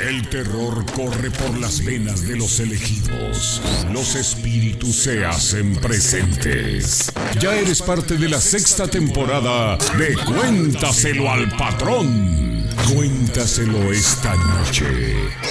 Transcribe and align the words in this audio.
El 0.00 0.28
terror 0.28 0.84
corre 0.92 1.30
por 1.30 1.56
las 1.58 1.84
venas 1.84 2.26
de 2.26 2.36
los 2.36 2.58
elegidos. 2.58 3.62
Los 3.92 4.16
espíritus 4.16 4.96
se 4.96 5.24
hacen 5.24 5.76
presentes. 5.76 7.12
Ya 7.40 7.54
eres 7.54 7.80
parte 7.80 8.16
de 8.16 8.28
la 8.28 8.40
sexta 8.40 8.88
temporada 8.88 9.78
de 9.96 10.14
Cuéntaselo 10.24 11.30
al 11.30 11.48
patrón. 11.56 12.68
Cuéntaselo 12.92 13.92
esta 13.92 14.34
noche 14.34 14.86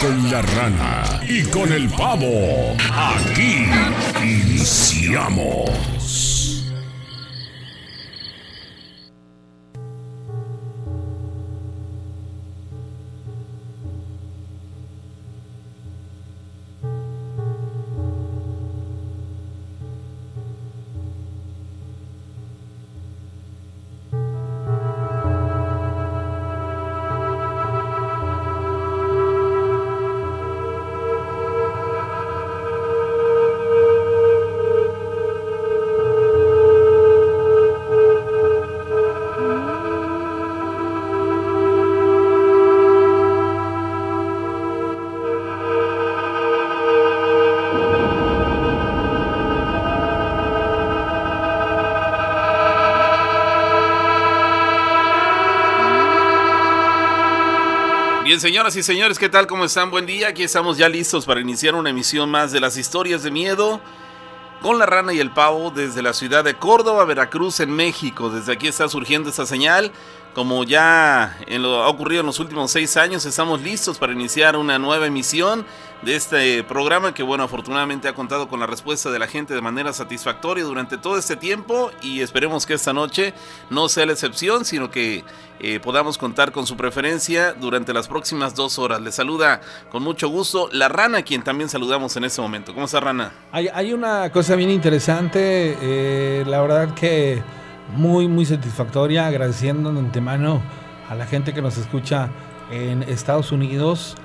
con 0.02 0.30
la 0.30 0.42
rana 0.42 1.21
y 1.28 1.44
con 1.44 1.71
el 1.71 1.88
pavo. 1.89 2.75
Aquí 2.91 3.66
iniciamos. 4.21 5.93
Señoras 58.44 58.76
y 58.76 58.84
señores, 58.84 59.18
¿qué 59.18 59.30
tal? 59.30 59.48
¿Cómo 59.48 59.63
están? 59.63 59.90
Buen 59.90 60.05
día. 60.05 60.27
Aquí 60.27 60.44
estamos 60.44 60.77
ya 60.77 60.90
listos 60.90 61.26
para 61.26 61.40
iniciar 61.40 61.76
una 61.76 61.91
emisión 61.91 62.30
más 62.30 62.52
de 62.52 62.60
las 62.60 62.76
historias 62.76 63.24
de 63.24 63.32
miedo 63.32 63.80
con 64.62 64.78
la 64.78 64.85
rana 64.85 65.13
y 65.13 65.22
el 65.22 65.31
pavo 65.31 65.72
desde 65.72 66.02
la 66.02 66.12
ciudad 66.12 66.44
de 66.44 66.53
Córdoba, 66.53 67.06
Veracruz, 67.06 67.62
en 67.62 67.72
México. 67.72 68.30
Desde 68.30 68.52
aquí 68.52 68.68
está 68.68 68.90
surgiendo 68.90 69.30
esta 69.30 69.46
señal 69.46 69.94
como 70.34 70.63
ya 70.63 71.38
ha 71.47 71.88
ocurrido 71.88 72.22
en 72.22 72.25
los 72.25 72.39
últimos 72.39 72.72
seis 72.72 72.97
años, 72.97 73.25
estamos 73.25 73.62
listos 73.62 73.97
para 73.97 74.13
iniciar 74.13 74.57
una 74.57 74.79
nueva 74.79 75.06
emisión 75.06 75.66
de 76.01 76.16
este 76.16 76.63
programa 76.63 77.13
que, 77.13 77.23
bueno, 77.23 77.44
afortunadamente 77.44 78.07
ha 78.07 78.13
contado 78.13 78.50
con 78.50 78.59
la 78.59 78.66
respuesta 78.66 79.09
de 79.11 79.19
la 79.19 79.28
gente 79.28 79.53
de 79.53 79.61
manera 79.61 79.94
satisfactoria 79.94 80.63
durante 80.63 80.97
todo 80.97 81.17
este 81.17 81.35
tiempo 81.35 81.91
y 82.01 82.22
esperemos 82.22 82.66
que 82.66 82.73
esta 82.73 82.94
noche 82.94 83.34
no 83.69 83.88
sea 83.88 84.06
la 84.06 84.13
excepción, 84.13 84.66
sino 84.66 84.91
que 84.91 85.23
eh, 85.59 85.79
podamos 85.79 86.17
contar 86.17 86.51
con 86.51 86.67
su 86.67 86.75
preferencia 86.75 87.53
durante 87.53 87.94
las 87.94 88.07
próximas 88.07 88.56
dos 88.56 88.79
horas. 88.79 89.01
Le 89.01 89.11
saluda 89.11 89.61
con 89.91 90.03
mucho 90.03 90.28
gusto 90.28 90.67
la 90.72 90.89
Rana, 90.89 91.22
quien 91.22 91.44
también 91.44 91.69
saludamos 91.69 92.17
en 92.17 92.25
este 92.25 92.41
momento. 92.41 92.73
¿Cómo 92.73 92.85
está, 92.85 93.00
Rana? 93.00 93.31
Hay, 93.51 93.69
hay 93.73 93.94
una 93.94 94.29
cosa 94.31 94.56
bien 94.56 94.72
interesante, 94.72 95.78
eh, 95.79 96.44
la 96.45 96.61
verdad 96.61 96.94
que 96.95 97.41
muy, 97.95 98.28
muy 98.28 98.45
satisfactoria, 98.45 99.28
agradeciendo 99.28 99.91
de 99.91 100.00
antemano 100.00 100.62
a 101.09 101.16
la 101.16 101.25
gente 101.25 101.53
que 101.53 101.62
nos 101.62 101.78
escucha 101.78 102.29
en 102.72 103.03
Estados 103.03 103.51
Unidos. 103.51 104.16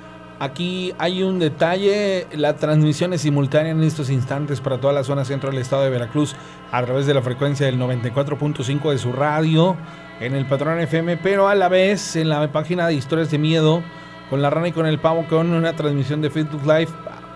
Aquí 0.41 0.95
hay 0.99 1.25
un 1.25 1.41
detalle, 1.41 2.29
la 2.33 2.55
transmisión 2.55 3.13
es 3.13 3.23
simultánea 3.23 3.73
en 3.73 3.83
estos 3.83 4.09
instantes 4.09 4.61
para 4.61 4.79
toda 4.79 4.93
la 4.93 5.03
zona 5.03 5.25
centro 5.25 5.51
del 5.51 5.61
estado 5.61 5.83
de 5.83 5.91
Veracruz 5.91 6.37
a 6.71 6.83
través 6.85 7.07
de 7.07 7.15
la 7.15 7.23
frecuencia 7.23 7.67
del 7.67 7.79
94.5 7.79 8.91
de 8.91 8.99
su 8.99 9.13
radio 9.13 9.77
en 10.21 10.35
el 10.37 10.47
Patrón 10.47 10.79
FM, 10.79 11.17
pero 11.17 11.49
a 11.49 11.57
la 11.57 11.69
vez 11.69 12.15
en 12.15 12.29
la 12.29 12.53
página 12.53 12.87
de 12.87 12.95
Historias 12.95 13.33
de 13.33 13.39
Miedo 13.39 13.83
con 14.31 14.41
la 14.41 14.51
rana 14.51 14.69
y 14.69 14.73
con 14.73 14.87
el 14.87 15.01
pavo 15.01 15.27
con 15.29 15.53
una 15.53 15.75
transmisión 15.75 16.21
de 16.21 16.31
Facebook 16.31 16.63
Live 16.63 16.91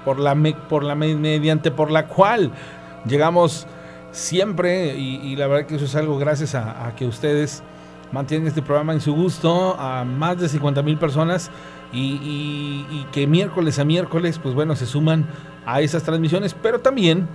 por 0.05 0.21
la, 0.21 0.37
por 0.69 0.85
la 0.85 0.95
mediante 0.95 1.73
por 1.73 1.91
la 1.91 2.07
cual 2.07 2.53
llegamos 3.05 3.67
siempre, 4.13 4.95
y, 4.97 5.35
la 5.37 5.47
verdad 5.49 5.67
que 5.67 5.77
eso 5.77 5.87
es 5.87 5.97
algo 5.97 6.19
gracias 6.19 6.55
a, 6.55 6.93
que 6.97 7.07
ustedes 7.07 7.63
mantienen 8.13 8.47
este 8.47 8.63
programa 8.63 8.93
en 8.93 9.01
su 9.01 9.15
gusto, 9.15 9.75
a 9.79 10.05
más 10.05 10.39
de 10.39 10.49
50 10.49 10.83
mil 10.83 10.99
personas, 10.99 11.51
y, 11.93 13.07
que 13.13 13.27
miércoles 13.27 13.79
a 13.79 13.85
miércoles, 13.85 14.39
pues 14.39 14.55
bueno, 14.55 14.77
se 14.77 14.87
suman 14.87 15.27
a 15.67 15.81
esas 15.81 16.03
transmisiones, 16.03 16.55
pero 16.55 16.81
también 16.81 17.29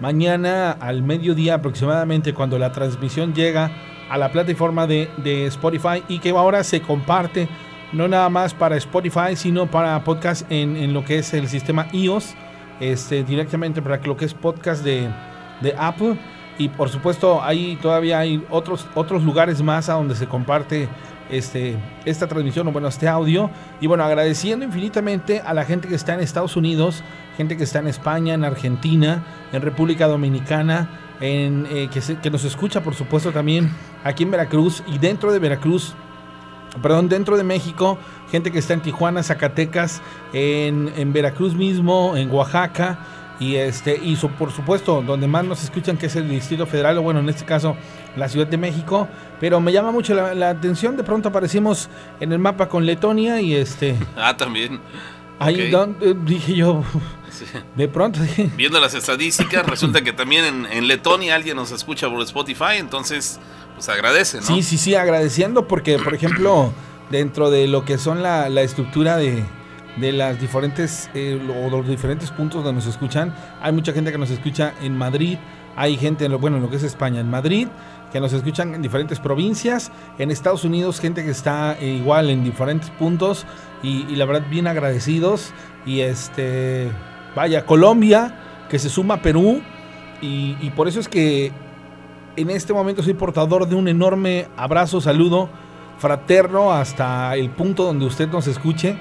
mañana 0.00 0.72
al 0.72 1.02
mediodía 1.02 1.54
aproximadamente, 1.54 2.34
cuando 2.34 2.58
la 2.58 2.72
transmisión 2.72 3.34
llega 3.34 3.70
a 4.10 4.18
la 4.18 4.32
plataforma 4.32 4.86
de, 4.86 5.08
Spotify 5.46 6.02
y 6.08 6.18
que 6.18 6.30
ahora 6.30 6.64
se 6.64 6.80
comparte 6.82 7.48
no 7.92 8.08
nada 8.08 8.30
más 8.30 8.54
para 8.54 8.76
Spotify, 8.76 9.36
sino 9.36 9.70
para 9.70 10.02
podcast 10.02 10.50
en, 10.50 10.94
lo 10.94 11.04
que 11.04 11.18
es 11.18 11.34
el 11.34 11.46
sistema 11.48 11.88
iOS, 11.92 12.34
este, 12.80 13.22
directamente 13.22 13.82
para 13.82 13.98
lo 13.98 14.16
que 14.16 14.24
es 14.24 14.32
podcast 14.32 14.82
de 14.82 15.10
de 15.62 15.74
Apple. 15.78 16.16
Y 16.58 16.68
por 16.68 16.88
supuesto, 16.88 17.42
ahí 17.42 17.78
todavía 17.80 18.18
hay 18.18 18.44
otros, 18.50 18.86
otros 18.94 19.22
lugares 19.22 19.62
más 19.62 19.88
a 19.88 19.94
donde 19.94 20.14
se 20.14 20.26
comparte 20.26 20.88
este, 21.30 21.76
esta 22.04 22.26
transmisión 22.26 22.68
o 22.68 22.72
bueno, 22.72 22.88
este 22.88 23.08
audio. 23.08 23.50
Y 23.80 23.86
bueno, 23.86 24.04
agradeciendo 24.04 24.64
infinitamente 24.64 25.40
a 25.40 25.54
la 25.54 25.64
gente 25.64 25.88
que 25.88 25.94
está 25.94 26.14
en 26.14 26.20
Estados 26.20 26.56
Unidos, 26.56 27.02
gente 27.36 27.56
que 27.56 27.64
está 27.64 27.78
en 27.78 27.88
España, 27.88 28.34
en 28.34 28.44
Argentina, 28.44 29.24
en 29.52 29.62
República 29.62 30.06
Dominicana, 30.06 30.90
en, 31.20 31.66
eh, 31.70 31.88
que, 31.92 32.00
que 32.16 32.30
nos 32.30 32.44
escucha 32.44 32.82
por 32.82 32.94
supuesto 32.94 33.30
también 33.30 33.70
aquí 34.02 34.24
en 34.24 34.32
Veracruz 34.32 34.82
y 34.88 34.98
dentro 34.98 35.32
de 35.32 35.38
Veracruz 35.38 35.94
perdón, 36.80 37.08
dentro 37.08 37.36
de 37.36 37.44
México, 37.44 37.98
gente 38.30 38.50
que 38.50 38.58
está 38.58 38.74
en 38.74 38.80
Tijuana, 38.80 39.22
Zacatecas, 39.22 40.00
en, 40.32 40.92
en 40.96 41.12
Veracruz 41.12 41.54
mismo, 41.54 42.16
en 42.16 42.30
Oaxaca, 42.30 42.98
y 43.40 43.56
este 43.56 43.98
y 44.02 44.16
por 44.16 44.52
supuesto 44.52 45.02
donde 45.02 45.26
más 45.26 45.44
nos 45.44 45.62
escuchan 45.62 45.96
que 45.96 46.06
es 46.06 46.16
el 46.16 46.28
Distrito 46.28 46.66
Federal 46.66 46.98
o 46.98 47.02
bueno 47.02 47.20
en 47.20 47.28
este 47.28 47.44
caso 47.44 47.76
la 48.16 48.28
Ciudad 48.28 48.46
de 48.46 48.56
México. 48.56 49.08
Pero 49.40 49.60
me 49.60 49.72
llama 49.72 49.90
mucho 49.90 50.14
la, 50.14 50.50
atención 50.50 50.96
de 50.96 51.04
pronto 51.04 51.28
aparecimos 51.28 51.88
en 52.20 52.32
el 52.32 52.38
mapa 52.38 52.68
con 52.68 52.86
Letonia 52.86 53.40
y 53.40 53.54
este 53.54 53.96
ah 54.16 54.36
también. 54.36 54.80
ahí 55.38 55.70
donde, 55.70 56.14
dije 56.14 56.54
yo 56.54 56.82
de 57.76 57.88
pronto 57.88 58.20
viendo 58.56 58.80
las 58.80 58.94
estadísticas 58.94 59.66
resulta 59.66 60.02
que 60.02 60.12
también 60.12 60.66
en, 60.70 60.86
Letonia 60.86 61.34
alguien 61.34 61.56
nos 61.56 61.72
escucha 61.72 62.08
por 62.08 62.20
Spotify 62.22 62.76
entonces 62.76 63.40
pues 63.74 63.88
agradece 63.88 64.38
¿no? 64.38 64.46
sí 64.46 64.62
sí 64.62 64.78
sí 64.78 64.94
agradeciendo 64.94 65.66
porque 65.66 65.98
por 65.98 66.14
ejemplo 66.14 66.72
dentro 67.10 67.50
de 67.50 67.66
lo 67.66 67.84
que 67.84 67.98
son 67.98 68.22
la 68.22 68.62
estructura 68.62 69.16
de 69.16 69.44
de 69.96 70.12
las 70.12 70.40
diferentes 70.40 71.10
eh, 71.14 71.40
o 71.64 71.70
los 71.70 71.86
diferentes 71.86 72.30
puntos 72.30 72.64
donde 72.64 72.78
nos 72.78 72.86
escuchan. 72.86 73.34
Hay 73.60 73.72
mucha 73.72 73.92
gente 73.92 74.12
que 74.12 74.18
nos 74.18 74.30
escucha 74.30 74.74
en 74.82 74.96
Madrid, 74.96 75.38
hay 75.76 75.96
gente, 75.96 76.24
en 76.26 76.32
lo, 76.32 76.38
bueno, 76.38 76.56
en 76.56 76.62
lo 76.62 76.70
que 76.70 76.76
es 76.76 76.82
España, 76.82 77.20
en 77.20 77.30
Madrid, 77.30 77.68
que 78.12 78.20
nos 78.20 78.32
escuchan 78.32 78.74
en 78.74 78.82
diferentes 78.82 79.20
provincias, 79.20 79.90
en 80.18 80.30
Estados 80.30 80.64
Unidos, 80.64 81.00
gente 81.00 81.24
que 81.24 81.30
está 81.30 81.76
eh, 81.80 81.86
igual 81.86 82.30
en 82.30 82.44
diferentes 82.44 82.90
puntos 82.90 83.46
y, 83.82 84.04
la 84.16 84.24
verdad 84.24 84.46
bien 84.50 84.66
agradecidos. 84.66 85.52
Y 85.86 86.00
este, 86.00 86.90
vaya, 87.34 87.66
Colombia, 87.66 88.66
que 88.68 88.78
se 88.78 88.88
suma 88.88 89.14
a 89.14 89.22
Perú 89.22 89.62
y 90.20 90.70
por 90.76 90.86
eso 90.86 91.00
es 91.00 91.08
que 91.08 91.50
en 92.36 92.50
este 92.50 92.72
momento 92.72 93.02
soy 93.02 93.14
portador 93.14 93.68
de 93.68 93.74
un 93.74 93.88
enorme 93.88 94.46
abrazo, 94.56 95.00
saludo 95.00 95.50
fraterno 95.98 96.72
hasta 96.72 97.34
el 97.36 97.50
punto 97.50 97.84
donde 97.84 98.06
usted 98.06 98.28
nos 98.28 98.46
escuche 98.46 98.98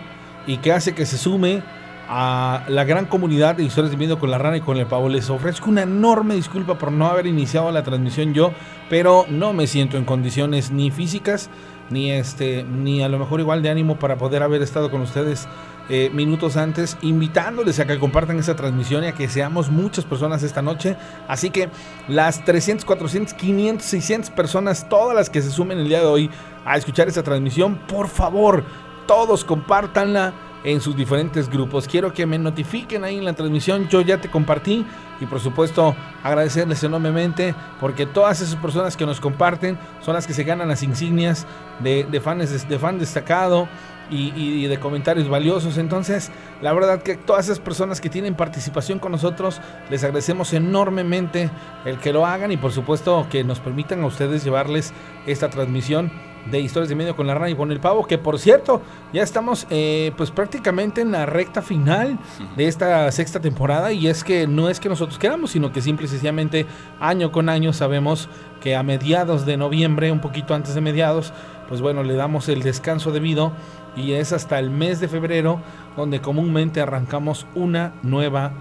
y 0.47 0.57
que 0.57 0.71
hace 0.71 0.93
que 0.93 1.05
se 1.05 1.17
sume 1.17 1.63
a 2.07 2.65
la 2.67 2.83
gran 2.83 3.05
comunidad 3.05 3.55
de 3.55 3.63
historias 3.63 3.91
de 3.91 3.97
miedo 3.97 4.19
con 4.19 4.31
la 4.31 4.37
rana 4.37 4.57
y 4.57 4.61
con 4.61 4.77
el 4.77 4.85
pavo. 4.85 5.07
Les 5.07 5.29
ofrezco 5.29 5.69
una 5.69 5.83
enorme 5.83 6.35
disculpa 6.35 6.77
por 6.77 6.91
no 6.91 7.07
haber 7.07 7.25
iniciado 7.25 7.71
la 7.71 7.83
transmisión 7.83 8.33
yo, 8.33 8.51
pero 8.89 9.25
no 9.29 9.53
me 9.53 9.65
siento 9.65 9.97
en 9.97 10.03
condiciones 10.03 10.71
ni 10.71 10.91
físicas 10.91 11.49
ni 11.89 12.11
este 12.11 12.63
ni 12.63 13.03
a 13.03 13.09
lo 13.09 13.19
mejor 13.19 13.39
igual 13.41 13.61
de 13.61 13.69
ánimo 13.69 13.99
para 13.99 14.17
poder 14.17 14.43
haber 14.43 14.61
estado 14.61 14.89
con 14.89 15.01
ustedes 15.01 15.47
eh, 15.89 16.09
minutos 16.13 16.55
antes, 16.55 16.97
invitándoles 17.01 17.79
a 17.79 17.85
que 17.85 17.99
compartan 17.99 18.39
esta 18.39 18.55
transmisión 18.55 19.03
y 19.03 19.07
a 19.07 19.11
que 19.11 19.27
seamos 19.27 19.69
muchas 19.69 20.05
personas 20.05 20.41
esta 20.41 20.61
noche. 20.61 20.95
Así 21.27 21.49
que 21.49 21.69
las 22.07 22.45
300, 22.45 22.85
400, 22.85 23.33
500, 23.33 23.85
600 23.85 24.29
personas, 24.29 24.87
todas 24.87 25.15
las 25.15 25.29
que 25.29 25.41
se 25.41 25.49
sumen 25.49 25.79
el 25.79 25.89
día 25.89 25.99
de 25.99 26.05
hoy 26.05 26.29
a 26.63 26.77
escuchar 26.77 27.09
esta 27.09 27.23
transmisión, 27.23 27.75
por 27.87 28.07
favor, 28.07 28.63
todos 29.05 29.43
compártanla 29.43 30.33
en 30.63 30.79
sus 30.81 30.95
diferentes 30.95 31.49
grupos. 31.49 31.87
Quiero 31.87 32.13
que 32.13 32.25
me 32.25 32.37
notifiquen 32.37 33.03
ahí 33.03 33.17
en 33.17 33.25
la 33.25 33.33
transmisión. 33.33 33.87
Yo 33.87 34.01
ya 34.01 34.19
te 34.19 34.29
compartí 34.29 34.85
y 35.19 35.25
por 35.25 35.39
supuesto 35.39 35.95
agradecerles 36.23 36.83
enormemente 36.83 37.55
porque 37.79 38.05
todas 38.05 38.41
esas 38.41 38.55
personas 38.55 38.95
que 38.95 39.05
nos 39.05 39.19
comparten 39.19 39.77
son 40.01 40.13
las 40.13 40.27
que 40.27 40.33
se 40.33 40.43
ganan 40.43 40.67
las 40.67 40.83
insignias 40.83 41.45
de, 41.79 42.03
de, 42.05 42.19
de 42.19 42.79
fan 42.79 42.99
destacado 42.99 43.67
y, 44.11 44.67
de 44.67 44.79
comentarios 44.79 45.29
valiosos. 45.29 45.77
Entonces, 45.77 46.31
la 46.61 46.73
verdad 46.73 47.01
que 47.01 47.15
todas 47.15 47.45
esas 47.45 47.59
personas 47.59 48.01
que 48.01 48.09
tienen 48.09 48.35
participación 48.35 48.99
con 48.99 49.11
nosotros, 49.11 49.61
les 49.89 50.03
agradecemos 50.03 50.53
enormemente 50.53 51.49
el 51.85 51.97
que 51.99 52.13
lo 52.13 52.25
hagan 52.25 52.51
y 52.51 52.57
por 52.57 52.71
supuesto 52.71 53.27
que 53.29 53.43
nos 53.43 53.59
permitan 53.59 54.03
a 54.03 54.05
ustedes 54.05 54.43
llevarles 54.43 54.93
esta 55.25 55.49
transmisión 55.49 56.11
de 56.49 56.59
Historias 56.59 56.89
de 56.89 56.95
Medio 56.95 57.15
con 57.15 57.27
la 57.27 57.35
Rana 57.35 57.49
y 57.49 57.55
con 57.55 57.71
el 57.71 57.79
Pavo, 57.79 58.05
que 58.07 58.17
por 58.17 58.39
cierto, 58.39 58.81
ya 59.13 59.21
estamos 59.21 59.67
eh, 59.69 60.11
pues 60.17 60.31
prácticamente 60.31 61.01
en 61.01 61.11
la 61.11 61.25
recta 61.25 61.61
final 61.61 62.17
de 62.55 62.67
esta 62.67 63.11
sexta 63.11 63.39
temporada 63.39 63.91
y 63.91 64.07
es 64.07 64.23
que 64.23 64.47
no 64.47 64.69
es 64.69 64.79
que 64.79 64.89
nosotros 64.89 65.19
queramos, 65.19 65.51
sino 65.51 65.71
que 65.71 65.81
simple 65.81 66.05
y 66.05 66.09
sencillamente 66.09 66.65
año 66.99 67.31
con 67.31 67.49
año 67.49 67.73
sabemos 67.73 68.29
que 68.59 68.75
a 68.75 68.83
mediados 68.83 69.45
de 69.45 69.57
noviembre, 69.57 70.11
un 70.11 70.21
poquito 70.21 70.53
antes 70.53 70.75
de 70.75 70.81
mediados, 70.81 71.33
pues 71.67 71.81
bueno, 71.81 72.03
le 72.03 72.15
damos 72.15 72.49
el 72.49 72.63
descanso 72.63 73.11
debido 73.11 73.53
y 73.95 74.13
es 74.13 74.33
hasta 74.33 74.59
el 74.59 74.69
mes 74.69 74.99
de 74.99 75.07
febrero 75.07 75.61
donde 75.97 76.21
comúnmente 76.21 76.81
arrancamos 76.81 77.45
una 77.55 77.93
nueva 78.03 78.51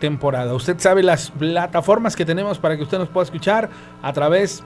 temporada. 0.00 0.54
Usted 0.54 0.78
sabe 0.78 1.02
las 1.02 1.30
plataformas 1.30 2.16
que 2.16 2.24
tenemos 2.24 2.58
para 2.58 2.76
que 2.76 2.82
usted 2.82 2.98
nos 2.98 3.08
pueda 3.08 3.24
escuchar 3.24 3.70
a 4.02 4.12
través 4.12 4.62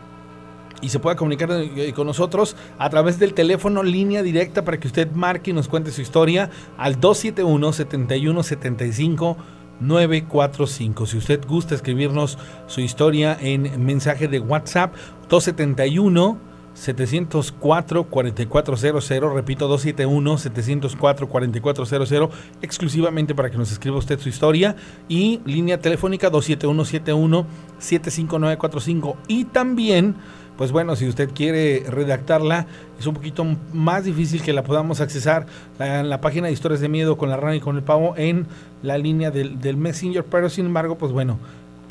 y 0.81 0.89
se 0.89 0.99
pueda 0.99 1.17
comunicar 1.17 1.51
eh, 1.53 1.93
con 1.93 2.07
nosotros 2.07 2.57
a 2.79 2.89
través 2.89 3.19
del 3.19 3.35
teléfono 3.35 3.83
línea 3.83 4.23
directa 4.23 4.65
para 4.65 4.79
que 4.79 4.87
usted 4.87 5.11
marque 5.13 5.51
y 5.51 5.55
nos 5.55 5.69
cuente 5.69 5.91
su 5.91 6.01
historia 6.01 6.51
al 6.77 7.01
271 7.01 7.73
7175 7.73 9.37
945. 9.81 11.07
Si 11.07 11.19
usted 11.19 11.47
gusta 11.47 11.75
escribirnos 11.75 12.39
su 12.67 12.81
historia 12.81 13.37
en 13.41 13.85
mensaje 13.85 14.29
de 14.29 14.41
WhatsApp 14.41 14.95
271 15.29 16.48
704 16.79 18.05
4400, 18.05 19.33
repito 19.33 19.67
271 19.67 20.39
704 20.39 21.29
4400, 21.29 22.31
exclusivamente 22.63 23.35
para 23.35 23.51
que 23.51 23.59
nos 23.59 23.73
escriba 23.73 23.97
usted 23.97 24.19
su 24.21 24.29
historia. 24.29 24.77
Y 25.09 25.41
línea 25.45 25.81
telefónica 25.81 26.31
27171 26.31 27.47
75945 27.79 29.17
y 29.27 29.45
también 29.45 30.17
pues 30.57 30.73
bueno, 30.73 30.97
si 30.97 31.07
usted 31.07 31.31
quiere 31.33 31.85
redactarla, 31.89 32.67
es 32.99 33.07
un 33.07 33.15
poquito 33.15 33.47
más 33.73 34.03
difícil 34.03 34.43
que 34.43 34.53
la 34.53 34.65
podamos 34.65 35.01
accesar. 35.01 35.47
En 35.79 36.11
la 36.11 36.21
página 36.21 36.49
de 36.49 36.53
Historias 36.53 36.81
de 36.81 36.89
Miedo 36.89 37.17
con 37.17 37.29
la 37.31 37.37
rana 37.37 37.55
y 37.55 37.61
con 37.61 37.77
el 37.77 37.85
pavo 37.85 38.15
en 38.17 38.49
la 38.83 38.99
línea 38.99 39.31
del 39.31 39.77
Messenger, 39.77 40.25
pero 40.25 40.51
sin 40.51 40.67
embargo, 40.67 40.99
pues 40.99 41.13
bueno, 41.13 41.39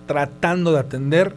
tratando 0.06 0.74
de 0.74 0.80
atender 0.80 1.33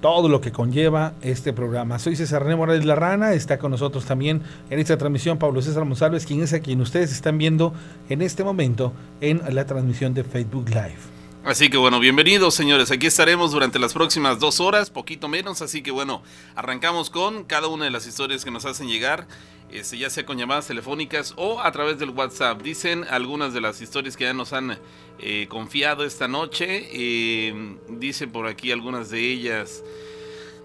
todo 0.00 0.28
lo 0.28 0.40
que 0.40 0.52
conlleva 0.52 1.12
este 1.22 1.52
programa. 1.52 1.98
Soy 1.98 2.16
César 2.16 2.42
René 2.42 2.56
Morales 2.56 2.84
La 2.84 2.94
Rana, 2.94 3.32
está 3.32 3.58
con 3.58 3.70
nosotros 3.70 4.04
también 4.04 4.42
en 4.70 4.78
esta 4.78 4.96
transmisión 4.96 5.38
Pablo 5.38 5.62
César 5.62 5.84
Monsalves, 5.84 6.26
quien 6.26 6.42
es 6.42 6.52
a 6.52 6.60
quien 6.60 6.80
ustedes 6.80 7.12
están 7.12 7.38
viendo 7.38 7.74
en 8.08 8.22
este 8.22 8.44
momento 8.44 8.92
en 9.20 9.42
la 9.54 9.66
transmisión 9.66 10.14
de 10.14 10.24
Facebook 10.24 10.68
Live. 10.70 11.19
Así 11.42 11.70
que 11.70 11.78
bueno, 11.78 12.00
bienvenidos 12.00 12.54
señores, 12.54 12.90
aquí 12.90 13.06
estaremos 13.06 13.52
durante 13.52 13.78
las 13.78 13.94
próximas 13.94 14.38
dos 14.38 14.60
horas, 14.60 14.90
poquito 14.90 15.26
menos, 15.26 15.62
así 15.62 15.82
que 15.82 15.90
bueno, 15.90 16.22
arrancamos 16.54 17.08
con 17.08 17.44
cada 17.44 17.66
una 17.68 17.86
de 17.86 17.90
las 17.90 18.06
historias 18.06 18.44
que 18.44 18.50
nos 18.50 18.66
hacen 18.66 18.88
llegar, 18.88 19.26
este, 19.70 19.96
ya 19.96 20.10
sea 20.10 20.26
con 20.26 20.36
llamadas 20.36 20.66
telefónicas 20.66 21.32
o 21.36 21.62
a 21.62 21.72
través 21.72 21.98
del 21.98 22.10
WhatsApp. 22.10 22.60
Dicen 22.60 23.06
algunas 23.08 23.54
de 23.54 23.62
las 23.62 23.80
historias 23.80 24.18
que 24.18 24.24
ya 24.24 24.34
nos 24.34 24.52
han 24.52 24.78
eh, 25.18 25.46
confiado 25.48 26.04
esta 26.04 26.28
noche. 26.28 26.88
Eh, 26.92 27.78
dice 27.88 28.28
por 28.28 28.46
aquí 28.46 28.70
algunas 28.70 29.08
de 29.08 29.20
ellas. 29.20 29.82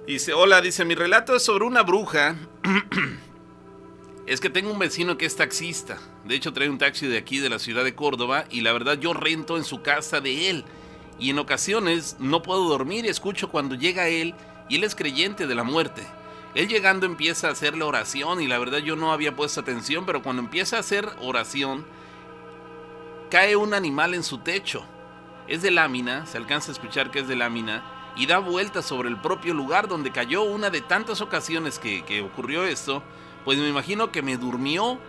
Dice, 0.06 0.33
hola, 0.33 0.60
dice, 0.60 0.83
mi 0.83 0.94
relato 0.95 1.38
es 1.38 1.44
sobre 1.44 1.63
una 1.63 1.83
bruja. 1.83 2.36
es 4.27 4.39
que 4.39 4.50
tengo 4.50 4.72
un 4.72 4.80
vecino 4.80 5.18
que 5.18 5.25
es 5.25 5.36
taxista. 5.36 5.98
De 6.25 6.36
hecho, 6.36 6.54
trae 6.54 6.69
un 6.69 6.77
taxi 6.77 7.07
de 7.07 7.18
aquí, 7.18 7.39
de 7.39 7.50
la 7.50 7.60
ciudad 7.60 7.83
de 7.83 7.95
Córdoba, 7.95 8.45
y 8.50 8.62
la 8.62 8.74
verdad 8.74 8.98
yo 8.98 9.13
rento 9.13 9.57
en 9.57 9.63
su 9.63 9.81
casa 9.81 10.22
de 10.22 10.50
él. 10.50 10.66
Y 11.19 11.30
en 11.30 11.39
ocasiones 11.39 12.18
no 12.19 12.42
puedo 12.42 12.68
dormir 12.68 13.06
y 13.06 13.10
escucho 13.10 13.50
cuando 13.50 13.75
llega 13.75 14.07
él, 14.07 14.33
y 14.68 14.77
él 14.77 14.83
es 14.83 14.95
creyente 14.95 15.48
de 15.48 15.56
la 15.56 15.63
muerte. 15.63 16.04
Él 16.56 16.68
llegando 16.68 17.06
empieza 17.06 17.50
a 17.50 17.51
hacer 17.51 17.77
la 17.77 17.86
oración, 17.86 18.42
y 18.42 18.48
la 18.48 18.57
verdad 18.57 18.80
yo 18.80 18.95
no 18.95 19.12
había 19.12 19.36
puesto 19.36 19.60
atención, 19.60 20.06
pero 20.06 20.24
cuando 20.24 20.42
empieza 20.42 20.77
a 20.77 20.80
hacer 20.80 21.07
oración, 21.22 21.86
cae 23.30 23.56
un 23.56 23.74
animal 23.74 24.13
en 24.13 24.24
su 24.24 24.39
techo. 24.39 24.86
Es 25.48 25.62
de 25.62 25.69
lámina, 25.69 26.25
se 26.25 26.38
alcanza 26.38 26.72
a 26.72 26.74
escuchar 26.74 27.12
que 27.12 27.19
es 27.19 27.27
de 27.27 27.36
lámina, 27.36 27.83
y 28.16 28.25
da 28.25 28.39
vueltas 28.39 28.86
sobre 28.86 29.10
el 29.10 29.19
propio 29.19 29.54
lugar 29.54 29.88
donde 29.88 30.12
cayó 30.12 30.44
una 30.44 30.69
de 30.69 30.81
tantas 30.81 31.22
ocasiones 31.22 31.77
que, 31.77 32.22
ocurrió 32.22 32.63
esto, 32.63 33.04
pues 33.46 33.60
me 33.60 33.70
imagino 33.70 34.12
que 34.12 34.22
me 34.22 34.38
durmió 34.38 35.00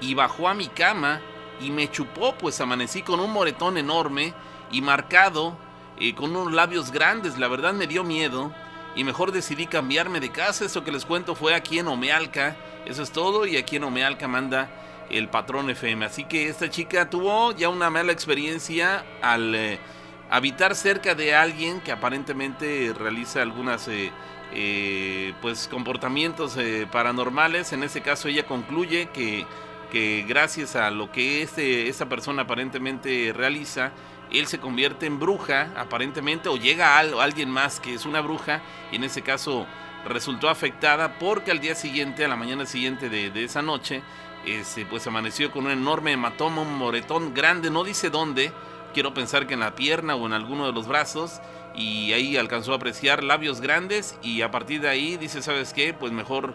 y 0.00 0.14
bajó 0.14 0.48
a 0.48 0.54
mi 0.54 0.68
cama 0.68 1.20
y 1.60 1.70
me 1.70 1.90
chupó, 1.90 2.34
pues 2.36 2.60
amanecí 2.60 3.02
con 3.02 3.18
un 3.18 3.32
moretón 3.32 3.78
enorme 3.78 4.34
y 4.70 4.82
marcado, 4.82 5.56
eh, 5.98 6.14
con 6.14 6.36
unos 6.36 6.52
labios 6.52 6.92
grandes, 6.92 7.38
la 7.38 7.48
verdad 7.48 7.72
me 7.72 7.86
dio 7.86 8.04
miedo 8.04 8.52
y 8.94 9.04
mejor 9.04 9.32
decidí 9.32 9.66
cambiarme 9.66 10.20
de 10.20 10.30
casa, 10.30 10.64
eso 10.64 10.84
que 10.84 10.92
les 10.92 11.06
cuento 11.06 11.34
fue 11.34 11.54
aquí 11.54 11.78
en 11.78 11.88
Omealca, 11.88 12.56
eso 12.84 13.02
es 13.02 13.10
todo 13.10 13.46
y 13.46 13.56
aquí 13.56 13.76
en 13.76 13.84
Omealca 13.84 14.28
manda 14.28 14.70
el 15.08 15.28
patrón 15.28 15.70
FM. 15.70 16.04
Así 16.04 16.24
que 16.24 16.48
esta 16.48 16.68
chica 16.68 17.08
tuvo 17.08 17.52
ya 17.52 17.68
una 17.68 17.90
mala 17.90 18.12
experiencia 18.12 19.04
al 19.22 19.54
eh, 19.54 19.78
habitar 20.30 20.74
cerca 20.74 21.14
de 21.14 21.34
alguien 21.34 21.80
que 21.80 21.92
aparentemente 21.92 22.92
realiza 22.94 23.42
algunas 23.42 23.86
eh, 23.88 24.10
eh, 24.54 25.34
pues 25.40 25.68
comportamientos 25.68 26.58
paranormales. 26.90 27.72
En 27.72 27.82
ese 27.82 28.00
caso 28.02 28.28
ella 28.28 28.46
concluye 28.46 29.08
que, 29.12 29.46
que 29.90 30.24
gracias 30.28 30.76
a 30.76 30.90
lo 30.90 31.10
que 31.10 31.42
este, 31.42 31.88
esa 31.88 32.08
persona 32.08 32.42
aparentemente 32.42 33.32
realiza, 33.34 33.92
él 34.30 34.46
se 34.46 34.58
convierte 34.58 35.06
en 35.06 35.18
bruja 35.18 35.70
aparentemente 35.76 36.48
o 36.48 36.56
llega 36.56 36.96
a 36.96 37.00
alguien 37.00 37.50
más 37.50 37.80
que 37.80 37.94
es 37.94 38.06
una 38.06 38.20
bruja 38.20 38.62
y 38.90 38.96
en 38.96 39.04
ese 39.04 39.22
caso 39.22 39.66
resultó 40.06 40.48
afectada 40.48 41.18
porque 41.18 41.50
al 41.50 41.60
día 41.60 41.74
siguiente, 41.74 42.24
a 42.24 42.28
la 42.28 42.36
mañana 42.36 42.66
siguiente 42.66 43.08
de, 43.08 43.30
de 43.30 43.44
esa 43.44 43.62
noche, 43.62 44.02
este, 44.46 44.84
pues 44.86 45.06
amaneció 45.06 45.50
con 45.50 45.66
un 45.66 45.72
enorme 45.72 46.12
hematoma, 46.12 46.62
un 46.62 46.74
moretón 46.74 47.34
grande, 47.34 47.70
no 47.70 47.84
dice 47.84 48.10
dónde, 48.10 48.52
quiero 48.92 49.14
pensar 49.14 49.46
que 49.46 49.54
en 49.54 49.60
la 49.60 49.74
pierna 49.74 50.16
o 50.16 50.26
en 50.26 50.32
alguno 50.32 50.66
de 50.66 50.72
los 50.72 50.88
brazos, 50.88 51.40
y 51.74 52.12
ahí 52.12 52.36
alcanzó 52.36 52.72
a 52.72 52.76
apreciar 52.76 53.22
labios 53.22 53.60
grandes 53.60 54.18
y 54.22 54.42
a 54.42 54.50
partir 54.50 54.80
de 54.80 54.88
ahí 54.88 55.16
dice, 55.16 55.42
¿sabes 55.42 55.72
qué? 55.72 55.94
Pues 55.94 56.12
mejor, 56.12 56.54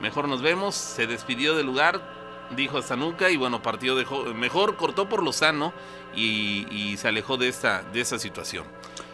mejor 0.00 0.28
nos 0.28 0.42
vemos, 0.42 0.74
se 0.74 1.06
despidió 1.06 1.54
del 1.54 1.66
lugar, 1.66 2.00
dijo 2.54 2.78
hasta 2.78 2.96
nunca 2.96 3.30
y 3.30 3.36
bueno, 3.36 3.62
partió, 3.62 3.96
mejor 4.34 4.76
cortó 4.76 5.08
por 5.08 5.22
lo 5.22 5.32
sano 5.32 5.72
y, 6.14 6.96
se 6.96 7.08
alejó 7.08 7.36
de 7.36 7.48
esta, 7.48 7.82
de 7.92 8.00
esa 8.00 8.18
situación. 8.18 8.64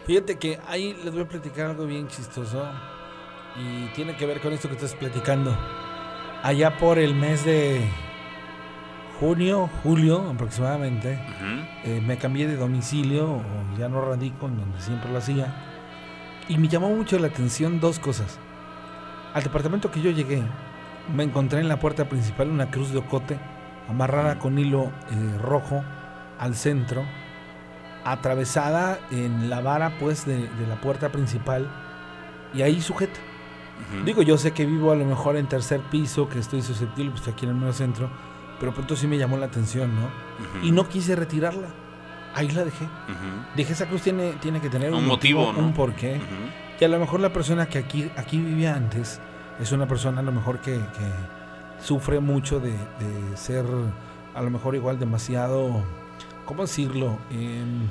Fíjate 0.05 0.37
que 0.37 0.59
ahí 0.67 0.93
les 1.03 1.13
voy 1.13 1.23
a 1.23 1.27
platicar 1.27 1.71
algo 1.71 1.85
bien 1.85 2.07
chistoso 2.07 2.65
y 3.55 3.87
tiene 3.93 4.15
que 4.15 4.25
ver 4.25 4.41
con 4.41 4.53
esto 4.53 4.67
que 4.67 4.75
estás 4.75 4.95
platicando. 4.95 5.55
Allá 6.43 6.77
por 6.77 6.99
el 6.99 7.15
mes 7.15 7.45
de 7.45 7.89
junio, 9.23 9.69
julio 9.83 10.31
aproximadamente, 10.31 11.17
eh, 11.85 12.01
me 12.05 12.17
cambié 12.17 12.45
de 12.45 12.57
domicilio, 12.57 13.41
ya 13.77 13.87
no 13.87 14.01
radico 14.01 14.47
en 14.47 14.57
donde 14.57 14.81
siempre 14.81 15.09
lo 15.09 15.19
hacía, 15.19 15.47
y 16.49 16.57
me 16.57 16.67
llamó 16.67 16.89
mucho 16.89 17.17
la 17.17 17.27
atención 17.27 17.79
dos 17.79 17.99
cosas. 17.99 18.37
Al 19.33 19.41
departamento 19.41 19.91
que 19.91 20.01
yo 20.01 20.11
llegué, 20.11 20.43
me 21.15 21.23
encontré 21.23 21.61
en 21.61 21.69
la 21.69 21.79
puerta 21.79 22.09
principal 22.09 22.49
una 22.49 22.69
cruz 22.69 22.91
de 22.91 22.97
ocote 22.97 23.39
amarrada 23.87 24.39
con 24.39 24.59
hilo 24.59 24.91
eh, 25.11 25.37
rojo 25.41 25.81
al 26.37 26.53
centro, 26.55 27.05
atravesada 28.03 28.99
en 29.09 29.49
la 29.49 29.61
vara 29.61 29.93
pues 30.01 30.25
de, 30.25 30.49
de 30.49 30.67
la 30.67 30.81
puerta 30.81 31.13
principal 31.13 31.69
y 32.53 32.61
ahí 32.61 32.81
sujeta. 32.81 33.21
Digo, 34.03 34.21
yo 34.21 34.37
sé 34.37 34.51
que 34.51 34.65
vivo 34.65 34.91
a 34.91 34.95
lo 34.95 35.05
mejor 35.05 35.37
en 35.37 35.47
tercer 35.47 35.79
piso, 35.79 36.27
que 36.27 36.39
estoy 36.39 36.61
susceptible, 36.61 37.11
pues 37.11 37.25
aquí 37.27 37.45
en 37.45 37.51
el 37.51 37.55
medio 37.57 37.73
centro, 37.73 38.09
pero 38.63 38.73
pronto 38.73 38.95
sí 38.95 39.07
me 39.07 39.17
llamó 39.17 39.35
la 39.35 39.47
atención, 39.47 39.91
¿no? 39.93 40.09
Y 40.65 40.71
no 40.71 40.87
quise 40.87 41.17
retirarla. 41.17 41.67
Ahí 42.33 42.49
la 42.51 42.63
dejé. 42.63 42.87
Dije, 43.57 43.73
esa 43.73 43.87
cruz 43.87 44.03
tiene, 44.03 44.35
tiene 44.39 44.61
que 44.61 44.69
tener 44.69 44.93
un, 44.93 45.05
motivo, 45.05 45.49
un 45.49 45.73
porqué. 45.73 46.21
Y 46.79 46.85
a 46.85 46.87
lo 46.87 46.97
mejor 46.97 47.19
la 47.19 47.33
persona 47.33 47.65
que 47.65 47.77
aquí, 47.77 48.09
aquí 48.15 48.37
vivía 48.37 48.73
antes 48.73 49.19
es 49.59 49.73
una 49.73 49.85
persona 49.85 50.21
a 50.21 50.23
lo 50.23 50.31
mejor 50.31 50.59
que, 50.61 50.79
sufre 51.77 52.21
mucho 52.21 52.61
de, 52.61 52.73
ser 53.35 53.65
a 54.33 54.41
lo 54.41 54.49
mejor 54.49 54.75
igual 54.75 54.97
demasiado, 54.97 55.83
¿cómo 56.45 56.61
decirlo? 56.61 57.17
Em, 57.31 57.81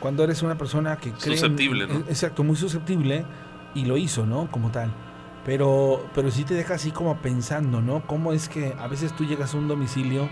cuando 0.00 0.24
eres 0.24 0.40
una 0.40 0.56
persona 0.56 0.96
que 0.96 1.10
cree... 1.10 1.36
Susceptible, 1.36 1.86
¿no? 1.86 1.98
Exacto, 2.08 2.42
muy 2.42 2.56
susceptible 2.56 3.26
y 3.74 3.84
lo 3.84 3.98
hizo, 3.98 4.24
¿no? 4.24 4.50
Como 4.50 4.70
tal. 4.70 4.90
Pero, 5.44 6.06
pero 6.14 6.30
sí 6.30 6.44
te 6.44 6.54
deja 6.54 6.74
así 6.74 6.92
como 6.92 7.16
pensando, 7.16 7.80
¿no? 7.80 8.06
Cómo 8.06 8.32
es 8.32 8.48
que 8.48 8.74
a 8.78 8.86
veces 8.86 9.12
tú 9.14 9.24
llegas 9.24 9.54
a 9.54 9.58
un 9.58 9.66
domicilio 9.66 10.28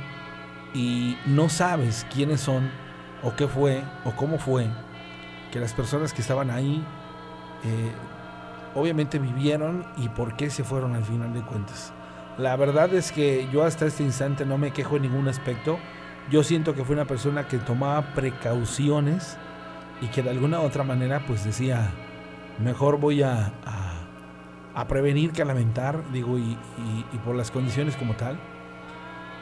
y 0.73 1.17
no 1.26 1.49
sabes 1.49 2.07
quiénes 2.12 2.40
son, 2.40 2.71
o 3.23 3.35
qué 3.35 3.49
fue, 3.49 3.83
o 4.05 4.12
cómo 4.12 4.38
fue, 4.38 4.69
que 5.50 5.59
las 5.59 5.75
personas 5.75 6.12
que 6.12 6.23
estaban 6.23 6.50
ahí 6.50 6.85
eh, 7.64 7.93
obviamente 8.75 9.19
vivieron 9.19 9.85
y 9.97 10.09
por 10.09 10.37
qué 10.37 10.50
se 10.50 10.64
fueron 10.64 10.95
al 10.95 11.05
final 11.05 11.35
de 11.35 11.43
cuentas. 11.43 11.93
La 12.38 12.57
verdad 12.57 12.95
es 12.95 13.12
que 13.12 13.49
yo 13.52 13.64
hasta 13.64 13.87
este 13.87 14.02
instante 14.02 14.47
no 14.47 14.59
me 14.59 14.73
quejo 14.73 14.97
en 14.97 15.02
ningún 15.02 15.29
aspecto. 15.29 15.79
Yo 16.31 16.43
siento 16.43 16.75
que 16.75 16.85
fue 16.85 16.95
una 16.95 17.05
persona 17.05 17.49
que 17.49 17.59
tomaba 17.59 18.14
precauciones 18.14 19.37
y 20.00 20.07
que 20.07 20.23
de 20.23 20.31
alguna 20.31 20.61
u 20.61 20.62
otra 20.62 20.85
manera 20.85 21.25
pues 21.26 21.45
decía, 21.45 21.90
mejor 22.59 22.99
voy 22.99 23.23
a, 23.23 23.52
a, 23.67 23.79
prevenir 24.88 25.32
que 25.32 25.42
a 25.42 25.44
lamentar, 25.44 26.02
digo, 26.12 26.38
y, 26.38 26.56
y, 27.12 27.18
por 27.24 27.34
las 27.34 27.50
condiciones 27.50 27.96
como 27.96 28.14
tal. 28.14 28.38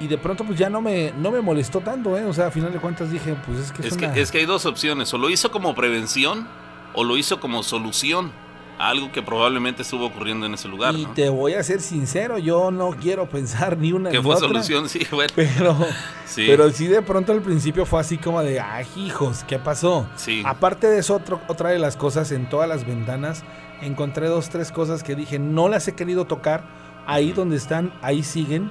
Y 0.01 0.07
de 0.07 0.19
pronto 0.19 0.45
pues 0.45 0.59
ya 0.59 0.71
no 0.71 0.81
me, 0.81 1.13
no 1.19 1.31
me 1.31 1.41
molestó 1.41 1.81
tanto, 1.81 2.17
¿eh? 2.17 2.25
O 2.25 2.33
sea, 2.33 2.47
a 2.47 2.51
final 2.51 2.73
de 2.73 2.79
cuentas 2.79 3.11
dije, 3.11 3.37
pues 3.47 3.59
es 3.59 3.73
que 3.73 3.87
es, 3.87 3.97
que, 3.97 4.21
es 4.21 4.31
que 4.31 4.39
hay 4.39 4.47
dos 4.47 4.65
opciones, 4.67 5.13
o 5.13 5.19
lo 5.19 5.29
hizo 5.31 5.51
como 5.51 5.75
prevención 5.75 6.47
o 6.95 7.05
lo 7.05 7.17
hizo 7.17 7.41
como 7.41 7.63
solución 7.63 8.33
algo 8.79 9.11
que 9.11 9.23
probablemente 9.23 9.83
estuvo 9.83 10.07
ocurriendo 10.07 10.47
en 10.47 10.55
ese 10.55 10.69
lugar. 10.69 10.95
Y 10.95 11.05
te 11.07 11.29
voy 11.29 11.55
a 11.55 11.63
ser 11.63 11.81
sincero, 11.81 12.39
yo 12.39 12.71
no 12.71 12.91
quiero 12.91 13.29
pensar 13.29 13.77
ni 13.77 13.93
una 13.93 14.11
que 14.11 14.23
fue 14.23 14.37
solución, 14.37 14.89
sí, 14.89 15.07
bueno. 15.11 15.33
Pero 15.35 15.77
sí. 16.25 16.45
pero 16.47 16.71
sí 16.71 16.87
de 16.87 17.03
pronto 17.03 17.33
al 17.33 17.43
principio 17.43 17.85
fue 17.85 18.01
así 18.01 18.19
como 18.19 18.43
de, 18.43 18.61
ay, 18.61 18.87
hijos, 18.97 19.45
¿qué 19.47 19.59
pasó? 19.59 20.09
Sí. 20.17 20.43
Aparte 20.47 20.87
de 20.87 20.99
eso, 20.99 21.21
otra 21.49 21.71
de 21.71 21.79
las 21.79 21.97
cosas, 21.97 22.31
en 22.31 22.49
todas 22.49 22.69
las 22.69 22.87
ventanas, 22.87 23.43
encontré 23.83 24.29
dos, 24.29 24.49
tres 24.49 24.73
cosas 24.73 25.03
que 25.03 25.15
dije, 25.15 25.39
no 25.39 25.69
las 25.69 25.89
he 25.89 25.95
querido 25.95 26.27
tocar, 26.27 26.65
ahí 27.07 27.33
donde 27.33 27.57
están, 27.57 27.93
ahí 28.03 28.23
siguen 28.23 28.71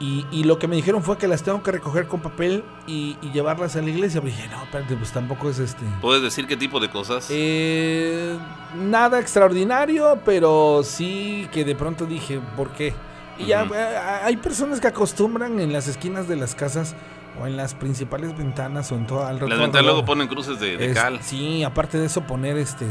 y, 0.00 0.44
lo 0.44 0.58
que 0.58 0.66
me 0.66 0.76
dijeron 0.76 1.02
fue 1.02 1.18
que 1.18 1.28
las 1.28 1.42
tengo 1.42 1.62
que 1.62 1.72
recoger 1.72 2.06
con 2.06 2.20
papel 2.20 2.64
y, 2.86 3.18
llevarlas 3.34 3.76
a 3.76 3.82
la 3.82 3.90
iglesia. 3.90 4.22
Pero 4.22 4.34
dije, 4.34 4.48
no, 4.48 4.62
espérate, 4.62 4.96
pues 4.96 5.12
tampoco 5.12 5.50
es 5.50 5.58
este. 5.58 5.84
¿Puedes 6.00 6.22
decir 6.22 6.46
qué 6.46 6.56
tipo 6.56 6.80
de 6.80 6.88
cosas? 6.88 7.26
Eh, 7.28 8.38
nada 8.74 9.20
extraordinario, 9.20 10.18
pero 10.24 10.80
sí 10.84 11.46
que 11.52 11.66
de 11.66 11.74
pronto 11.74 12.06
dije, 12.06 12.40
¿por 12.56 12.70
qué? 12.70 12.94
Y 13.38 13.46
ya 13.46 13.64
eh, 13.64 13.98
hay 14.24 14.38
personas 14.38 14.80
que 14.80 14.86
acostumbran 14.86 15.60
en 15.60 15.70
las 15.70 15.86
esquinas 15.86 16.26
de 16.26 16.36
las 16.36 16.54
casas 16.54 16.94
o 17.38 17.46
en 17.46 17.58
las 17.58 17.74
principales 17.74 18.36
ventanas 18.36 18.90
o 18.92 18.94
en 18.94 19.06
toda 19.06 19.30
Las 19.34 19.40
ventanas 19.40 19.84
luego 19.84 20.06
ponen 20.06 20.28
cruces 20.28 20.58
de, 20.58 20.94
cal. 20.94 21.20
Sí, 21.22 21.62
aparte 21.62 21.98
de 21.98 22.06
eso 22.06 22.22
poner 22.22 22.56
este 22.56 22.86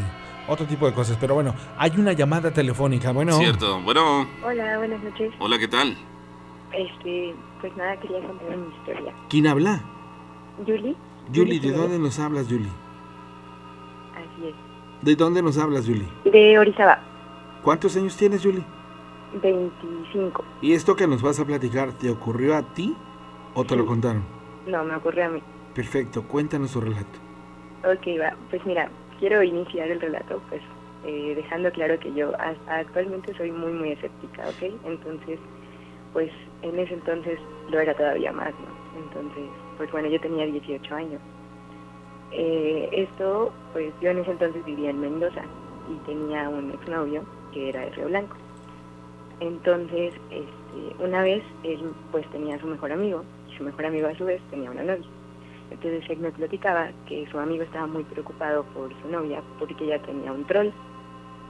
otro 0.50 0.66
tipo 0.66 0.86
de 0.86 0.94
cosas. 0.94 1.18
Pero 1.20 1.36
bueno, 1.36 1.54
hay 1.78 1.92
una 1.98 2.14
llamada 2.14 2.52
telefónica. 2.52 3.12
Bueno. 3.12 3.34
Cierto. 3.34 3.80
Bueno. 3.82 4.28
Hola, 4.44 4.78
buenas 4.78 5.02
noches. 5.04 5.34
Hola, 5.40 5.58
¿qué 5.58 5.68
tal? 5.68 5.96
Este, 6.74 7.34
pues 7.62 7.76
nada, 7.78 8.00
quería 8.00 8.22
contar 8.22 8.58
mi 8.58 8.76
historia. 8.76 9.14
¿Quién 9.30 9.48
habla? 9.48 9.82
Yuli. 10.66 10.96
Yuli, 11.32 11.60
¿de 11.60 11.72
dónde 11.72 12.00
nos 12.00 12.20
hablas, 12.20 12.48
Yuli? 12.48 12.70
Así 14.14 14.48
es. 14.48 14.56
¿De 15.02 15.16
dónde 15.16 15.42
nos 15.42 15.58
hablas, 15.58 15.86
Yuli? 15.86 16.08
De 16.26 16.60
Orizaba. 16.60 17.00
¿Cuántos 17.64 17.96
años 17.96 18.16
tienes, 18.18 18.44
Yuli? 18.44 18.64
25. 19.42 20.44
¿Y 20.62 20.74
esto 20.74 20.96
que 20.96 21.08
nos 21.08 21.22
vas 21.22 21.40
a 21.40 21.46
platicar, 21.46 21.94
te 21.94 22.10
ocurrió 22.10 22.56
a 22.56 22.64
ti 22.74 22.96
o 23.54 23.64
te 23.64 23.76
lo 23.76 23.86
contaron? 23.86 24.24
No, 24.68 24.84
me 24.84 24.96
ocurrió 24.96 25.26
a 25.26 25.30
mí. 25.30 25.42
Perfecto, 25.74 26.24
cuéntanos 26.24 26.72
tu 26.72 26.82
relato. 26.82 27.20
Ok, 27.84 28.20
va. 28.20 28.36
Pues 28.50 28.66
mira, 28.66 28.90
quiero 29.20 29.44
iniciar 29.44 29.90
el 29.90 30.02
relato, 30.02 30.42
pues, 30.50 30.62
eh, 31.06 31.34
dejando 31.36 31.72
claro 31.72 32.00
que 32.00 32.14
yo 32.14 32.32
actualmente 32.68 33.34
soy 33.36 33.52
muy, 33.52 33.72
muy 33.72 33.92
escéptica, 33.92 34.50
¿ok? 34.50 34.74
Entonces, 34.86 35.40
pues 36.14 36.32
en 36.62 36.80
ese 36.80 36.96
entonces 36.96 37.40
lo 37.70 37.80
era 37.80 37.94
todavía 37.94 38.32
más, 38.32 38.52
¿no? 38.52 39.00
Entonces, 39.00 39.50
pues 39.78 39.92
bueno, 39.92 40.10
yo 40.10 40.20
tenía 40.20 40.46
18 40.46 40.96
años. 40.96 41.22
Eh, 42.32 42.90
esto, 42.92 43.52
pues 43.74 43.94
yo 44.02 44.10
en 44.10 44.20
ese 44.20 44.32
entonces 44.32 44.64
vivía 44.66 44.90
en 44.90 45.00
Mendoza 45.00 45.44
y 45.90 45.96
tenía 46.06 46.50
un 46.50 46.72
exnovio 46.72 47.24
que 47.54 47.70
era 47.70 47.82
de 47.82 47.90
Río 47.92 48.08
Blanco. 48.08 48.36
Entonces, 49.40 50.14
este, 50.30 51.04
una 51.04 51.24
vez 51.24 51.44
él 51.64 51.92
pues 52.12 52.30
tenía 52.32 52.56
a 52.56 52.60
su 52.60 52.68
mejor 52.68 52.92
amigo 52.92 53.24
y 53.50 53.58
su 53.58 53.64
mejor 53.64 53.86
amigo 53.86 54.08
a 54.08 54.16
su 54.16 54.26
vez 54.26 54.42
tenía 54.52 54.70
una 54.70 54.84
novia. 54.84 55.08
Entonces 55.72 56.04
él 56.10 56.20
me 56.20 56.32
platicaba 56.32 56.90
que 57.08 57.28
su 57.32 57.40
amigo 57.40 57.64
estaba 57.64 57.88
muy 57.88 58.04
preocupado 58.04 58.64
por 58.74 58.90
su 59.02 59.10
novia 59.10 59.42
porque 59.60 59.84
ella 59.84 60.02
tenía 60.02 60.32
un 60.32 60.46
troll, 60.46 60.70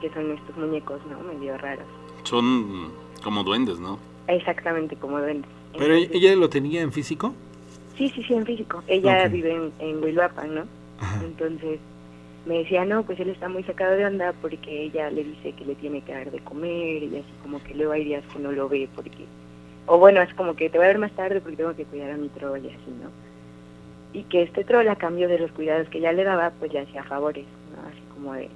que 0.00 0.10
son 0.10 0.30
estos 0.32 0.56
muñecos, 0.56 1.00
¿no? 1.10 1.20
Medio 1.32 1.56
raros. 1.58 1.86
Son 2.24 2.92
como 3.22 3.42
duendes, 3.42 3.78
¿no? 3.78 3.98
Exactamente, 4.28 4.96
como 4.96 5.18
duende. 5.18 5.48
¿Pero 5.76 5.94
ella 5.94 6.36
lo 6.36 6.48
tenía 6.48 6.82
en 6.82 6.92
físico? 6.92 7.34
Sí, 7.96 8.08
sí, 8.08 8.22
sí, 8.22 8.34
en 8.34 8.46
físico. 8.46 8.82
Ella 8.86 9.28
vive 9.28 9.54
en, 9.54 9.72
en 9.78 10.00
¿no? 10.00 10.64
Entonces 11.24 11.80
me 12.46 12.58
decía, 12.58 12.84
no, 12.84 13.02
pues 13.02 13.20
él 13.20 13.28
está 13.28 13.48
muy 13.48 13.62
sacado 13.64 13.96
de 13.96 14.06
onda 14.06 14.32
porque 14.40 14.84
ella 14.84 15.10
le 15.10 15.24
dice 15.24 15.52
que 15.52 15.64
le 15.64 15.74
tiene 15.74 16.00
que 16.02 16.12
dar 16.12 16.30
de 16.30 16.40
comer 16.40 17.02
y 17.02 17.16
así 17.16 17.32
como 17.42 17.62
que 17.62 17.74
luego 17.74 17.92
hay 17.92 18.04
días 18.04 18.24
que 18.32 18.38
no 18.38 18.52
lo 18.52 18.68
ve 18.68 18.88
porque... 18.94 19.26
O 19.86 19.98
bueno, 19.98 20.22
es 20.22 20.32
como 20.34 20.54
que 20.54 20.70
te 20.70 20.78
voy 20.78 20.86
a 20.86 20.88
ver 20.88 20.98
más 20.98 21.12
tarde 21.12 21.40
porque 21.40 21.56
tengo 21.56 21.74
que 21.74 21.84
cuidar 21.84 22.12
a 22.12 22.16
mi 22.16 22.28
troll 22.28 22.64
y 22.64 22.68
así, 22.68 22.90
¿no? 23.02 23.10
Y 24.12 24.24
que 24.24 24.42
este 24.42 24.64
troll 24.64 24.88
a 24.88 24.96
cambio 24.96 25.28
de 25.28 25.38
los 25.38 25.52
cuidados 25.52 25.88
que 25.88 25.98
ella 25.98 26.12
le 26.12 26.24
daba, 26.24 26.50
pues 26.58 26.72
le 26.72 26.80
hacía 26.80 27.04
favores, 27.04 27.44
¿no? 27.74 27.88
Así 27.88 28.02
como 28.14 28.34
de, 28.34 28.48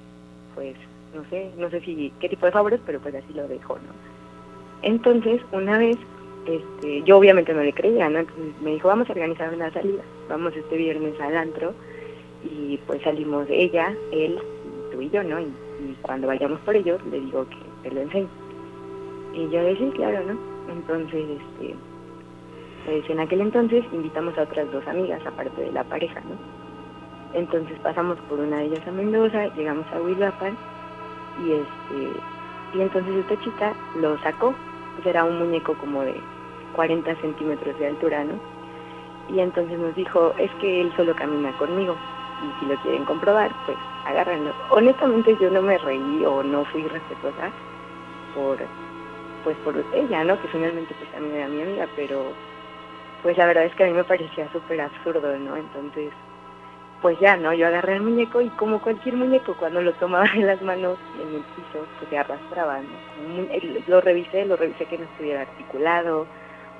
pues, 0.53 0.75
no 1.15 1.23
sé, 1.29 1.49
no 1.57 1.69
sé 1.69 1.79
si 1.81 2.11
qué 2.19 2.29
tipo 2.29 2.45
de 2.45 2.51
favores, 2.51 2.79
pero 2.85 2.99
pues 2.99 3.15
así 3.15 3.33
lo 3.33 3.47
dejó, 3.47 3.75
¿no? 3.75 3.93
Entonces, 4.81 5.41
una 5.51 5.77
vez, 5.77 5.97
este, 6.45 7.01
yo 7.03 7.17
obviamente 7.17 7.53
no 7.53 7.63
le 7.63 7.73
creía, 7.73 8.09
¿no? 8.09 8.19
Entonces 8.19 8.61
me 8.61 8.71
dijo, 8.71 8.89
vamos 8.89 9.09
a 9.09 9.13
organizar 9.13 9.53
una 9.53 9.71
salida, 9.71 10.03
vamos 10.29 10.55
este 10.55 10.77
viernes 10.77 11.19
al 11.21 11.37
antro, 11.37 11.73
y 12.43 12.77
pues 12.85 13.01
salimos 13.01 13.47
ella, 13.49 13.95
él, 14.11 14.37
tú 14.91 15.01
y 15.01 15.09
yo, 15.09 15.23
¿no? 15.23 15.39
Y, 15.39 15.47
cuando 16.01 16.27
vayamos 16.27 16.59
por 16.61 16.75
ellos, 16.75 16.99
le 17.11 17.19
digo 17.19 17.45
que 17.49 17.57
te 17.89 17.93
lo 17.93 18.01
enseño. 18.01 18.29
Y 19.33 19.49
yo 19.49 19.63
decía, 19.63 19.91
claro, 19.93 20.23
¿no? 20.25 20.37
Entonces, 20.71 21.25
este, 21.29 21.75
en 22.87 23.19
aquel 23.19 23.41
entonces 23.41 23.83
invitamos 23.91 24.37
a 24.37 24.43
otras 24.43 24.71
dos 24.71 24.85
amigas, 24.87 25.25
aparte 25.25 25.61
de 25.61 25.71
la 25.71 25.83
pareja, 25.83 26.21
¿no? 26.21 26.35
Entonces 27.33 27.77
pasamos 27.79 28.17
por 28.29 28.39
una 28.39 28.57
de 28.57 28.65
ellas 28.65 28.87
a 28.87 28.91
Mendoza, 28.91 29.47
llegamos 29.55 29.85
a 29.93 30.01
Huilapan, 30.01 30.55
y 31.43 31.51
este, 31.51 32.19
y 32.77 32.81
entonces 32.81 33.15
esta 33.15 33.39
chica 33.43 33.73
lo 33.99 34.17
sacó 34.19 34.53
pues 34.95 35.07
era 35.07 35.23
un 35.23 35.39
muñeco 35.39 35.73
como 35.75 36.01
de 36.03 36.15
40 36.75 37.15
centímetros 37.17 37.77
de 37.79 37.87
altura, 37.87 38.23
¿no? 38.23 38.33
Y 39.27 39.39
entonces 39.39 39.77
nos 39.77 39.95
dijo, 39.95 40.33
es 40.37 40.51
que 40.61 40.81
él 40.81 40.93
solo 40.95 41.15
camina 41.15 41.51
conmigo 41.57 41.95
y 42.43 42.59
si 42.59 42.65
lo 42.67 42.75
quieren 42.81 43.05
comprobar, 43.05 43.51
pues 43.65 43.77
agárrenlo. 44.05 44.51
Honestamente 44.69 45.35
yo 45.39 45.49
no 45.49 45.61
me 45.61 45.77
reí 45.77 46.23
o 46.25 46.43
no 46.43 46.63
fui 46.65 46.83
respetuosa 46.83 47.51
por 48.33 48.57
pues 49.43 49.57
por 49.57 49.75
ella, 49.93 50.23
¿no? 50.23 50.39
Que 50.41 50.47
finalmente 50.47 50.95
pues 50.97 51.11
también 51.11 51.35
era 51.35 51.47
mi 51.47 51.61
amiga, 51.61 51.87
pero 51.95 52.31
pues 53.25 53.39
la 53.39 53.47
verdad 53.47 53.65
es 53.65 53.73
que 53.73 53.83
a 53.83 53.87
mí 53.87 53.93
me 53.93 54.03
parecía 54.03 54.47
súper 54.51 54.79
absurdo, 54.81 55.35
¿no? 55.39 55.57
Entonces 55.57 56.13
pues 57.01 57.19
ya, 57.19 57.35
¿no? 57.35 57.53
Yo 57.53 57.65
agarré 57.65 57.95
el 57.95 58.03
muñeco 58.03 58.39
y 58.39 58.49
como 58.49 58.79
cualquier 58.79 59.15
muñeco, 59.15 59.55
cuando 59.55 59.81
lo 59.81 59.93
tomaba 59.93 60.27
en 60.35 60.45
las 60.45 60.61
manos 60.61 60.99
en 61.19 61.29
el 61.33 61.41
piso, 61.41 61.87
pues 61.97 62.09
se 62.11 62.19
arrastraba, 62.19 62.81
¿no? 62.81 63.47
Lo 63.87 63.99
revisé, 63.99 64.45
lo 64.45 64.55
revisé 64.55 64.85
que 64.85 64.99
no 64.99 65.05
estuviera 65.05 65.41
articulado 65.41 66.27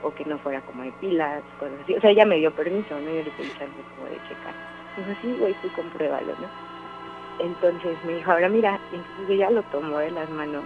o 0.03 0.13
que 0.13 0.23
no 0.25 0.37
fuera 0.37 0.61
como 0.61 0.83
de 0.83 0.91
pilas, 1.01 1.41
cosas 1.59 1.79
así. 1.83 1.95
O 1.95 2.01
sea, 2.01 2.11
ella 2.11 2.27
me 2.27 2.37
dio 2.37 2.51
permiso, 2.51 2.93
¿no? 2.93 3.09
Yo 3.09 3.23
le 3.23 3.31
pedí 3.31 3.49
chance 3.57 3.81
como 3.95 4.07
de 4.07 4.21
checar. 4.29 4.53
Dijo, 4.97 5.19
sí, 5.23 5.35
güey, 5.39 5.55
tú 5.63 5.69
compruébalo, 5.75 6.33
¿no? 6.39 7.43
Entonces 7.43 7.97
me 8.05 8.17
dijo, 8.17 8.31
ahora 8.31 8.49
mira, 8.49 8.79
entonces 8.93 9.29
ella 9.31 9.49
lo 9.49 9.63
tomó 9.63 9.97
de 9.97 10.11
las 10.11 10.29
manos 10.29 10.63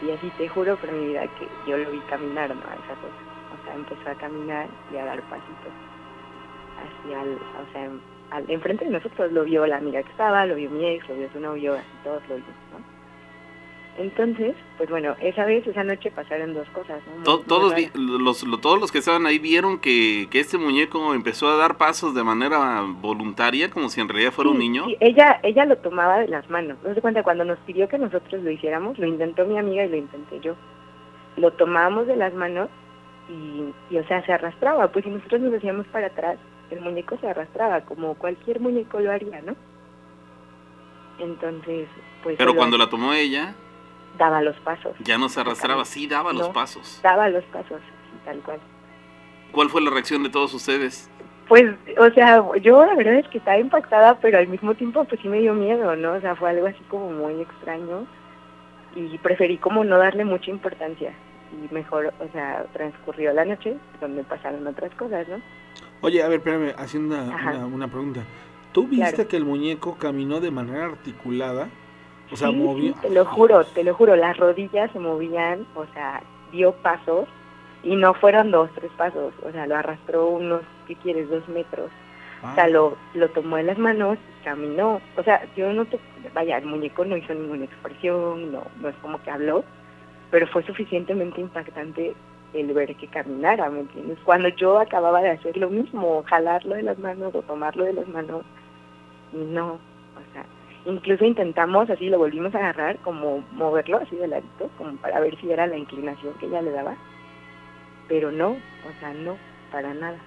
y 0.00 0.10
así 0.10 0.32
te 0.38 0.48
juro 0.48 0.74
por 0.76 0.90
mi 0.90 1.08
vida 1.08 1.26
que 1.38 1.46
yo 1.70 1.76
lo 1.76 1.90
vi 1.90 2.00
caminar, 2.08 2.48
¿no? 2.48 2.62
Esa 2.62 2.94
cosa. 3.02 3.35
Empezó 3.74 4.10
a 4.10 4.14
caminar 4.14 4.66
y 4.92 4.96
a 4.96 5.04
dar 5.04 5.20
pasitos 5.22 5.72
hacia 6.76 7.22
el, 7.22 7.34
o 7.34 7.72
sea, 7.72 7.90
al, 8.30 8.50
enfrente 8.50 8.84
de 8.84 8.90
nosotros 8.90 9.32
lo 9.32 9.44
vio 9.44 9.66
la 9.66 9.76
amiga 9.76 10.02
que 10.02 10.10
estaba, 10.10 10.46
lo 10.46 10.54
vio 10.54 10.70
mi 10.70 10.86
ex, 10.86 11.08
lo 11.08 11.16
vio 11.16 11.30
su 11.32 11.40
novio, 11.40 11.76
todos 12.04 12.22
lo 12.28 12.36
vimos, 12.36 12.50
¿no? 12.72 12.96
Entonces, 13.98 14.54
pues 14.76 14.90
bueno, 14.90 15.14
esa 15.22 15.46
vez, 15.46 15.66
esa 15.66 15.82
noche 15.82 16.10
pasaron 16.10 16.52
dos 16.52 16.68
cosas. 16.68 17.00
¿no? 17.16 17.38
todos, 17.40 17.72
los, 17.94 18.44
todos 18.60 18.78
los 18.78 18.92
que 18.92 18.98
estaban 18.98 19.24
ahí 19.24 19.38
vieron 19.38 19.78
que, 19.78 20.28
que, 20.30 20.40
este 20.40 20.58
muñeco 20.58 21.14
empezó 21.14 21.48
a 21.48 21.56
dar 21.56 21.78
pasos 21.78 22.14
de 22.14 22.22
manera 22.22 22.82
voluntaria, 23.00 23.70
como 23.70 23.88
si 23.88 24.02
en 24.02 24.08
realidad 24.10 24.32
fuera 24.32 24.50
un 24.50 24.58
niño. 24.58 24.84
Sí, 24.84 24.98
ella, 25.00 25.40
ella 25.42 25.64
lo 25.64 25.78
tomaba 25.78 26.18
de 26.18 26.28
las 26.28 26.50
manos. 26.50 26.76
No 26.84 26.92
se 26.92 27.00
cuenta, 27.00 27.22
cuando 27.22 27.44
nos 27.44 27.58
pidió 27.60 27.88
que 27.88 27.96
nosotros 27.96 28.42
lo 28.42 28.50
hiciéramos, 28.50 28.98
lo 28.98 29.06
intentó 29.06 29.46
mi 29.46 29.56
amiga 29.56 29.86
y 29.86 29.88
lo 29.88 29.96
intenté 29.96 30.40
yo. 30.40 30.56
Lo 31.38 31.52
tomábamos 31.52 32.06
de 32.06 32.16
las 32.16 32.34
manos 32.34 32.68
y, 33.28 33.72
y 33.90 33.98
o 33.98 34.06
sea, 34.06 34.24
se 34.24 34.32
arrastraba. 34.32 34.88
Pues 34.88 35.04
si 35.04 35.10
nosotros 35.10 35.40
nos 35.40 35.54
hacíamos 35.54 35.86
para 35.88 36.08
atrás, 36.08 36.38
el 36.70 36.80
muñeco 36.80 37.18
se 37.18 37.28
arrastraba 37.28 37.80
como 37.82 38.14
cualquier 38.14 38.60
muñeco 38.60 39.00
lo 39.00 39.10
haría, 39.10 39.40
¿no? 39.42 39.54
Entonces, 41.18 41.88
pues... 42.22 42.36
Pero 42.36 42.54
cuando 42.54 42.76
la 42.76 42.88
tomó 42.88 43.12
ella... 43.12 43.54
Daba 44.18 44.40
los 44.40 44.56
pasos. 44.60 44.94
Ya 45.00 45.18
no 45.18 45.28
se 45.28 45.40
arrastraba, 45.40 45.84
sí 45.84 46.06
daba 46.06 46.32
los 46.32 46.48
pasos. 46.48 47.00
Daba 47.02 47.28
los 47.28 47.44
pasos, 47.44 47.80
tal 48.24 48.38
cual. 48.40 48.58
¿Cuál 49.52 49.68
fue 49.68 49.82
la 49.82 49.90
reacción 49.90 50.22
de 50.22 50.30
todos 50.30 50.54
ustedes? 50.54 51.10
Pues, 51.48 51.64
o 51.98 52.10
sea, 52.10 52.42
yo 52.60 52.84
la 52.84 52.94
verdad 52.94 53.14
es 53.14 53.28
que 53.28 53.38
estaba 53.38 53.58
impactada, 53.58 54.18
pero 54.20 54.38
al 54.38 54.48
mismo 54.48 54.74
tiempo 54.74 55.04
pues 55.04 55.20
sí 55.20 55.28
me 55.28 55.38
dio 55.38 55.54
miedo, 55.54 55.94
¿no? 55.96 56.14
O 56.14 56.20
sea, 56.20 56.34
fue 56.34 56.50
algo 56.50 56.66
así 56.66 56.82
como 56.88 57.10
muy 57.10 57.40
extraño 57.40 58.06
y 58.94 59.16
preferí 59.18 59.58
como 59.58 59.84
no 59.84 59.98
darle 59.98 60.24
mucha 60.24 60.50
importancia. 60.50 61.12
Y 61.52 61.72
mejor, 61.72 62.12
o 62.20 62.28
sea, 62.32 62.64
transcurrió 62.72 63.32
la 63.32 63.44
noche 63.44 63.76
donde 64.00 64.24
pasaron 64.24 64.66
otras 64.66 64.94
cosas, 64.94 65.26
¿no? 65.28 65.40
Oye, 66.00 66.22
a 66.22 66.28
ver, 66.28 66.38
espérame, 66.38 66.74
haciendo 66.76 67.16
una, 67.16 67.66
una, 67.66 67.88
pregunta. 67.88 68.20
¿Tú 68.72 68.86
viste 68.86 69.26
que 69.26 69.36
el 69.36 69.44
muñeco 69.44 69.96
caminó 69.96 70.40
de 70.40 70.50
manera 70.50 70.84
articulada? 70.86 71.68
O 72.30 72.36
sea, 72.36 72.50
movió... 72.50 72.94
te 73.00 73.10
lo 73.10 73.24
juro, 73.24 73.64
te 73.64 73.84
lo 73.84 73.94
juro, 73.94 74.16
las 74.16 74.36
rodillas 74.36 74.90
se 74.92 74.98
movían, 74.98 75.66
o 75.74 75.86
sea, 75.94 76.22
dio 76.50 76.72
pasos 76.72 77.28
y 77.82 77.94
no 77.94 78.14
fueron 78.14 78.50
dos, 78.50 78.68
tres 78.74 78.90
pasos, 78.96 79.32
o 79.44 79.52
sea, 79.52 79.66
lo 79.66 79.76
arrastró 79.76 80.28
unos, 80.28 80.62
¿qué 80.86 80.96
quieres?, 80.96 81.28
dos 81.30 81.48
metros. 81.48 81.90
O 82.42 82.54
sea, 82.54 82.64
ah. 82.64 82.68
lo, 82.68 82.96
lo 83.14 83.28
tomó 83.30 83.58
en 83.58 83.66
las 83.66 83.78
manos 83.78 84.18
y 84.18 84.44
caminó. 84.44 85.00
O 85.16 85.22
sea, 85.22 85.42
yo 85.56 85.72
no 85.72 85.86
te... 85.86 85.98
Vaya, 86.34 86.58
el 86.58 86.66
muñeco 86.66 87.04
no 87.04 87.16
hizo 87.16 87.32
ninguna 87.32 87.64
expresión, 87.64 88.52
no, 88.52 88.62
no 88.80 88.88
es 88.88 88.96
como 88.96 89.22
que 89.22 89.30
habló, 89.30 89.64
pero 90.30 90.46
fue 90.48 90.62
suficientemente 90.64 91.40
impactante 91.40 92.14
el 92.52 92.72
ver 92.72 92.94
que 92.96 93.08
caminara, 93.08 93.68
¿me 93.70 93.80
entiendes? 93.80 94.18
Cuando 94.24 94.48
yo 94.48 94.78
acababa 94.78 95.20
de 95.20 95.30
hacer 95.30 95.56
lo 95.56 95.68
mismo, 95.68 96.22
jalarlo 96.26 96.74
de 96.74 96.82
las 96.82 96.98
manos 96.98 97.34
o 97.34 97.42
tomarlo 97.42 97.84
de 97.84 97.92
las 97.92 98.08
manos, 98.08 98.42
no, 99.32 99.72
o 99.74 100.32
sea, 100.32 100.46
incluso 100.86 101.24
intentamos, 101.24 101.90
así 101.90 102.08
lo 102.08 102.18
volvimos 102.18 102.54
a 102.54 102.58
agarrar, 102.58 102.98
como 102.98 103.44
moverlo 103.52 103.98
así 103.98 104.16
de 104.16 104.28
ladito, 104.28 104.70
como 104.78 104.96
para 104.96 105.20
ver 105.20 105.38
si 105.40 105.50
era 105.50 105.66
la 105.66 105.76
inclinación 105.76 106.34
que 106.34 106.46
ella 106.46 106.62
le 106.62 106.70
daba, 106.70 106.96
pero 108.08 108.30
no, 108.30 108.50
o 108.50 109.00
sea, 109.00 109.12
no, 109.12 109.36
para 109.70 109.92
nada. 109.94 110.18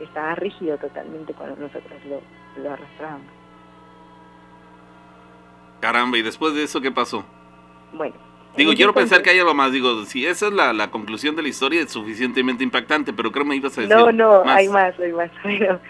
Estaba 0.00 0.34
rígido 0.34 0.76
totalmente 0.78 1.34
cuando 1.34 1.56
nosotros 1.56 2.00
lo, 2.08 2.20
lo 2.62 2.72
arrastrábamos. 2.72 3.26
Caramba, 5.80 6.18
¿y 6.18 6.22
después 6.22 6.54
de 6.54 6.64
eso 6.64 6.80
qué 6.80 6.90
pasó? 6.90 7.24
Bueno, 7.92 8.14
Digo, 8.56 8.72
quiero 8.74 8.94
pensar 8.94 9.22
que 9.22 9.30
hay 9.30 9.38
algo 9.38 9.54
más. 9.54 9.72
Digo, 9.72 10.04
si 10.04 10.26
esa 10.26 10.46
es 10.46 10.52
la, 10.52 10.72
la 10.72 10.90
conclusión 10.90 11.34
de 11.34 11.42
la 11.42 11.48
historia, 11.48 11.80
es 11.82 11.90
suficientemente 11.90 12.62
impactante, 12.62 13.12
pero 13.12 13.32
creo 13.32 13.44
que 13.44 13.50
me 13.50 13.56
ibas 13.56 13.76
a 13.78 13.80
decir. 13.80 13.96
No, 13.96 14.12
no, 14.12 14.42
hay 14.46 14.68
más, 14.68 14.98
hay 14.98 15.12
más. 15.12 15.30
Bueno, 15.42 15.80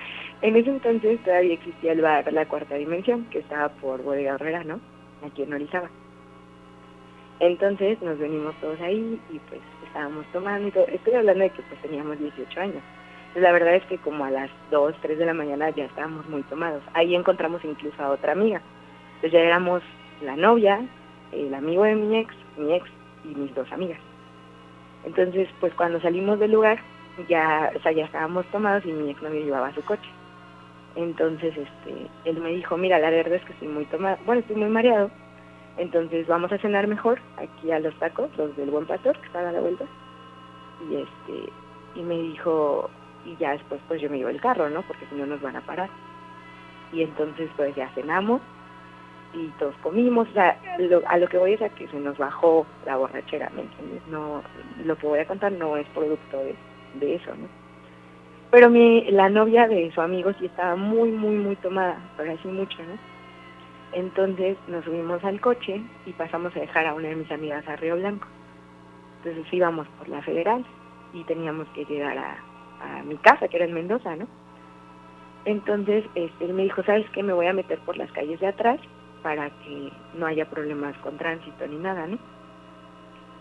en 0.42 0.56
ese 0.56 0.70
entonces 0.70 1.22
todavía 1.24 1.54
existía 1.54 1.92
el 1.92 2.00
bar 2.00 2.30
La 2.32 2.46
Cuarta 2.46 2.74
Dimensión, 2.74 3.24
que 3.30 3.38
estaba 3.38 3.68
por 3.68 4.02
Bodega 4.02 4.34
Herrera, 4.34 4.64
¿no? 4.64 4.80
Aquí 5.26 5.42
en 5.42 5.52
Orizaba. 5.52 5.88
Entonces 7.40 8.00
nos 8.00 8.18
venimos 8.18 8.54
todos 8.60 8.80
ahí 8.80 9.20
y 9.30 9.38
pues 9.40 9.60
estábamos 9.86 10.24
tomando 10.32 10.68
y 10.68 10.70
todo. 10.70 10.86
Estoy 10.86 11.14
hablando 11.14 11.44
de 11.44 11.50
que 11.50 11.62
pues 11.62 11.80
teníamos 11.82 12.18
18 12.18 12.60
años. 12.60 12.82
la 13.34 13.52
verdad 13.52 13.74
es 13.74 13.84
que 13.84 13.98
como 13.98 14.24
a 14.24 14.30
las 14.30 14.50
2, 14.70 14.94
3 15.02 15.18
de 15.18 15.26
la 15.26 15.34
mañana 15.34 15.70
ya 15.70 15.84
estábamos 15.84 16.28
muy 16.28 16.42
tomados. 16.44 16.82
Ahí 16.94 17.14
encontramos 17.14 17.64
incluso 17.64 18.02
a 18.02 18.10
otra 18.10 18.32
amiga. 18.32 18.60
Entonces 19.16 19.32
ya 19.32 19.40
éramos 19.40 19.82
la 20.22 20.36
novia, 20.36 20.80
el 21.32 21.54
amigo 21.54 21.84
de 21.84 21.94
mi 21.94 22.18
ex 22.18 22.34
mi 22.56 22.74
ex 22.74 22.88
y 23.24 23.28
mis 23.34 23.54
dos 23.54 23.70
amigas. 23.72 24.00
Entonces, 25.04 25.48
pues 25.60 25.72
cuando 25.74 26.00
salimos 26.00 26.38
del 26.38 26.52
lugar, 26.52 26.78
ya, 27.28 27.70
o 27.74 27.80
sea, 27.80 27.92
ya 27.92 28.06
estábamos 28.06 28.46
tomados 28.46 28.84
y 28.86 28.92
mi 28.92 29.10
ex 29.10 29.22
no 29.22 29.30
me 29.30 29.40
llevaba 29.40 29.74
su 29.74 29.82
coche. 29.82 30.08
Entonces, 30.96 31.56
este, 31.56 32.06
él 32.24 32.40
me 32.40 32.50
dijo, 32.50 32.76
mira, 32.76 32.98
la 32.98 33.10
verdad 33.10 33.34
es 33.34 33.44
que 33.44 33.52
estoy 33.52 33.68
muy 33.68 33.84
tomado, 33.86 34.16
bueno, 34.24 34.40
estoy 34.40 34.56
muy 34.56 34.68
mareado, 34.68 35.10
entonces 35.76 36.26
vamos 36.26 36.52
a 36.52 36.58
cenar 36.58 36.86
mejor 36.86 37.20
aquí 37.36 37.72
a 37.72 37.80
los 37.80 37.94
tacos, 37.98 38.30
los 38.36 38.56
del 38.56 38.70
Buen 38.70 38.86
Pastor, 38.86 39.18
que 39.18 39.26
están 39.26 39.46
a 39.46 39.52
la 39.52 39.60
vuelta. 39.60 39.84
Y 40.88 40.96
este, 40.96 41.52
y 41.96 42.02
me 42.02 42.14
dijo, 42.14 42.88
y 43.24 43.36
ya 43.36 43.52
después 43.52 43.80
pues 43.88 44.00
yo 44.00 44.08
me 44.08 44.18
llevo 44.18 44.30
el 44.30 44.40
carro, 44.40 44.70
¿no? 44.70 44.82
Porque 44.82 45.06
si 45.06 45.16
no 45.16 45.26
nos 45.26 45.40
van 45.40 45.56
a 45.56 45.60
parar. 45.62 45.90
Y 46.92 47.02
entonces 47.02 47.50
pues 47.56 47.74
ya 47.74 47.88
cenamos 47.94 48.40
y 49.34 49.48
todos 49.58 49.74
comimos, 49.82 50.28
o 50.28 50.32
sea, 50.32 50.56
a 51.08 51.18
lo 51.18 51.28
que 51.28 51.38
voy 51.38 51.54
es 51.54 51.62
a 51.62 51.68
que 51.68 51.88
se 51.88 51.98
nos 51.98 52.16
bajó 52.16 52.66
la 52.86 52.96
borrachera, 52.96 53.50
¿me 53.54 53.62
entiendes? 53.62 54.02
No, 54.08 54.42
lo 54.84 54.96
que 54.96 55.06
voy 55.06 55.18
a 55.18 55.26
contar 55.26 55.52
no 55.52 55.76
es 55.76 55.86
producto 55.88 56.38
de, 57.00 57.14
eso, 57.14 57.34
¿no? 57.34 57.48
Pero 58.50 58.70
mi, 58.70 59.10
la 59.10 59.28
novia 59.28 59.66
de 59.66 59.90
su 59.92 60.00
amigo 60.00 60.32
sí 60.38 60.46
estaba 60.46 60.76
muy, 60.76 61.10
muy, 61.10 61.34
muy 61.34 61.56
tomada, 61.56 61.98
pero 62.16 62.32
así 62.32 62.46
mucho, 62.46 62.78
¿no? 62.84 62.96
Entonces 63.92 64.56
nos 64.68 64.84
subimos 64.84 65.22
al 65.24 65.40
coche 65.40 65.82
y 66.06 66.12
pasamos 66.12 66.54
a 66.56 66.60
dejar 66.60 66.86
a 66.86 66.94
una 66.94 67.08
de 67.08 67.16
mis 67.16 67.30
amigas 67.30 67.66
a 67.68 67.76
Río 67.76 67.96
Blanco. 67.96 68.26
Entonces 69.18 69.52
íbamos 69.52 69.88
por 69.98 70.08
la 70.08 70.22
federal 70.22 70.64
y 71.12 71.24
teníamos 71.24 71.66
que 71.68 71.84
llegar 71.84 72.16
a, 72.18 72.36
a 72.80 73.02
mi 73.02 73.16
casa, 73.16 73.48
que 73.48 73.56
era 73.56 73.66
en 73.66 73.74
Mendoza, 73.74 74.14
¿no? 74.16 74.26
Entonces 75.44 76.04
este, 76.14 76.44
él 76.44 76.54
me 76.54 76.62
dijo, 76.62 76.82
¿sabes 76.84 77.08
qué? 77.10 77.22
Me 77.22 77.32
voy 77.32 77.46
a 77.46 77.52
meter 77.52 77.78
por 77.80 77.96
las 77.96 78.10
calles 78.12 78.40
de 78.40 78.46
atrás 78.46 78.80
para 79.24 79.48
que 79.48 79.90
no 80.18 80.26
haya 80.26 80.44
problemas 80.44 80.94
con 80.98 81.16
tránsito 81.16 81.66
ni 81.66 81.78
nada, 81.78 82.06
¿no? 82.06 82.18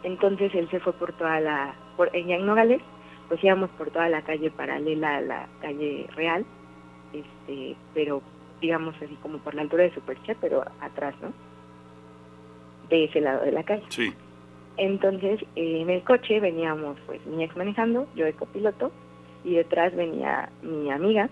Entonces 0.04 0.56
él 0.56 0.70
se 0.72 0.80
fue 0.80 0.94
por 0.94 1.12
toda 1.12 1.42
la, 1.42 1.76
por, 1.98 2.10
en 2.16 2.46
Nogales, 2.46 2.82
pues 3.28 3.44
íbamos 3.44 3.70
por 3.72 3.92
toda 3.92 4.08
la 4.08 4.22
calle 4.22 4.50
paralela 4.50 5.18
a 5.18 5.22
la 5.22 5.48
calle 5.62 6.08
real, 6.16 6.46
este, 7.12 7.76
pero 7.94 8.22
digamos 8.62 8.96
así 8.96 9.14
como 9.22 9.40
por 9.40 9.56
la 9.56 9.64
altura 9.64 9.84
de 9.84 9.94
Superche, 9.94 10.36
pero 10.40 10.64
atrás, 10.80 11.16
¿no? 11.22 11.34
De 12.88 13.04
ese 13.04 13.20
lado 13.20 13.44
de 13.44 13.52
la 13.52 13.64
calle. 13.64 13.84
Sí. 13.90 14.14
Entonces, 14.78 15.42
en 15.56 15.90
el 15.90 16.02
coche 16.04 16.40
veníamos, 16.40 16.98
pues, 17.06 17.26
mi 17.26 17.44
ex 17.44 17.58
manejando, 17.58 18.08
yo 18.16 18.24
de 18.24 18.34
copiloto, 18.34 18.92
y 19.44 19.56
detrás 19.56 19.94
venía 19.94 20.50
mi 20.62 20.90
amiga, 20.90 21.30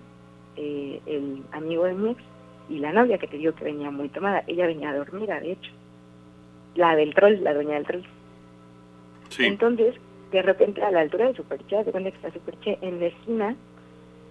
eh, 0.57 1.01
el 1.05 1.41
amigo 1.53 1.85
de 1.85 1.93
mi 1.93 2.11
ex, 2.11 2.21
y 2.69 2.79
la 2.79 2.93
novia 2.93 3.17
que 3.17 3.27
te 3.27 3.37
digo 3.37 3.53
que 3.53 3.65
venía 3.65 3.91
muy 3.91 4.09
tomada, 4.09 4.43
ella 4.47 4.67
venía 4.67 4.93
dormida, 4.93 5.39
de 5.39 5.53
hecho. 5.53 5.71
La 6.75 6.95
del 6.95 7.13
troll, 7.13 7.43
la 7.43 7.53
dueña 7.53 7.75
del 7.75 7.85
troll. 7.85 8.03
Entonces, 9.39 9.95
de 10.31 10.41
repente 10.41 10.81
a 10.81 10.91
la 10.91 11.01
altura 11.01 11.27
de 11.27 11.35
Superche, 11.35 11.83
de 11.83 11.91
que 11.91 12.07
está 12.09 12.31
Superche, 12.31 12.77
en 12.81 12.99
la 12.99 13.07
esquina 13.07 13.55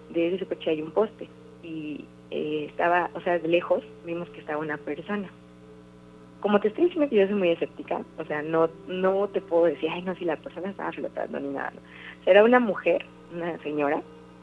de 0.09 0.27
ese 0.27 0.39
Superche 0.39 0.71
hay 0.71 0.81
un 0.81 0.91
poste 0.91 1.27
y 1.63 2.05
eh, 2.31 2.65
estaba, 2.69 3.09
o 3.13 3.21
sea, 3.21 3.37
de 3.39 3.47
lejos 3.47 3.83
vimos 4.05 4.29
que 4.29 4.39
estaba 4.39 4.59
una 4.59 4.77
persona. 4.77 5.29
Como 6.39 6.59
te 6.59 6.69
estoy 6.69 6.85
diciendo 6.85 7.07
que 7.09 7.17
yo 7.17 7.27
soy 7.27 7.35
muy 7.35 7.49
escéptica, 7.49 8.01
o 8.17 8.25
sea, 8.25 8.41
no 8.41 8.69
no 8.87 9.27
te 9.27 9.41
puedo 9.41 9.65
decir, 9.65 9.89
ay, 9.91 10.01
no, 10.01 10.15
si 10.15 10.25
la 10.25 10.37
persona 10.37 10.71
estaba 10.71 10.91
flotando 10.91 11.39
ni 11.39 11.49
nada. 11.49 11.73
era 12.25 12.43
una 12.43 12.59
mujer, 12.59 13.05
una 13.33 13.57
señora, 13.59 14.01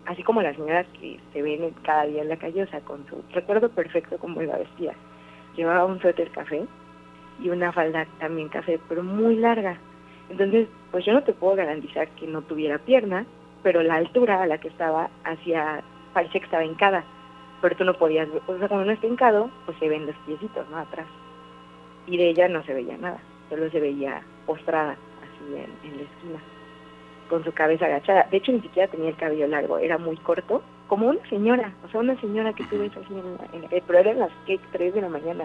así 0.09 0.23
como 0.23 0.41
las 0.41 0.57
señoras 0.57 0.87
que 0.99 1.21
se 1.33 1.43
ven 1.43 1.71
cada 1.83 2.05
día 2.05 2.23
en 2.23 2.31
la 2.31 2.39
calle, 2.39 2.63
o 2.63 2.67
sea, 2.69 2.81
con 2.81 3.07
su 3.09 3.23
recuerdo 3.33 3.69
perfecto 3.69 4.17
como 4.19 4.43
iba 4.43 4.57
vestida. 4.57 4.95
Llevaba 5.55 5.85
un 5.85 6.01
suéter 6.01 6.31
café 6.31 6.65
y 7.41 7.51
una 7.51 7.73
falda 7.73 8.07
también 8.19 8.49
café, 8.49 8.81
pero 8.89 9.03
muy 9.03 9.37
larga. 9.37 9.77
Entonces, 10.31 10.67
pues 10.91 11.05
yo 11.05 11.13
no 11.13 11.23
te 11.23 11.35
puedo 11.35 11.57
garantizar 11.57 12.09
que 12.13 12.27
no 12.27 12.41
tuviera 12.41 12.79
pierna, 12.79 13.27
pero 13.63 13.83
la 13.83 13.97
altura 13.97 14.43
a 14.43 14.47
la 14.47 14.59
que 14.59 14.69
estaba 14.69 15.11
hacia, 15.25 15.83
parecía 16.15 16.41
que 16.41 16.47
estaba 16.47 16.65
hincada, 16.65 17.05
pero 17.61 17.77
tú 17.77 17.85
no 17.85 17.93
podías, 17.95 18.29
o 18.47 18.59
sea, 18.59 18.69
cuando 18.69 18.87
no 18.87 18.93
está 18.93 19.07
hincado, 19.07 19.51
pues 19.67 19.79
se 19.79 19.91
ven 19.91 20.07
los 20.07 20.17
piecitos, 20.27 20.67
¿no? 20.71 20.79
Atrás. 20.79 21.07
Y 22.07 22.17
de 22.17 22.31
ella 22.31 22.49
no 22.49 22.63
se 22.63 22.73
veía 22.73 22.97
nada, 22.97 23.19
solo 23.51 23.69
se 23.71 23.81
veía 23.81 24.23
postrada, 24.47 24.93
así 24.93 25.55
en 25.85 25.97
la 25.99 26.03
esquina 26.03 26.58
con 27.29 27.45
su 27.45 27.53
cabeza 27.53 27.87
agachada. 27.87 28.27
De 28.31 28.39
hecho, 28.39 28.53
ni 28.53 28.61
siquiera 28.61 28.91
tenía 28.91 29.11
el 29.11 29.17
cabello 29.17 29.47
largo, 29.47 29.79
era 29.79 29.99
muy 29.99 30.17
corto, 30.17 30.63
como 30.87 31.09
una 31.09 31.21
señora, 31.29 31.73
o 31.85 31.91
sea, 31.91 32.01
una 32.01 32.19
señora 32.21 32.53
que 32.53 32.65
tú 32.65 32.79
ves 32.79 32.93
así 32.97 33.15
en, 33.15 33.63
la, 33.63 33.69
pero 33.87 33.99
eran 33.99 34.19
las 34.19 34.31
que 34.47 34.59
3 34.73 34.95
de 34.95 35.01
la 35.01 35.09
mañana. 35.09 35.45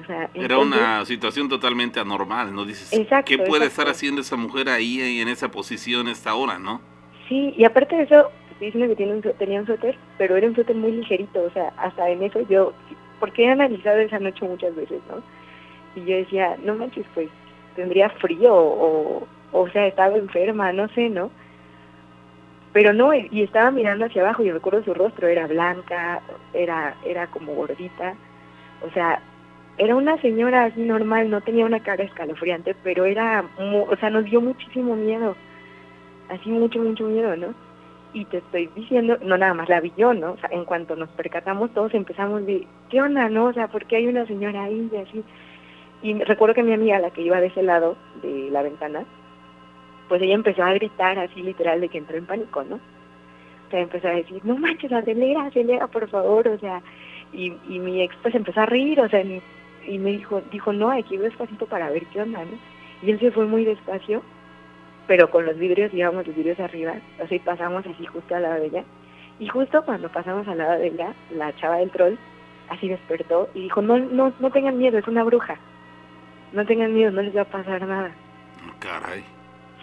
O 0.00 0.04
sea, 0.06 0.30
era 0.34 0.58
una 0.58 1.04
situación 1.04 1.48
totalmente 1.48 1.98
anormal, 1.98 2.54
¿no? 2.54 2.64
Dices, 2.64 2.90
¿qué 3.26 3.38
puede 3.38 3.66
estar 3.66 3.88
haciendo 3.88 4.20
esa 4.20 4.36
mujer 4.36 4.68
ahí 4.68 5.20
en 5.20 5.28
esa 5.28 5.50
posición 5.50 6.06
esta 6.06 6.34
hora, 6.34 6.58
no? 6.58 6.80
Sí, 7.28 7.54
y 7.56 7.64
aparte 7.64 7.96
de 7.96 8.02
eso, 8.04 8.30
estoy 8.52 8.66
diciendo 8.66 8.88
que 8.88 8.96
tiene 8.96 9.14
un, 9.14 9.22
tenía 9.38 9.60
un 9.60 9.66
suéter, 9.66 9.98
pero 10.16 10.36
era 10.36 10.46
un 10.46 10.54
suéter 10.54 10.76
muy 10.76 10.92
ligerito, 10.92 11.42
o 11.42 11.50
sea, 11.50 11.72
hasta 11.76 12.08
en 12.08 12.22
eso 12.22 12.40
yo, 12.48 12.72
porque 13.18 13.44
he 13.44 13.50
analizado 13.50 13.98
esa 13.98 14.20
noche 14.20 14.46
muchas 14.46 14.74
veces, 14.76 15.00
¿no? 15.08 15.22
Y 16.00 16.06
yo 16.06 16.16
decía, 16.16 16.56
no 16.62 16.76
manches, 16.76 17.06
pues 17.14 17.28
tendría 17.74 18.10
frío 18.10 18.54
o, 18.54 19.26
o 19.52 19.68
sea, 19.68 19.86
estaba 19.86 20.16
enferma, 20.16 20.72
no 20.72 20.88
sé, 20.88 21.08
¿no? 21.08 21.30
Pero 22.72 22.92
no, 22.92 23.12
y 23.12 23.42
estaba 23.42 23.70
mirando 23.70 24.04
hacia 24.04 24.22
abajo 24.22 24.44
y 24.44 24.50
recuerdo 24.52 24.84
su 24.84 24.94
rostro, 24.94 25.26
era 25.26 25.46
blanca, 25.48 26.20
era, 26.54 26.94
era 27.04 27.26
como 27.26 27.54
gordita, 27.54 28.14
o 28.86 28.90
sea, 28.92 29.20
era 29.76 29.96
una 29.96 30.20
señora 30.20 30.64
así 30.64 30.80
normal, 30.82 31.30
no 31.30 31.40
tenía 31.40 31.64
una 31.64 31.82
cara 31.82 32.04
escalofriante, 32.04 32.76
pero 32.84 33.06
era, 33.06 33.44
o 33.58 33.96
sea, 33.96 34.10
nos 34.10 34.24
dio 34.24 34.40
muchísimo 34.40 34.94
miedo, 34.94 35.34
así 36.28 36.50
mucho, 36.50 36.78
mucho 36.80 37.04
miedo, 37.04 37.36
¿no? 37.36 37.54
Y 38.12 38.24
te 38.26 38.38
estoy 38.38 38.68
diciendo, 38.74 39.16
no 39.22 39.36
nada 39.36 39.54
más 39.54 39.68
la 39.68 39.80
vi 39.80 39.92
yo, 39.96 40.14
¿no? 40.14 40.32
O 40.32 40.36
sea, 40.36 40.50
en 40.52 40.64
cuanto 40.64 40.96
nos 40.96 41.08
percatamos 41.10 41.72
todos 41.74 41.94
empezamos 41.94 42.46
de, 42.46 42.66
¿qué 42.88 43.00
onda, 43.00 43.28
no? 43.28 43.46
O 43.46 43.52
sea, 43.52 43.68
¿por 43.68 43.86
qué 43.86 43.96
hay 43.96 44.06
una 44.06 44.26
señora 44.26 44.64
ahí 44.64 44.88
y 44.92 44.96
así? 44.96 45.24
Y 46.02 46.14
recuerdo 46.24 46.54
que 46.54 46.62
mi 46.62 46.72
amiga, 46.72 46.98
la 46.98 47.10
que 47.10 47.22
iba 47.22 47.40
de 47.40 47.48
ese 47.48 47.62
lado 47.62 47.96
de 48.22 48.48
la 48.50 48.62
ventana, 48.62 49.04
pues 50.10 50.20
ella 50.20 50.34
empezó 50.34 50.62
a 50.62 50.74
gritar 50.74 51.18
así 51.18 51.40
literal 51.40 51.80
de 51.80 51.88
que 51.88 51.96
entró 51.96 52.18
en 52.18 52.26
pánico, 52.26 52.62
¿no? 52.64 52.76
O 52.76 53.70
sea, 53.70 53.80
empezó 53.80 54.08
a 54.08 54.12
decir, 54.12 54.44
no 54.44 54.58
manches, 54.58 54.92
acelera, 54.92 55.46
acelera, 55.46 55.86
por 55.86 56.06
favor, 56.10 56.46
o 56.48 56.58
sea, 56.58 56.82
y, 57.32 57.54
y 57.68 57.78
mi 57.78 58.02
ex 58.02 58.14
pues 58.20 58.34
empezó 58.34 58.60
a 58.60 58.66
reír, 58.66 59.00
o 59.00 59.08
sea, 59.08 59.22
y 59.22 59.98
me 59.98 60.10
dijo, 60.10 60.42
dijo, 60.52 60.74
no, 60.74 60.90
que 61.08 61.14
ir 61.14 61.22
despacito 61.22 61.64
para 61.64 61.88
ver 61.88 62.04
qué 62.06 62.20
onda, 62.20 62.44
¿no? 62.44 62.58
Y 63.00 63.12
él 63.12 63.18
se 63.18 63.30
fue 63.30 63.46
muy 63.46 63.64
despacio 63.64 64.22
pero 65.10 65.28
con 65.28 65.44
los 65.44 65.58
vidrios, 65.58 65.90
digamos, 65.90 66.24
los 66.24 66.36
vidrios 66.36 66.60
arriba, 66.60 66.94
o 67.20 67.26
sea, 67.26 67.36
y 67.36 67.40
pasamos 67.40 67.84
así 67.84 68.06
justo 68.06 68.32
al 68.32 68.42
lado 68.42 68.60
de 68.60 68.66
ella. 68.66 68.84
Y 69.40 69.48
justo 69.48 69.84
cuando 69.84 70.08
pasamos 70.08 70.46
al 70.46 70.58
lado 70.58 70.78
de 70.78 70.86
ella, 70.86 71.14
la 71.32 71.52
chava 71.56 71.78
del 71.78 71.90
troll 71.90 72.14
así 72.68 72.86
despertó 72.86 73.48
y 73.52 73.62
dijo, 73.62 73.82
no, 73.82 73.98
no, 73.98 74.32
no 74.38 74.50
tengan 74.52 74.78
miedo, 74.78 74.98
es 74.98 75.08
una 75.08 75.24
bruja. 75.24 75.56
No 76.52 76.64
tengan 76.64 76.94
miedo, 76.94 77.10
no 77.10 77.22
les 77.22 77.36
va 77.36 77.40
a 77.40 77.44
pasar 77.44 77.84
nada. 77.88 78.12
Caray. 78.78 79.24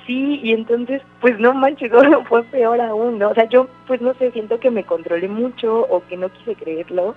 Sí, 0.07 0.39
y 0.41 0.53
entonces, 0.53 1.01
pues 1.19 1.37
no 1.37 1.53
manches, 1.53 1.91
no, 2.09 2.23
fue 2.25 2.43
peor 2.43 2.79
aún, 2.79 3.19
¿no? 3.19 3.29
O 3.29 3.33
sea, 3.35 3.47
yo, 3.49 3.67
pues 3.85 4.01
no 4.01 4.13
sé, 4.15 4.31
siento 4.31 4.59
que 4.59 4.71
me 4.71 4.85
controlé 4.85 5.27
mucho 5.27 5.81
o 5.81 6.01
que 6.07 6.15
no 6.17 6.29
quise 6.29 6.55
creerlo 6.55 7.13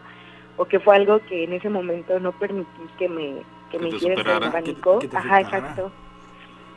o 0.56 0.64
que 0.66 0.80
fue 0.80 0.96
algo 0.96 1.20
que 1.20 1.44
en 1.44 1.54
ese 1.54 1.70
momento 1.70 2.18
no 2.20 2.32
permití 2.32 2.68
que 2.98 3.08
me, 3.08 3.36
que, 3.70 3.78
me 3.78 3.88
hiciera 3.88 4.20
ese 4.20 4.50
pánico. 4.50 4.98
Ajá, 5.14 5.40
exacto. 5.40 5.90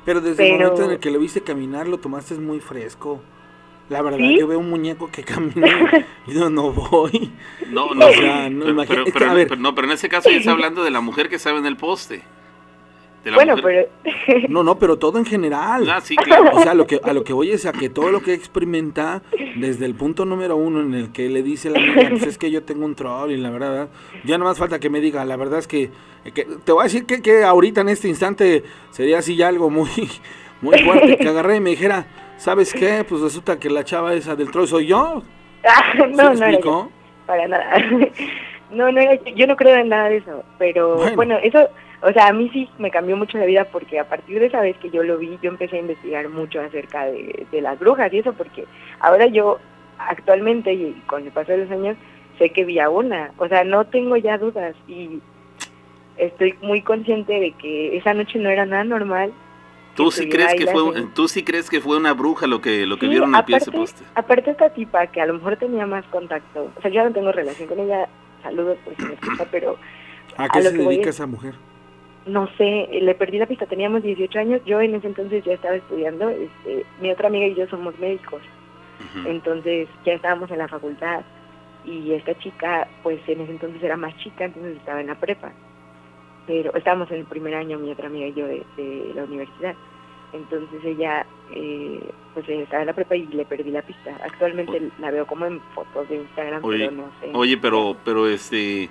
Pero 0.06 0.21
desde 0.21 0.47
el 0.47 0.60
momento 0.60 0.84
en 0.84 0.91
el 0.91 0.99
que 0.99 1.12
lo 1.12 1.19
viste 1.19 1.41
caminar, 1.41 1.88
lo 1.88 1.97
tomaste 1.97 2.36
muy 2.36 2.60
fresco. 2.60 3.21
La 3.89 4.02
verdad, 4.02 4.19
yo 4.19 4.47
veo 4.47 4.60
un 4.60 4.69
muñeco 4.69 5.10
que 5.12 5.23
camina 5.26 6.08
y 6.28 6.34
no, 6.34 6.49
no 6.49 6.71
voy. 6.71 7.32
No, 7.69 7.93
no, 7.93 8.08
o 8.08 8.12
sea, 8.12 8.49
no, 8.49 8.65
pero, 8.88 9.04
pero, 9.12 9.34
pero, 9.34 9.56
no, 9.58 9.76
pero 9.76 9.88
en 9.88 9.93
ese 9.93 10.08
caso 10.08 10.30
ya 10.30 10.38
está 10.38 10.52
hablando 10.54 10.84
de 10.84 10.91
la 10.91 11.02
mujer 11.02 11.28
que 11.28 11.36
estaba 11.36 11.58
en 11.58 11.65
el 11.65 11.76
poste 11.76 12.23
bueno, 13.32 13.56
pero... 13.62 13.88
No, 14.50 14.64
no, 14.64 14.78
pero 14.78 14.98
todo 14.98 15.18
en 15.18 15.26
general. 15.26 15.90
Ah, 15.90 16.02
sí, 16.02 16.16
claro. 16.16 16.52
O 16.54 16.62
sea, 16.62 16.74
lo 16.74 16.88
que, 16.88 17.00
a 17.04 17.14
lo 17.14 17.24
que 17.24 17.34
voy 17.34 17.52
es 17.52 17.66
a 17.66 17.72
que 17.72 17.90
todo 17.90 18.12
lo 18.12 18.22
que 18.22 18.34
experimenta, 18.34 19.22
desde 19.56 19.86
el 19.86 19.96
punto 19.96 20.26
número 20.26 20.56
uno 20.56 20.82
en 20.82 20.94
el 20.94 21.12
que 21.12 21.30
le 21.30 21.44
dice 21.44 21.70
la 21.70 21.80
niña, 21.80 22.10
pues 22.10 22.24
es 22.24 22.38
que 22.38 22.52
yo 22.52 22.64
tengo 22.64 22.86
un 22.86 22.96
troll 22.96 23.32
y 23.32 23.38
la 23.38 23.50
verdad, 23.50 23.90
ya 24.24 24.38
no 24.38 24.46
más 24.46 24.58
falta 24.58 24.80
que 24.80 24.90
me 24.90 25.00
diga, 25.00 25.24
la 25.26 25.38
verdad 25.38 25.60
es 25.60 25.68
que, 25.68 25.90
te 26.64 26.72
voy 26.72 26.82
a 26.82 26.84
decir 26.84 27.06
que, 27.06 27.22
que 27.22 27.44
ahorita 27.44 27.82
en 27.82 27.90
este 27.90 28.08
instante 28.08 28.64
sería 28.92 29.20
así 29.20 29.36
ya 29.36 29.48
algo 29.48 29.70
muy, 29.70 29.90
muy 30.62 30.78
fuerte, 30.80 31.18
que 31.18 31.28
agarré 31.28 31.58
y 31.58 31.62
me 31.62 31.72
dijera, 31.72 32.08
¿sabes 32.38 32.74
qué? 32.74 33.06
Pues 33.08 33.22
resulta 33.22 33.60
que 33.60 33.70
la 33.70 33.84
chava 33.84 34.14
esa 34.14 34.36
del 34.36 34.52
troll 34.52 34.68
soy 34.68 34.88
yo. 34.88 35.24
Ah, 35.66 35.94
no, 36.10 36.34
no, 36.34 36.92
para 37.26 37.48
nada. 37.48 37.78
No, 38.72 38.92
no, 38.92 39.02
yo 39.36 39.48
no 39.48 39.56
creo 39.56 39.76
en 39.76 39.90
nada 39.90 40.10
de 40.10 40.18
eso, 40.18 40.44
pero 40.58 40.98
bueno 41.16 41.38
eso 41.44 41.70
o 42.04 42.12
sea, 42.12 42.28
a 42.28 42.34
mí 42.34 42.50
sí 42.52 42.70
me 42.78 42.92
cambió 42.92 43.16
mucho 43.16 43.38
la 43.38 43.46
vida 43.46 43.66
porque 43.72 43.98
a 43.98 44.10
partir 44.10 44.38
de 44.39 44.48
esa 44.48 44.60
vez 44.60 44.76
que 44.78 44.89
yo 44.89 45.04
lo 45.04 45.18
vi, 45.18 45.39
yo 45.42 45.50
empecé 45.50 45.78
a 45.78 45.80
investigar 45.80 46.28
mucho 46.28 46.60
acerca 46.60 47.06
de, 47.06 47.46
las 47.62 47.80
brujas 47.80 48.12
y 48.12 48.20
eso, 48.20 48.34
porque 48.34 48.66
ahora 49.00 49.28
yo 49.28 49.58
actualmente 49.98 50.74
y 50.74 51.02
con 51.08 51.24
el 51.24 51.32
paso 51.32 51.54
de 51.54 51.60
los 51.60 51.72
años 51.72 51.96
sé 52.38 52.50
que 52.50 52.66
vi 52.66 52.80
a 52.80 52.89
una, 52.89 53.32
o 53.38 53.48
sea, 53.48 53.63
no 53.63 53.86
tengo 53.86 54.18
ya 54.18 54.38
dudas 54.38 54.76
y 54.86 55.22
estoy 56.18 56.56
muy 56.62 56.82
consciente 56.82 57.39
de 57.39 57.54
que 57.54 57.96
esa 57.96 58.13
noche 58.13 58.38
no 58.38 58.50
era 58.50 58.66
nada 58.66 58.84
normal. 58.84 59.32
¿Tú 59.96 60.12
sí 60.12 60.28
crees 60.28 60.56
que 60.56 60.68
fue, 60.68 61.08
tú 61.16 61.30
sí 61.30 61.44
crees 61.44 61.70
que 61.70 61.80
fue 61.80 61.96
una 61.96 62.13
bruja 62.13 62.48
lo 62.48 62.60
que 62.60 62.86
lo 62.86 62.98
que 62.98 63.08
vieron 63.08 63.34
al 63.34 63.46
pie 63.46 63.56
de 63.56 63.62
ese 63.62 63.72
poste? 63.72 64.04
Aparte 64.16 64.52
esta 64.52 64.72
tipa 64.72 65.08
que 65.08 65.22
a 65.22 65.26
lo 65.26 65.36
mejor 65.36 65.56
tenía 65.56 65.86
más 65.86 66.04
contacto, 66.08 66.70
o 66.76 66.82
sea, 66.82 66.92
yo 66.92 67.02
no 67.06 67.13
tengo 67.13 67.32
relación 67.32 67.70
con 67.70 67.80
ella, 67.80 68.10
saludos 68.42 68.78
por 68.84 68.94
si 68.98 69.04
me 69.04 69.13
escucha, 69.13 69.48
pero 69.50 69.78
¿a 70.38 70.50
qué 70.50 70.62
se 70.63 70.72
dedica 70.74 71.10
esa 71.10 71.28
mujer? 71.28 71.54
No 72.26 72.48
sé, 72.58 72.88
le 73.02 73.16
perdí 73.16 73.38
la 73.38 73.46
pista, 73.46 73.66
teníamos 73.66 74.04
18 74.04 74.40
años, 74.40 74.62
yo 74.66 74.80
en 74.80 74.96
ese 74.96 75.08
entonces 75.08 75.44
ya 75.44 75.54
estaba 75.54 75.76
estudiando, 75.76 76.30
este, 76.30 76.86
mi 77.02 77.12
otra 77.12 77.28
amiga 77.28 77.48
y 77.48 77.56
yo 77.56 77.68
somos 77.68 77.98
médicos, 78.00 78.42
entonces 79.26 79.90
ya 80.06 80.14
estábamos 80.14 80.50
en 80.50 80.60
la 80.60 80.68
facultad 80.68 81.22
y 81.84 82.14
esta 82.14 82.38
chica 82.40 82.88
pues 83.02 83.20
en 83.28 83.42
ese 83.42 83.52
entonces 83.52 83.84
era 83.84 83.98
más 83.98 84.16
chica, 84.18 84.46
entonces 84.46 84.78
estaba 84.78 85.02
en 85.02 85.08
la 85.08 85.16
prepa, 85.16 85.52
pero 86.48 86.74
estábamos 86.76 87.12
en 87.12 87.18
el 87.18 87.26
primer 87.26 87.56
año 87.56 87.78
mi 87.78 87.92
otra 87.92 88.08
amiga 88.08 88.28
y 88.28 88.34
yo 88.34 88.48
de, 88.48 89.12
la 89.14 89.26
universidad, 89.26 89.76
entonces 90.32 90.80
ella 90.86 91.26
eh, 91.54 92.00
pues 92.34 92.48
estaba 92.48 92.84
en 92.84 92.88
la 92.88 92.94
prepa 92.94 93.18
y 93.18 93.28
le 93.28 93.44
perdí 93.44 93.72
la 93.72 93.82
pista, 93.82 94.18
actualmente 94.24 94.90
la 95.00 95.12
veo 95.12 95.28
como 95.28 95.46
en 95.46 95.60
fotos 95.76 96.08
de 96.08 96.16
Instagram, 96.16 96.62
pero 96.62 96.92
no 96.92 97.12
sé. 97.20 97.32
Oye, 97.34 97.58
pero, 97.58 97.98
pero 98.06 98.28
este... 98.28 98.90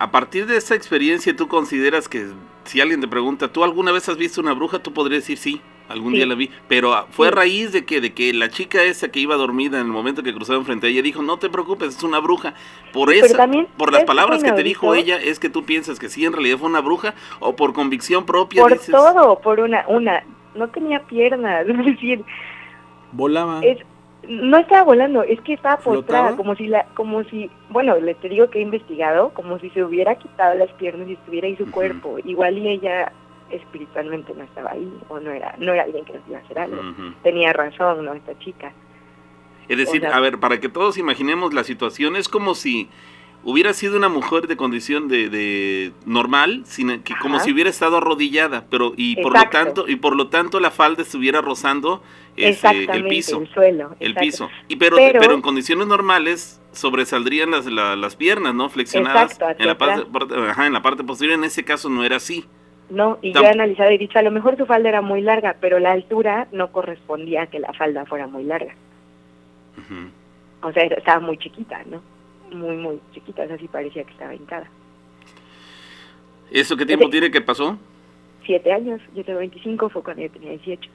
A 0.00 0.12
partir 0.12 0.46
de 0.46 0.56
esa 0.56 0.76
experiencia, 0.76 1.34
¿tú 1.34 1.48
consideras 1.48 2.08
que 2.08 2.28
si 2.68 2.82
alguien 2.82 3.00
te 3.00 3.08
pregunta, 3.08 3.48
¿tú 3.48 3.64
alguna 3.64 3.92
vez 3.92 4.08
has 4.08 4.18
visto 4.18 4.40
una 4.40 4.52
bruja? 4.52 4.78
Tú 4.78 4.92
podrías 4.92 5.22
decir 5.22 5.38
sí, 5.38 5.60
algún 5.88 6.12
día 6.12 6.26
la 6.26 6.34
vi. 6.34 6.50
Pero 6.68 6.92
ah, 6.92 7.06
fue 7.10 7.28
a 7.28 7.30
raíz 7.30 7.72
de 7.72 7.86
que, 7.86 8.00
de 8.02 8.12
que 8.12 8.32
la 8.34 8.50
chica 8.50 8.82
esa 8.82 9.08
que 9.08 9.20
iba 9.20 9.36
dormida 9.36 9.80
en 9.80 9.86
el 9.86 9.92
momento 9.92 10.22
que 10.22 10.34
cruzaban 10.34 10.66
frente 10.66 10.86
a 10.86 10.90
ella 10.90 11.00
dijo, 11.00 11.22
no 11.22 11.38
te 11.38 11.48
preocupes, 11.48 11.96
es 11.96 12.02
una 12.02 12.18
bruja. 12.18 12.52
Por 12.92 13.10
eso, 13.12 13.34
por 13.78 13.92
las 13.92 14.04
palabras 14.04 14.42
que 14.42 14.52
te 14.52 14.62
dijo 14.62 14.94
ella, 14.94 15.16
es 15.16 15.38
que 15.38 15.48
tú 15.48 15.64
piensas 15.64 15.98
que 15.98 16.10
sí, 16.10 16.26
en 16.26 16.34
realidad 16.34 16.58
fue 16.58 16.68
una 16.68 16.80
bruja, 16.80 17.14
o 17.40 17.56
por 17.56 17.72
convicción 17.72 18.26
propia. 18.26 18.62
Por 18.62 18.78
todo, 18.78 19.40
por 19.40 19.60
una, 19.60 19.84
una, 19.88 20.22
no 20.54 20.68
tenía 20.68 21.00
piernas, 21.04 21.66
es 21.68 21.86
decir... 21.86 22.22
Volaba. 23.12 23.62
No 24.26 24.58
estaba 24.58 24.82
volando, 24.82 25.22
es 25.22 25.40
que 25.42 25.54
estaba 25.54 25.78
postrada, 25.78 26.36
como 26.36 26.54
si 26.56 26.66
la, 26.66 26.84
como 26.94 27.24
si, 27.24 27.50
bueno, 27.70 27.96
le 27.98 28.14
te 28.14 28.28
digo 28.28 28.50
que 28.50 28.58
he 28.58 28.62
investigado, 28.62 29.30
como 29.30 29.58
si 29.58 29.70
se 29.70 29.84
hubiera 29.84 30.16
quitado 30.16 30.54
las 30.56 30.70
piernas 30.72 31.08
y 31.08 31.12
estuviera 31.12 31.46
ahí 31.46 31.56
su 31.56 31.70
cuerpo. 31.70 32.18
Igual 32.24 32.58
y 32.58 32.68
ella 32.68 33.12
espiritualmente 33.50 34.34
no 34.34 34.44
estaba 34.44 34.72
ahí, 34.72 34.92
o 35.08 35.20
no 35.20 35.30
era, 35.30 35.54
no 35.58 35.72
era 35.72 35.84
alguien 35.84 36.04
que 36.04 36.14
nos 36.14 36.28
iba 36.28 36.38
a 36.38 36.42
hacer 36.42 36.58
algo. 36.58 36.82
Tenía 37.22 37.52
razón, 37.52 38.04
¿no? 38.04 38.12
Esta 38.12 38.38
chica. 38.38 38.72
Es 39.68 39.78
decir, 39.78 40.06
a 40.06 40.18
ver, 40.20 40.38
para 40.38 40.60
que 40.60 40.68
todos 40.68 40.98
imaginemos 40.98 41.54
la 41.54 41.62
situación, 41.62 42.16
es 42.16 42.28
como 42.28 42.54
si 42.54 42.88
hubiera 43.44 43.72
sido 43.72 43.96
una 43.96 44.08
mujer 44.08 44.46
de 44.46 44.56
condición 44.56 45.08
de, 45.08 45.28
de 45.28 45.92
normal, 46.06 46.62
sin, 46.64 47.02
que, 47.02 47.14
como 47.20 47.40
si 47.40 47.52
hubiera 47.52 47.70
estado 47.70 47.96
arrodillada, 47.98 48.64
pero 48.68 48.92
y 48.96 49.16
por 49.22 49.32
lo 49.32 49.48
tanto 49.48 49.88
y 49.88 49.96
por 49.96 50.16
lo 50.16 50.28
tanto 50.28 50.60
la 50.60 50.70
falda 50.70 51.02
estuviera 51.02 51.40
rozando 51.40 52.02
ese, 52.36 52.84
el 52.84 53.06
piso, 53.06 53.40
el 53.40 53.48
suelo, 53.48 53.96
el 54.00 54.14
piso. 54.14 54.48
Y 54.68 54.76
pero, 54.76 54.96
pero, 54.96 55.34
en 55.34 55.42
condiciones 55.42 55.86
normales 55.86 56.60
sobresaldrían 56.72 57.50
las, 57.50 57.66
las 57.66 58.16
piernas, 58.16 58.54
¿no? 58.54 58.68
Flexionadas 58.68 59.38
en 59.58 59.66
la 59.66 59.78
parte, 59.78 60.04
ajá, 60.48 60.66
en 60.66 60.72
la 60.72 60.82
parte 60.82 61.04
posterior. 61.04 61.36
En 61.36 61.44
ese 61.44 61.64
caso 61.64 61.88
no 61.88 62.04
era 62.04 62.16
así. 62.16 62.44
No, 62.90 63.18
y 63.20 63.32
yo 63.32 63.42
he 63.42 63.48
analizado 63.48 63.90
y 63.90 63.98
dicho, 63.98 64.18
a 64.18 64.22
lo 64.22 64.30
mejor 64.30 64.56
su 64.56 64.64
falda 64.64 64.88
era 64.88 65.02
muy 65.02 65.20
larga, 65.20 65.56
pero 65.60 65.78
la 65.78 65.92
altura 65.92 66.48
no 66.52 66.72
correspondía 66.72 67.42
a 67.42 67.46
que 67.48 67.58
la 67.58 67.72
falda 67.74 68.06
fuera 68.06 68.26
muy 68.26 68.44
larga. 68.44 68.74
O 70.62 70.72
sea, 70.72 70.84
estaba 70.84 71.20
muy 71.20 71.38
chiquita, 71.38 71.82
¿no? 71.86 72.02
Muy, 72.52 72.76
muy 72.76 73.00
chiquita, 73.12 73.42
así 73.42 73.68
parecía 73.68 74.04
que 74.04 74.12
estaba 74.12 74.34
hincada. 74.34 74.68
¿Eso 76.50 76.76
qué 76.76 76.86
tiempo 76.86 77.10
tiene 77.10 77.30
que 77.30 77.40
pasó? 77.40 77.78
Siete 78.44 78.72
años, 78.72 79.00
yo 79.14 79.24
tengo 79.24 79.40
25, 79.40 79.88
fue 79.90 80.02
cuando 80.02 80.22
yo 80.22 80.30
tenía 80.30 80.50
18. 80.50 80.90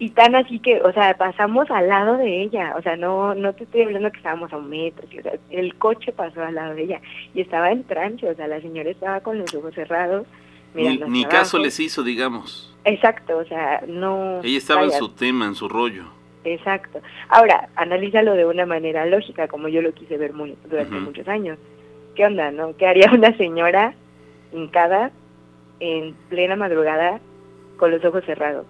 Y 0.00 0.10
tan 0.10 0.34
así 0.36 0.60
que, 0.60 0.80
o 0.82 0.92
sea, 0.92 1.16
pasamos 1.16 1.68
al 1.70 1.88
lado 1.88 2.16
de 2.18 2.42
ella, 2.42 2.74
o 2.78 2.82
sea, 2.82 2.96
no 2.96 3.34
no 3.34 3.52
te 3.54 3.64
estoy 3.64 3.82
hablando 3.82 4.12
que 4.12 4.18
estábamos 4.18 4.52
a 4.52 4.56
un 4.56 4.68
metro, 4.68 5.08
o 5.08 5.22
sea, 5.22 5.32
el 5.50 5.74
coche 5.74 6.12
pasó 6.12 6.42
al 6.42 6.54
lado 6.54 6.74
de 6.74 6.84
ella 6.84 7.00
y 7.34 7.40
estaba 7.40 7.72
en 7.72 7.82
trancho, 7.84 8.28
o 8.28 8.34
sea, 8.34 8.46
la 8.46 8.60
señora 8.60 8.90
estaba 8.90 9.20
con 9.20 9.38
los 9.38 9.52
ojos 9.54 9.74
cerrados. 9.74 10.26
Ni, 10.74 10.98
ni 10.98 11.24
caso 11.24 11.58
les 11.58 11.80
hizo, 11.80 12.04
digamos. 12.04 12.76
Exacto, 12.84 13.38
o 13.38 13.44
sea, 13.44 13.82
no... 13.88 14.40
Ella 14.44 14.58
estaba 14.58 14.84
en 14.84 14.92
su 14.92 15.08
tema, 15.08 15.46
en 15.46 15.54
su 15.54 15.68
rollo. 15.68 16.04
Exacto. 16.44 17.00
Ahora, 17.28 17.68
analízalo 17.76 18.34
de 18.34 18.46
una 18.46 18.66
manera 18.66 19.06
lógica, 19.06 19.48
como 19.48 19.68
yo 19.68 19.82
lo 19.82 19.92
quise 19.92 20.16
ver 20.16 20.32
muy, 20.32 20.56
durante 20.68 20.94
muchos 20.94 21.26
años. 21.28 21.58
¿Qué 22.14 22.24
onda, 22.24 22.50
no? 22.50 22.76
¿Qué 22.76 22.86
haría 22.86 23.10
una 23.12 23.36
señora 23.36 23.94
hincada 24.52 25.10
en 25.80 26.14
plena 26.28 26.56
madrugada 26.56 27.20
con 27.76 27.90
los 27.90 28.04
ojos 28.04 28.24
cerrados, 28.24 28.66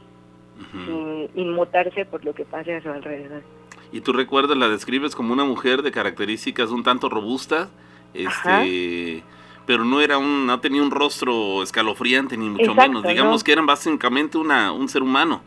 sin 0.73 1.31
inmutarse 1.35 2.05
por 2.05 2.25
lo 2.25 2.35
que 2.35 2.45
pase 2.45 2.75
a 2.75 2.83
su 2.83 2.91
alrededor? 2.91 3.43
¿Y 3.91 4.01
tú 4.03 4.13
recuerdas, 4.13 4.57
la 4.57 4.69
describes 4.69 5.15
como 5.15 5.33
una 5.33 5.45
mujer 5.45 5.83
de 5.83 5.91
características 5.91 6.71
un 6.71 6.83
tanto 6.83 7.09
robustas, 7.09 7.71
este, 8.13 9.23
pero 9.67 9.85
no 9.85 10.01
era 10.03 10.19
un, 10.19 10.47
no 10.47 10.61
tenía 10.61 10.83
un 10.83 10.91
rostro 10.91 11.63
escalofriante 11.63 12.37
ni 12.37 12.51
mucho 12.51 12.75
menos, 12.75 13.03
digamos 13.03 13.43
que 13.43 13.53
era 13.53 13.63
básicamente 13.63 14.37
una, 14.37 14.73
un 14.73 14.89
ser 14.89 15.03
humano, 15.03 15.41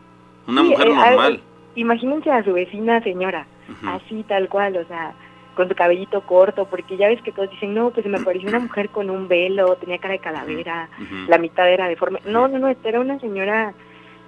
una 0.48 0.64
mujer 0.64 0.88
eh, 0.88 0.94
normal 0.94 1.42
imagínense 1.74 2.30
a 2.30 2.44
su 2.44 2.52
vecina 2.52 3.02
señora, 3.02 3.46
así 3.86 4.24
tal 4.24 4.48
cual, 4.48 4.76
o 4.76 4.84
sea, 4.84 5.14
con 5.54 5.68
su 5.68 5.74
cabellito 5.74 6.22
corto, 6.22 6.66
porque 6.66 6.96
ya 6.96 7.08
ves 7.08 7.22
que 7.22 7.32
todos 7.32 7.50
dicen, 7.50 7.74
no, 7.74 7.90
pues 7.90 8.06
me 8.06 8.20
pareció 8.24 8.48
una 8.48 8.60
mujer 8.60 8.88
con 8.90 9.10
un 9.10 9.28
velo, 9.28 9.76
tenía 9.76 9.98
cara 9.98 10.14
de 10.14 10.20
calavera, 10.20 10.88
la 11.28 11.38
mitad 11.38 11.70
era 11.70 11.88
deforme. 11.88 12.20
No, 12.26 12.48
no, 12.48 12.58
no, 12.58 12.68
esta 12.68 12.88
era 12.88 13.00
una 13.00 13.18
señora 13.18 13.74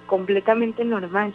completamente 0.07 0.85
normal. 0.85 1.35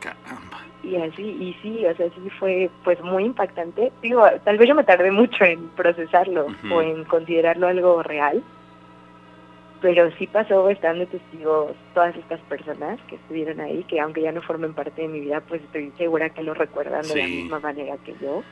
Caramba. 0.00 0.58
Y 0.82 0.96
así, 0.96 1.22
y 1.22 1.56
sí, 1.62 1.86
o 1.86 1.94
sea, 1.94 2.08
sí 2.08 2.30
fue 2.40 2.68
pues 2.82 3.00
muy 3.02 3.24
impactante. 3.24 3.92
Digo, 4.02 4.26
tal 4.44 4.58
vez 4.58 4.68
yo 4.68 4.74
me 4.74 4.82
tardé 4.82 5.12
mucho 5.12 5.44
en 5.44 5.68
procesarlo 5.70 6.48
o 6.72 6.82
en 6.82 7.04
considerarlo 7.04 7.68
algo 7.68 8.02
real, 8.02 8.42
pero 9.82 10.10
sí 10.12 10.28
pasó 10.28 10.70
estando 10.70 11.06
testigos 11.06 11.72
todas 11.92 12.16
estas 12.16 12.40
personas 12.42 13.00
que 13.08 13.16
estuvieron 13.16 13.60
ahí, 13.60 13.82
que 13.84 14.00
aunque 14.00 14.22
ya 14.22 14.30
no 14.32 14.40
formen 14.40 14.72
parte 14.72 15.02
de 15.02 15.08
mi 15.08 15.20
vida, 15.20 15.40
pues 15.40 15.60
estoy 15.62 15.92
segura 15.98 16.30
que 16.30 16.44
lo 16.44 16.54
recuerdan 16.54 17.02
de 17.02 17.16
la 17.16 17.26
misma 17.26 17.60
manera 17.60 17.96
que 17.98 18.14
yo. 18.22 18.42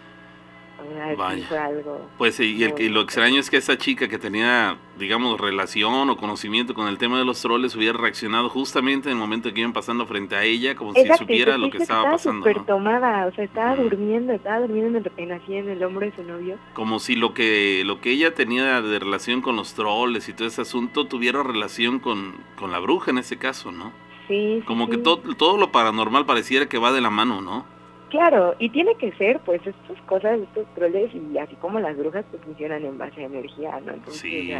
Pues 2.18 2.40
y, 2.40 2.62
el, 2.64 2.92
lo 2.92 3.00
extraño 3.00 3.40
es 3.40 3.50
que 3.50 3.56
esa 3.56 3.76
chica 3.76 4.08
que 4.08 4.18
tenía, 4.18 4.76
digamos, 4.98 5.40
relación 5.40 6.10
o 6.10 6.16
conocimiento 6.16 6.74
con 6.74 6.88
el 6.88 6.98
tema 6.98 7.18
de 7.18 7.24
los 7.24 7.40
troles 7.40 7.74
hubiera 7.76 7.98
reaccionado 7.98 8.48
justamente 8.48 9.08
en 9.08 9.16
el 9.16 9.20
momento 9.20 9.52
que 9.52 9.60
iban 9.60 9.72
pasando 9.72 10.06
frente 10.06 10.36
a 10.36 10.44
ella, 10.44 10.74
como 10.74 10.94
si 10.94 11.06
supiera 11.18 11.58
lo 11.58 11.70
que 11.70 11.78
estaba, 11.78 12.12
pasando. 12.12 12.46
Estaba 12.46 12.66
tomada, 12.66 13.26
o 13.26 13.32
sea, 13.32 13.44
estaba 13.44 13.76
durmiendo, 13.76 14.32
estaba 14.32 14.60
durmiendo 14.60 14.98
en 14.98 15.30
el, 15.30 15.32
así 15.32 15.54
en 15.54 15.68
el 15.68 15.82
hombro 15.82 16.06
de 16.06 16.14
su 16.14 16.22
novio. 16.22 16.58
Como 16.74 16.98
si 16.98 17.16
lo 17.16 17.34
que 17.34 17.82
lo 17.84 18.00
que 18.00 18.10
ella 18.10 18.34
tenía 18.34 18.80
de 18.80 18.98
relación 18.98 19.42
con 19.42 19.56
los 19.56 19.74
troles 19.74 20.28
y 20.28 20.32
todo 20.32 20.48
ese 20.48 20.62
asunto 20.62 21.06
tuviera 21.06 21.42
relación 21.42 21.98
con, 21.98 22.34
con 22.58 22.70
la 22.70 22.78
bruja 22.78 23.10
en 23.10 23.18
ese 23.18 23.36
caso, 23.36 23.72
¿no? 23.72 23.92
Sí. 24.28 24.62
Como 24.66 24.88
que 24.88 24.96
todo, 24.96 25.18
todo 25.34 25.56
lo 25.56 25.72
paranormal 25.72 26.24
pareciera 26.24 26.66
que 26.66 26.78
va 26.78 26.92
de 26.92 27.00
la 27.00 27.10
mano, 27.10 27.40
¿no? 27.40 27.64
Claro, 28.10 28.54
y 28.58 28.68
tiene 28.70 28.94
que 28.96 29.12
ser, 29.12 29.40
pues, 29.40 29.64
estas 29.66 30.00
cosas, 30.02 30.40
estos 30.40 30.66
troles, 30.74 31.10
y 31.14 31.38
así 31.38 31.54
como 31.56 31.80
las 31.80 31.96
brujas, 31.96 32.24
pues 32.30 32.42
funcionan 32.42 32.84
en 32.84 32.98
base 32.98 33.22
a 33.22 33.26
energía, 33.26 33.80
¿no? 33.84 33.92
Entonces, 33.92 34.20
sí. 34.20 34.52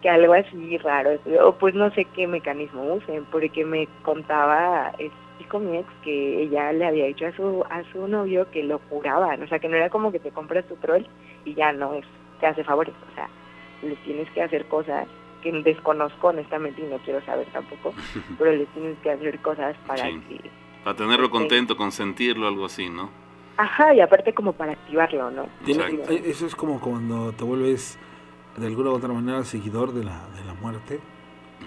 que 0.00 0.08
algo 0.08 0.34
así 0.34 0.78
raro, 0.78 1.18
o 1.42 1.52
pues 1.56 1.74
no 1.74 1.90
sé 1.92 2.04
qué 2.14 2.26
mecanismo 2.26 2.94
usen, 2.94 3.24
porque 3.30 3.64
me 3.64 3.88
contaba 4.02 4.92
este 4.98 5.24
mi 5.58 5.78
ex 5.78 5.88
que 6.02 6.42
ella 6.42 6.72
le 6.72 6.86
había 6.86 7.06
dicho 7.06 7.26
a 7.26 7.32
su, 7.32 7.64
a 7.70 7.82
su 7.92 8.08
novio 8.08 8.50
que 8.50 8.62
lo 8.62 8.78
curaban, 8.80 9.42
o 9.42 9.46
sea, 9.46 9.58
que 9.58 9.68
no 9.68 9.76
era 9.76 9.90
como 9.90 10.10
que 10.10 10.18
te 10.18 10.30
compras 10.30 10.64
tu 10.66 10.76
troll 10.76 11.04
y 11.44 11.54
ya 11.54 11.72
no 11.72 11.94
es, 11.94 12.04
te 12.40 12.46
hace 12.46 12.64
favores, 12.64 12.94
o 13.10 13.14
sea, 13.14 13.28
les 13.82 13.98
tienes 14.02 14.28
que 14.30 14.42
hacer 14.42 14.64
cosas 14.66 15.06
que 15.42 15.52
desconozco 15.52 16.28
honestamente 16.28 16.82
y 16.82 16.90
no 16.90 16.98
quiero 16.98 17.20
saber 17.24 17.46
tampoco, 17.52 17.94
pero 18.38 18.52
les 18.52 18.68
tienes 18.68 18.98
que 18.98 19.10
hacer 19.10 19.38
cosas 19.40 19.76
para 19.86 20.04
que 20.04 20.40
para 20.84 20.96
tenerlo 20.96 21.30
contento, 21.30 21.76
consentirlo, 21.76 22.46
algo 22.46 22.66
así, 22.66 22.90
¿no? 22.90 23.10
Ajá, 23.56 23.94
y 23.94 24.00
aparte 24.00 24.34
como 24.34 24.52
para 24.52 24.72
activarlo, 24.72 25.30
¿no? 25.30 25.44
Eh, 25.66 26.22
eso 26.26 26.46
es 26.46 26.54
como 26.54 26.80
cuando 26.80 27.32
te 27.32 27.44
vuelves 27.44 27.98
de 28.56 28.66
alguna 28.66 28.90
u 28.90 28.94
otra 28.94 29.12
manera 29.12 29.44
seguidor 29.44 29.92
de 29.92 30.04
la, 30.04 30.28
de 30.36 30.44
la 30.44 30.54
muerte, 30.54 31.00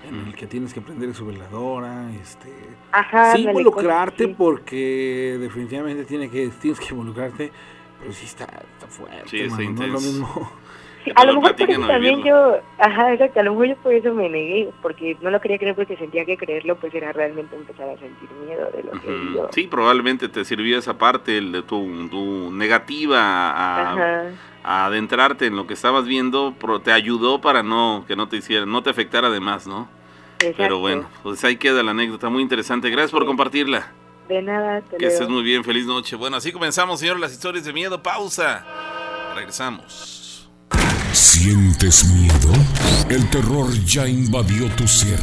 en 0.08 0.28
el 0.28 0.36
que 0.36 0.48
tienes 0.48 0.74
que 0.74 0.82
prender 0.82 1.14
su 1.16 1.26
veladora, 1.26 2.12
este, 2.22 2.54
Ajá, 2.92 3.34
sí 3.36 3.44
involucrarte 3.44 4.28
porque 4.30 5.38
definitivamente 5.40 6.06
tiene 6.06 6.30
que, 6.30 6.50
tienes 6.50 6.80
que 6.80 6.88
involucrarte, 6.92 7.52
pero 8.00 8.12
sí 8.12 8.26
está, 8.26 8.48
fuerte, 8.88 9.50
sí, 9.50 9.68
no 9.70 9.84
es 9.84 9.90
lo 9.90 10.00
mismo 10.00 10.52
a 11.16 11.26
lo 11.26 11.36
mejor 11.36 11.56
por 11.56 11.70
eso 11.70 11.88
también 11.88 12.24
yo, 12.24 12.58
ajá, 12.78 13.14
exacto, 13.14 13.40
a 13.40 13.44
lo 13.44 13.52
mejor 13.52 13.68
yo 13.68 13.76
por 13.78 13.94
eso 13.94 14.14
me 14.14 14.30
negué, 14.30 14.70
porque 14.82 15.18
no 15.22 15.30
lo 15.30 15.40
quería 15.40 15.58
creer 15.58 15.76
porque 15.76 15.98
sentía 15.98 16.26
que 16.26 16.38
creerlo 16.38 16.76
pues 16.76 16.94
era 16.94 17.12
realmente 17.14 17.56
empezar 17.56 17.90
a 17.90 17.98
sentir 17.98 18.30
miedo 18.46 18.70
de 18.76 18.84
lo 18.84 18.92
que 18.92 19.34
yo. 19.34 19.50
Sí, 19.52 19.68
probablemente 19.68 20.30
te 20.30 20.44
sirvió 20.46 20.78
esa 20.78 20.98
parte, 20.98 21.38
el 21.38 21.52
de 21.52 21.62
tu, 21.64 22.08
tu 22.10 22.52
negativa 22.52 23.20
a, 23.22 24.32
adentrarte 24.64 25.46
en 25.46 25.56
lo 25.56 25.66
que 25.66 25.76
estabas 25.76 26.06
viendo, 26.06 26.54
pero 26.60 26.82
te 26.82 26.92
ayudó 26.92 27.40
para 27.40 27.64
no 27.64 28.04
que 28.06 28.18
no 28.18 28.28
te 28.28 28.38
hiciera, 28.38 28.66
no 28.66 28.84
te 28.84 28.90
afectara 28.90 29.28
además, 29.28 29.66
¿no? 29.66 29.88
Pero 30.58 30.80
bueno, 30.80 31.08
pues 31.24 31.44
ahí 31.46 31.56
queda 31.56 31.82
la 31.84 31.92
anécdota, 31.92 32.30
muy 32.30 32.44
interesante. 32.44 32.90
Gracias 32.90 33.12
por 33.12 33.26
compartirla. 33.26 33.92
De 34.28 34.42
nada, 34.42 34.82
te 34.82 34.98
Que 34.98 35.08
estés 35.08 35.30
muy 35.30 35.44
bien, 35.44 35.64
feliz 35.64 35.86
noche. 35.86 36.16
Bueno, 36.16 36.38
así 36.38 36.52
comenzamos, 36.52 37.00
señor, 37.00 37.20
las 37.20 37.32
historias 37.32 37.64
de 37.66 37.74
miedo. 37.74 38.02
Pausa. 38.02 38.66
Regresamos. 39.36 40.18
¿Sientes 41.14 42.06
miedo? 42.06 42.52
El 43.10 43.30
terror 43.30 43.72
ya 43.86 44.08
invadió 44.08 44.68
tu 44.76 44.88
ser, 44.88 45.20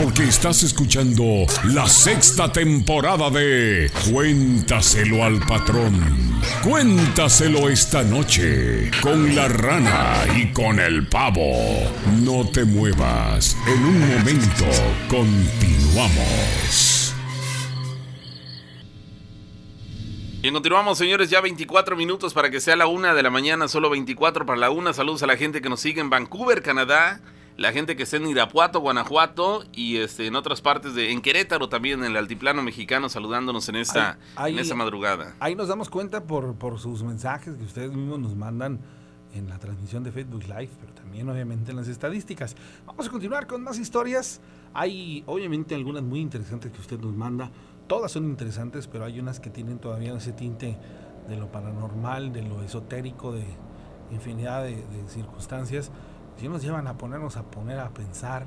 porque 0.00 0.24
estás 0.24 0.62
escuchando 0.62 1.24
la 1.64 1.86
sexta 1.86 2.50
temporada 2.50 3.30
de 3.30 3.90
Cuéntaselo 4.10 5.22
al 5.22 5.38
patrón. 5.40 6.40
Cuéntaselo 6.62 7.68
esta 7.68 8.02
noche 8.02 8.90
con 9.02 9.36
la 9.36 9.48
rana 9.48 10.24
y 10.36 10.52
con 10.52 10.80
el 10.80 11.06
pavo. 11.06 11.52
No 12.22 12.48
te 12.48 12.64
muevas, 12.64 13.56
en 13.66 13.84
un 13.84 14.00
momento 14.00 14.64
continuamos. 15.08 16.97
Bien, 20.48 20.54
continuamos, 20.54 20.96
señores, 20.96 21.28
ya 21.28 21.42
24 21.42 21.94
minutos 21.94 22.32
para 22.32 22.48
que 22.48 22.62
sea 22.62 22.74
la 22.74 22.86
una 22.86 23.12
de 23.12 23.22
la 23.22 23.28
mañana, 23.28 23.68
solo 23.68 23.90
24 23.90 24.46
para 24.46 24.58
la 24.58 24.70
una. 24.70 24.94
Saludos 24.94 25.22
a 25.22 25.26
la 25.26 25.36
gente 25.36 25.60
que 25.60 25.68
nos 25.68 25.78
sigue 25.78 26.00
en 26.00 26.08
Vancouver, 26.08 26.62
Canadá, 26.62 27.20
la 27.58 27.70
gente 27.70 27.96
que 27.96 28.04
está 28.04 28.16
en 28.16 28.28
Irapuato, 28.28 28.80
Guanajuato 28.80 29.64
y 29.74 29.98
este, 29.98 30.26
en 30.26 30.36
otras 30.36 30.62
partes 30.62 30.94
de, 30.94 31.12
en 31.12 31.20
Querétaro 31.20 31.68
también, 31.68 31.98
en 31.98 32.12
el 32.12 32.16
altiplano 32.16 32.62
mexicano, 32.62 33.10
saludándonos 33.10 33.68
en 33.68 33.76
esta, 33.76 34.18
en 34.38 34.58
esta 34.58 34.74
madrugada. 34.74 35.34
Ahí 35.38 35.54
nos 35.54 35.68
damos 35.68 35.90
cuenta 35.90 36.24
por, 36.24 36.54
por 36.54 36.78
sus 36.78 37.02
mensajes 37.02 37.54
que 37.54 37.64
ustedes 37.64 37.92
mismos 37.92 38.18
nos 38.18 38.34
mandan 38.34 38.80
en 39.34 39.50
la 39.50 39.58
transmisión 39.58 40.02
de 40.02 40.12
Facebook 40.12 40.44
Live, 40.44 40.70
pero 40.80 40.94
también 40.94 41.28
obviamente 41.28 41.72
en 41.72 41.76
las 41.76 41.88
estadísticas. 41.88 42.56
Vamos 42.86 43.06
a 43.06 43.10
continuar 43.10 43.46
con 43.46 43.62
más 43.62 43.78
historias. 43.78 44.40
Hay 44.72 45.22
obviamente 45.26 45.74
algunas 45.74 46.02
muy 46.02 46.20
interesantes 46.20 46.72
que 46.72 46.80
usted 46.80 46.98
nos 46.98 47.14
manda. 47.14 47.50
Todas 47.88 48.12
son 48.12 48.26
interesantes, 48.26 48.86
pero 48.86 49.06
hay 49.06 49.18
unas 49.18 49.40
que 49.40 49.48
tienen 49.48 49.78
todavía 49.78 50.14
ese 50.14 50.32
tinte 50.32 50.76
de 51.26 51.36
lo 51.36 51.50
paranormal, 51.50 52.32
de 52.32 52.42
lo 52.42 52.62
esotérico, 52.62 53.32
de 53.32 53.46
infinidad 54.10 54.62
de, 54.62 54.84
circunstancias, 55.08 55.90
que 56.38 56.48
nos 56.48 56.62
llevan 56.62 56.86
a 56.86 56.98
ponernos 56.98 57.38
a 57.38 57.42
poner 57.44 57.80
a 57.80 57.88
pensar 57.88 58.46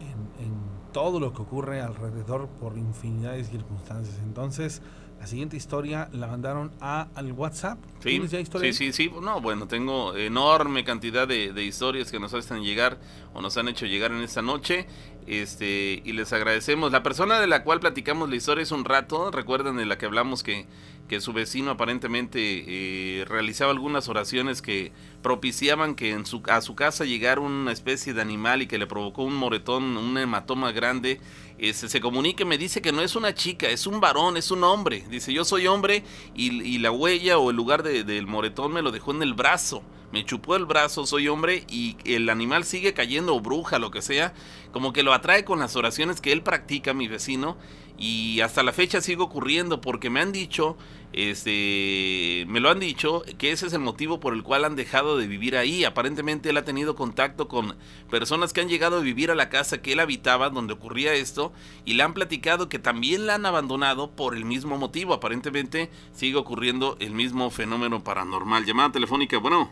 en, 0.00 0.44
en, 0.44 0.54
todo 0.92 1.18
lo 1.20 1.32
que 1.32 1.42
ocurre 1.42 1.80
alrededor 1.80 2.48
por 2.48 2.78
infinidad 2.78 3.32
de 3.32 3.44
circunstancias. 3.44 4.18
Entonces, 4.22 4.80
la 5.24 5.28
siguiente 5.28 5.56
historia 5.56 6.10
la 6.12 6.26
mandaron 6.26 6.70
a, 6.82 7.08
al 7.14 7.32
WhatsApp. 7.32 7.78
Sí, 8.00 8.20
sí, 8.28 8.72
sí, 8.74 8.92
sí. 8.92 9.10
No, 9.22 9.40
bueno, 9.40 9.66
tengo 9.66 10.14
enorme 10.14 10.84
cantidad 10.84 11.26
de, 11.26 11.54
de, 11.54 11.64
historias 11.64 12.10
que 12.10 12.20
nos 12.20 12.34
hacen 12.34 12.62
llegar 12.62 12.98
o 13.32 13.40
nos 13.40 13.56
han 13.56 13.68
hecho 13.68 13.86
llegar 13.86 14.12
en 14.12 14.20
esta 14.20 14.42
noche. 14.42 14.86
Este, 15.26 16.02
y 16.04 16.12
les 16.12 16.30
agradecemos. 16.34 16.92
La 16.92 17.02
persona 17.02 17.40
de 17.40 17.46
la 17.46 17.64
cual 17.64 17.80
platicamos 17.80 18.28
la 18.28 18.36
historia 18.36 18.62
es 18.62 18.70
un 18.70 18.84
rato, 18.84 19.30
recuerdan 19.30 19.78
de 19.78 19.86
la 19.86 19.96
que 19.96 20.04
hablamos 20.04 20.42
que, 20.42 20.66
que 21.08 21.20
su 21.20 21.32
vecino 21.32 21.70
aparentemente 21.70 22.40
eh, 22.40 23.24
realizaba 23.26 23.70
algunas 23.70 24.08
oraciones 24.08 24.62
que 24.62 24.92
propiciaban 25.22 25.94
que 25.94 26.10
en 26.10 26.24
su, 26.24 26.42
a 26.48 26.60
su 26.60 26.74
casa 26.74 27.04
llegara 27.04 27.40
una 27.40 27.72
especie 27.72 28.14
de 28.14 28.22
animal 28.22 28.62
y 28.62 28.66
que 28.66 28.78
le 28.78 28.86
provocó 28.86 29.22
un 29.22 29.34
moretón, 29.34 29.96
un 29.96 30.16
hematoma 30.16 30.72
grande. 30.72 31.20
Este, 31.58 31.88
se 31.88 32.00
comunica 32.00 32.44
me 32.44 32.58
dice 32.58 32.82
que 32.82 32.92
no 32.92 33.02
es 33.02 33.16
una 33.16 33.34
chica, 33.34 33.68
es 33.68 33.86
un 33.86 34.00
varón, 34.00 34.36
es 34.36 34.50
un 34.50 34.64
hombre. 34.64 35.04
Dice, 35.10 35.32
yo 35.32 35.44
soy 35.44 35.66
hombre 35.66 36.04
y, 36.34 36.62
y 36.62 36.78
la 36.78 36.90
huella 36.90 37.38
o 37.38 37.50
el 37.50 37.56
lugar 37.56 37.82
de, 37.82 38.04
del 38.04 38.26
moretón 38.26 38.72
me 38.72 38.82
lo 38.82 38.90
dejó 38.90 39.12
en 39.12 39.22
el 39.22 39.34
brazo 39.34 39.82
me 40.14 40.24
chupó 40.24 40.54
el 40.54 40.64
brazo, 40.64 41.06
soy 41.06 41.26
hombre 41.26 41.64
y 41.68 41.96
el 42.04 42.30
animal 42.30 42.64
sigue 42.64 42.94
cayendo 42.94 43.34
o 43.34 43.40
bruja, 43.40 43.80
lo 43.80 43.90
que 43.90 44.00
sea, 44.00 44.32
como 44.70 44.92
que 44.92 45.02
lo 45.02 45.12
atrae 45.12 45.44
con 45.44 45.58
las 45.58 45.74
oraciones 45.74 46.20
que 46.20 46.30
él 46.30 46.40
practica, 46.40 46.94
mi 46.94 47.08
vecino, 47.08 47.56
y 47.96 48.40
hasta 48.40 48.62
la 48.62 48.72
fecha 48.72 49.00
sigue 49.00 49.22
ocurriendo 49.22 49.80
porque 49.80 50.10
me 50.10 50.20
han 50.20 50.32
dicho, 50.32 50.76
este, 51.12 52.44
me 52.48 52.58
lo 52.58 52.70
han 52.70 52.80
dicho, 52.80 53.22
que 53.38 53.52
ese 53.52 53.66
es 53.66 53.72
el 53.72 53.80
motivo 53.80 54.18
por 54.18 54.34
el 54.34 54.42
cual 54.42 54.64
han 54.64 54.74
dejado 54.74 55.16
de 55.16 55.28
vivir 55.28 55.56
ahí. 55.56 55.84
Aparentemente 55.84 56.50
él 56.50 56.56
ha 56.56 56.64
tenido 56.64 56.96
contacto 56.96 57.46
con 57.46 57.76
personas 58.10 58.52
que 58.52 58.60
han 58.60 58.68
llegado 58.68 58.98
a 58.98 59.02
vivir 59.02 59.30
a 59.30 59.36
la 59.36 59.48
casa 59.48 59.80
que 59.80 59.92
él 59.92 60.00
habitaba, 60.00 60.50
donde 60.50 60.72
ocurría 60.72 61.14
esto, 61.14 61.52
y 61.84 61.94
le 61.94 62.02
han 62.02 62.14
platicado 62.14 62.68
que 62.68 62.80
también 62.80 63.26
la 63.26 63.36
han 63.36 63.46
abandonado 63.46 64.10
por 64.10 64.34
el 64.34 64.44
mismo 64.44 64.76
motivo. 64.76 65.14
Aparentemente 65.14 65.88
sigue 66.12 66.36
ocurriendo 66.36 66.96
el 66.98 67.12
mismo 67.12 67.48
fenómeno 67.50 68.02
paranormal. 68.02 68.64
Llamada 68.64 68.90
telefónica, 68.90 69.38
bueno. 69.38 69.70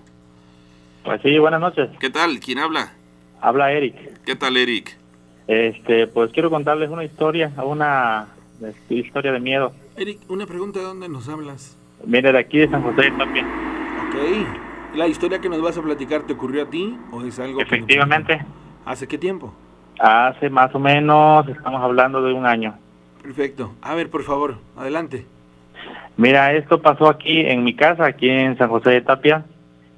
Pues 1.02 1.20
sí, 1.22 1.36
buenas 1.38 1.60
noches. 1.60 1.90
¿Qué 1.98 2.10
tal? 2.10 2.38
¿Quién 2.38 2.58
habla? 2.58 2.92
Habla 3.40 3.72
Eric. 3.72 4.22
¿Qué 4.24 4.36
tal, 4.36 4.56
Eric? 4.56 5.01
Este, 5.46 6.06
pues 6.06 6.30
quiero 6.32 6.50
contarles 6.50 6.90
una 6.90 7.04
historia, 7.04 7.52
una 7.64 8.28
este, 8.62 8.94
historia 8.94 9.32
de 9.32 9.40
miedo. 9.40 9.72
Eric, 9.96 10.20
una 10.28 10.46
pregunta, 10.46 10.78
¿de 10.78 10.84
dónde 10.86 11.08
nos 11.08 11.28
hablas? 11.28 11.76
Mire, 12.06 12.32
de 12.32 12.38
aquí 12.38 12.58
de 12.58 12.68
San 12.68 12.82
José 12.82 13.10
también. 13.16 13.46
Ok. 13.46 14.96
¿La 14.96 15.08
historia 15.08 15.40
que 15.40 15.48
nos 15.48 15.62
vas 15.62 15.76
a 15.78 15.82
platicar 15.82 16.22
te 16.22 16.34
ocurrió 16.34 16.64
a 16.64 16.70
ti 16.70 16.96
o 17.12 17.22
es 17.22 17.38
algo 17.38 17.60
Efectivamente. 17.60 18.44
¿Hace 18.84 19.06
qué 19.06 19.16
tiempo? 19.16 19.54
Hace 19.98 20.50
más 20.50 20.74
o 20.74 20.78
menos, 20.78 21.48
estamos 21.48 21.82
hablando 21.82 22.22
de 22.22 22.32
un 22.32 22.46
año. 22.46 22.74
Perfecto. 23.22 23.72
A 23.80 23.94
ver, 23.94 24.10
por 24.10 24.22
favor, 24.24 24.56
adelante. 24.76 25.24
Mira, 26.16 26.52
esto 26.52 26.82
pasó 26.82 27.08
aquí 27.08 27.40
en 27.40 27.64
mi 27.64 27.74
casa, 27.74 28.04
aquí 28.04 28.28
en 28.28 28.58
San 28.58 28.68
José 28.68 28.90
de 28.90 29.00
Tapia. 29.00 29.44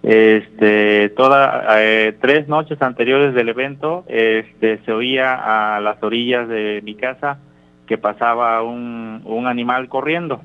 Este, 0.05 1.09
todas 1.17 1.65
eh, 1.79 2.15
tres 2.21 2.47
noches 2.47 2.81
anteriores 2.83 3.33
del 3.33 3.49
evento, 3.49 4.05
este, 4.07 4.79
se 4.85 4.93
oía 4.93 5.77
a 5.77 5.81
las 5.81 6.03
orillas 6.03 6.47
de 6.47 6.83
mi 6.85 6.95
casa 6.95 7.39
que 7.87 7.97
pasaba 7.97 8.63
un, 8.63 9.23
un 9.25 9.47
animal 9.47 9.89
corriendo, 9.89 10.43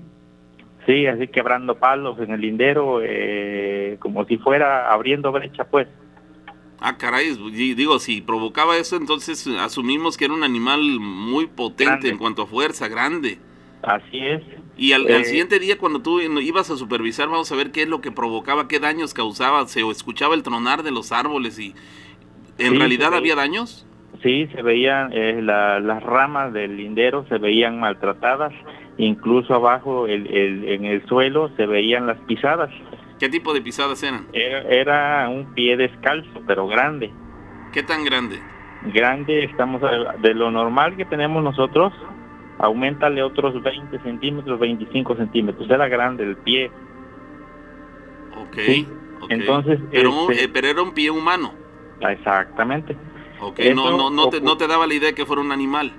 sí, 0.85 1.07
así 1.07 1.27
quebrando 1.27 1.75
palos 1.75 2.17
en 2.19 2.31
el 2.31 2.39
lindero, 2.39 3.01
eh, 3.03 3.97
como 3.99 4.23
si 4.25 4.37
fuera 4.37 4.93
abriendo 4.93 5.33
brecha, 5.33 5.65
pues. 5.65 5.89
Ah, 6.79 6.95
caray, 6.97 7.35
digo, 7.75 7.99
si 7.99 8.21
provocaba 8.21 8.77
eso, 8.77 8.95
entonces 8.95 9.45
asumimos 9.59 10.15
que 10.15 10.23
era 10.23 10.33
un 10.33 10.43
animal 10.43 10.79
muy 11.01 11.47
potente 11.47 12.07
en 12.07 12.17
cuanto 12.17 12.43
a 12.43 12.47
fuerza, 12.47 12.87
grande. 12.87 13.39
Así 13.81 14.19
es. 14.19 14.41
Y 14.77 14.93
al, 14.93 15.09
eh, 15.09 15.25
siguiente 15.25 15.59
día, 15.59 15.77
cuando 15.77 16.01
tú 16.01 16.21
ibas 16.21 16.69
a 16.69 16.77
supervisar, 16.77 17.27
vamos 17.27 17.51
a 17.51 17.55
ver 17.55 17.71
qué 17.71 17.83
es 17.83 17.89
lo 17.89 18.01
que 18.01 18.11
provocaba, 18.11 18.67
qué 18.67 18.79
daños 18.79 19.13
causaba. 19.13 19.65
Se 19.67 19.81
escuchaba 19.89 20.35
el 20.35 20.43
tronar 20.43 20.83
de 20.83 20.91
los 20.91 21.11
árboles 21.11 21.59
y. 21.59 21.75
¿En 22.57 22.77
realidad 22.77 23.13
había 23.13 23.35
daños? 23.35 23.85
Sí, 24.21 24.47
se 24.53 24.61
veían 24.61 25.11
eh, 25.13 25.41
las 25.41 26.03
ramas 26.03 26.51
del 26.51 26.75
lindero, 26.75 27.25
se 27.29 27.37
veían 27.37 27.79
maltratadas, 27.79 28.51
incluso 28.97 29.53
abajo 29.53 30.07
el, 30.07 30.27
en 30.27 30.83
el 30.83 31.05
suelo 31.07 31.51
se 31.55 31.65
veían 31.65 32.05
las 32.05 32.17
pisadas. 32.21 32.69
¿Qué 33.17 33.29
tipo 33.29 33.53
de 33.53 33.61
pisadas 33.61 34.01
eran? 34.03 34.27
Era, 34.33 35.29
un 35.29 35.53
pie 35.53 35.77
descalzo, 35.77 36.41
pero 36.47 36.67
grande. 36.67 37.11
¿Qué 37.73 37.83
tan 37.83 38.03
grande? 38.03 38.39
Grande, 38.93 39.43
estamos 39.43 39.81
de 40.21 40.33
lo 40.33 40.51
normal 40.51 40.95
que 40.95 41.05
tenemos 41.05 41.43
nosotros, 41.43 41.93
aumentale 42.59 43.23
otros 43.23 43.61
20 43.63 43.99
centímetros, 43.99 44.59
25 44.59 45.15
centímetros. 45.15 45.69
Era 45.69 45.87
grande 45.87 46.23
el 46.23 46.37
pie. 46.37 46.71
Ok. 48.35 48.57
Entonces, 49.29 49.79
pero, 49.91 50.29
este 50.29 50.45
eh, 50.45 50.49
pero 50.51 50.67
era 50.67 50.81
un 50.81 50.93
pie 50.93 51.09
humano. 51.09 51.53
Exactamente. 52.01 52.95
Ok, 53.41 53.59
no, 53.73 53.91
no, 53.91 54.09
no, 54.09 54.29
te, 54.29 54.41
no 54.41 54.57
te 54.57 54.67
daba 54.67 54.85
la 54.85 54.93
idea 54.93 55.13
que 55.13 55.25
fuera 55.25 55.41
un 55.41 55.51
animal. 55.51 55.91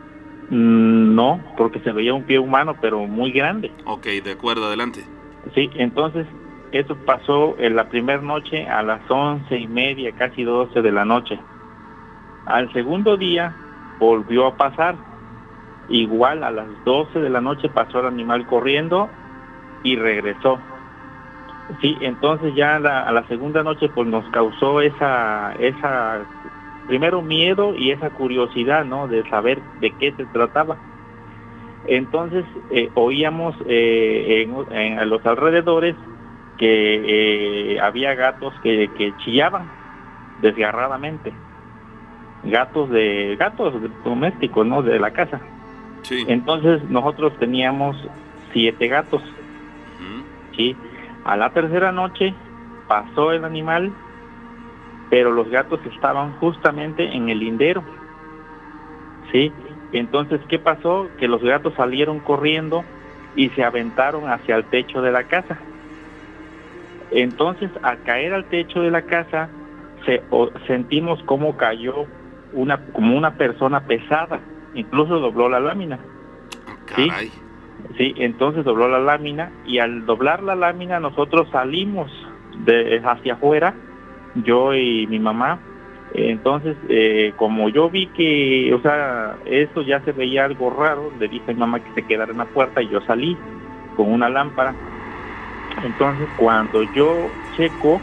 Mm, 0.50 1.14
no, 1.14 1.40
porque 1.56 1.80
se 1.80 1.92
veía 1.92 2.12
un 2.12 2.24
pie 2.24 2.38
humano, 2.38 2.76
pero 2.80 3.06
muy 3.06 3.32
grande. 3.32 3.70
Ok, 3.86 4.06
de 4.22 4.32
acuerdo, 4.32 4.66
adelante. 4.66 5.04
Sí, 5.54 5.70
entonces 5.74 6.26
eso 6.72 6.96
pasó 7.06 7.56
en 7.58 7.76
la 7.76 7.88
primera 7.88 8.20
noche 8.20 8.66
a 8.66 8.82
las 8.82 9.08
once 9.10 9.56
y 9.56 9.66
media, 9.66 10.12
casi 10.12 10.42
doce 10.42 10.82
de 10.82 10.92
la 10.92 11.04
noche. 11.04 11.38
Al 12.46 12.72
segundo 12.72 13.16
día 13.16 13.54
volvió 13.98 14.46
a 14.46 14.56
pasar. 14.56 15.09
Igual 15.90 16.44
a 16.44 16.50
las 16.50 16.68
doce 16.84 17.18
de 17.18 17.30
la 17.30 17.40
noche 17.40 17.68
pasó 17.68 18.00
el 18.00 18.06
animal 18.06 18.46
corriendo 18.46 19.10
y 19.82 19.96
regresó. 19.96 20.60
Sí, 21.80 21.96
entonces 22.00 22.54
ya 22.54 22.76
a 22.76 23.12
la 23.12 23.26
segunda 23.28 23.62
noche 23.62 23.88
pues 23.88 24.06
nos 24.08 24.28
causó 24.30 24.80
esa, 24.80 25.52
esa 25.58 26.24
primero 26.86 27.22
miedo 27.22 27.74
y 27.76 27.92
esa 27.92 28.10
curiosidad, 28.10 28.84
¿no? 28.84 29.06
De 29.06 29.28
saber 29.30 29.60
de 29.80 29.90
qué 29.92 30.12
se 30.12 30.24
trataba. 30.26 30.76
Entonces 31.86 32.44
eh, 32.70 32.90
oíamos 32.94 33.54
eh, 33.66 34.48
en, 34.70 35.08
los 35.08 35.24
alrededores 35.24 35.94
que 36.58 37.74
eh, 37.74 37.80
había 37.80 38.14
gatos 38.14 38.52
que, 38.62 39.12
chillaban 39.24 39.68
desgarradamente, 40.42 41.32
gatos 42.44 42.90
de 42.90 43.36
gatos 43.38 43.74
domésticos, 44.04 44.66
¿no? 44.66 44.82
De 44.82 44.98
la 44.98 45.12
casa. 45.12 45.40
Sí. 46.02 46.24
Entonces 46.28 46.82
nosotros 46.88 47.32
teníamos 47.38 47.96
siete 48.52 48.88
gatos. 48.88 49.22
Sí. 50.56 50.76
A 51.24 51.36
la 51.36 51.50
tercera 51.50 51.92
noche 51.92 52.34
pasó 52.88 53.32
el 53.32 53.44
animal 53.44 53.92
pero 55.10 55.32
los 55.32 55.50
gatos 55.50 55.80
estaban 55.92 56.32
justamente 56.36 57.04
en 57.04 57.28
el 57.28 57.40
lindero. 57.40 57.82
¿Sí? 59.32 59.52
Entonces, 59.92 60.40
¿qué 60.48 60.58
pasó? 60.58 61.08
Que 61.18 61.28
los 61.28 61.42
gatos 61.42 61.74
salieron 61.74 62.20
corriendo 62.20 62.84
y 63.34 63.50
se 63.50 63.64
aventaron 63.64 64.30
hacia 64.30 64.56
el 64.56 64.64
techo 64.64 65.02
de 65.02 65.10
la 65.10 65.24
casa. 65.24 65.58
Entonces, 67.10 67.70
al 67.82 68.02
caer 68.04 68.32
al 68.32 68.44
techo 68.44 68.82
de 68.82 68.92
la 68.92 69.02
casa, 69.02 69.48
se, 70.06 70.22
sentimos 70.68 71.20
cómo 71.24 71.56
cayó 71.56 72.06
una, 72.52 72.78
como 72.92 73.16
una 73.16 73.34
persona 73.34 73.80
pesada, 73.80 74.40
incluso 74.74 75.18
dobló 75.18 75.48
la 75.48 75.60
lámina. 75.60 75.98
¿sí? 76.96 77.08
sí, 77.96 78.14
entonces 78.16 78.64
dobló 78.64 78.88
la 78.88 78.98
lámina 78.98 79.52
y 79.64 79.78
al 79.78 80.06
doblar 80.06 80.42
la 80.42 80.54
lámina 80.54 80.98
nosotros 81.00 81.48
salimos 81.50 82.10
de 82.64 83.00
hacia 83.04 83.34
afuera 83.34 83.74
yo 84.34 84.74
y 84.74 85.06
mi 85.06 85.18
mamá. 85.18 85.58
Entonces, 86.12 86.76
eh, 86.88 87.32
como 87.36 87.68
yo 87.68 87.88
vi 87.88 88.08
que, 88.08 88.74
o 88.74 88.80
sea, 88.82 89.36
eso 89.44 89.82
ya 89.82 90.00
se 90.00 90.10
veía 90.12 90.44
algo 90.44 90.70
raro, 90.70 91.12
le 91.20 91.28
dije 91.28 91.50
a 91.50 91.54
mi 91.54 91.60
mamá 91.60 91.78
que 91.80 91.92
se 91.94 92.06
quedara 92.06 92.32
en 92.32 92.38
la 92.38 92.46
puerta 92.46 92.82
y 92.82 92.88
yo 92.88 93.00
salí 93.02 93.36
con 93.96 94.12
una 94.12 94.28
lámpara. 94.28 94.74
Entonces, 95.84 96.28
cuando 96.36 96.82
yo 96.94 97.28
checo, 97.56 98.00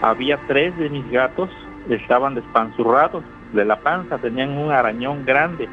había 0.00 0.38
tres 0.46 0.76
de 0.78 0.90
mis 0.90 1.08
gatos, 1.10 1.50
estaban 1.88 2.36
despanzurrados 2.36 3.24
de 3.52 3.64
la 3.64 3.80
panza, 3.80 4.18
tenían 4.18 4.56
un 4.56 4.70
arañón 4.70 5.24
grande, 5.24 5.68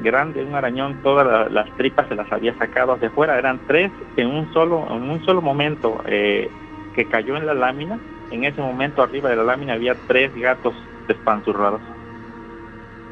grande, 0.00 0.44
un 0.44 0.54
arañón, 0.54 1.00
todas 1.02 1.50
las 1.50 1.70
tripas 1.76 2.08
se 2.08 2.14
las 2.14 2.30
había 2.32 2.56
sacado 2.58 2.92
hacia 2.92 3.08
afuera, 3.08 3.38
eran 3.38 3.60
tres 3.66 3.90
en 4.16 4.28
un 4.28 4.52
solo, 4.52 4.86
en 4.90 5.10
un 5.10 5.24
solo 5.24 5.42
momento 5.42 6.02
eh, 6.06 6.50
que 6.94 7.06
cayó 7.06 7.36
en 7.36 7.46
la 7.46 7.54
lámina 7.54 7.98
en 8.30 8.44
ese 8.44 8.60
momento 8.60 9.02
arriba 9.02 9.30
de 9.30 9.36
la 9.36 9.44
lámina 9.44 9.74
había 9.74 9.94
tres 10.06 10.34
gatos 10.34 10.74
despanzurrados. 11.06 11.80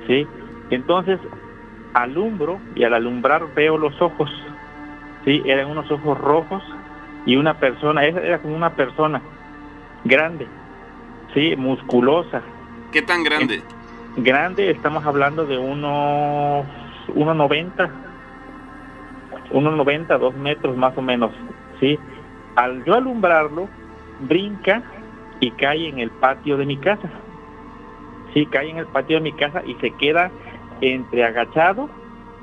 ¿Sí? 0.07 0.27
Entonces 0.71 1.19
alumbro 1.95 2.61
y 2.75 2.85
al 2.85 2.95
alumbrar 2.95 3.55
veo 3.55 3.79
los 3.79 4.01
ojos. 4.01 4.31
¿Sí? 5.25 5.43
Eran 5.47 5.71
unos 5.71 5.91
ojos 5.91 6.19
rojos 6.19 6.63
y 7.25 7.37
una 7.37 7.59
persona, 7.59 8.05
era 8.05 8.39
como 8.39 8.55
una 8.55 8.75
persona 8.75 9.21
grande, 10.05 10.47
¿sí? 11.35 11.57
Musculosa. 11.57 12.41
¿Qué 12.93 13.03
tan 13.03 13.25
grande? 13.25 13.63
Grande, 14.17 14.71
estamos 14.71 15.05
hablando 15.05 15.45
de 15.45 15.59
unos 15.59 16.65
1,90, 17.09 17.91
1,90, 19.51 20.19
dos 20.19 20.35
metros 20.37 20.75
más 20.75 20.97
o 20.97 21.03
menos, 21.03 21.33
¿sí? 21.79 21.99
Al 22.57 22.83
yo 22.85 22.95
alumbrarlo, 22.95 23.69
brinca 24.21 24.83
y 25.39 25.51
cae 25.51 25.89
en 25.89 25.99
el 25.99 26.11
patio 26.13 26.57
de 26.57 26.65
mi 26.65 26.79
casa. 26.79 27.11
Sí, 28.33 28.47
cae 28.47 28.71
en 28.71 28.79
el 28.79 28.87
patio 28.87 29.17
de 29.17 29.23
mi 29.23 29.33
casa 29.33 29.63
y 29.67 29.75
se 29.75 29.91
queda 29.91 30.31
entre 30.81 31.23
agachado, 31.23 31.91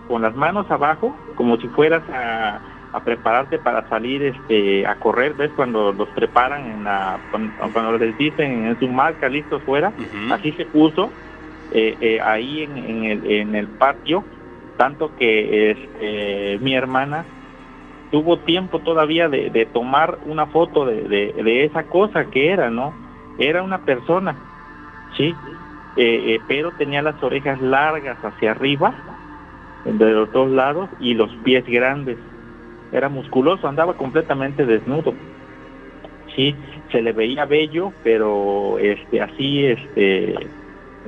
con 0.07 0.21
las 0.21 0.35
manos 0.35 0.69
abajo, 0.69 1.15
como 1.35 1.57
si 1.57 1.67
fueras 1.69 2.03
a, 2.13 2.61
prepararte 3.03 3.57
para 3.57 3.89
salir 3.89 4.21
este, 4.21 4.85
a 4.85 4.93
correr, 4.99 5.33
¿ves? 5.33 5.49
Cuando 5.55 5.91
los 5.91 6.07
preparan, 6.09 6.67
en 6.67 6.83
la, 6.83 7.19
cuando, 7.31 7.97
les 7.97 8.15
dicen 8.15 8.67
en 8.67 8.79
su 8.79 8.87
marca, 8.87 9.27
listo 9.27 9.59
fuera, 9.61 9.91
así 10.31 10.51
se 10.51 10.65
puso 10.65 11.11
eh, 11.71 11.97
eh, 12.01 12.19
ahí 12.21 12.63
en, 12.63 13.03
el, 13.05 13.31
en 13.31 13.55
el 13.55 13.67
patio, 13.67 14.23
tanto 14.77 15.15
que 15.17 15.71
este, 15.71 16.59
mi 16.59 16.75
hermana 16.75 17.25
tuvo 18.13 18.37
tiempo 18.37 18.77
todavía 18.77 19.27
de, 19.27 19.67
tomar 19.73 20.19
una 20.27 20.45
foto 20.45 20.85
de, 20.85 21.65
esa 21.65 21.81
cosa 21.81 22.25
que 22.25 22.51
era, 22.51 22.69
¿no? 22.69 22.93
Era 23.39 23.63
una 23.63 23.79
persona, 23.79 24.35
¿sí? 25.17 25.33
Eh, 25.97 26.35
eh, 26.35 26.39
pero 26.47 26.71
tenía 26.77 27.01
las 27.01 27.21
orejas 27.23 27.59
largas 27.59 28.17
hacia 28.23 28.51
arriba, 28.51 28.93
de 29.83 30.11
los 30.11 30.31
dos 30.31 30.51
lados, 30.51 30.91
y 30.99 31.15
los 31.15 31.31
pies 31.43 31.65
grandes. 31.65 32.17
Era 32.91 33.09
musculoso, 33.09 33.67
andaba 33.67 33.95
completamente 33.95 34.63
desnudo. 34.63 35.15
Sí, 36.35 36.55
se 36.91 37.01
le 37.01 37.13
veía 37.13 37.45
bello, 37.45 37.91
pero 38.03 38.77
este 38.77 39.21
así 39.21 39.65
este 39.65 40.35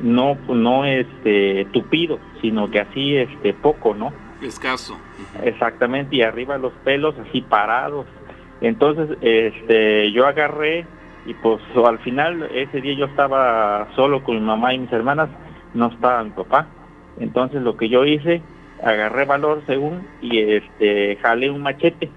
no 0.02 0.38
no 0.48 0.86
este 0.86 1.66
tupido, 1.72 2.20
sino 2.42 2.70
que 2.70 2.80
así 2.80 3.18
este 3.18 3.54
poco, 3.54 3.94
¿no? 3.94 4.14
Escaso. 4.42 4.98
Exactamente, 5.44 6.18
y 6.18 6.22
arriba 6.22 6.58
los 6.58 6.74
pelos 6.84 7.16
así 7.20 7.42
parados. 7.42 8.06
Entonces, 8.62 9.18
este, 9.22 10.12
yo 10.12 10.26
agarré 10.28 10.86
y 11.26 11.34
pues 11.36 11.62
al 11.84 12.00
final 12.00 12.50
ese 12.54 12.82
día 12.82 12.94
yo 12.94 13.06
estaba 13.06 13.88
solo 13.96 14.24
con 14.24 14.36
mi 14.36 14.42
mamá 14.42 14.74
y 14.74 14.80
mis 14.80 14.92
hermanas, 14.92 15.30
no 15.74 15.88
estaba 15.88 16.24
mi 16.24 16.32
papá. 16.32 16.68
Entonces 17.20 17.62
lo 17.62 17.78
que 17.78 17.90
yo 17.90 18.06
hice, 18.06 18.42
agarré 18.84 19.26
valor 19.26 19.64
según 19.66 20.08
y 20.22 20.40
este 20.40 21.18
jalé 21.22 21.50
un 21.50 21.62
machete 21.62 22.10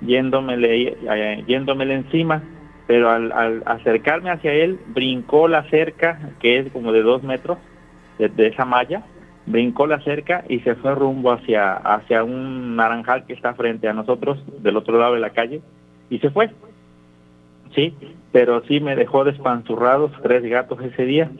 yéndomele, 0.00 0.96
eh, 1.08 1.44
yéndomele 1.46 1.94
encima, 1.94 2.42
pero 2.86 3.10
al, 3.10 3.32
al, 3.32 3.62
acercarme 3.66 4.30
hacia 4.30 4.52
él 4.52 4.78
brincó 4.88 5.48
la 5.48 5.68
cerca 5.70 6.30
que 6.40 6.58
es 6.58 6.72
como 6.72 6.92
de 6.92 7.02
dos 7.02 7.22
metros 7.22 7.58
de 8.18 8.46
esa 8.46 8.64
malla 8.64 9.02
brincó 9.46 9.86
la 9.86 10.00
cerca 10.00 10.44
y 10.48 10.60
se 10.60 10.74
fue 10.74 10.94
rumbo 10.94 11.32
hacia, 11.32 11.74
hacia 11.74 12.24
un 12.24 12.76
naranjal 12.76 13.24
que 13.24 13.32
está 13.32 13.54
frente 13.54 13.88
a 13.88 13.92
nosotros, 13.92 14.42
del 14.62 14.76
otro 14.76 14.98
lado 14.98 15.14
de 15.14 15.20
la 15.20 15.30
calle, 15.30 15.62
y 16.10 16.18
se 16.18 16.30
fue. 16.30 16.50
Sí, 17.74 17.94
pero 18.32 18.62
sí 18.64 18.80
me 18.80 18.96
dejó 18.96 19.24
despanzurrados 19.24 20.12
tres 20.22 20.42
gatos 20.42 20.80
ese 20.82 21.04
día. 21.04 21.30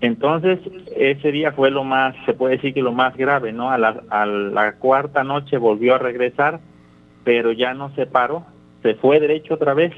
Entonces, 0.00 0.60
ese 0.96 1.32
día 1.32 1.52
fue 1.52 1.70
lo 1.70 1.84
más, 1.84 2.14
se 2.24 2.34
puede 2.34 2.56
decir 2.56 2.74
que 2.74 2.82
lo 2.82 2.92
más 2.92 3.16
grave, 3.16 3.52
¿no? 3.52 3.70
A 3.70 3.78
la, 3.78 4.02
a 4.10 4.26
la 4.26 4.72
cuarta 4.74 5.24
noche 5.24 5.56
volvió 5.56 5.94
a 5.94 5.98
regresar, 5.98 6.60
pero 7.24 7.50
ya 7.52 7.74
no 7.74 7.94
se 7.94 8.06
paró, 8.06 8.44
se 8.82 8.94
fue 8.94 9.20
derecho 9.20 9.54
otra 9.54 9.74
vez. 9.74 9.92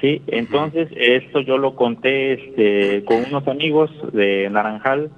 Sí, 0.00 0.20
entonces 0.26 0.88
esto 0.94 1.40
yo 1.40 1.56
lo 1.56 1.74
conté 1.74 2.34
este, 2.34 3.04
con 3.04 3.24
unos 3.24 3.48
amigos 3.48 3.90
de 4.12 4.48
Naranjal, 4.50 5.10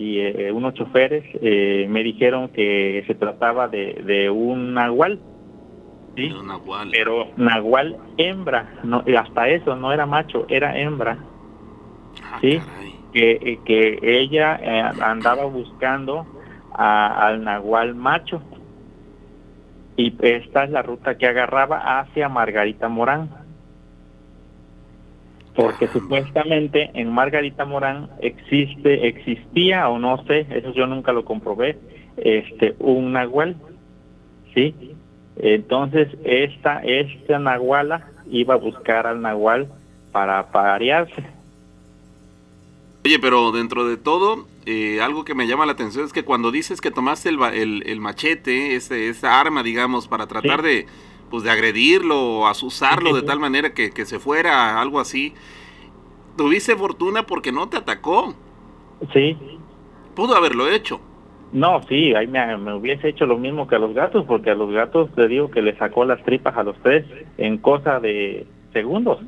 y 0.00 0.18
eh, 0.20 0.50
unos 0.50 0.72
choferes 0.72 1.24
eh, 1.42 1.86
me 1.90 2.02
dijeron 2.02 2.48
que 2.48 3.04
se 3.06 3.14
trataba 3.14 3.68
de, 3.68 4.02
de 4.04 4.30
un 4.30 4.72
nahual. 4.72 5.20
¿sí? 6.16 6.32
Pero 6.90 7.28
nahual 7.36 7.98
hembra, 8.16 8.80
no, 8.82 9.04
hasta 9.18 9.48
eso 9.50 9.76
no 9.76 9.92
era 9.92 10.06
macho, 10.06 10.46
era 10.48 10.78
hembra. 10.78 11.18
Ah, 12.24 12.38
¿sí? 12.40 12.62
Que, 13.12 13.32
eh, 13.32 13.60
que 13.66 13.98
ella 14.02 14.58
andaba 15.02 15.44
buscando 15.44 16.24
al 16.72 17.44
nahual 17.44 17.94
macho. 17.94 18.40
Y 20.00 20.14
esta 20.22 20.64
es 20.64 20.70
la 20.70 20.80
ruta 20.80 21.18
que 21.18 21.26
agarraba 21.26 22.00
hacia 22.00 22.30
Margarita 22.30 22.88
Morán 22.88 23.28
porque 25.54 25.88
supuestamente 25.88 26.90
en 26.94 27.12
Margarita 27.12 27.66
Morán 27.66 28.08
existe, 28.20 29.08
existía 29.08 29.90
o 29.90 29.98
no 29.98 30.24
sé, 30.24 30.46
eso 30.48 30.72
yo 30.72 30.86
nunca 30.86 31.12
lo 31.12 31.26
comprobé, 31.26 31.76
este, 32.16 32.74
un 32.78 33.12
nahual, 33.12 33.56
¿sí? 34.54 34.74
Entonces 35.36 36.08
esta, 36.24 36.80
esta 36.82 37.38
nahuala 37.38 38.06
iba 38.30 38.54
a 38.54 38.56
buscar 38.56 39.06
al 39.06 39.20
nahual 39.20 39.68
para 40.12 40.50
parearse. 40.50 41.22
Oye, 43.04 43.18
pero 43.18 43.52
dentro 43.52 43.86
de 43.86 43.98
todo, 43.98 44.46
eh, 44.66 45.00
algo 45.00 45.24
que 45.24 45.34
me 45.34 45.46
llama 45.46 45.66
la 45.66 45.72
atención 45.72 46.04
es 46.04 46.12
que 46.12 46.24
cuando 46.24 46.50
dices 46.50 46.80
que 46.80 46.90
tomaste 46.90 47.30
el, 47.30 47.82
el, 47.86 48.00
machete, 48.00 48.74
ese, 48.74 49.08
esa 49.08 49.40
arma, 49.40 49.62
digamos, 49.62 50.06
para 50.06 50.26
tratar 50.26 50.62
de 50.62 50.86
pues 51.30 51.44
de 51.44 51.50
agredirlo 51.50 52.20
o 52.20 52.46
asusarlo 52.46 53.14
de 53.14 53.22
tal 53.22 53.38
manera 53.38 53.72
que, 53.72 53.90
se 54.04 54.18
fuera, 54.18 54.80
algo 54.80 55.00
así. 55.00 55.32
Tuviste 56.36 56.76
fortuna 56.76 57.22
porque 57.22 57.52
no 57.52 57.68
te 57.68 57.76
atacó. 57.76 58.34
Sí. 59.12 59.36
Pudo 60.14 60.34
haberlo 60.34 60.68
hecho. 60.68 61.00
No, 61.52 61.82
sí, 61.88 62.14
ahí 62.14 62.26
me, 62.26 62.74
hubiese 62.74 63.08
hecho 63.08 63.26
lo 63.26 63.38
mismo 63.38 63.66
que 63.66 63.76
a 63.76 63.78
los 63.78 63.94
gatos, 63.94 64.24
porque 64.26 64.50
a 64.50 64.54
los 64.54 64.70
gatos 64.70 65.10
te 65.14 65.26
digo 65.28 65.50
que 65.50 65.62
le 65.62 65.76
sacó 65.76 66.04
las 66.04 66.22
tripas 66.24 66.56
a 66.56 66.62
los 66.62 66.76
tres 66.82 67.04
en 67.38 67.58
cosa 67.58 68.00
de 68.00 68.46
segundos. 68.72 69.18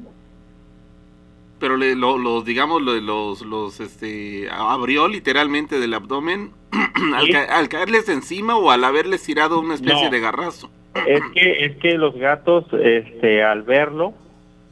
Pero 1.62 1.76
le, 1.76 1.94
los, 1.94 2.44
digamos, 2.44 2.82
los, 2.82 3.40
los, 3.42 3.78
este, 3.78 4.48
abrió 4.50 5.06
literalmente 5.06 5.78
del 5.78 5.94
abdomen 5.94 6.50
al, 7.50 7.68
caerles 7.68 8.08
encima 8.08 8.56
o 8.56 8.72
al 8.72 8.82
haberles 8.82 9.22
tirado 9.22 9.60
una 9.60 9.74
especie 9.74 10.10
de 10.10 10.18
garrazo. 10.18 10.72
Es 11.06 11.22
que, 11.32 11.64
es 11.64 11.76
que 11.76 11.96
los 11.96 12.16
gatos, 12.16 12.64
este, 12.72 13.44
al 13.44 13.62
verlo, 13.62 14.12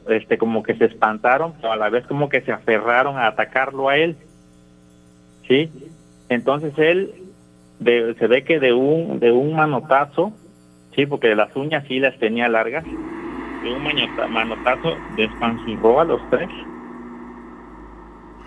este, 0.09 0.37
como 0.37 0.63
que 0.63 0.75
se 0.75 0.83
espantaron, 0.83 1.53
pero 1.61 1.71
a 1.71 1.77
la 1.77 1.87
vez 1.87 2.05
como 2.07 2.27
que 2.27 2.41
se 2.41 2.51
aferraron 2.51 3.17
a 3.17 3.27
atacarlo 3.27 3.87
a 3.87 3.95
él. 3.95 4.17
¿Sí? 5.47 5.71
Entonces 6.27 6.73
él 6.77 7.13
se 7.81 8.27
ve 8.27 8.43
que 8.43 8.59
de 8.59 8.73
un, 8.73 9.21
de 9.21 9.31
un 9.31 9.55
manotazo, 9.55 10.33
sí, 10.93 11.05
porque 11.05 11.35
las 11.35 11.55
uñas 11.55 11.85
sí 11.87 12.01
las 12.01 12.19
tenía 12.19 12.49
largas, 12.49 12.83
de 12.83 13.73
un 13.73 14.33
manotazo 14.33 14.97
despanzurró 15.15 16.01
a 16.01 16.03
los 16.03 16.29
tres. 16.29 16.49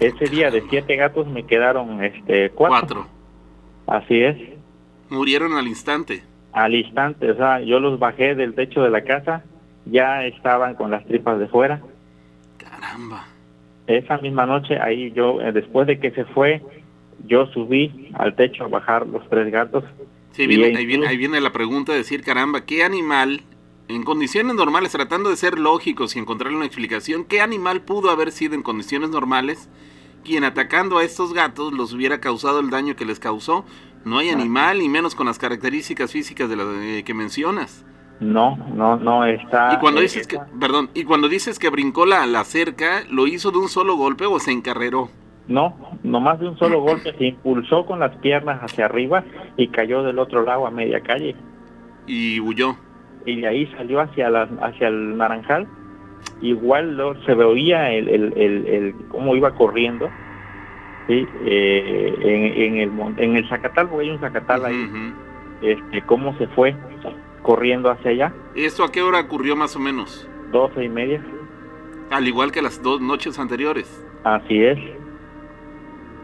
Ese 0.00 0.26
día 0.26 0.50
de 0.50 0.62
siete 0.68 0.96
gatos 0.96 1.26
me 1.26 1.44
quedaron 1.44 2.02
este 2.02 2.50
cuatro. 2.50 3.06
Así 3.86 4.20
es. 4.20 4.36
Murieron 5.08 5.54
al 5.54 5.66
instante 5.66 6.22
al 6.54 6.74
instante, 6.74 7.32
o 7.32 7.36
sea, 7.36 7.60
yo 7.60 7.80
los 7.80 7.98
bajé 7.98 8.36
del 8.36 8.54
techo 8.54 8.82
de 8.82 8.90
la 8.90 9.02
casa, 9.02 9.44
ya 9.86 10.24
estaban 10.24 10.76
con 10.76 10.92
las 10.92 11.04
tripas 11.04 11.38
de 11.40 11.48
fuera. 11.48 11.82
Caramba. 12.56 13.26
Esa 13.88 14.18
misma 14.18 14.46
noche, 14.46 14.78
ahí 14.80 15.10
yo, 15.12 15.40
eh, 15.40 15.50
después 15.50 15.88
de 15.88 15.98
que 15.98 16.12
se 16.12 16.24
fue, 16.26 16.62
yo 17.26 17.46
subí 17.46 18.10
al 18.14 18.36
techo 18.36 18.64
a 18.64 18.68
bajar 18.68 19.04
los 19.06 19.28
tres 19.28 19.50
gatos. 19.50 19.82
Sí, 20.30 20.42
ahí, 20.42 20.86
viene, 20.86 21.08
ahí 21.08 21.16
viene 21.16 21.40
la 21.40 21.52
pregunta 21.52 21.90
de 21.90 21.98
decir, 21.98 22.22
caramba, 22.22 22.64
¿qué 22.64 22.84
animal, 22.84 23.42
en 23.88 24.02
condiciones 24.02 24.54
normales, 24.54 24.92
tratando 24.92 25.30
de 25.30 25.36
ser 25.36 25.58
lógicos 25.58 26.16
y 26.16 26.18
encontrar 26.18 26.52
una 26.52 26.64
explicación, 26.64 27.24
qué 27.24 27.40
animal 27.40 27.82
pudo 27.82 28.10
haber 28.10 28.32
sido 28.32 28.54
en 28.54 28.62
condiciones 28.62 29.10
normales 29.10 29.68
quien 30.24 30.42
atacando 30.42 30.98
a 30.98 31.04
estos 31.04 31.34
gatos 31.34 31.72
los 31.72 31.92
hubiera 31.92 32.18
causado 32.18 32.58
el 32.60 32.70
daño 32.70 32.96
que 32.96 33.04
les 33.04 33.20
causó? 33.20 33.64
No 34.04 34.18
hay 34.18 34.30
animal, 34.30 34.78
ni 34.80 34.88
menos 34.88 35.14
con 35.14 35.26
las 35.26 35.38
características 35.38 36.10
físicas 36.10 36.48
de 36.48 36.56
la 36.56 36.64
que 37.04 37.14
mencionas. 37.14 37.86
No, 38.20 38.56
no, 38.74 38.96
no 38.96 39.24
está. 39.24 39.74
Y 39.74 39.78
cuando 39.78 40.00
dices 40.00 40.26
que, 40.26 40.38
perdón, 40.60 40.90
y 40.94 41.04
cuando 41.04 41.28
dices 41.28 41.58
que 41.58 41.68
brincó 41.70 42.06
la, 42.06 42.26
la 42.26 42.44
cerca, 42.44 43.04
¿lo 43.10 43.26
hizo 43.26 43.50
de 43.50 43.58
un 43.58 43.68
solo 43.68 43.96
golpe 43.96 44.26
o 44.26 44.38
se 44.38 44.52
encarreró? 44.52 45.08
No, 45.48 45.74
nomás 46.02 46.40
de 46.40 46.48
un 46.48 46.58
solo 46.58 46.80
golpe 46.80 47.14
se 47.18 47.26
impulsó 47.26 47.84
con 47.86 48.00
las 48.00 48.16
piernas 48.16 48.60
hacia 48.62 48.86
arriba 48.86 49.24
y 49.56 49.68
cayó 49.68 50.02
del 50.02 50.18
otro 50.18 50.42
lado 50.42 50.66
a 50.66 50.70
media 50.70 51.00
calle. 51.00 51.34
Y 52.06 52.40
huyó. 52.40 52.76
Y 53.26 53.40
de 53.40 53.46
ahí 53.46 53.66
salió 53.76 54.00
hacia 54.00 54.30
la, 54.30 54.48
hacia 54.62 54.88
el 54.88 55.16
naranjal. 55.16 55.66
Igual 56.40 56.96
lo, 56.96 57.14
se 57.24 57.34
veía 57.34 57.92
el, 57.92 58.08
el, 58.08 58.32
el, 58.36 58.66
el 58.66 58.94
cómo 59.08 59.36
iba 59.36 59.54
corriendo 59.54 60.10
¿sí? 61.06 61.26
Eh, 61.44 62.14
en, 62.20 62.76
el, 62.78 62.92
en 63.18 63.36
el 63.36 63.48
Zacatal, 63.48 63.88
porque 63.88 64.06
hay 64.06 64.10
un 64.10 64.20
Zacatal 64.20 64.64
ahí, 64.64 65.12
este, 65.62 66.02
cómo 66.02 66.36
se 66.38 66.46
fue 66.48 66.74
corriendo 67.42 67.90
hacia 67.90 68.10
allá. 68.10 68.32
¿Esto 68.54 68.84
a 68.84 68.92
qué 68.92 69.02
hora 69.02 69.20
ocurrió 69.20 69.56
más 69.56 69.76
o 69.76 69.78
menos? 69.78 70.28
Doce 70.50 70.84
y 70.84 70.88
media. 70.88 71.22
Al 72.10 72.26
igual 72.26 72.52
que 72.52 72.62
las 72.62 72.82
dos 72.82 73.00
noches 73.00 73.38
anteriores. 73.38 74.06
Así 74.24 74.64
es. 74.64 74.78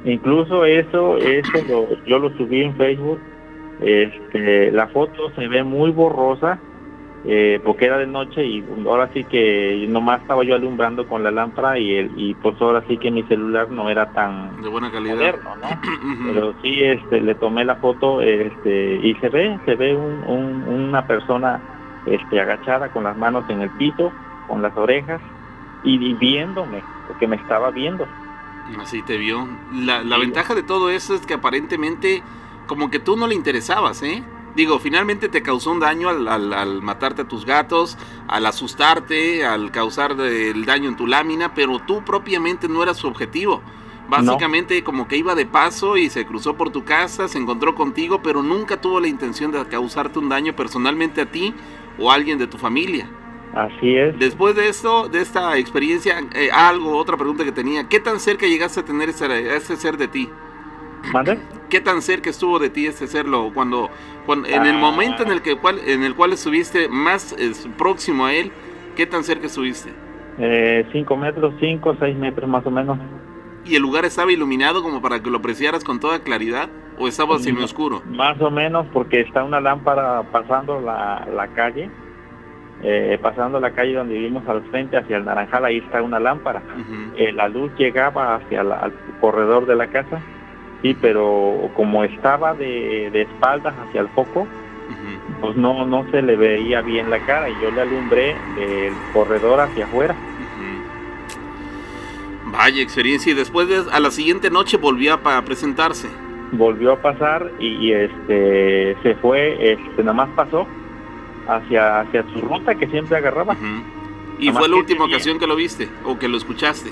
Incluso 0.05 0.65
eso, 0.65 1.19
eso 1.19 1.89
yo 2.07 2.19
lo 2.19 2.31
subí 2.37 2.63
en 2.63 2.75
Facebook. 2.77 3.21
Este, 3.83 4.73
la 4.73 4.89
foto 4.89 5.31
se 5.35 5.49
ve 5.49 5.63
muy 5.63 5.91
borrosa 5.91 6.59
eh, 7.25 7.61
porque 7.63 7.85
era 7.85 7.99
de 7.99 8.07
noche 8.07 8.47
y 8.47 8.65
ahora 8.87 9.11
sí 9.13 9.25
que 9.25 9.85
nomás 9.89 10.23
estaba 10.23 10.43
yo 10.43 10.55
alumbrando 10.55 11.07
con 11.07 11.23
la 11.23 11.31
lámpara 11.31 11.79
y 11.79 11.95
el, 11.95 12.13
y 12.17 12.35
pues 12.35 12.61
ahora 12.63 12.83
sí 12.89 12.97
que 12.97 13.11
mi 13.11 13.23
celular 13.25 13.71
no 13.71 13.91
era 13.91 14.11
tan 14.13 14.63
de 14.63 14.69
buena 14.69 14.91
calidad. 14.91 15.35
pero 16.25 16.55
sí 16.63 16.83
este 16.83 17.21
le 17.21 17.35
tomé 17.35 17.67
la 17.67 17.77
foto 17.77 18.23
este 18.23 19.01
y 19.03 19.15
se 19.17 19.29
ve 19.29 19.59
se 19.67 19.75
ve 19.75 19.95
un, 19.95 20.63
una 20.67 21.07
persona 21.07 21.61
este 22.07 22.41
agachada 22.41 22.89
con 22.91 23.05
las 23.05 23.17
manos 23.19 23.45
en 23.51 23.61
el 23.61 23.71
piso 23.71 24.11
con 24.49 24.63
las 24.63 24.75
orejas 24.77 25.21
y, 25.85 26.15
viéndome 26.15 26.83
porque 27.07 27.27
me 27.27 27.37
estaba 27.37 27.71
viendo. 27.71 28.07
Así 28.79 29.03
te 29.03 29.17
vio. 29.17 29.49
La, 29.73 30.03
la 30.03 30.19
ventaja 30.19 30.55
de 30.55 30.63
todo 30.63 30.91
eso 30.91 31.15
es 31.15 31.27
que 31.27 31.35
aparentemente 31.35 32.23
como 32.67 32.91
que 32.91 32.99
tú 32.99 33.17
no 33.17 33.27
le 33.27 33.35
interesabas 33.35 34.03
eh 34.03 34.23
Digo, 34.55 34.79
finalmente 34.79 35.29
te 35.29 35.43
causó 35.43 35.71
un 35.71 35.81
daño 35.81 36.09
al, 36.09 36.83
matarte 36.83 37.23
a 37.23 37.29
tus 37.29 37.45
gatos, 37.47 37.97
al 38.29 38.47
asustarte, 38.47 39.45
al 39.45 39.71
causar 39.71 40.13
el 40.21 40.65
daño 40.65 40.89
en 40.89 40.97
tu 40.97 41.07
lámina, 41.07 41.55
pero 41.55 41.79
tú 41.79 42.05
propiamente 42.05 42.69
no 42.69 42.83
eras 42.83 42.97
su 42.97 43.07
objetivo. 43.07 43.63
Básicamente 44.09 44.83
como 44.83 45.07
que 45.07 45.17
iba 45.17 45.37
de 45.37 45.47
paso 45.47 45.97
y 45.97 46.11
se 46.11 46.27
cruzó 46.27 46.57
por 46.57 46.71
tu 46.71 46.85
casa, 46.85 47.29
se 47.29 47.39
encontró 47.39 47.77
contigo, 47.77 48.21
pero 48.23 48.43
nunca 48.43 48.81
tuvo 48.81 48.99
la 48.99 49.07
intención 49.07 49.53
de 49.53 49.65
causarte 49.67 50.19
un 50.19 50.29
daño 50.29 50.57
personalmente 50.57 51.21
a 51.21 51.27
ti 51.27 51.55
o 51.97 52.11
a 52.11 52.17
alguien 52.17 52.37
de 52.37 52.49
tu 52.49 52.59
familia. 52.59 53.09
Así 53.55 53.95
es. 53.97 54.19
Después 54.19 54.57
de 54.57 54.69
esto, 54.69 55.09
de 55.09 55.21
esta 55.21 55.57
experiencia, 55.59 56.25
eh, 56.35 56.51
algo, 56.53 56.97
otra 56.97 57.17
pregunta 57.17 57.45
que 57.45 57.53
tenía, 57.53 57.89
¿qué 57.89 58.01
tan 58.01 58.19
cerca 58.19 58.47
llegaste 58.47 58.81
a 58.81 58.85
tener 58.85 59.11
ese, 59.11 59.57
ese 59.57 59.77
ser 59.77 59.97
de 59.97 60.09
ti? 60.09 60.29
¿Mande? 61.13 61.39
¿Qué 61.69 61.81
tan 61.81 62.03
cerca 62.03 62.31
estuvo 62.31 62.59
de 62.59 62.71
ti 62.71 62.87
ese 62.87 63.07
serlo 63.07 63.51
cuando, 63.55 63.91
cuando 64.27 64.49
en 64.49 64.67
el 64.67 64.77
momento 64.77 65.23
en 65.23 65.31
el 65.31 65.43
que 65.43 65.57
cual, 65.57 65.79
en 65.87 66.03
el 66.03 66.15
cual 66.15 66.33
estuviste 66.33 66.89
más 66.89 67.35
próximo 67.79 68.27
a 68.27 68.35
él, 68.35 68.53
qué 68.97 69.07
tan 69.07 69.25
cerca 69.25 69.47
estuviste? 69.47 69.91
Eh, 70.39 70.87
cinco 70.93 71.17
metros, 71.17 71.55
cinco, 71.61 71.97
seis 71.99 72.17
metros 72.17 72.49
más 72.49 72.65
o 72.67 72.71
menos. 72.71 72.99
¿Y 73.65 73.77
el 73.77 73.83
lugar 73.83 74.05
estaba 74.05 74.33
iluminado 74.33 74.83
como 74.83 75.03
para 75.03 75.23
que 75.23 75.31
lo 75.31 75.39
apreciaras 75.39 75.85
con 75.85 76.01
toda 76.01 76.21
claridad 76.21 76.71
o 76.99 77.09
estaba 77.09 77.39
semi 77.39 77.63
oscuro? 77.63 78.03
Más 78.07 78.41
o 78.41 78.51
menos 78.51 78.87
porque 78.93 79.21
está 79.21 79.45
una 79.45 79.61
lámpara 79.61 80.23
pasando 80.33 80.81
la, 80.81 81.27
la 81.35 81.49
calle, 81.49 81.91
eh, 82.83 83.19
pasando 83.21 83.61
la 83.61 83.73
calle 83.73 83.95
donde 83.95 84.15
vivimos 84.15 84.49
al 84.49 84.63
frente 84.71 84.97
hacia 84.97 85.19
el 85.19 85.27
Naranjal, 85.27 85.65
ahí 85.67 85.79
está 85.79 86.03
una 86.03 86.19
lámpara. 86.19 86.63
Eh, 87.17 87.33
la 87.33 87.49
luz 87.49 87.71
llegaba 87.77 88.37
hacia 88.37 88.63
el 88.63 88.73
al 88.73 88.95
corredor 89.21 89.67
de 89.67 89.77
la 89.77 89.89
casa 89.89 90.23
Sí, 90.83 90.97
pero 91.01 91.71
como 91.77 92.05
estaba 92.05 92.55
de, 92.55 93.11
de 93.13 93.23
espaldas 93.23 93.75
hacia 93.79 94.01
el 94.01 94.09
foco, 94.09 94.47
pues 95.41 95.57
no, 95.57 95.87
no 95.87 96.11
se 96.11 96.23
le 96.23 96.37
veía 96.37 96.83
bien 96.83 97.11
la 97.11 97.19
cara 97.21 97.49
y 97.49 97.55
yo 97.63 97.71
le 97.71 97.81
alumbré 97.81 98.37
del 98.57 98.93
corredor 99.13 99.61
hacia 99.61 99.85
afuera. 99.85 100.15
Vaya 102.47 102.83
experiencia 102.83 103.33
y 103.33 103.35
después 103.35 103.69
a 103.93 104.01
la 104.01 104.11
siguiente 104.11 104.51
noche 104.51 104.77
volvió 104.77 105.15
a 105.15 105.43
presentarse. 105.43 106.09
Volvió 106.53 106.93
a 106.93 106.97
pasar 107.01 107.53
y, 107.61 107.93
este 107.93 108.97
se 109.03 109.15
fue, 109.17 109.73
este 109.73 110.03
nada 110.03 110.13
más 110.13 110.29
pasó 110.31 110.67
hacia, 111.47 112.01
hacia 112.01 112.25
su 112.33 112.41
ruta 112.41 112.75
que 112.75 112.89
siempre 112.89 113.17
agarraba. 113.17 113.57
¿Y 114.39 114.51
fue 114.51 114.69
la 114.69 114.77
última 114.77 115.05
ocasión 115.05 115.39
que 115.39 115.47
lo 115.47 115.55
viste 115.55 115.89
o 116.05 116.19
que 116.19 116.29
lo 116.29 116.37
escuchaste? 116.37 116.91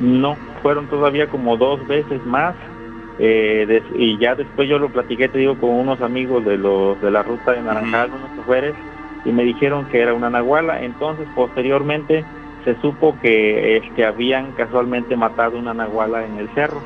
No, 0.00 0.36
fueron 0.62 0.86
todavía 0.86 1.28
como 1.28 1.56
dos 1.56 1.86
veces 1.86 2.24
más 2.24 2.54
Eh, 3.18 3.82
y 3.94 4.18
ya 4.18 4.34
después 4.34 4.68
yo 4.68 4.78
lo 4.78 4.90
platiqué, 4.90 5.28
te 5.28 5.38
digo, 5.38 5.56
con 5.56 5.70
unos 5.70 6.00
amigos 6.02 6.44
de 6.44 6.58
los 6.58 7.00
de 7.00 7.10
la 7.10 7.22
ruta 7.22 7.52
de 7.52 7.62
Naranjal, 7.62 8.10
unos 8.10 8.36
choferes, 8.36 8.74
y 9.24 9.32
me 9.32 9.44
dijeron 9.44 9.86
que 9.86 10.00
era 10.00 10.12
una 10.12 10.30
nahuala. 10.30 10.82
Entonces, 10.82 11.26
posteriormente, 11.34 12.24
se 12.64 12.78
supo 12.80 13.18
que 13.22 13.78
este, 13.78 14.04
habían 14.04 14.52
casualmente 14.52 15.16
matado 15.16 15.58
una 15.58 15.72
nahuala 15.72 16.26
en 16.26 16.38
el 16.38 16.48
cerro. 16.50 16.82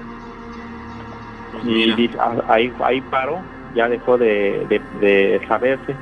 Pues 1.53 1.65
y 1.65 2.11
ahí, 2.49 2.73
ahí 2.85 3.01
paró, 3.01 3.41
ya 3.75 3.89
dejó 3.89 4.17
de, 4.17 4.81
de, 5.01 5.41
saberse. 5.49 5.97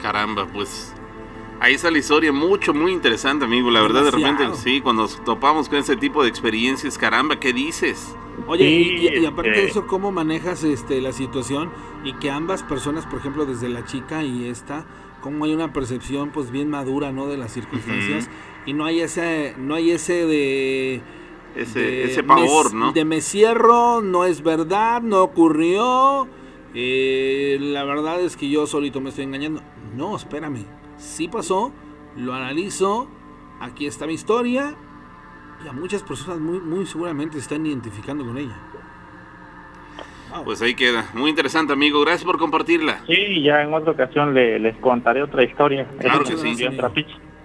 Caramba, 0.00 0.46
pues 0.52 0.95
Ahí 1.58 1.74
está 1.74 1.90
la 1.90 1.98
historia, 1.98 2.32
mucho, 2.32 2.74
muy 2.74 2.92
interesante, 2.92 3.46
amigo. 3.46 3.70
La 3.70 3.80
verdad, 3.80 4.04
de 4.04 4.10
repente, 4.10 4.44
sí, 4.54 4.80
cuando 4.82 5.08
topamos 5.24 5.68
con 5.68 5.78
ese 5.78 5.96
tipo 5.96 6.22
de 6.22 6.28
experiencias, 6.28 6.98
caramba, 6.98 7.40
¿qué 7.40 7.52
dices? 7.52 8.14
Oye, 8.46 8.68
y, 8.68 9.24
aparte 9.24 9.50
de 9.50 9.64
eso, 9.64 9.86
¿cómo 9.86 10.12
manejas 10.12 10.62
este, 10.64 11.00
la 11.00 11.12
situación? 11.12 11.70
Y 12.04 12.12
que 12.14 12.30
ambas 12.30 12.62
personas, 12.62 13.06
por 13.06 13.20
ejemplo, 13.20 13.46
desde 13.46 13.70
la 13.70 13.86
chica 13.86 14.22
y 14.22 14.48
esta, 14.48 14.84
cómo 15.22 15.46
hay 15.46 15.54
una 15.54 15.72
percepción 15.72 16.30
pues 16.30 16.50
bien 16.50 16.68
madura, 16.68 17.10
¿no? 17.10 17.26
De 17.26 17.38
las 17.38 17.52
circunstancias. 17.52 18.28
Y 18.66 18.74
no 18.74 18.84
hay 18.84 19.00
ese, 19.00 19.54
no 19.58 19.74
hay 19.74 19.92
ese 19.92 20.26
de... 20.26 21.00
Ese, 21.54 22.04
ese 22.04 22.22
pavor, 22.22 22.74
¿no? 22.74 22.92
De 22.92 23.06
me 23.06 23.22
cierro, 23.22 24.02
no 24.02 24.26
es 24.26 24.42
verdad, 24.42 25.00
no 25.00 25.22
ocurrió. 25.22 26.28
Eh, 26.74 27.56
la 27.58 27.82
verdad 27.84 28.20
es 28.20 28.36
que 28.36 28.50
yo 28.50 28.66
solito 28.66 29.00
me 29.00 29.08
estoy 29.08 29.24
engañando. 29.24 29.62
No, 29.96 30.14
espérame 30.14 30.66
sí 30.96 31.28
pasó, 31.28 31.72
lo 32.16 32.34
analizo, 32.34 33.08
aquí 33.60 33.86
está 33.86 34.06
mi 34.06 34.14
historia 34.14 34.74
y 35.64 35.68
a 35.68 35.72
muchas 35.72 36.02
personas 36.02 36.40
muy, 36.40 36.60
muy 36.60 36.86
seguramente 36.86 37.34
se 37.34 37.40
están 37.40 37.66
identificando 37.66 38.24
con 38.24 38.38
ella. 38.38 38.56
Pues 40.44 40.60
ahí 40.62 40.74
queda. 40.74 41.08
Muy 41.14 41.30
interesante, 41.30 41.72
amigo. 41.72 42.00
Gracias 42.02 42.24
por 42.24 42.36
compartirla. 42.38 43.00
Sí, 43.06 43.42
ya 43.42 43.62
en 43.62 43.72
otra 43.72 43.92
ocasión 43.92 44.34
les 44.34 44.76
contaré 44.78 45.22
otra 45.22 45.44
historia. 45.44 45.86
Claro 45.98 46.24
que 46.24 46.36
sí. 46.36 46.56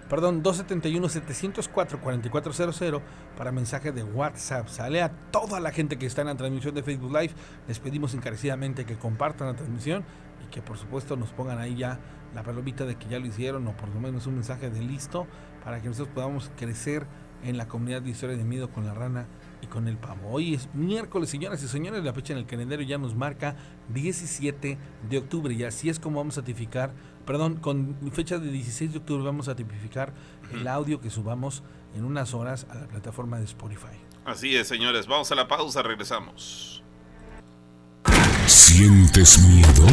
perdón, 0.08 0.42
271-704-4400 0.42 3.00
para 3.38 3.52
mensaje 3.52 3.92
de 3.92 4.02
WhatsApp. 4.02 4.66
Sale 4.66 5.00
a 5.00 5.12
toda 5.30 5.60
la 5.60 5.70
gente 5.70 5.96
que 5.96 6.06
está 6.06 6.22
en 6.22 6.26
la 6.26 6.34
transmisión 6.34 6.74
de 6.74 6.82
Facebook 6.82 7.12
Live. 7.12 7.34
Les 7.68 7.78
pedimos 7.78 8.12
encarecidamente 8.14 8.84
que 8.84 8.96
compartan 8.96 9.46
la 9.46 9.54
transmisión 9.54 10.04
y 10.44 10.50
que 10.50 10.60
por 10.60 10.76
supuesto 10.76 11.14
nos 11.14 11.30
pongan 11.30 11.60
ahí 11.60 11.76
ya 11.76 12.00
la 12.34 12.42
palomita 12.42 12.84
de 12.84 12.96
que 12.96 13.08
ya 13.08 13.20
lo 13.20 13.26
hicieron 13.26 13.68
o 13.68 13.76
por 13.76 13.88
lo 13.90 14.00
menos 14.00 14.26
un 14.26 14.34
mensaje 14.34 14.70
de 14.70 14.80
listo 14.80 15.28
para 15.62 15.80
que 15.80 15.86
nosotros 15.86 16.12
podamos 16.12 16.50
crecer 16.56 17.06
en 17.42 17.56
la 17.56 17.68
comunidad 17.68 18.02
de 18.02 18.10
historia 18.10 18.36
de 18.36 18.44
miedo 18.44 18.70
con 18.70 18.86
la 18.86 18.94
rana 18.94 19.26
y 19.62 19.66
con 19.66 19.88
el 19.88 19.96
pavo. 19.96 20.30
Hoy 20.30 20.54
es 20.54 20.68
miércoles, 20.74 21.30
señoras 21.30 21.62
y 21.62 21.68
señores, 21.68 22.04
la 22.04 22.12
fecha 22.12 22.32
en 22.32 22.38
el 22.38 22.46
calendario 22.46 22.86
ya 22.86 22.98
nos 22.98 23.14
marca 23.14 23.56
17 23.94 24.78
de 25.08 25.18
octubre 25.18 25.54
y 25.54 25.64
así 25.64 25.88
es 25.88 25.98
como 25.98 26.18
vamos 26.18 26.38
a 26.38 26.42
tipificar 26.42 26.92
perdón, 27.26 27.56
con 27.56 27.96
fecha 28.12 28.38
de 28.38 28.50
16 28.50 28.92
de 28.92 28.98
octubre 28.98 29.24
vamos 29.24 29.48
a 29.48 29.56
tipificar 29.56 30.12
el 30.52 30.66
audio 30.66 31.00
que 31.00 31.10
subamos 31.10 31.62
en 31.94 32.04
unas 32.04 32.34
horas 32.34 32.66
a 32.70 32.74
la 32.76 32.86
plataforma 32.86 33.38
de 33.38 33.44
Spotify. 33.44 33.96
Así 34.24 34.56
es, 34.56 34.68
señores. 34.68 35.06
Vamos 35.06 35.30
a 35.32 35.34
la 35.34 35.48
pausa, 35.48 35.82
regresamos. 35.82 36.79
¿Sientes 38.50 39.38
miedo? 39.42 39.86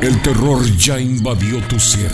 El 0.00 0.18
terror 0.22 0.64
ya 0.78 0.98
invadió 0.98 1.60
tu 1.64 1.78
ser, 1.78 2.10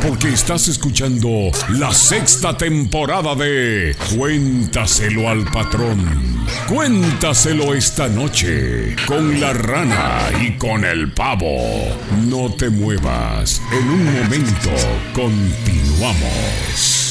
porque 0.00 0.28
estás 0.28 0.68
escuchando 0.68 1.50
la 1.70 1.92
sexta 1.92 2.56
temporada 2.56 3.34
de 3.34 3.96
Cuéntaselo 4.14 5.28
al 5.28 5.44
patrón. 5.46 6.46
Cuéntaselo 6.68 7.74
esta 7.74 8.06
noche 8.08 8.94
con 9.04 9.40
la 9.40 9.52
rana 9.52 10.30
y 10.40 10.52
con 10.52 10.84
el 10.84 11.10
pavo. 11.10 11.58
No 12.28 12.52
te 12.54 12.70
muevas, 12.70 13.60
en 13.72 13.90
un 13.90 14.04
momento 14.04 14.70
continuamos. 15.12 17.01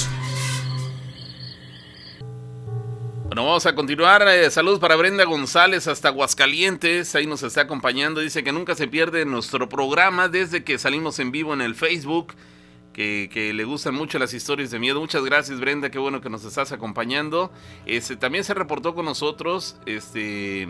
Bueno, 3.31 3.45
vamos 3.45 3.65
a 3.65 3.73
continuar. 3.73 4.27
Eh, 4.27 4.51
saludos 4.51 4.81
para 4.81 4.97
Brenda 4.97 5.23
González 5.23 5.87
hasta 5.87 6.09
Aguascalientes. 6.09 7.15
Ahí 7.15 7.25
nos 7.25 7.43
está 7.43 7.61
acompañando. 7.61 8.19
Dice 8.19 8.43
que 8.43 8.51
nunca 8.51 8.75
se 8.75 8.89
pierde 8.89 9.23
nuestro 9.23 9.69
programa 9.69 10.27
desde 10.27 10.65
que 10.65 10.77
salimos 10.77 11.17
en 11.19 11.31
vivo 11.31 11.53
en 11.53 11.61
el 11.61 11.73
Facebook. 11.73 12.33
Que, 12.91 13.29
que, 13.31 13.53
le 13.53 13.63
gustan 13.63 13.95
mucho 13.95 14.19
las 14.19 14.33
historias 14.33 14.69
de 14.69 14.79
miedo. 14.79 14.99
Muchas 14.99 15.23
gracias, 15.23 15.61
Brenda. 15.61 15.89
Qué 15.89 15.97
bueno 15.97 16.19
que 16.19 16.29
nos 16.29 16.43
estás 16.43 16.73
acompañando. 16.73 17.53
Este, 17.85 18.17
también 18.17 18.43
se 18.43 18.53
reportó 18.53 18.93
con 18.93 19.05
nosotros. 19.05 19.77
Este. 19.85 20.67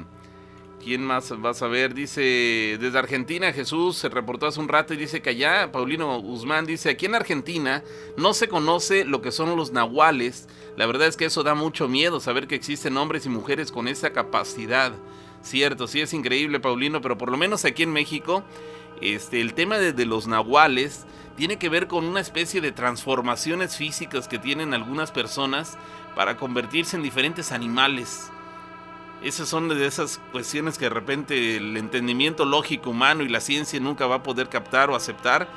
¿Quién 0.84 1.06
más 1.06 1.40
vas 1.40 1.62
a 1.62 1.68
ver? 1.68 1.94
Dice, 1.94 2.78
desde 2.80 2.98
Argentina 2.98 3.54
Jesús 3.54 3.98
se 3.98 4.10
reportó 4.10 4.48
hace 4.48 4.60
un 4.60 4.68
rato 4.68 4.96
y 4.96 4.98
dice 4.98 5.22
que 5.22 5.30
allá, 5.30 5.72
Paulino 5.72 6.20
Guzmán 6.20 6.66
dice, 6.66 6.90
aquí 6.90 7.06
en 7.06 7.14
Argentina 7.14 7.84
no 8.18 8.34
se 8.34 8.48
conoce 8.48 9.06
lo 9.06 9.22
que 9.22 9.32
son 9.32 9.56
los 9.56 9.72
nahuales. 9.72 10.48
La 10.78 10.88
verdad 10.88 11.08
es 11.08 11.18
que 11.18 11.26
eso 11.26 11.44
da 11.44 11.54
mucho 11.54 11.88
miedo, 11.88 12.20
saber 12.20 12.48
que 12.48 12.56
existen 12.56 12.98
hombres 12.98 13.28
y 13.28 13.30
mujeres 13.30 13.72
con 13.72 13.88
esa 13.88 14.12
capacidad. 14.12 14.92
Cierto, 15.44 15.86
sí 15.86 16.02
es 16.02 16.14
increíble, 16.14 16.60
Paulino, 16.60 17.00
pero 17.00 17.16
por 17.16 17.30
lo 17.30 17.38
menos 17.38 17.64
aquí 17.64 17.84
en 17.84 17.94
México, 17.94 18.44
este, 19.02 19.40
el 19.40 19.54
tema 19.54 19.78
de, 19.78 19.94
de 19.94 20.06
los 20.08 20.26
nahuales 20.26 21.06
tiene 21.38 21.58
que 21.58 21.70
ver 21.70 21.88
con 21.88 22.06
una 22.06 22.22
especie 22.22 22.60
de 22.60 22.72
transformaciones 22.72 23.78
físicas 23.78 24.28
que 24.28 24.40
tienen 24.40 24.74
algunas 24.74 25.12
personas 25.12 25.78
para 26.16 26.38
convertirse 26.38 26.98
en 26.98 27.04
diferentes 27.04 27.52
animales. 27.52 28.32
Esas 29.22 29.50
son 29.50 29.70
de 29.70 29.86
esas 29.86 30.20
cuestiones 30.32 30.80
que 30.80 30.86
de 30.86 30.90
repente 30.90 31.58
el 31.58 31.78
entendimiento 31.78 32.44
lógico 32.44 32.90
humano 32.90 33.24
y 33.24 33.30
la 33.30 33.40
ciencia 33.40 33.80
nunca 33.80 34.08
va 34.08 34.16
a 34.16 34.24
poder 34.24 34.50
captar 34.50 34.90
o 34.90 34.96
aceptar, 34.96 35.48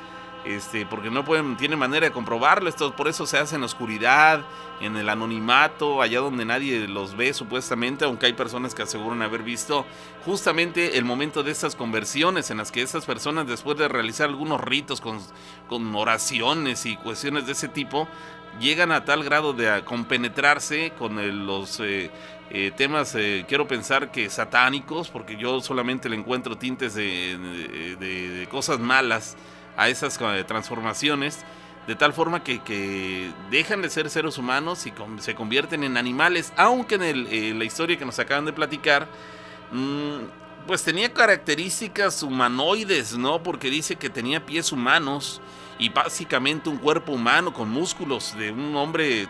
este, 0.45 0.85
porque 0.85 1.09
no 1.09 1.25
pueden, 1.25 1.57
tienen 1.57 1.79
manera 1.79 2.05
de 2.05 2.11
comprobarlo. 2.11 2.69
Esto 2.69 2.95
por 2.95 3.07
eso 3.07 3.25
se 3.25 3.39
hace 3.39 3.55
en 3.55 3.61
la 3.61 3.65
oscuridad, 3.65 4.45
en 4.81 4.95
el 4.95 5.09
anonimato, 5.09 6.03
allá 6.03 6.19
donde 6.19 6.45
nadie 6.45 6.87
los 6.87 7.17
ve 7.17 7.33
supuestamente, 7.33 8.05
aunque 8.05 8.27
hay 8.27 8.33
personas 8.33 8.75
que 8.75 8.83
aseguran 8.83 9.23
haber 9.23 9.41
visto 9.41 9.83
justamente 10.25 10.99
el 10.99 11.05
momento 11.05 11.41
de 11.41 11.51
estas 11.51 11.75
conversiones 11.75 12.51
en 12.51 12.57
las 12.57 12.71
que 12.71 12.83
esas 12.83 13.05
personas 13.05 13.47
después 13.47 13.79
de 13.79 13.87
realizar 13.87 14.29
algunos 14.29 14.61
ritos 14.61 15.01
con, 15.01 15.19
con 15.67 15.95
oraciones 15.95 16.85
y 16.85 16.97
cuestiones 16.97 17.47
de 17.47 17.53
ese 17.53 17.67
tipo, 17.67 18.07
llegan 18.59 18.91
a 18.91 19.05
tal 19.05 19.23
grado 19.23 19.53
de 19.53 19.83
compenetrarse 19.83 20.93
con 20.97 21.45
los 21.45 21.79
eh, 21.79 22.11
eh, 22.51 22.71
temas, 22.75 23.15
eh, 23.15 23.45
quiero 23.47 23.67
pensar 23.67 24.11
que 24.11 24.29
satánicos, 24.29 25.09
porque 25.09 25.35
yo 25.35 25.61
solamente 25.61 26.09
le 26.09 26.15
encuentro 26.15 26.57
tintes 26.57 26.93
de, 26.93 28.47
cosas 28.51 28.79
malas 28.79 29.35
a 29.75 29.89
esas 29.89 30.19
transformaciones, 30.47 31.43
de 31.87 31.95
tal 31.95 32.13
forma 32.13 32.43
que, 32.43 33.31
dejan 33.49 33.81
de 33.81 33.89
ser 33.89 34.09
seres 34.09 34.37
humanos 34.37 34.85
y 34.85 34.93
se 35.19 35.35
convierten 35.35 35.83
en 35.83 35.97
animales, 35.97 36.53
aunque 36.55 36.95
en 36.95 37.59
la 37.59 37.65
historia 37.65 37.97
que 37.97 38.05
nos 38.05 38.19
acaban 38.19 38.45
de 38.45 38.53
platicar, 38.53 39.07
mm, 39.71 40.45
pues 40.67 40.83
tenía 40.83 41.13
características 41.13 42.23
humanoides, 42.23 43.17
¿no? 43.17 43.43
Porque 43.43 43.69
dice 43.69 43.95
que 43.95 44.09
tenía 44.09 44.45
pies 44.45 44.71
humanos 44.71 45.41
y 45.77 45.89
básicamente 45.89 46.69
un 46.69 46.77
cuerpo 46.77 47.11
humano 47.11 47.53
con 47.53 47.69
músculos 47.69 48.35
de 48.37 48.51
un 48.51 48.75
hombre, 48.75 49.27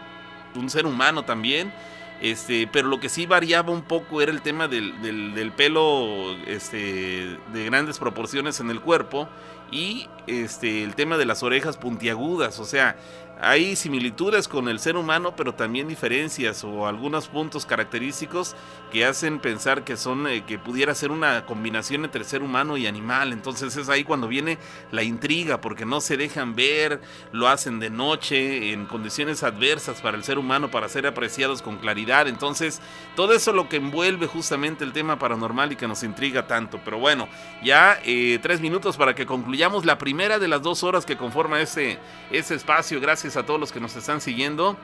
un 0.56 0.70
ser 0.70 0.86
humano 0.86 1.24
también. 1.24 1.74
Este, 2.22 2.68
pero 2.72 2.88
lo 2.88 3.00
que 3.00 3.10
sí 3.10 3.26
variaba 3.26 3.72
un 3.72 3.82
poco 3.82 4.22
era 4.22 4.32
el 4.32 4.42
tema 4.42 4.68
del, 4.68 5.02
del, 5.02 5.52
pelo 5.52 6.34
este, 6.48 7.38
de 7.54 7.66
grandes 7.66 8.00
proporciones 8.00 8.60
en 8.60 8.70
el 8.70 8.80
cuerpo 8.80 9.28
y 9.72 10.08
este, 10.28 10.84
el 10.84 10.96
tema 10.96 11.18
de 11.18 11.26
las 11.26 11.44
orejas 11.44 11.78
puntiagudas. 11.78 12.60
O 12.60 12.66
sea, 12.66 12.96
hay 13.40 13.76
similitudes 13.76 14.48
con 14.48 14.70
el 14.70 14.80
ser 14.80 14.96
humano, 14.96 15.36
pero 15.36 15.54
también 15.54 15.88
diferencias 15.88 16.64
o 16.64 16.88
algunos 16.88 17.28
puntos 17.28 17.66
característicos 17.66 18.56
que 18.92 19.06
hacen 19.06 19.40
pensar 19.40 19.84
que 19.84 19.98
son 19.98 20.28
eh, 20.28 20.46
que 20.46 20.58
pudiera 20.58 20.96
ser 20.96 21.12
una 21.12 21.46
combinación 21.46 22.06
entre 22.06 22.24
ser 22.24 22.42
humano 22.42 22.78
y 22.78 22.88
animal. 22.88 23.34
Entonces 23.34 23.76
es 23.76 23.90
ahí 23.90 24.04
cuando 24.04 24.28
viene 24.28 24.58
la 24.92 25.04
intriga, 25.04 25.60
porque 25.60 25.86
no 25.86 26.00
se 26.00 26.16
dejan 26.16 26.56
ver, 26.56 27.02
lo 27.34 27.50
hacen 27.50 27.80
de 27.80 27.90
noche 27.90 28.72
en 28.72 28.86
condiciones 28.86 29.44
adversas 29.44 30.02
para 30.02 30.16
el 30.16 30.24
ser 30.24 30.40
humano 30.40 30.72
para 30.72 30.88
ser 30.88 31.06
apreciados 31.06 31.62
con 31.62 31.78
claridad. 31.78 32.28
Entonces 32.28 32.82
todo 33.16 33.34
eso 33.34 33.52
es 33.52 33.56
lo 33.56 33.68
que 33.68 33.78
envuelve 33.78 34.28
justamente 34.28 34.86
el 34.86 34.94
tema 34.94 35.20
paranormal 35.20 35.74
y 35.74 35.76
que 35.76 35.88
nos 35.88 36.04
intriga 36.04 36.48
tanto. 36.48 36.80
Pero 36.86 37.00
bueno, 37.00 37.28
ya 37.62 38.00
eh, 38.06 38.40
tres 38.42 38.62
minutos 38.62 38.96
para 38.96 39.14
que 39.14 39.26
concluyamos 39.26 39.84
la 39.84 39.98
primera 39.98 40.40
de 40.40 40.48
las 40.48 40.62
dos 40.62 40.84
horas 40.84 41.06
que 41.06 41.18
conforma 41.18 41.60
ese, 41.60 42.00
ese 42.32 42.56
espacio. 42.56 43.02
Gracias 43.02 43.25
a 43.36 43.44
todos 43.44 43.60
los 43.60 43.72
que 43.72 43.80
nos 43.80 43.96
están 43.96 44.22
siguiendo. 44.22 44.78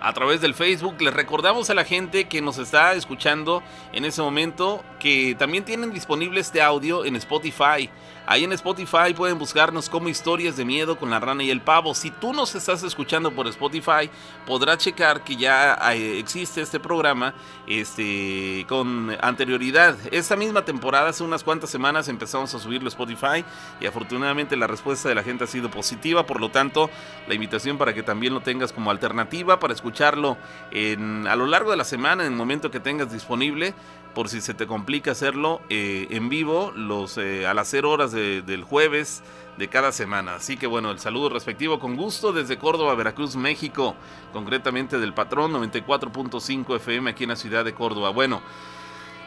a 0.00 0.12
través 0.12 0.40
del 0.40 0.54
Facebook. 0.54 1.00
Les 1.00 1.12
recordamos 1.12 1.68
a 1.70 1.74
la 1.74 1.84
gente 1.84 2.26
que 2.26 2.40
nos 2.40 2.58
está 2.58 2.92
escuchando 2.94 3.62
en 3.92 4.04
ese 4.04 4.22
momento 4.22 4.84
que 5.00 5.34
también 5.38 5.64
tienen 5.64 5.92
disponible 5.92 6.40
este 6.40 6.62
audio 6.62 7.04
en 7.04 7.16
Spotify. 7.16 7.90
Ahí 8.26 8.42
en 8.42 8.52
Spotify 8.52 9.14
pueden 9.14 9.38
buscarnos 9.38 9.88
como 9.88 10.08
historias 10.08 10.56
de 10.56 10.64
miedo 10.64 10.98
con 10.98 11.10
la 11.10 11.20
rana 11.20 11.44
y 11.44 11.50
el 11.50 11.60
pavo. 11.60 11.94
Si 11.94 12.10
tú 12.10 12.32
nos 12.32 12.56
estás 12.56 12.82
escuchando 12.82 13.30
por 13.30 13.46
Spotify, 13.46 14.10
podrás 14.44 14.78
checar 14.78 15.22
que 15.22 15.36
ya 15.36 15.78
eh, 15.92 16.18
existe 16.18 16.60
este 16.60 16.80
programa 16.80 17.34
este, 17.68 18.66
con 18.68 19.16
anterioridad. 19.20 19.96
Esta 20.10 20.34
misma 20.34 20.64
temporada, 20.64 21.10
hace 21.10 21.22
unas 21.22 21.44
cuantas 21.44 21.70
semanas, 21.70 22.08
empezamos 22.08 22.52
a 22.52 22.58
subirlo 22.58 22.88
a 22.88 22.90
Spotify 22.90 23.44
y 23.80 23.86
afortunadamente 23.86 24.56
la 24.56 24.66
respuesta 24.66 25.08
de 25.08 25.14
la 25.14 25.22
gente 25.22 25.44
ha 25.44 25.46
sido 25.46 25.70
positiva. 25.70 26.26
Por 26.26 26.40
lo 26.40 26.50
tanto, 26.50 26.90
la 27.28 27.34
invitación 27.34 27.78
para 27.78 27.94
que 27.94 28.02
también 28.02 28.34
lo 28.34 28.40
tengas 28.40 28.72
como 28.72 28.90
alternativa 28.90 29.60
para 29.60 29.72
escucharlo 29.72 30.36
a 30.72 31.36
lo 31.36 31.46
largo 31.46 31.70
de 31.70 31.76
la 31.76 31.84
semana, 31.84 32.26
en 32.26 32.32
el 32.32 32.36
momento 32.36 32.72
que 32.72 32.80
tengas 32.80 33.12
disponible 33.12 33.72
por 34.16 34.30
si 34.30 34.40
se 34.40 34.54
te 34.54 34.66
complica 34.66 35.10
hacerlo 35.10 35.60
eh, 35.68 36.06
en 36.08 36.30
vivo 36.30 36.72
los, 36.74 37.18
eh, 37.18 37.46
a 37.46 37.52
las 37.52 37.68
0 37.68 37.90
horas 37.90 38.12
del 38.12 38.64
jueves 38.64 39.22
de 39.58 39.68
cada 39.68 39.92
semana. 39.92 40.36
Así 40.36 40.56
que 40.56 40.66
bueno, 40.66 40.90
el 40.90 40.98
saludo 40.98 41.28
respectivo 41.28 41.78
con 41.78 41.96
gusto 41.96 42.32
desde 42.32 42.56
Córdoba, 42.56 42.94
Veracruz, 42.94 43.36
México, 43.36 43.94
concretamente 44.32 44.98
del 44.98 45.12
patrón 45.12 45.52
94.5 45.52 46.76
FM 46.76 47.10
aquí 47.10 47.24
en 47.24 47.28
la 47.28 47.36
ciudad 47.36 47.62
de 47.62 47.74
Córdoba. 47.74 48.08
Bueno, 48.08 48.40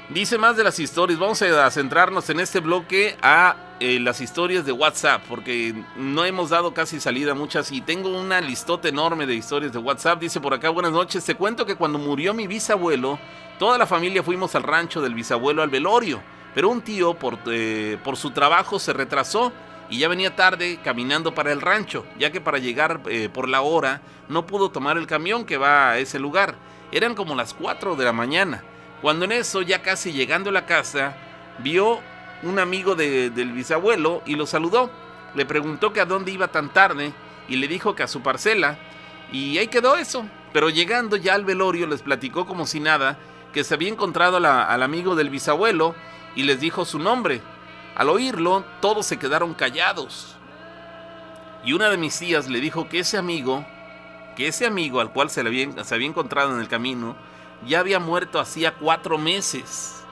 dice 0.10 0.38
más 0.38 0.58
de 0.58 0.64
las 0.64 0.80
historias, 0.80 1.20
vamos 1.20 1.42
a 1.42 1.72
centrarnos 1.72 2.30
en 2.30 2.40
este 2.40 2.60
bloque 2.60 3.18
a 3.22 3.56
eh, 3.80 4.00
las 4.00 4.22
historias 4.22 4.66
de 4.66 4.72
WhatsApp, 4.72 5.24
porque 5.28 5.74
no 5.96 6.26
hemos 6.26 6.50
dado 6.50 6.74
casi 6.74 7.00
salida 7.00 7.34
muchas 7.34 7.72
y 7.72 7.82
tengo 7.82 8.10
una 8.10 8.42
listota 8.42 8.90
enorme 8.90 9.26
de 9.26 9.36
historias 9.36 9.72
de 9.72 9.80
WhatsApp. 9.80 10.20
Dice 10.20 10.42
por 10.42 10.54
acá, 10.54 10.70
buenas 10.70 10.92
noches, 10.92 11.24
te 11.24 11.36
cuento 11.36 11.66
que 11.66 11.76
cuando 11.76 11.98
murió 11.98 12.34
mi 12.34 12.48
bisabuelo, 12.48 13.20
Toda 13.60 13.78
la 13.78 13.86
familia 13.86 14.24
fuimos 14.24 14.56
al 14.56 14.64
rancho 14.64 15.02
del 15.02 15.14
bisabuelo 15.14 15.62
al 15.62 15.70
velorio, 15.70 16.22
pero 16.56 16.70
un 16.70 16.82
tío 16.82 17.16
por, 17.16 17.40
eh, 17.48 17.98
su 18.14 18.32
trabajo 18.32 18.80
se 18.80 18.94
retrasó 18.94 19.52
y 19.90 20.00
ya 20.00 20.08
venía 20.08 20.34
tarde 20.34 20.80
caminando 20.82 21.36
para 21.36 21.52
el 21.52 21.60
rancho, 21.60 22.06
ya 22.18 22.32
que 22.32 22.40
para 22.40 22.58
llegar 22.58 23.02
eh, 23.10 23.28
por 23.28 23.50
la 23.50 23.60
hora 23.60 24.02
no 24.30 24.46
pudo 24.46 24.72
tomar 24.72 24.98
el 24.98 25.08
camión 25.08 25.44
que 25.44 25.58
va 25.58 25.92
a 25.92 25.98
ese 25.98 26.20
lugar. 26.20 26.56
Eran 26.94 27.16
como 27.16 27.36
las 27.36 27.54
4 27.54 27.98
de 27.98 28.06
la 28.06 28.14
mañana, 28.14 28.64
cuando 29.02 29.26
en 29.26 29.32
eso, 29.32 29.62
ya 29.62 29.82
casi 29.82 30.12
llegando 30.12 30.50
a 30.50 30.54
la 30.54 30.66
casa, 30.66 31.16
vio 31.60 32.00
un 32.44 32.60
amigo 32.60 32.96
del 32.96 33.52
bisabuelo 33.52 34.22
y 34.26 34.36
lo 34.36 34.46
saludó. 34.46 34.90
Le 35.36 35.46
preguntó 35.46 35.94
que 35.94 36.02
a 36.02 36.06
dónde 36.06 36.32
iba 36.32 36.48
tan 36.48 36.70
tarde 36.70 37.14
y 37.48 37.56
le 37.56 37.68
dijo 37.68 37.96
que 37.96 38.04
a 38.04 38.08
su 38.08 38.22
parcela. 38.22 38.78
Y 39.32 39.58
ahí 39.58 39.68
quedó 39.68 39.96
eso. 39.96 40.26
Pero 40.52 40.70
llegando 40.70 41.16
ya 41.16 41.36
al 41.36 41.46
velorio 41.46 41.86
les 41.88 42.02
platicó 42.02 42.46
como 42.46 42.66
si 42.66 42.80
nada 42.80 43.18
que 43.54 43.64
se 43.64 43.74
había 43.74 43.90
encontrado 43.90 44.38
al 44.38 44.84
amigo 44.84 45.16
del 45.16 45.30
bisabuelo 45.30 45.96
y 46.36 46.44
les 46.44 46.60
dijo 46.60 46.86
su 46.86 47.00
nombre. 47.00 47.42
Al 47.96 48.10
oírlo, 48.10 48.64
todos 48.82 49.06
se 49.06 49.18
quedaron 49.18 49.54
callados. 49.54 50.36
Y 51.64 51.74
una 51.74 51.90
de 51.90 51.98
mis 51.98 52.18
tías 52.18 52.48
le 52.48 52.60
dijo 52.60 52.88
que 52.88 53.00
ese 53.00 53.18
amigo, 53.18 53.66
que 54.36 54.48
ese 54.48 54.66
amigo 54.66 55.02
al 55.02 55.12
cual 55.12 55.30
se, 55.30 55.44
le 55.44 55.84
se 55.84 55.96
había 55.96 56.08
encontrado 56.08 56.54
en 56.54 56.62
el 56.62 56.68
camino, 56.68 57.16
ya 57.66 57.80
había 57.80 58.00
muerto 58.00 58.40
hacía 58.40 58.74
cuatro 58.76 59.18
meses. 59.18 60.04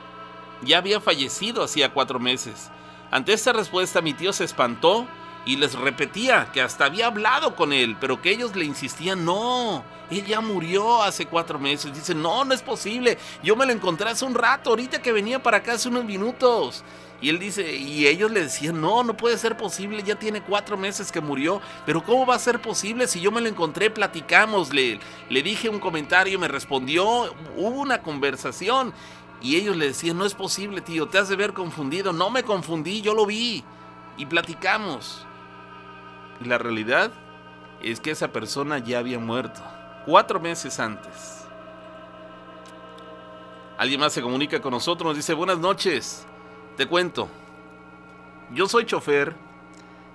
Ya 0.61 0.79
había 0.79 0.99
fallecido 0.99 1.63
hacía 1.63 1.93
cuatro 1.93 2.19
meses. 2.19 2.69
Ante 3.11 3.33
esta 3.33 3.53
respuesta 3.53 4.01
mi 4.01 4.13
tío 4.13 4.33
se 4.33 4.43
espantó 4.43 5.07
y 5.45 5.55
les 5.55 5.75
repetía 5.75 6.49
que 6.51 6.61
hasta 6.61 6.85
había 6.85 7.07
hablado 7.07 7.55
con 7.55 7.71
él, 7.71 7.95
pero 7.99 8.21
que 8.21 8.31
ellos 8.31 8.55
le 8.55 8.65
insistían, 8.65 9.23
no, 9.23 9.81
él 10.09 10.25
ya 10.25 10.41
murió 10.41 11.01
hace 11.01 11.25
cuatro 11.25 11.57
meses. 11.57 11.93
Dice, 11.93 12.13
no, 12.13 12.43
no 12.43 12.53
es 12.53 12.61
posible, 12.61 13.17
yo 13.41 13.55
me 13.55 13.65
lo 13.65 13.71
encontré 13.71 14.09
hace 14.09 14.25
un 14.25 14.35
rato, 14.35 14.71
ahorita 14.71 15.01
que 15.01 15.13
venía 15.13 15.41
para 15.41 15.57
acá 15.57 15.73
hace 15.73 15.87
unos 15.87 16.03
minutos. 16.03 16.83
Y 17.20 17.30
él 17.30 17.39
dice, 17.39 17.76
y 17.76 18.05
ellos 18.05 18.30
le 18.30 18.43
decían, 18.43 18.80
no, 18.80 19.03
no 19.03 19.18
puede 19.18 19.38
ser 19.38 19.57
posible, 19.57 20.03
ya 20.03 20.20
tiene 20.20 20.41
cuatro 20.41 20.78
meses 20.78 21.11
que 21.11 21.20
murió, 21.20 21.61
pero 21.86 22.03
¿cómo 22.03 22.28
va 22.28 22.36
a 22.36 22.39
ser 22.39 22.61
posible 22.61 23.07
si 23.07 23.20
yo 23.20 23.32
me 23.32 23.41
lo 23.41 23.47
encontré, 23.47 23.89
platicamos, 23.89 24.72
le, 24.72 24.99
le 25.30 25.41
dije 25.41 25.68
un 25.68 25.80
comentario, 25.80 26.38
me 26.38 26.47
respondió, 26.47 27.34
hubo 27.55 27.82
una 27.82 28.01
conversación. 28.01 28.93
Y 29.41 29.55
ellos 29.55 29.76
le 29.76 29.88
decían, 29.88 30.18
no 30.18 30.26
es 30.26 30.34
posible, 30.34 30.82
tío, 30.82 31.07
te 31.07 31.20
has 31.20 31.30
de 31.30 31.36
ver 31.36 31.53
confundido. 31.53 32.11
No 32.11 32.30
me 32.30 32.43
confundí, 32.43 33.01
yo 33.01 33.13
lo 33.13 33.26
vi. 33.26 33.63
Y 34.18 34.26
platicamos. 34.26 35.26
Y 36.41 36.45
la 36.45 36.57
realidad 36.57 37.11
es 37.82 37.99
que 37.99 38.11
esa 38.11 38.30
persona 38.30 38.80
ya 38.80 38.97
había 38.97 39.20
muerto 39.20 39.61
cuatro 40.07 40.39
meses 40.39 40.80
antes. 40.80 41.45
Alguien 43.78 43.99
más 43.99 44.13
se 44.13 44.22
comunica 44.22 44.59
con 44.59 44.72
nosotros, 44.72 45.09
nos 45.09 45.18
dice, 45.18 45.34
buenas 45.34 45.59
noches, 45.59 46.26
te 46.78 46.86
cuento, 46.86 47.28
yo 48.53 48.67
soy 48.67 48.86
chofer 48.86 49.36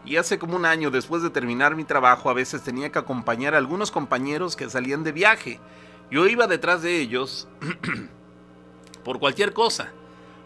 y 0.04 0.16
hace 0.16 0.38
como 0.38 0.56
un 0.56 0.64
año 0.64 0.92
después 0.92 1.22
de 1.22 1.30
terminar 1.30 1.74
mi 1.74 1.82
trabajo 1.82 2.30
a 2.30 2.34
veces 2.34 2.62
tenía 2.62 2.90
que 2.90 3.00
acompañar 3.00 3.54
a 3.54 3.58
algunos 3.58 3.90
compañeros 3.90 4.54
que 4.54 4.70
salían 4.70 5.02
de 5.02 5.10
viaje. 5.10 5.60
Yo 6.10 6.26
iba 6.26 6.46
detrás 6.46 6.82
de 6.82 7.00
ellos 7.00 7.48
por 9.04 9.18
cualquier 9.18 9.52
cosa. 9.52 9.92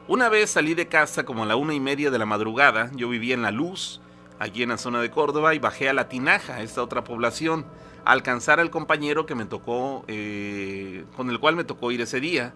Una 0.09 0.31
vez 0.31 0.51
salí 0.51 0.75
de 0.75 0.89
casa 0.89 1.25
como 1.25 1.43
a 1.43 1.47
la 1.47 1.57
una 1.57 1.75
y 1.75 1.81
media 1.81 2.11
de 2.11 2.19
la 2.19 2.27
madrugada, 2.27 2.91
yo 2.95 3.11
vivía 3.11 3.35
en 3.35 3.43
La 3.43 3.51
Luz, 3.51 4.01
aquí 4.39 4.63
en 4.63 4.71
la 4.71 4.79
zona 4.79 5.03
de 5.03 5.11
Córdoba, 5.11 5.55
y 5.55 5.59
bajé 5.59 5.89
a 5.89 5.93
La 5.93 6.09
Tinaja, 6.09 6.63
esta 6.63 6.83
otra 6.83 7.05
población, 7.05 7.67
a 8.05 8.13
alcanzar 8.13 8.61
al 8.61 8.71
compañero 8.71 9.27
que 9.27 9.35
me 9.35 9.45
tocó, 9.45 10.05
eh, 10.07 11.05
con 11.17 11.29
el 11.29 11.41
cual 11.41 11.57
me 11.57 11.65
tocó 11.65 11.91
ir 11.91 12.01
ese 12.01 12.21
día. 12.21 12.55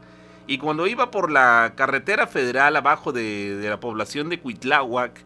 Y 0.50 0.58
cuando 0.58 0.88
iba 0.88 1.12
por 1.12 1.30
la 1.30 1.74
carretera 1.76 2.26
federal 2.26 2.74
abajo 2.74 3.12
de, 3.12 3.64
la 3.68 3.78
población 3.78 4.28
de 4.28 4.40
Cuitláhuac, 4.40 5.22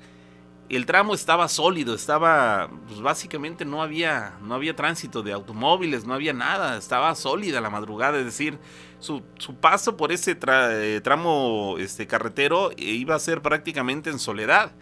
el 0.68 0.84
tramo 0.84 1.14
estaba 1.14 1.48
sólido, 1.48 1.94
estaba, 1.94 2.68
pues 2.86 3.00
básicamente 3.00 3.64
no 3.64 3.80
había, 3.80 4.34
no 4.42 4.54
había 4.54 4.76
tránsito 4.76 5.22
de 5.22 5.32
automóviles, 5.32 6.04
no 6.04 6.12
había 6.12 6.34
nada, 6.34 6.76
estaba 6.76 7.14
sólida 7.14 7.62
la 7.62 7.70
madrugada, 7.70 8.18
es 8.18 8.26
decir, 8.26 8.58
su, 8.98 9.22
paso 9.62 9.96
por 9.96 10.12
ese 10.12 10.36
eh, 10.46 11.00
tramo 11.02 11.76
este, 11.78 12.06
carretero 12.06 12.72
iba 12.76 13.14
a 13.14 13.18
ser 13.18 13.40
prácticamente 13.40 14.10
en 14.10 14.18
soledad. 14.18 14.72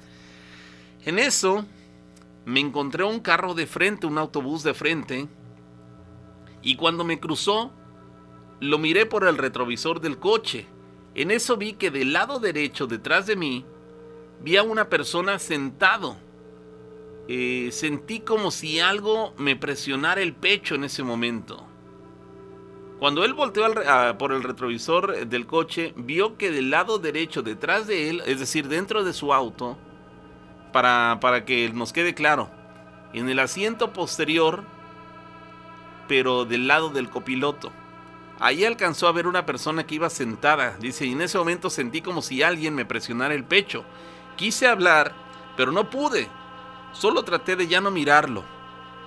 En 1.05 1.21
eso 1.21 1.65
me 2.45 2.59
encontré 2.59 3.05
un 3.05 3.21
carro 3.21 3.55
de 3.55 3.69
frente, 3.69 4.09
un 4.09 4.19
autobús 4.19 4.65
de 4.65 4.75
frente, 4.75 5.29
y 6.63 6.75
cuando 6.75 7.05
me 7.05 7.21
cruzó, 7.21 7.73
lo 8.63 8.79
miré 8.79 9.07
por 9.07 9.27
el 9.27 9.39
retrovisor 9.39 10.01
del 10.01 10.19
coche. 10.19 10.67
En 11.17 11.33
eso 11.33 11.57
vi 11.57 11.73
que 11.73 11.91
del 11.91 12.13
lado 12.13 12.39
derecho, 12.39 12.87
detrás 12.87 13.27
de 13.27 13.35
mí, 13.35 13.67
vi 14.41 14.57
a 14.57 14.63
una 14.63 14.89
persona 14.89 15.41
sentado. 15.41 16.17
Eh, 17.27 17.71
sentí 17.73 18.21
como 18.21 18.53
si 18.53 18.79
algo 18.79 19.35
me 19.37 19.57
presionara 19.57 20.23
el 20.23 20.33
pecho 20.33 20.77
en 20.77 20.85
ese 20.85 21.03
momento. 21.03 21.67
Cuando 23.01 23.25
él 23.25 23.35
volteó 23.35 23.67
por 24.17 24.33
el 24.33 24.45
retrovisor 24.45 25.27
del 25.27 25.45
coche, 25.49 25.93
vio 25.97 26.39
que 26.39 26.53
del 26.53 26.71
lado 26.71 27.01
derecho, 27.01 27.43
detrás 27.43 27.89
de 27.89 28.11
él, 28.11 28.23
es 28.27 28.39
decir, 28.39 28.69
dentro 28.69 29.03
de 29.03 29.13
su 29.13 29.35
auto, 29.35 29.77
para, 30.73 31.19
para 31.21 31.45
que 31.45 31.69
nos 31.71 31.93
quede 31.93 32.15
claro. 32.15 32.49
En 33.13 33.29
el 33.29 33.41
asiento 33.41 33.93
posterior, 33.93 34.63
pero 36.07 36.45
del 36.45 36.69
lado 36.69 36.91
del 36.91 37.11
copiloto. 37.11 37.73
Ahí 38.39 38.65
alcanzó 38.65 39.07
a 39.07 39.13
ver 39.13 39.27
una 39.27 39.47
persona 39.47 39.87
que 39.87 39.95
iba 39.95 40.11
sentada. 40.11 40.77
Dice, 40.81 41.07
y 41.07 41.13
en 41.13 41.23
ese 41.23 41.39
momento 41.39 41.71
sentí 41.71 42.03
como 42.03 42.23
si 42.23 42.43
alguien 42.43 42.75
me 42.75 42.85
presionara 42.85 43.35
el 43.35 43.45
pecho. 43.45 43.85
Quise 44.37 44.67
hablar, 44.67 45.13
pero 45.57 45.73
no 45.73 45.91
pude. 45.91 46.29
Solo 46.93 47.23
traté 47.23 47.57
de 47.57 47.69
ya 47.69 47.81
no 47.81 47.91
mirarlo. 47.91 48.45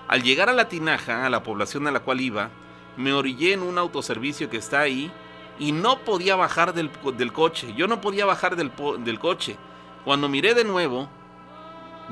Al 0.07 0.23
llegar 0.23 0.49
a 0.49 0.53
la 0.53 0.69
tinaja, 0.69 1.25
a 1.25 1.29
la 1.29 1.43
población 1.43 1.87
a 1.87 1.91
la 1.91 2.01
cual 2.01 2.21
iba, 2.21 2.49
me 2.95 3.13
orillé 3.13 3.53
en 3.53 3.63
un 3.63 3.77
autoservicio 3.77 4.49
que 4.49 4.57
está 4.57 4.81
ahí 4.81 5.11
y 5.59 5.71
no 5.71 5.99
podía 5.99 6.35
bajar 6.35 6.73
del, 6.73 6.91
coche. 7.31 7.73
Yo 7.75 7.87
no 7.87 8.01
podía 8.01 8.25
bajar 8.25 8.55
del, 8.55 8.71
del 8.99 9.19
coche. 9.19 9.57
Cuando 10.03 10.29
miré 10.29 10.53
de 10.53 10.63
nuevo, 10.63 11.09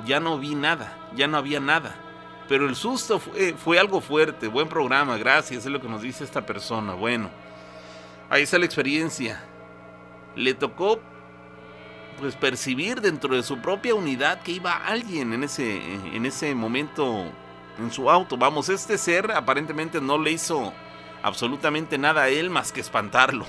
ya 0.05 0.19
no 0.19 0.39
vi 0.39 0.55
nada, 0.55 0.97
ya 1.15 1.27
no 1.27 1.37
había 1.37 1.59
nada. 1.59 1.95
Pero 2.47 2.67
el 2.67 2.75
susto 2.75 3.19
fue, 3.19 3.79
algo 3.79 4.01
fuerte, 4.01 4.47
buen 4.47 4.67
programa, 4.67 5.17
gracias, 5.17 5.65
es 5.65 5.71
lo 5.71 5.81
que 5.81 5.87
nos 5.87 6.01
dice 6.01 6.23
esta 6.23 6.45
persona. 6.45 6.93
Bueno, 6.93 7.29
ahí 8.29 8.43
está 8.43 8.57
la 8.59 8.65
experiencia. 8.65 9.41
Le 10.35 10.53
tocó 10.53 10.99
pues 12.19 12.35
percibir 12.35 13.01
dentro 13.01 13.35
de 13.35 13.43
su 13.43 13.59
propia 13.59 13.95
unidad 13.95 14.41
que 14.41 14.51
iba 14.51 14.73
alguien 14.73 15.33
en 15.33 15.43
ese, 15.43 15.95
en 16.15 16.25
ese 16.25 16.53
momento 16.53 17.25
en 17.79 17.91
su 17.91 18.09
auto. 18.09 18.37
Vamos, 18.37 18.69
este 18.69 18.97
ser 18.97 19.31
aparentemente 19.31 19.99
no 20.01 20.17
le 20.17 20.31
hizo 20.31 20.73
absolutamente 21.21 21.97
nada 21.97 22.23
a 22.23 22.29
él 22.29 22.49
más 22.49 22.71
que 22.71 22.81
espantarlo. 22.81 23.45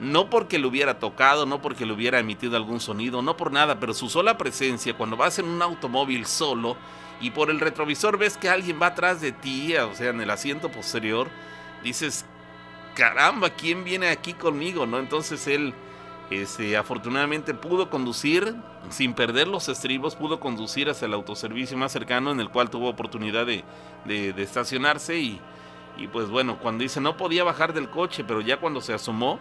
No 0.00 0.28
porque 0.28 0.58
le 0.58 0.66
hubiera 0.66 0.98
tocado, 0.98 1.46
no 1.46 1.62
porque 1.62 1.86
le 1.86 1.92
hubiera 1.92 2.18
emitido 2.18 2.56
algún 2.56 2.80
sonido, 2.80 3.22
no 3.22 3.36
por 3.36 3.52
nada, 3.52 3.78
pero 3.78 3.94
su 3.94 4.08
sola 4.08 4.36
presencia, 4.36 4.96
cuando 4.96 5.16
vas 5.16 5.38
en 5.38 5.46
un 5.46 5.62
automóvil 5.62 6.26
solo 6.26 6.76
y 7.20 7.30
por 7.30 7.50
el 7.50 7.60
retrovisor 7.60 8.18
ves 8.18 8.36
que 8.36 8.48
alguien 8.48 8.80
va 8.82 8.88
atrás 8.88 9.20
de 9.20 9.32
ti, 9.32 9.76
o 9.76 9.94
sea, 9.94 10.10
en 10.10 10.20
el 10.20 10.30
asiento 10.30 10.68
posterior, 10.70 11.28
dices, 11.82 12.26
caramba, 12.94 13.50
¿quién 13.50 13.84
viene 13.84 14.08
aquí 14.08 14.34
conmigo? 14.34 14.84
¿No? 14.84 14.98
Entonces 14.98 15.46
él 15.46 15.74
este, 16.30 16.76
afortunadamente 16.76 17.54
pudo 17.54 17.90
conducir 17.90 18.54
sin 18.90 19.14
perder 19.14 19.46
los 19.46 19.68
estribos, 19.68 20.16
pudo 20.16 20.40
conducir 20.40 20.88
hacia 20.88 21.06
el 21.06 21.14
autoservicio 21.14 21.76
más 21.76 21.92
cercano 21.92 22.32
en 22.32 22.40
el 22.40 22.48
cual 22.48 22.70
tuvo 22.70 22.88
oportunidad 22.88 23.46
de, 23.46 23.64
estacionarse 24.36 25.18
y, 25.18 25.40
y 25.96 26.08
pues 26.08 26.28
bueno, 26.28 26.58
cuando 26.58 26.82
dice 26.82 27.00
no 27.00 27.16
podía 27.16 27.44
bajar 27.44 27.72
del 27.72 27.90
coche, 27.90 28.24
pero 28.24 28.40
ya 28.40 28.58
cuando 28.58 28.80
se 28.80 28.92
asomó 28.92 29.38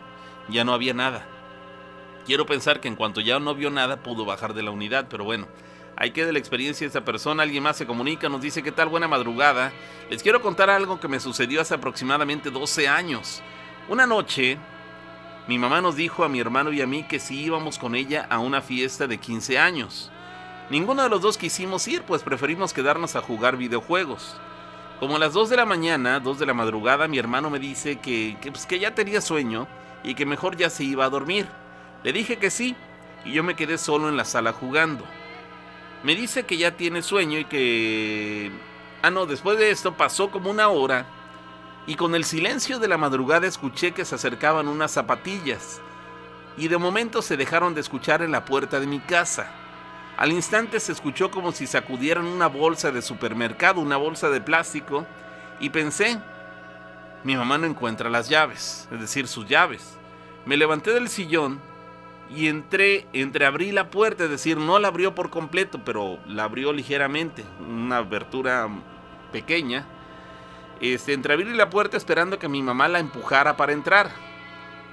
ya 0.50 0.64
no 0.64 0.74
había 0.74 0.94
nada. 0.94 1.26
Quiero 2.26 2.46
pensar 2.46 2.80
que 2.80 2.88
en 2.88 2.96
cuanto 2.96 3.22
ya 3.22 3.40
no 3.40 3.54
vio 3.54 3.70
nada 3.70 3.98
pudo 3.98 4.26
bajar 4.26 4.54
de 4.54 4.64
la 4.64 4.72
unidad, 4.72 5.08
pero 5.10 5.24
bueno, 5.26 5.48
hay 5.96 6.12
que 6.12 6.26
de 6.26 6.34
la 6.34 6.40
experiencia 6.40 6.86
de 6.86 6.90
esa 6.90 7.06
persona. 7.06 7.44
Alguien 7.44 7.64
más 7.64 7.78
se 7.78 7.86
comunica, 7.86 8.30
nos 8.30 8.42
dice 8.42 8.64
qué 8.64 8.72
tal, 8.72 8.90
buena 8.90 9.08
madrugada. 9.08 9.72
Les 10.10 10.24
quiero 10.24 10.42
contar 10.42 10.70
algo 10.70 11.00
que 11.00 11.08
me 11.08 11.20
sucedió 11.20 11.62
hace 11.62 11.76
aproximadamente 11.76 12.50
12 12.50 12.88
años. 12.88 13.42
Una 13.90 14.08
noche, 14.08 14.58
mi 15.48 15.58
mamá 15.58 15.82
nos 15.82 15.96
dijo 15.96 16.24
a 16.24 16.30
mi 16.30 16.40
hermano 16.40 16.72
y 16.72 16.82
a 16.82 16.88
mí 16.88 17.04
que 17.04 17.20
si 17.20 17.42
íbamos 17.42 17.78
con 17.78 17.96
ella 17.96 18.26
a 18.30 18.40
una 18.40 18.62
fiesta 18.62 19.08
de 19.08 19.18
15 19.18 19.60
años. 19.60 20.12
Ninguno 20.70 21.04
de 21.04 21.10
los 21.10 21.22
dos 21.22 21.38
quisimos 21.38 21.88
ir, 21.90 22.04
pues 22.04 22.24
preferimos 22.24 22.74
quedarnos 22.74 23.18
a 23.18 23.22
jugar 23.22 23.58
videojuegos. 23.58 24.38
Como 25.00 25.18
a 25.18 25.20
las 25.20 25.34
2 25.34 25.50
de 25.50 25.58
la 25.58 25.66
mañana, 25.66 26.22
2 26.22 26.40
de 26.40 26.46
la 26.46 26.54
madrugada, 26.54 27.10
mi 27.10 27.20
hermano 27.20 27.50
me 27.50 27.60
dice 27.60 28.00
que, 28.00 28.38
que, 28.42 28.52
pues, 28.52 28.66
que 28.66 28.80
ya 28.80 28.96
tenía 28.96 29.20
sueño 29.20 29.68
y 30.04 30.16
que 30.16 30.26
mejor 30.26 30.58
ya 30.58 30.70
se 30.70 30.84
iba 30.84 31.06
a 31.06 31.10
dormir. 31.10 31.48
Le 32.04 32.14
dije 32.14 32.38
que 32.38 32.50
sí, 32.50 32.76
y 33.26 33.32
yo 33.32 33.44
me 33.44 33.56
quedé 33.56 33.78
solo 33.78 34.10
en 34.10 34.18
la 34.18 34.26
sala 34.26 34.54
jugando. 34.54 35.06
Me 36.04 36.16
dice 36.16 36.46
que 36.46 36.58
ya 36.58 36.76
tiene 36.76 37.02
sueño 37.02 37.40
y 37.40 37.46
que... 37.46 38.52
Ah, 39.02 39.10
no, 39.10 39.26
después 39.26 39.58
de 39.58 39.72
esto 39.72 39.96
pasó 39.96 40.32
como 40.32 40.50
una 40.50 40.70
hora 40.70 41.06
y 41.86 41.96
con 41.96 42.16
el 42.16 42.24
silencio 42.24 42.80
de 42.80 42.88
la 42.88 42.98
madrugada 42.98 43.48
escuché 43.48 43.92
que 43.92 44.06
se 44.06 44.16
acercaban 44.16 44.68
unas 44.68 44.92
zapatillas 44.92 45.82
y 46.58 46.68
de 46.68 46.78
momento 46.78 47.22
se 47.22 47.38
dejaron 47.38 47.74
de 47.74 47.82
escuchar 47.82 48.22
en 48.22 48.32
la 48.32 48.46
puerta 48.46 48.80
de 48.80 48.88
mi 48.88 49.00
casa. 49.00 49.52
Al 50.18 50.32
instante 50.32 50.80
se 50.80 50.92
escuchó 50.92 51.32
como 51.32 51.52
si 51.52 51.66
sacudieran 51.66 52.26
una 52.26 52.48
bolsa 52.48 52.92
de 52.92 53.02
supermercado, 53.02 53.82
una 53.82 53.98
bolsa 53.98 54.30
de 54.30 54.42
plástico, 54.42 55.08
y 55.60 55.72
pensé, 55.72 56.20
mi 57.24 57.36
mamá 57.36 57.58
no 57.58 57.66
encuentra 57.66 58.10
las 58.10 58.30
llaves, 58.30 58.88
es 58.92 59.00
decir, 59.00 59.28
sus 59.28 59.48
llaves. 59.48 59.98
Me 60.46 60.58
levanté 60.58 60.92
del 60.92 61.08
sillón 61.08 61.60
y 62.30 62.48
entré, 62.48 63.08
entreabrí 63.14 63.72
la 63.72 63.90
puerta, 63.90 64.26
es 64.26 64.30
decir, 64.30 64.58
no 64.58 64.80
la 64.80 64.90
abrió 64.90 65.16
por 65.16 65.30
completo, 65.30 65.80
pero 65.86 66.20
la 66.28 66.44
abrió 66.44 66.74
ligeramente, 66.74 67.46
una 67.60 67.98
abertura 67.98 68.68
pequeña. 69.32 69.86
Este, 70.82 71.14
entreabrí 71.14 71.54
la 71.54 71.70
puerta 71.70 71.96
esperando 71.96 72.40
que 72.40 72.50
mi 72.50 72.62
mamá 72.62 72.88
la 72.88 73.00
empujara 73.00 73.56
para 73.56 73.74
entrar, 73.74 74.10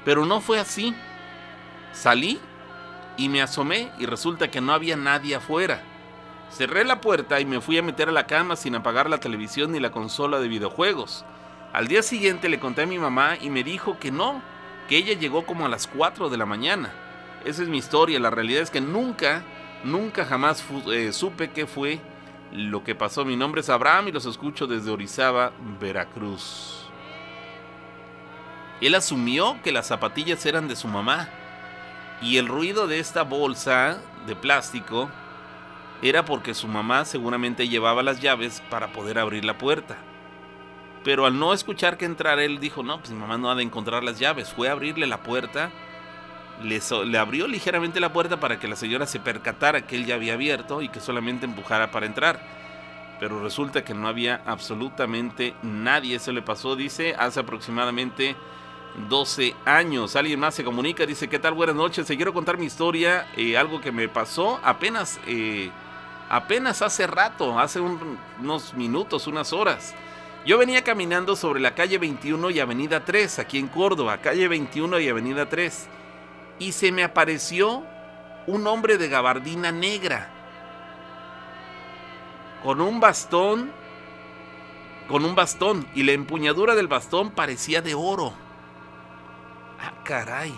pero 0.05 0.25
no 0.25 0.41
fue 0.41 0.61
así. 0.61 0.95
Salí 1.93 2.39
y 3.17 3.29
me 3.29 3.43
asomé 3.43 3.91
y 3.99 4.07
resulta 4.07 4.51
que 4.51 4.61
no 4.61 4.73
había 4.73 4.97
nadie 4.97 5.35
afuera. 5.35 5.83
Cerré 6.51 6.85
la 6.85 7.01
puerta 7.01 7.41
y 7.41 7.45
me 7.45 7.61
fui 7.61 7.79
a 7.79 7.83
meter 7.83 8.09
a 8.09 8.13
la 8.13 8.27
cama 8.27 8.57
sin 8.57 8.75
apagar 8.75 9.09
la 9.09 9.19
televisión 9.19 9.73
ni 9.73 9.81
la 9.81 9.91
consola 9.91 10.39
de 10.41 10.49
videojuegos. 10.49 11.25
Al 11.73 11.87
día 11.87 12.03
siguiente 12.03 12.49
le 12.49 12.59
conté 12.59 12.83
a 12.83 12.87
mi 12.87 12.99
mamá 12.99 13.37
y 13.41 13.49
me 13.49 13.63
dijo 13.63 13.99
que 13.99 14.11
no, 14.11 14.43
que 14.89 14.97
ella 14.97 15.15
llegó 15.15 15.47
como 15.47 15.67
a 15.67 15.69
las 15.69 15.87
4 15.87 16.29
de 16.29 16.37
la 16.37 16.47
mañana. 16.47 16.93
Esa 17.45 17.63
es 17.63 17.69
mi 17.69 17.79
historia. 17.79 18.19
La 18.19 18.31
realidad 18.31 18.63
es 18.63 18.71
que 18.71 18.81
nunca, 18.81 19.45
nunca 19.85 20.25
jamás 20.25 20.65
eh, 20.93 21.13
supe 21.13 21.51
qué 21.51 21.67
fue 21.67 22.01
lo 22.51 22.83
que 22.83 22.97
pasó. 22.97 23.25
Mi 23.25 23.37
nombre 23.37 23.61
es 23.61 23.71
Abraham 23.71 24.09
y 24.09 24.13
los 24.13 24.27
escucho 24.27 24.67
desde 24.67 24.91
Orizaba, 24.91 25.53
Veracruz. 25.81 26.89
Él 28.81 28.95
asumió 28.97 29.61
que 29.63 29.73
las 29.73 29.87
zapatillas 29.87 30.45
eran 30.47 30.67
de 30.67 30.75
su 30.75 30.89
mamá 30.89 31.29
y 32.21 32.39
el 32.39 32.49
ruido 32.49 32.89
de 32.89 32.99
esta 32.99 33.23
bolsa 33.23 34.01
de 34.27 34.35
plástico 34.35 35.09
era 36.03 36.25
porque 36.25 36.55
su 36.55 36.67
mamá 36.67 37.05
seguramente 37.05 37.69
llevaba 37.69 38.03
las 38.03 38.21
llaves 38.21 38.63
para 38.71 38.93
poder 38.93 39.19
abrir 39.19 39.45
la 39.45 39.57
puerta. 39.59 40.10
Pero 41.05 41.27
al 41.27 41.39
no 41.39 41.55
escuchar 41.55 41.97
que 41.97 42.05
entrara, 42.05 42.45
él 42.45 42.61
dijo, 42.61 42.83
no, 42.83 42.99
pues 42.99 43.11
mi 43.11 43.19
mamá 43.19 43.39
no 43.39 43.51
ha 43.51 43.55
de 43.55 43.63
encontrar 43.63 44.05
las 44.05 44.19
llaves. 44.19 44.53
Fue 44.53 44.69
a 44.69 44.73
abrirle 44.73 45.07
la 45.07 45.23
puerta 45.23 45.71
le, 46.63 47.19
abrió 47.19 47.47
ligeramente 47.47 48.01
la 48.01 48.13
puerta 48.13 48.39
para 48.39 48.59
que 48.59 48.69
la 48.69 48.77
señora 48.77 49.07
se 49.07 49.21
percatara 49.21 49.87
que 49.87 49.97
él 49.97 50.07
ya 50.07 50.15
había 50.15 50.35
abierto 50.35 50.83
y 50.83 50.89
que 50.89 51.01
solamente 51.01 51.47
empujara 51.47 51.91
para 51.91 52.07
entrar. 52.07 52.41
Pero 53.19 53.43
resulta 53.43 53.85
que 53.85 53.95
no 53.95 54.09
había 54.09 54.43
absolutamente 54.47 55.55
nadie. 55.63 56.17
Eso 56.17 56.33
le 56.33 56.43
pasó, 56.43 56.77
dice, 56.77 57.15
hace 57.19 57.41
aproximadamente 57.41 58.35
12 59.09 59.55
años. 59.65 60.17
Alguien 60.17 60.41
más 60.41 60.55
se 60.55 60.65
comunica, 60.65 61.05
dice, 61.05 61.29
¿qué 61.29 61.39
tal? 61.39 61.55
Buenas 61.55 61.77
noches. 61.77 62.07
Se 62.07 62.17
quiero 62.17 62.33
contar 62.33 62.57
mi 62.57 62.67
historia, 62.67 63.27
eh, 63.37 63.59
algo 63.59 63.81
que 63.81 63.93
me 63.93 64.09
pasó 64.09 64.59
apenas, 64.63 65.21
eh, 65.27 65.71
apenas 66.31 66.81
hace 66.81 67.07
rato, 67.07 67.59
hace 67.59 67.81
unos 67.81 68.73
minutos, 68.75 69.27
unas 69.27 69.53
horas. 69.53 69.95
Yo 70.47 70.59
venía 70.59 70.83
caminando 70.83 71.37
sobre 71.37 71.61
la 71.61 71.75
calle 71.75 71.99
21 71.99 72.51
y 72.51 72.61
Avenida 72.61 73.05
3, 73.05 73.39
aquí 73.39 73.59
en 73.59 73.69
Córdoba, 73.69 74.19
calle 74.19 74.49
21 74.49 74.99
y 75.01 75.09
Avenida 75.09 75.49
3 75.49 75.89
y 76.61 76.73
se 76.73 76.93
me 76.93 77.03
apareció 77.03 77.83
un 78.47 78.67
hombre 78.69 78.99
de 78.99 79.09
gabardina 79.09 79.73
negra, 79.73 80.31
con 82.63 82.81
un 82.81 83.01
bastón, 83.01 83.73
con 85.09 85.25
un 85.25 85.35
bastón, 85.35 85.89
y 85.95 86.05
la 86.05 86.13
empuñadura 86.13 86.75
del 86.75 86.87
bastón 86.87 87.31
parecía 87.31 87.81
de 87.81 87.95
oro. 87.95 88.33
Ah, 89.81 89.95
caray. 90.05 90.55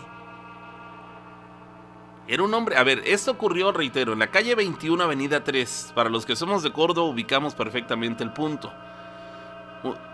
Era 2.26 2.42
un 2.42 2.52
hombre, 2.52 2.76
a 2.76 2.82
ver, 2.82 3.02
esto 3.06 3.30
ocurrió, 3.30 3.72
reitero, 3.72 4.12
en 4.12 4.18
la 4.18 4.30
calle 4.30 4.54
21, 4.54 5.02
avenida 5.02 5.44
3. 5.44 5.92
Para 5.94 6.10
los 6.10 6.26
que 6.26 6.36
somos 6.36 6.62
de 6.62 6.72
Córdoba 6.72 7.08
ubicamos 7.08 7.54
perfectamente 7.54 8.24
el 8.24 8.32
punto. 8.32 8.72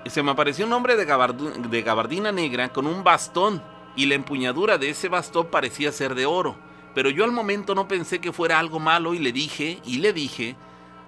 Se 0.07 0.23
me 0.23 0.31
apareció 0.31 0.67
un 0.67 0.73
hombre 0.73 0.97
de, 0.97 1.83
gabardina 1.83 2.33
negra 2.33 2.73
con 2.73 2.87
un 2.87 3.05
bastón 3.05 3.63
y 3.97 4.07
la 4.07 4.15
empuñadura 4.15 4.79
de 4.79 4.91
ese 4.91 5.09
bastón 5.09 5.49
parecía 5.49 5.93
ser 5.93 6.15
de 6.15 6.27
oro. 6.27 6.57
Pero 6.95 7.11
yo 7.11 7.25
al 7.25 7.33
momento 7.33 7.75
no 7.75 7.87
pensé 7.87 8.21
que 8.21 8.33
fuera 8.33 8.59
algo 8.59 8.81
malo 8.81 9.15
y 9.15 9.19
le 9.19 9.33
dije, 9.33 9.81
y 9.85 9.99
le 9.99 10.13
dije, 10.13 10.57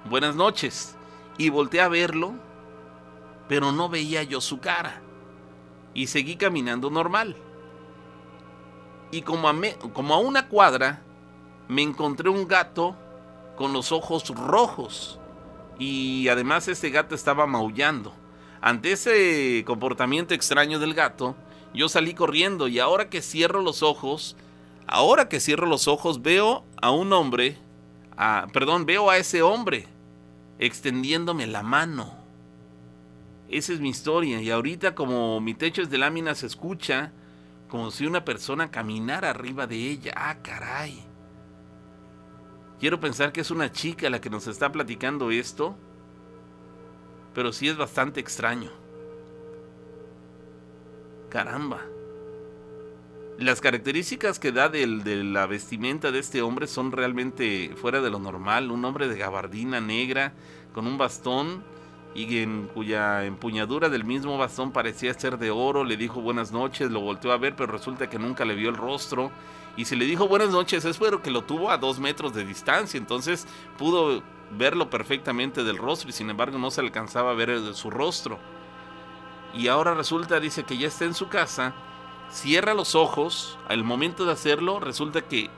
buenas 0.09 0.37
noches. 0.37 0.97
Y 1.39 1.49
volteé 1.49 1.81
a 1.81 1.89
verlo, 1.89 2.35
pero 3.49 3.73
no 3.73 3.89
veía 3.89 4.23
yo 4.23 4.41
su 4.41 4.61
cara. 4.61 5.01
Y 5.95 6.07
seguí 6.07 6.37
caminando 6.37 6.91
normal. 6.91 7.37
Y 9.11 9.23
como 9.23 9.49
a, 9.49 9.55
como 9.93 10.15
a 10.15 10.19
una 10.19 10.49
cuadra, 10.49 11.03
me 11.67 11.83
encontré 11.83 12.29
un 12.29 12.47
gato 12.47 12.97
con 13.57 13.73
los 13.73 13.91
ojos 13.91 14.29
rojos. 14.29 15.19
Y 15.79 16.29
además 16.29 16.69
ese 16.69 16.91
gato 16.91 17.15
estaba 17.15 17.47
maullando. 17.47 18.15
Ante 18.61 18.93
ese 18.93 19.65
comportamiento 19.67 20.35
extraño 20.35 20.79
del 20.79 20.95
gato, 20.95 21.35
yo 21.73 21.89
salí 21.89 22.15
corriendo 22.15 22.69
y 22.69 22.79
ahora 22.79 23.09
que 23.09 23.23
cierro 23.23 23.63
los 23.63 23.83
ojos, 23.83 24.37
ahora 24.87 25.29
que 25.29 25.41
cierro 25.41 25.67
los 25.67 25.89
ojos 25.89 26.21
veo 26.21 26.65
a 26.83 26.91
un 26.91 27.13
hombre, 27.13 27.57
a, 28.17 28.49
perdón, 28.53 28.85
veo 28.85 29.09
a 29.09 29.17
ese 29.17 29.43
hombre 29.43 29.87
extendiéndome 30.59 31.47
la 31.47 31.63
mano. 31.63 32.13
Esa 33.49 33.73
es 33.73 33.81
mi 33.81 33.89
historia 33.89 34.41
y 34.43 34.51
ahorita 34.51 34.95
como 34.95 35.41
mi 35.41 35.55
techo 35.55 35.83
es 35.83 35.91
de 35.91 35.99
lámina 35.99 36.35
se 36.35 36.47
escucha 36.47 37.13
como 37.69 37.91
si 37.91 38.05
una 38.05 38.25
persona 38.25 38.71
caminara 38.71 39.31
arriba 39.31 39.67
de 39.67 39.77
ella. 39.77 40.13
Ah, 40.17 40.37
caray. 40.43 41.03
Quiero 42.79 43.01
pensar 43.01 43.33
que 43.33 43.41
es 43.41 43.51
una 43.51 43.73
chica 43.73 44.11
la 44.11 44.21
que 44.21 44.31
nos 44.31 44.47
está 44.47 44.71
platicando 44.71 45.31
esto, 45.31 45.77
pero 47.35 47.53
sí 47.53 47.69
es 47.69 47.77
bastante 47.77 48.21
extraño. 48.21 48.71
Caramba. 51.29 51.81
Las 53.39 53.63
características 53.63 54.39
que 54.39 54.53
da 54.53 54.69
de 54.69 54.87
la 55.25 55.47
vestimenta 55.47 56.11
de 56.11 56.19
este 56.19 56.43
hombre 56.43 56.67
son 56.67 56.93
realmente 56.93 57.75
fuera 57.77 58.03
de 58.03 58.11
lo 58.11 58.19
normal. 58.19 58.71
Un 58.71 58.85
hombre 58.85 59.09
de 59.09 59.17
gabardina 59.17 59.81
negra 59.81 60.35
con 60.75 60.87
un 60.87 60.99
bastón 60.99 61.65
y 62.15 62.39
en 62.39 62.67
cuya 62.75 63.25
empuñadura 63.25 63.89
del 63.89 64.05
mismo 64.05 64.37
bastón 64.37 64.73
parecía 64.73 65.15
ser 65.15 65.39
de 65.39 65.51
oro. 65.51 65.85
Le 65.85 65.97
dijo 65.97 66.21
buenas 66.21 66.53
noches, 66.53 66.91
lo 66.91 67.01
volteó 67.01 67.33
a 67.33 67.39
ver, 67.39 67.57
pero 67.57 67.73
resulta 67.73 68.11
que 68.11 68.19
nunca 68.19 68.45
le 68.45 68.55
vio 68.55 68.69
el 68.69 68.77
rostro. 68.77 69.31
Y 69.77 69.87
si 69.87 69.97
le 69.97 70.05
dijo 70.05 70.29
buenas 70.29 70.51
noches, 70.51 70.85
es 70.85 70.99
que 71.23 71.31
lo 71.31 71.43
tuvo 71.45 71.71
a 71.71 71.79
dos 71.79 71.99
metros 71.99 72.35
de 72.35 72.45
distancia. 72.45 72.99
Entonces 72.99 73.47
pudo 73.79 74.23
verlo 74.51 74.91
perfectamente 74.91 75.65
del 75.65 75.79
rostro 75.79 76.11
y 76.11 76.13
sin 76.13 76.31
embargo 76.31 76.59
no 76.59 76.71
se 76.71 76.81
alcanzaba 76.81 77.31
a 77.31 77.35
ver 77.35 77.75
su 77.75 77.91
rostro 77.91 78.39
y 79.55 79.69
ahora 79.69 79.95
resulta, 79.95 80.41
dice 80.41 80.65
que 80.65 80.79
ya 80.79 80.89
está 80.89 81.05
en 81.05 81.15
su 81.15 81.29
casa, 81.29 81.75
cierra 82.31 82.75
los 82.75 82.95
ojos, 82.95 83.59
al 83.69 83.83
momento 83.83 84.25
de 84.25 84.33
hacerlo 84.33 84.81
resulta 84.81 85.23
que 85.23 85.51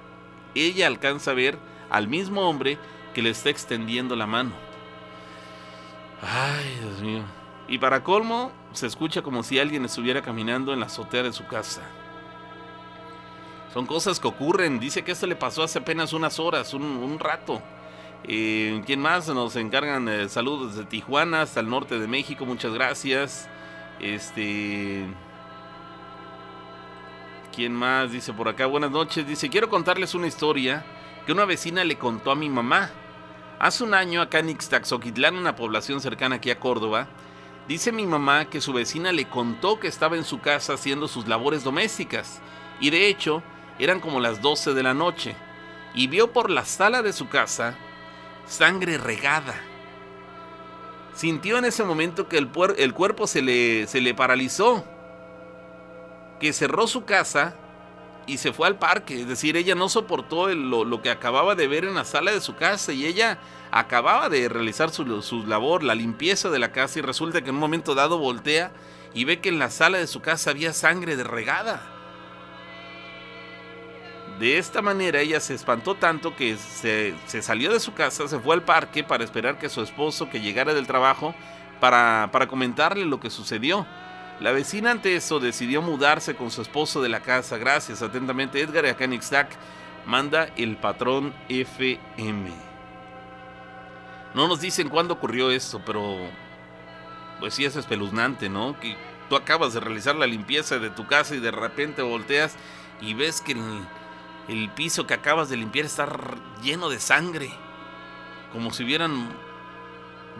ella 0.54 0.86
alcanza 0.86 1.32
a 1.32 1.34
ver 1.34 1.58
al 1.90 2.08
mismo 2.08 2.48
hombre 2.48 2.78
que 3.14 3.22
le 3.22 3.30
está 3.30 3.50
extendiendo 3.50 4.16
la 4.16 4.26
mano. 4.26 4.52
Ay, 6.22 6.78
Dios 6.80 7.00
mío. 7.02 7.22
Y 7.68 7.78
para 7.78 8.02
colmo, 8.02 8.52
se 8.72 8.86
escucha 8.86 9.22
como 9.22 9.42
si 9.42 9.58
alguien 9.58 9.84
estuviera 9.84 10.22
caminando 10.22 10.72
en 10.72 10.80
la 10.80 10.86
azotea 10.86 11.22
de 11.22 11.32
su 11.32 11.46
casa. 11.46 11.82
Son 13.72 13.86
cosas 13.86 14.20
que 14.20 14.28
ocurren. 14.28 14.78
Dice 14.78 15.04
que 15.04 15.12
esto 15.12 15.26
le 15.26 15.36
pasó 15.36 15.62
hace 15.62 15.78
apenas 15.78 16.12
unas 16.12 16.38
horas, 16.38 16.74
un, 16.74 17.18
rato. 17.18 17.62
Eh, 18.24 18.82
¿Quién 18.86 19.00
más? 19.00 19.28
Nos 19.28 19.56
encargan 19.56 20.08
eh, 20.08 20.28
saludos 20.28 20.76
desde 20.76 20.88
Tijuana 20.88 21.42
hasta 21.42 21.60
el 21.60 21.68
norte 21.68 21.98
de 21.98 22.06
México. 22.06 22.46
Muchas 22.46 22.72
gracias. 22.72 23.48
Este. 24.00 25.06
¿Quién 27.54 27.74
más? 27.74 28.12
Dice 28.12 28.32
por 28.32 28.48
acá. 28.48 28.66
Buenas 28.66 28.90
noches. 28.90 29.26
Dice: 29.26 29.48
Quiero 29.48 29.68
contarles 29.68 30.14
una 30.14 30.28
historia 30.28 30.84
que 31.26 31.32
una 31.32 31.44
vecina 31.44 31.84
le 31.84 31.98
contó 31.98 32.30
a 32.30 32.36
mi 32.36 32.48
mamá. 32.48 32.90
Hace 33.58 33.84
un 33.84 33.94
año 33.94 34.20
acá 34.20 34.40
en 34.40 34.50
Ixtaxoquitlán, 34.50 35.36
una 35.36 35.54
población 35.54 36.00
cercana 36.00 36.36
aquí 36.36 36.50
a 36.50 36.58
Córdoba, 36.58 37.06
dice 37.68 37.92
mi 37.92 38.08
mamá 38.08 38.46
que 38.46 38.60
su 38.60 38.72
vecina 38.72 39.12
le 39.12 39.28
contó 39.28 39.78
que 39.78 39.86
estaba 39.86 40.16
en 40.16 40.24
su 40.24 40.40
casa 40.40 40.74
haciendo 40.74 41.06
sus 41.06 41.28
labores 41.28 41.62
domésticas 41.62 42.40
y 42.80 42.90
de 42.90 43.06
hecho 43.06 43.40
eran 43.78 44.00
como 44.00 44.18
las 44.18 44.42
12 44.42 44.74
de 44.74 44.82
la 44.82 44.94
noche 44.94 45.36
y 45.94 46.08
vio 46.08 46.32
por 46.32 46.50
la 46.50 46.64
sala 46.64 47.02
de 47.02 47.12
su 47.12 47.28
casa 47.28 47.76
sangre 48.46 48.98
regada. 48.98 49.54
Sintió 51.14 51.58
en 51.58 51.66
ese 51.66 51.84
momento 51.84 52.28
que 52.28 52.38
el, 52.38 52.48
cuerpo 52.92 53.26
se 53.26 53.42
le, 53.42 53.86
se 53.86 54.00
le 54.00 54.14
paralizó, 54.14 54.84
que 56.40 56.52
cerró 56.52 56.86
su 56.86 57.04
casa 57.04 57.54
y 58.26 58.38
se 58.38 58.52
fue 58.52 58.66
al 58.66 58.78
parque. 58.78 59.20
Es 59.20 59.28
decir, 59.28 59.56
ella 59.56 59.74
no 59.74 59.88
soportó 59.88 60.48
lo, 60.48 61.02
que 61.02 61.10
acababa 61.10 61.54
de 61.54 61.68
ver 61.68 61.84
en 61.84 61.94
la 61.94 62.04
sala 62.04 62.32
de 62.32 62.40
su 62.40 62.56
casa 62.56 62.92
y 62.92 63.06
ella 63.06 63.38
acababa 63.70 64.28
de 64.28 64.48
realizar 64.48 64.90
su, 64.90 65.22
su, 65.22 65.46
labor, 65.46 65.82
la 65.82 65.94
limpieza 65.94 66.50
de 66.50 66.58
la 66.58 66.72
casa 66.72 66.98
y 66.98 67.02
resulta 67.02 67.42
que 67.42 67.50
en 67.50 67.56
un 67.56 67.60
momento 67.60 67.94
dado 67.94 68.18
voltea 68.18 68.72
y 69.14 69.24
ve 69.24 69.40
que 69.40 69.50
en 69.50 69.58
la 69.58 69.70
sala 69.70 69.98
de 69.98 70.06
su 70.06 70.20
casa 70.20 70.50
había 70.50 70.72
sangre 70.72 71.16
de 71.16 71.24
regada. 71.24 71.91
De 74.42 74.58
esta 74.58 74.82
manera 74.82 75.20
ella 75.20 75.38
se 75.38 75.54
espantó 75.54 75.94
tanto 75.94 76.34
que 76.34 76.56
se, 76.56 77.14
se, 77.26 77.42
salió 77.42 77.72
de 77.72 77.78
su 77.78 77.94
casa, 77.94 78.26
se 78.26 78.40
fue 78.40 78.56
al 78.56 78.64
parque 78.64 79.04
para 79.04 79.22
esperar 79.22 79.56
que 79.56 79.68
su 79.68 79.82
esposo 79.82 80.28
que 80.30 80.40
llegara 80.40 80.74
del 80.74 80.88
trabajo 80.88 81.32
para, 81.78 82.28
para 82.32 82.48
comentarle 82.48 83.04
lo 83.04 83.20
que 83.20 83.30
sucedió. 83.30 83.86
La 84.40 84.50
vecina 84.50 84.90
ante 84.90 85.14
eso 85.14 85.38
decidió 85.38 85.80
mudarse 85.80 86.34
con 86.34 86.50
su 86.50 86.60
esposo 86.60 87.00
de 87.00 87.08
la 87.08 87.20
casa. 87.20 87.56
Gracias, 87.56 88.02
atentamente 88.02 88.60
Edgar 88.60 88.84
y 88.84 88.88
acá 88.88 89.04
en 89.04 89.20
manda 90.06 90.48
el 90.56 90.76
patrón 90.76 91.32
FM. 91.48 92.50
No 94.34 94.48
nos 94.48 94.60
dicen 94.60 94.88
cuándo 94.88 95.14
ocurrió 95.14 95.52
esto, 95.52 95.80
pero 95.86 96.18
pues 97.38 97.54
sí 97.54 97.64
es 97.64 97.76
espeluznante, 97.76 98.48
¿no? 98.48 98.76
Que 98.80 98.96
tú 99.28 99.36
acabas 99.36 99.72
de 99.72 99.78
realizar 99.78 100.16
la 100.16 100.26
limpieza 100.26 100.80
de 100.80 100.90
tu 100.90 101.06
casa 101.06 101.36
y 101.36 101.38
de 101.38 101.52
repente 101.52 102.02
volteas 102.02 102.56
y 103.00 103.14
ves 103.14 103.40
que 103.40 103.54
el, 104.48 104.70
piso 104.70 105.06
que 105.06 105.14
acabas 105.14 105.48
de 105.48 105.56
limpiar 105.56 105.86
está 105.86 106.08
lleno 106.62 106.88
de 106.88 107.00
sangre. 107.00 107.50
Como 108.52 108.72
si 108.72 108.84
hubieran 108.84 109.30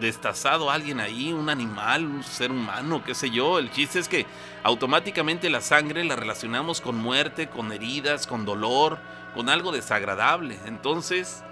destazado 0.00 0.70
a 0.70 0.74
alguien 0.74 1.00
ahí, 1.00 1.32
un 1.32 1.50
animal, 1.50 2.06
un 2.06 2.22
ser 2.22 2.50
humano, 2.50 3.02
qué 3.04 3.14
sé 3.14 3.30
yo. 3.30 3.58
El 3.58 3.70
chiste 3.70 3.98
es 3.98 4.08
que 4.08 4.26
automáticamente 4.62 5.50
la 5.50 5.60
sangre 5.60 6.04
la 6.04 6.16
relacionamos 6.16 6.80
con 6.80 6.96
muerte, 6.96 7.48
con 7.48 7.72
heridas, 7.72 8.26
con 8.26 8.44
dolor, 8.44 8.98
con 9.34 9.48
algo 9.48 9.72
desagradable. 9.72 10.58
Entonces, 10.66 11.42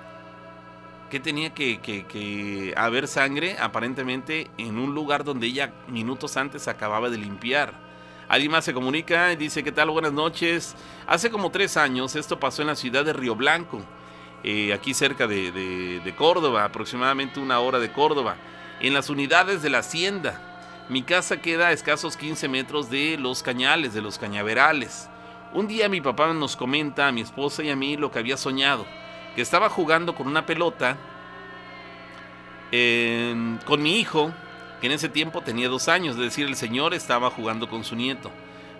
¿qué 1.11 1.21
tenía 1.21 1.55
que, 1.55 1.81
que, 1.81 2.75
haber 2.77 3.09
sangre? 3.09 3.57
Aparentemente 3.59 4.51
en 4.59 4.79
un 4.79 4.95
lugar 4.95 5.25
donde 5.25 5.47
ella 5.47 5.73
minutos 5.89 6.37
antes 6.37 6.69
acababa 6.69 7.11
de 7.11 7.19
limpiar. 7.19 7.90
Alguien 8.31 8.63
se 8.63 8.73
comunica 8.73 9.33
y 9.33 9.37
dice, 9.37 9.65
¿qué 9.65 9.73
tal? 9.73 9.91
Buenas 9.91 10.13
noches. 10.13 10.77
Hace 11.09 11.33
como 11.33 11.51
tres 11.51 11.77
años 11.77 12.15
esto 12.15 12.39
pasó 12.39 12.63
en 12.63 12.69
la 12.69 12.77
ciudad 12.77 13.05
de 13.05 13.13
Río 13.13 13.35
Blanco. 13.35 13.81
Eh, 14.45 14.73
aquí 14.73 14.95
cerca 14.95 15.27
de, 15.27 16.15
Córdoba, 16.17 16.63
aproximadamente 16.63 17.41
una 17.41 17.59
hora 17.59 17.81
de 17.81 17.91
Córdoba, 17.91 18.37
en 18.79 18.95
las 18.95 19.11
unidades 19.11 19.63
de 19.63 19.71
la 19.71 19.79
hacienda. 19.79 20.87
Mi 20.89 21.03
casa 21.03 21.43
queda 21.43 21.67
a 21.67 21.73
escasos 21.73 22.17
15 22.17 22.47
metros 22.47 22.89
de 22.89 23.19
los 23.19 23.43
cañales, 23.43 23.95
de 23.95 24.01
los 24.01 24.17
cañaverales. 24.17 25.09
Un 25.53 25.67
día 25.67 25.89
mi 25.89 26.01
papá 26.01 26.33
nos 26.33 26.55
comenta 26.55 27.09
a 27.09 27.13
mi 27.13 27.23
esposa 27.23 27.65
y 27.65 27.71
a 27.71 27.75
mí 27.75 27.97
lo 27.97 28.13
que 28.13 28.21
había 28.21 28.37
soñado, 28.37 28.87
que 29.35 29.43
estaba 29.43 29.69
jugando 29.69 30.15
con 30.15 30.29
una 30.29 30.47
pelota 30.47 30.97
con 32.71 33.83
mi 33.83 33.99
hijo, 33.99 34.33
que 34.81 34.87
en 34.87 34.93
ese 34.93 35.09
tiempo 35.09 35.43
tenía 35.43 35.69
dos 35.69 35.89
años, 35.89 36.17
es 36.17 36.23
decir, 36.23 36.47
el 36.47 36.57
señor 36.57 36.95
estaba 36.95 37.31
jugando 37.31 37.69
con 37.69 37.85
su 37.85 37.97
nieto, 37.97 38.31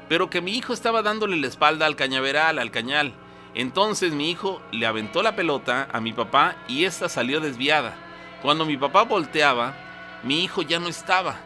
pero 0.09 0.31
que 0.31 0.41
mi 0.41 0.57
hijo 0.57 0.73
estaba 0.73 1.03
dándole 1.03 1.37
la 1.37 1.47
espalda 1.47 1.87
al 1.87 1.97
cañaveral, 1.97 2.59
al 2.59 2.71
cañal, 2.71 3.15
entonces 3.55 4.13
mi 4.13 4.31
hijo 4.31 4.63
le 4.71 4.87
aventó 4.87 5.23
la 5.23 5.35
pelota 5.35 5.89
a 5.93 6.01
mi 6.01 6.13
papá 6.13 6.57
y 6.69 6.85
esta 6.85 7.09
salió 7.09 7.41
desviada. 7.41 7.95
Cuando 8.43 8.65
mi 8.65 8.77
papá 8.77 9.03
volteaba, 9.03 9.75
mi 10.23 10.45
hijo 10.45 10.63
ya 10.63 10.79
no 10.79 10.89
estaba. 10.89 11.37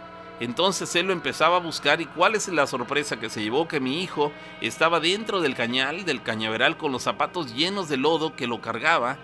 Entonces 0.40 0.94
él 0.96 1.06
lo 1.06 1.12
empezaba 1.12 1.56
a 1.56 1.60
buscar 1.60 2.00
y 2.00 2.06
cuál 2.06 2.34
es 2.34 2.48
la 2.48 2.66
sorpresa 2.66 3.18
que 3.18 3.30
se 3.30 3.42
llevó 3.42 3.68
que 3.68 3.80
mi 3.80 4.02
hijo 4.02 4.32
estaba 4.60 5.00
dentro 5.00 5.40
del 5.40 5.54
cañal, 5.54 6.04
del 6.04 6.22
cañaveral 6.22 6.76
con 6.76 6.92
los 6.92 7.02
zapatos 7.02 7.54
llenos 7.54 7.88
de 7.88 7.96
lodo 7.96 8.34
que 8.34 8.48
lo 8.48 8.60
cargaba 8.60 9.16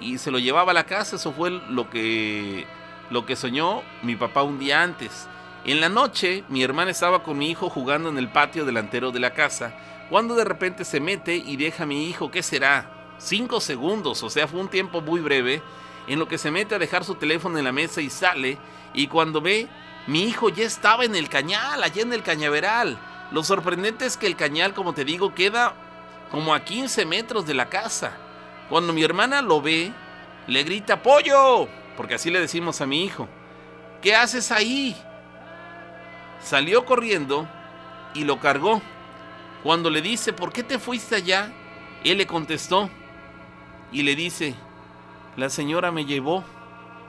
y 0.00 0.18
se 0.18 0.30
lo 0.30 0.38
llevaba 0.38 0.72
a 0.72 0.74
la 0.74 0.86
casa. 0.86 1.16
Eso 1.16 1.32
fue 1.32 1.50
lo 1.50 1.90
que 1.90 2.66
lo 3.10 3.26
que 3.26 3.36
soñó 3.36 3.82
mi 4.02 4.16
papá 4.16 4.42
un 4.42 4.58
día 4.58 4.82
antes. 4.82 5.28
En 5.64 5.80
la 5.80 5.88
noche, 5.88 6.44
mi 6.48 6.62
hermana 6.62 6.90
estaba 6.90 7.22
con 7.22 7.38
mi 7.38 7.50
hijo 7.50 7.70
jugando 7.70 8.08
en 8.08 8.18
el 8.18 8.28
patio 8.28 8.64
delantero 8.64 9.12
de 9.12 9.20
la 9.20 9.34
casa 9.34 9.74
cuando 10.10 10.34
de 10.34 10.44
repente 10.44 10.84
se 10.84 11.00
mete 11.00 11.36
y 11.36 11.56
deja 11.56 11.84
a 11.84 11.86
mi 11.86 12.08
hijo, 12.08 12.30
¿qué 12.30 12.42
será? 12.42 12.90
Cinco 13.18 13.60
segundos, 13.60 14.22
o 14.22 14.30
sea, 14.30 14.46
fue 14.46 14.60
un 14.60 14.68
tiempo 14.68 15.00
muy 15.00 15.20
breve, 15.20 15.62
en 16.06 16.18
lo 16.18 16.28
que 16.28 16.38
se 16.38 16.50
mete 16.50 16.74
a 16.74 16.78
dejar 16.78 17.04
su 17.04 17.14
teléfono 17.14 17.58
en 17.58 17.64
la 17.64 17.72
mesa 17.72 18.00
y 18.00 18.10
sale, 18.10 18.58
y 18.92 19.06
cuando 19.06 19.40
ve, 19.40 19.68
mi 20.06 20.24
hijo 20.24 20.50
ya 20.50 20.64
estaba 20.64 21.04
en 21.04 21.16
el 21.16 21.28
cañal, 21.28 21.82
allá 21.82 22.02
en 22.02 22.12
el 22.12 22.22
cañaveral. 22.22 22.98
Lo 23.30 23.42
sorprendente 23.42 24.04
es 24.04 24.16
que 24.18 24.26
el 24.26 24.36
cañal, 24.36 24.74
como 24.74 24.92
te 24.92 25.04
digo, 25.04 25.34
queda 25.34 25.74
como 26.30 26.52
a 26.52 26.64
15 26.64 27.06
metros 27.06 27.46
de 27.46 27.54
la 27.54 27.70
casa. 27.70 28.12
Cuando 28.68 28.92
mi 28.92 29.02
hermana 29.02 29.40
lo 29.40 29.62
ve, 29.62 29.92
le 30.46 30.62
grita, 30.62 31.02
pollo, 31.02 31.68
porque 31.96 32.14
así 32.14 32.30
le 32.30 32.40
decimos 32.40 32.80
a 32.80 32.86
mi 32.86 33.04
hijo, 33.04 33.28
¿qué 34.02 34.14
haces 34.14 34.50
ahí? 34.50 34.96
Salió 36.40 36.84
corriendo 36.84 37.48
y 38.14 38.24
lo 38.24 38.40
cargó. 38.40 38.82
Cuando 39.62 39.90
le 39.90 40.02
dice, 40.02 40.32
¿por 40.32 40.52
qué 40.52 40.62
te 40.62 40.78
fuiste 40.78 41.16
allá? 41.16 41.52
Él 42.04 42.18
le 42.18 42.26
contestó 42.26 42.90
y 43.90 44.02
le 44.02 44.14
dice, 44.14 44.54
la 45.36 45.48
señora 45.48 45.90
me 45.90 46.04
llevó. 46.04 46.44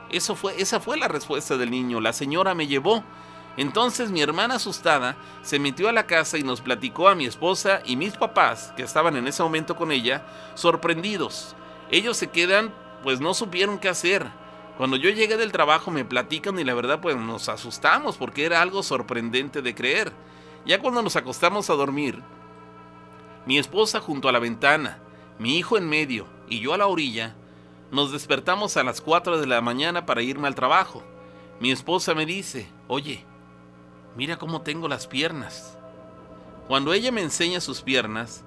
Eso 0.10 0.36
fue, 0.36 0.62
esa 0.62 0.80
fue 0.80 0.98
la 0.98 1.08
respuesta 1.08 1.58
del 1.58 1.72
niño, 1.72 2.00
la 2.00 2.14
señora 2.14 2.56
me 2.56 2.68
llevó. 2.68 3.04
Entonces 3.58 4.12
mi 4.12 4.22
hermana 4.22 4.56
asustada 4.56 5.16
se 5.42 5.60
metió 5.60 5.88
a 5.88 5.94
la 5.94 6.08
casa 6.08 6.38
y 6.38 6.44
nos 6.44 6.62
platicó 6.62 7.08
a 7.08 7.16
mi 7.16 7.26
esposa 7.26 7.82
y 7.86 7.96
mis 7.96 8.14
papás, 8.14 8.74
que 8.76 8.84
estaban 8.84 9.16
en 9.16 9.28
ese 9.28 9.44
momento 9.44 9.76
con 9.76 9.92
ella, 9.92 10.26
sorprendidos. 10.56 11.56
Ellos 11.90 12.18
se 12.18 12.28
quedan, 12.28 12.74
pues 13.04 13.20
no 13.20 13.34
supieron 13.34 13.80
qué 13.80 13.90
hacer. 13.90 14.26
Cuando 14.78 14.97
yo 14.97 15.09
llegué 15.09 15.38
del 15.38 15.51
trabajo 15.51 15.89
me 15.89 16.03
platican 16.03 16.59
y 16.59 16.63
la 16.63 16.73
verdad 16.73 16.99
pues 17.01 17.15
nos 17.15 17.47
asustamos 17.47 18.17
porque 18.17 18.45
era 18.45 18.61
algo 18.61 18.84
sorprendente 18.84 19.61
de 19.61 19.73
creer. 19.73 20.11
Ya 20.65 20.80
cuando 20.80 21.01
nos 21.01 21.15
acostamos 21.15 21.69
a 21.69 21.76
dormir, 21.76 22.21
mi 23.45 23.57
esposa 23.57 24.01
junto 24.01 24.28
a 24.28 24.32
la 24.32 24.39
ventana, 24.39 24.99
mi 25.39 25.57
hijo 25.57 25.78
en 25.78 25.88
medio 25.88 26.28
y 26.49 26.59
yo 26.59 26.73
a 26.73 26.78
la 26.78 26.88
orilla, 26.88 27.36
nos 27.91 28.11
despertamos 28.11 28.76
a 28.76 28.84
las 28.84 28.99
4 28.99 29.39
de 29.39 29.47
la 29.47 29.61
mañana 29.61 30.05
para 30.05 30.21
irme 30.21 30.47
al 30.47 30.55
trabajo. 30.55 31.03
Mi 31.59 31.71
esposa 31.71 32.13
me 32.13 32.26
dice, 32.26 32.67
oye, 32.88 33.23
mira 34.17 34.38
cómo 34.38 34.61
tengo 34.61 34.88
las 34.88 35.07
piernas. 35.07 35.78
Cuando 36.67 36.93
ella 36.93 37.11
me 37.11 37.21
enseña 37.21 37.61
sus 37.61 37.82
piernas, 37.82 38.43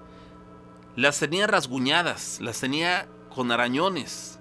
las 0.97 1.19
tenía 1.21 1.47
rasguñadas, 1.47 2.41
las 2.41 2.61
tenía 2.61 3.09
con 3.35 3.53
arañones. 3.53 4.38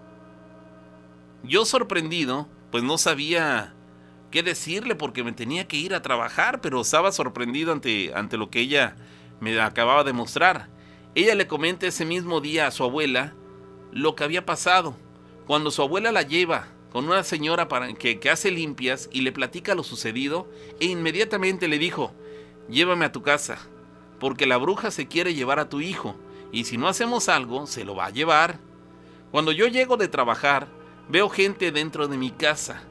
Yo 1.44 1.66
sorprendido, 1.66 2.48
pues 2.72 2.84
no 2.84 2.98
sabía 2.98 3.74
qué 4.32 4.44
decirle 4.44 4.96
porque 4.96 5.24
me 5.24 5.32
tenía 5.32 5.68
que 5.68 5.78
ir 5.78 5.94
a 5.94 6.02
trabajar, 6.02 6.62
pero 6.62 6.82
estaba 6.82 7.12
sorprendido 7.12 7.72
ante, 7.72 8.12
ante 8.14 8.38
lo 8.38 8.50
que 8.50 8.62
ella 8.62 8.96
me 9.40 9.60
acababa 9.60 10.04
de 10.04 10.14
mostrar. 10.14 10.70
Ella 11.16 11.36
le 11.36 11.48
comenta 11.48 11.88
ese 11.88 12.06
mismo 12.06 12.42
día 12.42 12.68
a 12.68 12.72
su 12.72 12.84
abuela 12.84 13.34
lo 13.92 14.16
que 14.16 14.24
había 14.24 14.46
pasado. 14.46 14.96
Cuando 15.46 15.72
su 15.72 15.82
abuela 15.82 16.12
la 16.12 16.24
lleva 16.24 16.68
con 16.92 17.06
una 17.06 17.24
señora 17.24 17.68
para 17.68 17.94
que, 17.94 18.20
que 18.20 18.30
hace 18.30 18.52
limpias 18.52 19.10
y 19.12 19.22
le 19.22 19.32
platica 19.32 19.76
lo 19.76 19.84
sucedido, 19.84 20.50
e 20.80 20.86
inmediatamente 20.86 21.68
le 21.68 21.78
dijo, 21.78 22.14
llévame 22.70 23.06
a 23.06 23.12
tu 23.12 23.22
casa, 23.22 23.58
porque 24.20 24.46
la 24.46 24.58
bruja 24.58 24.92
se 24.92 25.08
quiere 25.08 25.34
llevar 25.34 25.60
a 25.60 25.70
tu 25.70 25.82
hijo, 25.82 26.16
y 26.52 26.64
si 26.64 26.78
no 26.78 26.88
hacemos 26.88 27.30
algo, 27.30 27.68
se 27.68 27.86
lo 27.86 27.96
va 27.96 28.06
a 28.06 28.12
llevar. 28.12 28.60
Cuando 29.32 29.52
yo 29.52 29.68
llego 29.68 29.98
de 29.98 30.08
trabajar, 30.08 30.68
veo 31.10 31.30
gente 31.30 31.72
dentro 31.72 32.08
de 32.08 32.18
mi 32.18 32.32
casa, 32.32 32.82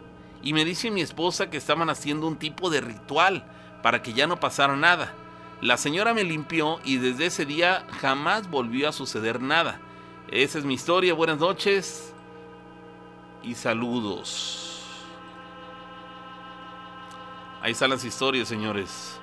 y 0.42 0.52
me 0.52 0.64
dice 0.64 0.90
mi 0.90 1.00
esposa 1.00 1.50
que 1.50 1.56
estaban 1.56 1.90
haciendo 1.90 2.26
un 2.26 2.36
tipo 2.36 2.70
de 2.70 2.80
ritual 2.80 3.44
para 3.82 4.02
que 4.02 4.12
ya 4.12 4.26
no 4.26 4.38
pasara 4.38 4.76
nada. 4.76 5.12
La 5.60 5.76
señora 5.76 6.14
me 6.14 6.22
limpió 6.22 6.80
y 6.84 6.98
desde 6.98 7.26
ese 7.26 7.46
día 7.46 7.86
jamás 8.00 8.48
volvió 8.48 8.88
a 8.88 8.92
suceder 8.92 9.40
nada. 9.40 9.80
Esa 10.28 10.58
es 10.58 10.64
mi 10.64 10.74
historia, 10.74 11.14
buenas 11.14 11.38
noches 11.38 12.12
y 13.42 13.54
saludos. 13.54 14.82
Ahí 17.62 17.72
están 17.72 17.90
las 17.90 18.04
historias, 18.04 18.48
señores. 18.48 19.18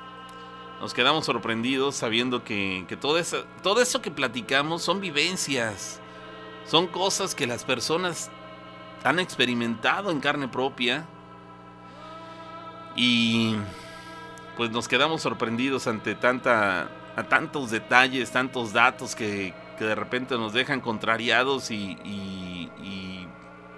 Nos 0.81 0.93
quedamos 0.93 1.25
sorprendidos 1.25 1.95
sabiendo 1.95 2.43
que, 2.43 2.85
todo, 2.99 3.17
eso, 3.17 3.45
todo 3.61 3.81
eso 3.81 4.01
que 4.01 4.11
platicamos 4.11 4.81
son 4.81 4.99
vivencias, 4.99 6.01
son 6.65 6.87
cosas 6.87 7.35
que 7.35 7.47
las 7.47 7.63
personas 7.63 8.31
han 9.03 9.19
experimentado 9.19 10.11
en 10.11 10.19
carne 10.19 10.47
propia 10.47 11.05
y 12.95 13.55
pues 14.55 14.71
nos 14.71 14.87
quedamos 14.87 15.21
sorprendidos 15.21 15.87
ante 15.87 16.15
tanta, 16.15 16.89
tantos 17.29 17.71
detalles, 17.71 18.31
tantos 18.31 18.71
datos 18.73 19.15
que, 19.15 19.53
de 19.79 19.95
repente 19.95 20.35
nos 20.35 20.53
dejan 20.53 20.79
contrariados 20.79 21.69
y, 21.69 23.19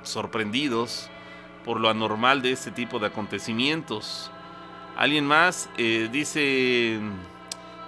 sorprendidos 0.04 1.10
por 1.64 1.80
lo 1.80 1.90
anormal 1.90 2.44
de 2.44 2.52
este 2.52 2.70
tipo 2.70 3.00
de 3.00 3.08
acontecimientos. 3.08 4.30
Alguien 4.96 5.26
más 5.26 5.68
eh, 5.78 6.10
dice, 6.12 7.00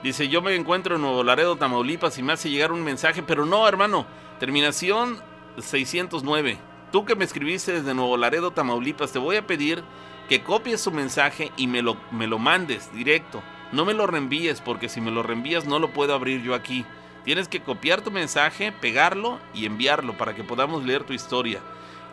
dice, 0.01 0.27
yo 0.27 0.41
me 0.41 0.55
encuentro 0.55 0.95
en 0.95 1.01
Nuevo 1.01 1.23
Laredo, 1.23 1.57
Tamaulipas 1.57 2.17
y 2.17 2.23
me 2.23 2.33
hace 2.33 2.49
llegar 2.49 2.71
un 2.71 2.83
mensaje, 2.83 3.21
pero 3.21 3.45
no, 3.45 3.67
hermano, 3.67 4.07
terminación 4.39 5.19
609. 5.59 6.57
Tú 6.91 7.05
que 7.05 7.15
me 7.15 7.25
escribiste 7.25 7.73
desde 7.73 7.93
Nuevo 7.93 8.15
Laredo, 8.15 8.51
Tamaulipas, 8.51 9.11
te 9.11 9.19
voy 9.19 9.35
a 9.35 9.45
pedir 9.45 9.83
que 10.29 10.43
copies 10.43 10.81
su 10.81 10.91
mensaje 10.91 11.51
y 11.57 11.67
me 11.67 11.81
lo, 11.81 11.97
me 12.11 12.27
lo 12.27 12.39
mandes 12.39 12.93
directo. 12.93 13.41
No 13.71 13.83
me 13.83 13.93
lo 13.93 14.07
reenvíes 14.07 14.61
porque 14.61 14.87
si 14.87 15.01
me 15.01 15.11
lo 15.11 15.23
reenvías 15.23 15.65
no 15.65 15.79
lo 15.79 15.91
puedo 15.91 16.13
abrir 16.13 16.41
yo 16.41 16.53
aquí. 16.53 16.85
Tienes 17.25 17.49
que 17.49 17.61
copiar 17.61 18.01
tu 18.01 18.11
mensaje, 18.11 18.71
pegarlo 18.71 19.39
y 19.53 19.65
enviarlo 19.65 20.17
para 20.17 20.33
que 20.33 20.45
podamos 20.45 20.85
leer 20.85 21.03
tu 21.03 21.11
historia. 21.11 21.59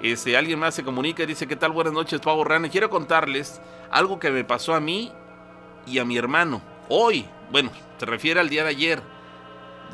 Este, 0.03 0.37
alguien 0.37 0.59
más 0.59 0.75
se 0.75 0.83
comunica 0.83 1.22
y 1.22 1.27
dice, 1.27 1.47
¿qué 1.47 1.55
tal? 1.55 1.70
Buenas 1.70 1.93
noches, 1.93 2.20
Pavo 2.20 2.43
Rana. 2.43 2.68
Quiero 2.68 2.91
contarles 2.91 3.61
algo 3.93 4.18
que 4.18 4.33
me 4.33 4.43
pasó 4.43 4.75
a 4.75 4.81
mí 4.81 5.12
y 5.87 5.99
a 5.99 6.05
mi 6.05 6.16
hermano. 6.16 6.61
Hoy, 6.89 7.27
bueno, 7.53 7.70
se 7.99 8.07
refiere 8.07 8.41
al 8.41 8.49
día 8.49 8.64
de 8.64 8.70
ayer. 8.70 9.14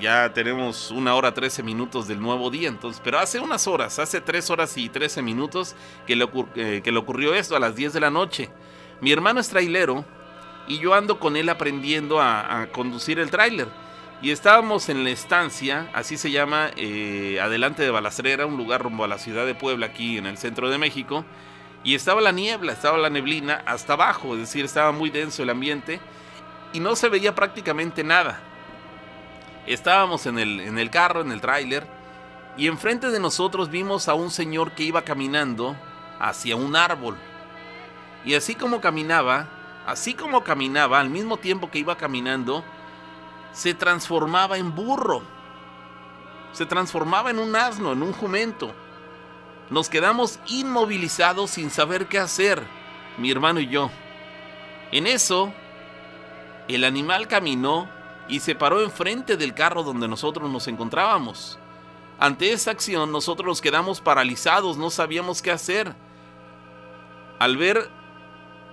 Ya 0.00 0.32
tenemos 0.32 0.90
una 0.90 1.14
hora 1.14 1.34
13 1.34 1.62
minutos 1.62 2.08
del 2.08 2.20
nuevo 2.20 2.50
día, 2.50 2.68
entonces, 2.68 3.02
pero 3.04 3.18
hace 3.18 3.38
unas 3.38 3.66
horas, 3.66 3.98
hace 3.98 4.22
3 4.22 4.48
horas 4.48 4.78
y 4.78 4.88
13 4.88 5.20
minutos 5.20 5.76
que 6.06 6.16
le, 6.16 6.26
eh, 6.54 6.80
que 6.82 6.90
le 6.90 6.98
ocurrió 6.98 7.34
esto 7.34 7.54
a 7.54 7.60
las 7.60 7.76
10 7.76 7.92
de 7.92 8.00
la 8.00 8.10
noche. 8.10 8.48
Mi 9.02 9.12
hermano 9.12 9.40
es 9.40 9.50
trailero 9.50 10.06
y 10.66 10.78
yo 10.78 10.94
ando 10.94 11.20
con 11.20 11.36
él 11.36 11.50
aprendiendo 11.50 12.18
a, 12.18 12.68
conducir 12.72 13.18
el 13.18 13.30
tráiler. 13.30 13.68
Y 14.22 14.30
estábamos 14.30 14.88
en 14.88 15.04
la 15.04 15.10
estancia, 15.10 15.90
así 15.92 16.16
se 16.16 16.30
llama, 16.30 16.70
eh, 16.76 17.38
adelante 17.42 17.82
de 17.82 17.90
Balastrera, 17.90 18.46
un 18.46 18.56
lugar 18.56 18.82
rumbo 18.82 19.04
a 19.04 19.08
la 19.08 19.18
ciudad 19.18 19.44
de 19.44 19.54
Puebla, 19.54 19.86
aquí 19.86 20.16
en 20.16 20.24
el 20.24 20.38
centro 20.38 20.70
de 20.70 20.78
México. 20.78 21.26
Y 21.84 21.94
estaba 21.94 22.22
la 22.22 22.32
niebla, 22.32 22.72
estaba 22.72 22.96
la 22.96 23.10
neblina 23.10 23.62
hasta 23.66 23.94
abajo, 23.94 24.34
es 24.34 24.40
decir, 24.40 24.64
estaba 24.64 24.92
muy 24.92 25.10
denso 25.10 25.42
el 25.42 25.50
ambiente 25.50 26.00
y 26.72 26.80
no 26.80 26.96
se 26.96 27.08
veía 27.08 27.34
prácticamente 27.34 28.02
nada. 28.04 28.49
Estábamos 29.66 30.26
en 30.26 30.38
el, 30.38 30.60
en 30.60 30.78
el 30.78 30.90
carro, 30.90 31.20
en 31.20 31.32
el 31.32 31.40
tráiler, 31.40 31.86
y 32.56 32.66
enfrente 32.66 33.10
de 33.10 33.20
nosotros 33.20 33.70
vimos 33.70 34.08
a 34.08 34.14
un 34.14 34.30
señor 34.30 34.72
que 34.72 34.82
iba 34.82 35.02
caminando 35.02 35.76
hacia 36.18 36.56
un 36.56 36.76
árbol. 36.76 37.16
Y 38.24 38.34
así 38.34 38.54
como 38.54 38.80
caminaba, 38.80 39.48
así 39.86 40.14
como 40.14 40.44
caminaba, 40.44 41.00
al 41.00 41.10
mismo 41.10 41.36
tiempo 41.36 41.70
que 41.70 41.78
iba 41.78 41.96
caminando, 41.96 42.64
se 43.52 43.74
transformaba 43.74 44.58
en 44.58 44.74
burro. 44.74 45.22
Se 46.52 46.66
transformaba 46.66 47.30
en 47.30 47.38
un 47.38 47.54
asno, 47.56 47.92
en 47.92 48.02
un 48.02 48.12
jumento. 48.12 48.72
Nos 49.70 49.88
quedamos 49.88 50.40
inmovilizados 50.46 51.50
sin 51.50 51.70
saber 51.70 52.06
qué 52.06 52.18
hacer, 52.18 52.62
mi 53.18 53.30
hermano 53.30 53.60
y 53.60 53.68
yo. 53.68 53.90
En 54.90 55.06
eso, 55.06 55.52
el 56.66 56.84
animal 56.84 57.28
caminó 57.28 57.88
y 58.30 58.40
se 58.40 58.54
paró 58.54 58.80
enfrente 58.80 59.36
del 59.36 59.54
carro 59.54 59.82
donde 59.82 60.06
nosotros 60.08 60.48
nos 60.50 60.68
encontrábamos. 60.68 61.58
Ante 62.18 62.52
esa 62.52 62.70
acción 62.70 63.10
nosotros 63.10 63.46
nos 63.46 63.60
quedamos 63.60 64.00
paralizados, 64.00 64.76
no 64.76 64.90
sabíamos 64.90 65.42
qué 65.42 65.50
hacer. 65.50 65.94
Al 67.38 67.56
ver 67.56 67.90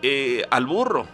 eh, 0.03 0.45
al 0.51 0.67
burro, 0.67 1.07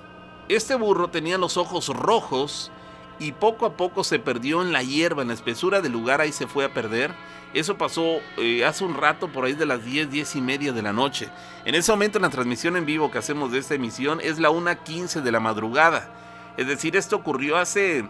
este 0.49 0.75
burro 0.75 1.09
tenía 1.09 1.37
los 1.37 1.55
ojos 1.55 1.87
rojos 1.87 2.71
y 3.17 3.31
poco 3.31 3.65
a 3.65 3.77
poco 3.77 4.03
se 4.03 4.19
perdió 4.19 4.61
en 4.61 4.73
la 4.73 4.83
hierba, 4.83 5.21
en 5.21 5.29
la 5.29 5.35
espesura 5.35 5.79
del 5.79 5.93
lugar, 5.93 6.19
ahí 6.19 6.33
se 6.33 6.47
fue 6.47 6.65
a 6.65 6.73
perder. 6.73 7.13
Eso 7.53 7.77
pasó 7.77 8.19
eh, 8.37 8.65
hace 8.65 8.83
un 8.83 8.95
rato, 8.95 9.27
por 9.31 9.45
ahí 9.45 9.53
de 9.53 9.67
las 9.67 9.85
10, 9.85 10.09
10 10.09 10.35
y 10.35 10.41
media 10.41 10.73
de 10.73 10.81
la 10.81 10.91
noche. 10.91 11.29
En 11.65 11.75
ese 11.75 11.91
momento, 11.91 12.17
en 12.17 12.23
la 12.23 12.29
transmisión 12.29 12.75
en 12.75 12.85
vivo 12.85 13.11
que 13.11 13.19
hacemos 13.19 13.51
de 13.51 13.59
esta 13.59 13.75
emisión, 13.75 14.19
es 14.21 14.39
la 14.39 14.49
1.15 14.49 15.21
de 15.21 15.31
la 15.31 15.39
madrugada. 15.39 16.09
Es 16.57 16.67
decir, 16.67 16.95
esto 16.95 17.15
ocurrió 17.15 17.57
hace 17.57 18.05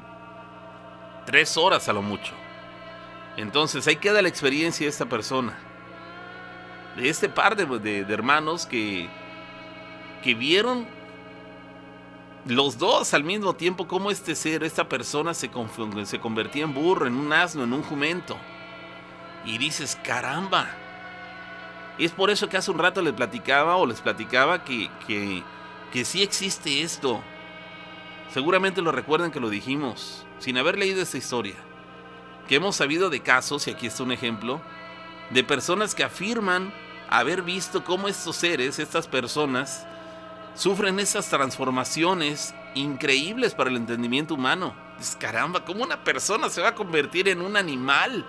3 1.26 1.58
horas 1.58 1.90
a 1.90 1.94
lo 1.94 2.02
mucho. 2.02 2.34
Entonces, 3.38 3.88
ahí 3.88 3.96
queda 3.96 4.22
la 4.22 4.30
experiencia 4.30 4.86
de 4.86 4.90
esta 4.90 5.06
persona. 5.06 5.58
De 6.96 7.10
este 7.10 7.30
par 7.30 7.56
de, 7.56 7.66
de 8.06 8.14
hermanos 8.14 8.66
que, 8.66 9.10
que 10.24 10.36
vieron 10.36 10.86
los 12.46 12.78
dos 12.78 13.14
al 13.14 13.24
mismo 13.24 13.56
tiempo, 13.56 13.88
como 13.88 14.12
este 14.12 14.36
ser, 14.36 14.64
esta 14.64 14.90
persona 14.90 15.34
se, 15.34 15.50
se 16.06 16.20
convertía 16.20 16.64
en 16.64 16.74
burro, 16.74 17.08
en 17.08 17.16
un 17.16 17.32
asno, 17.32 17.64
en 17.64 17.74
un 17.74 17.84
jumento. 17.84 18.38
Y 19.46 19.58
dices, 19.58 19.98
caramba. 20.04 20.68
Es 21.98 22.12
por 22.12 22.30
eso 22.30 22.50
que 22.50 22.58
hace 22.58 22.72
un 22.72 22.80
rato 22.80 23.02
les 23.02 23.14
platicaba 23.14 23.76
o 23.76 23.86
les 23.86 24.02
platicaba 24.02 24.64
que, 24.64 24.90
que, 25.08 25.44
que 25.92 26.06
sí 26.06 26.22
existe 26.22 26.82
esto. 26.82 27.22
Seguramente 28.34 28.82
lo 28.82 28.92
recuerdan 28.92 29.32
que 29.32 29.40
lo 29.40 29.50
dijimos, 29.50 30.26
sin 30.44 30.58
haber 30.58 30.78
leído 30.78 31.02
esta 31.02 31.18
historia. 31.18 31.56
Que 32.50 32.56
hemos 32.56 32.76
sabido 32.76 33.10
de 33.10 33.22
casos, 33.22 33.66
y 33.66 33.72
aquí 33.72 33.88
está 33.88 34.04
un 34.04 34.12
ejemplo, 34.12 34.62
de 35.30 35.42
personas 35.42 35.96
que 35.96 36.04
afirman 36.04 36.74
haber 37.10 37.44
visto 37.44 37.86
cómo 37.86 38.10
estos 38.10 38.36
seres, 38.36 38.78
estas 38.78 39.08
personas, 39.08 39.88
sufren 40.54 41.00
esas 41.00 41.30
transformaciones 41.30 42.54
increíbles 42.76 43.56
para 43.56 43.70
el 43.70 43.78
entendimiento 43.78 44.34
humano. 44.34 44.76
Es 45.00 45.16
caramba, 45.16 45.64
¿cómo 45.64 45.82
una 45.82 46.04
persona 46.04 46.50
se 46.50 46.62
va 46.62 46.70
a 46.70 46.76
convertir 46.76 47.30
en 47.30 47.40
un 47.40 47.56
animal? 47.56 48.26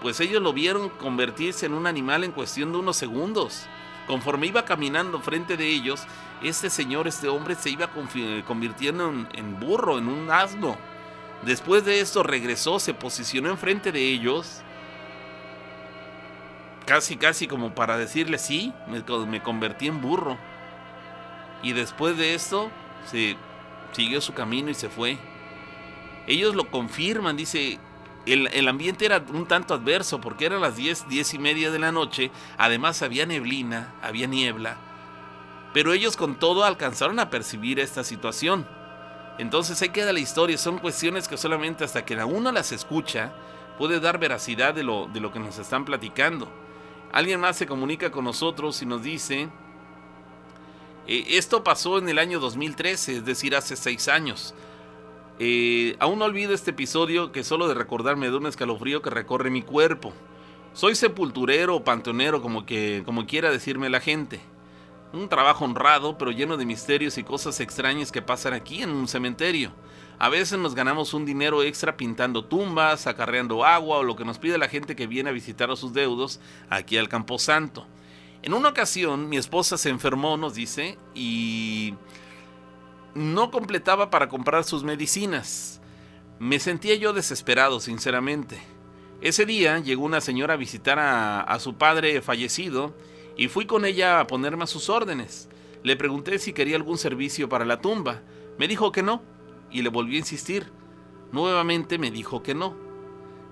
Pues 0.00 0.20
ellos 0.20 0.40
lo 0.40 0.54
vieron 0.54 0.88
convertirse 0.88 1.66
en 1.66 1.74
un 1.74 1.86
animal 1.86 2.24
en 2.24 2.32
cuestión 2.32 2.72
de 2.72 2.78
unos 2.78 2.96
segundos. 2.96 3.66
Conforme 4.06 4.46
iba 4.46 4.64
caminando 4.64 5.20
frente 5.20 5.58
de 5.58 5.68
ellos, 5.68 6.04
este 6.42 6.70
señor, 6.70 7.08
este 7.08 7.28
hombre, 7.28 7.56
se 7.56 7.68
iba 7.68 7.90
convirtiendo 8.46 9.10
en, 9.10 9.28
en 9.34 9.60
burro, 9.60 9.98
en 9.98 10.08
un 10.08 10.30
asno. 10.30 10.78
Después 11.42 11.84
de 11.84 12.00
esto 12.00 12.22
regresó, 12.22 12.78
se 12.78 12.94
posicionó 12.94 13.50
enfrente 13.50 13.90
de 13.90 14.00
ellos, 14.00 14.60
casi, 16.86 17.16
casi 17.16 17.48
como 17.48 17.74
para 17.74 17.98
decirle, 17.98 18.38
sí, 18.38 18.72
me, 18.86 19.42
convertí 19.42 19.88
en 19.88 20.00
burro. 20.00 20.38
Y 21.62 21.72
después 21.72 22.16
de 22.16 22.34
esto, 22.34 22.70
se 23.06 23.36
siguió 23.92 24.20
su 24.20 24.34
camino 24.34 24.70
y 24.70 24.74
se 24.74 24.88
fue. 24.88 25.18
Ellos 26.28 26.54
lo 26.54 26.70
confirman, 26.70 27.36
dice, 27.36 27.80
el, 28.24 28.46
el, 28.52 28.68
ambiente 28.68 29.04
era 29.04 29.20
un 29.32 29.46
tanto 29.46 29.74
adverso 29.74 30.20
porque 30.20 30.46
eran 30.46 30.60
las 30.60 30.76
10, 30.76 31.08
10 31.08 31.34
y 31.34 31.38
media 31.40 31.72
de 31.72 31.80
la 31.80 31.90
noche, 31.90 32.30
además 32.56 33.02
había 33.02 33.26
neblina, 33.26 33.92
había 34.00 34.28
niebla, 34.28 34.76
pero 35.72 35.92
ellos 35.92 36.16
con 36.16 36.36
todo 36.36 36.62
alcanzaron 36.62 37.18
a 37.18 37.30
percibir 37.30 37.80
esta 37.80 38.04
situación. 38.04 38.64
Entonces 39.42 39.82
ahí 39.82 39.88
queda 39.88 40.12
la 40.12 40.20
historia, 40.20 40.56
son 40.56 40.78
cuestiones 40.78 41.26
que 41.26 41.36
solamente 41.36 41.82
hasta 41.82 42.04
que 42.04 42.14
uno 42.22 42.52
las 42.52 42.70
escucha 42.70 43.32
puede 43.76 43.98
dar 43.98 44.20
veracidad 44.20 44.72
de 44.72 44.84
lo, 44.84 45.08
de 45.08 45.18
lo 45.18 45.32
que 45.32 45.40
nos 45.40 45.58
están 45.58 45.84
platicando. 45.84 46.48
Alguien 47.10 47.40
más 47.40 47.56
se 47.56 47.66
comunica 47.66 48.12
con 48.12 48.24
nosotros 48.24 48.80
y 48.82 48.86
nos 48.86 49.02
dice, 49.02 49.48
eh, 51.08 51.24
esto 51.30 51.64
pasó 51.64 51.98
en 51.98 52.08
el 52.08 52.20
año 52.20 52.38
2013, 52.38 53.16
es 53.16 53.24
decir, 53.24 53.56
hace 53.56 53.74
seis 53.74 54.06
años. 54.06 54.54
Eh, 55.40 55.96
aún 55.98 56.20
no 56.20 56.26
olvido 56.26 56.54
este 56.54 56.70
episodio 56.70 57.32
que 57.32 57.42
solo 57.42 57.66
de 57.66 57.74
recordarme 57.74 58.30
de 58.30 58.36
un 58.36 58.46
escalofrío 58.46 59.02
que 59.02 59.10
recorre 59.10 59.50
mi 59.50 59.62
cuerpo. 59.62 60.12
Soy 60.72 60.94
sepulturero 60.94 61.74
o 61.74 61.82
panteonero, 61.82 62.42
como, 62.42 62.64
que, 62.64 63.02
como 63.04 63.26
quiera 63.26 63.50
decirme 63.50 63.90
la 63.90 63.98
gente. 63.98 64.40
Un 65.12 65.28
trabajo 65.28 65.64
honrado, 65.64 66.16
pero 66.16 66.30
lleno 66.30 66.56
de 66.56 66.64
misterios 66.64 67.18
y 67.18 67.24
cosas 67.24 67.60
extrañas 67.60 68.10
que 68.10 68.22
pasan 68.22 68.54
aquí 68.54 68.82
en 68.82 68.90
un 68.90 69.08
cementerio. 69.08 69.72
A 70.18 70.28
veces 70.28 70.58
nos 70.58 70.74
ganamos 70.74 71.14
un 71.14 71.26
dinero 71.26 71.62
extra 71.62 71.96
pintando 71.96 72.44
tumbas, 72.44 73.06
acarreando 73.06 73.64
agua 73.64 73.98
o 73.98 74.02
lo 74.02 74.16
que 74.16 74.24
nos 74.24 74.38
pide 74.38 74.56
la 74.56 74.68
gente 74.68 74.96
que 74.96 75.06
viene 75.06 75.30
a 75.30 75.32
visitar 75.32 75.70
a 75.70 75.76
sus 75.76 75.92
deudos 75.92 76.40
aquí 76.70 76.96
al 76.96 77.08
Camposanto. 77.08 77.86
En 78.42 78.54
una 78.54 78.70
ocasión 78.70 79.28
mi 79.28 79.36
esposa 79.36 79.76
se 79.76 79.88
enfermó, 79.88 80.36
nos 80.36 80.54
dice, 80.54 80.98
y 81.14 81.94
no 83.14 83.50
completaba 83.50 84.10
para 84.10 84.28
comprar 84.28 84.64
sus 84.64 84.82
medicinas. 84.82 85.80
Me 86.38 86.58
sentía 86.58 86.94
yo 86.96 87.12
desesperado, 87.12 87.80
sinceramente. 87.80 88.60
Ese 89.20 89.46
día 89.46 89.78
llegó 89.78 90.04
una 90.04 90.20
señora 90.20 90.54
a 90.54 90.56
visitar 90.56 90.98
a, 90.98 91.58
su 91.60 91.74
padre 91.74 92.20
fallecido 92.22 92.92
y 93.36 93.48
fui 93.48 93.66
con 93.66 93.84
ella 93.84 94.20
a 94.20 94.26
ponerme 94.26 94.64
a 94.64 94.68
sus 94.68 94.88
órdenes. 94.88 95.48
Le 95.82 95.96
pregunté 95.96 96.38
si 96.38 96.52
quería 96.52 96.76
algún 96.76 96.98
servicio 96.98 97.48
para 97.48 97.64
la 97.64 97.80
tumba. 97.80 98.20
Me 98.58 98.68
dijo 98.68 98.92
que 98.92 99.02
no 99.02 99.22
y 99.70 99.82
le 99.82 99.88
volví 99.88 100.16
a 100.16 100.20
insistir. 100.20 100.70
Nuevamente 101.32 101.98
me 101.98 102.10
dijo 102.10 102.42
que 102.42 102.54
no. 102.54 102.76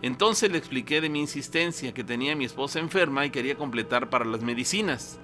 Entonces 0.03 0.51
le 0.51 0.59
expliqué 0.59 1.01
de 1.01 1.09
mi 1.09 1.20
insistencia 1.20 1.93
que 1.93 2.05
tenía 2.05 2.37
mi 2.37 2.45
esposa 2.45 2.78
enferma 2.78 3.26
y 3.26 3.31
quería 3.31 3.57
completar 3.57 4.11
para 4.11 4.24
las 4.24 4.43
medicinas. 4.43 5.18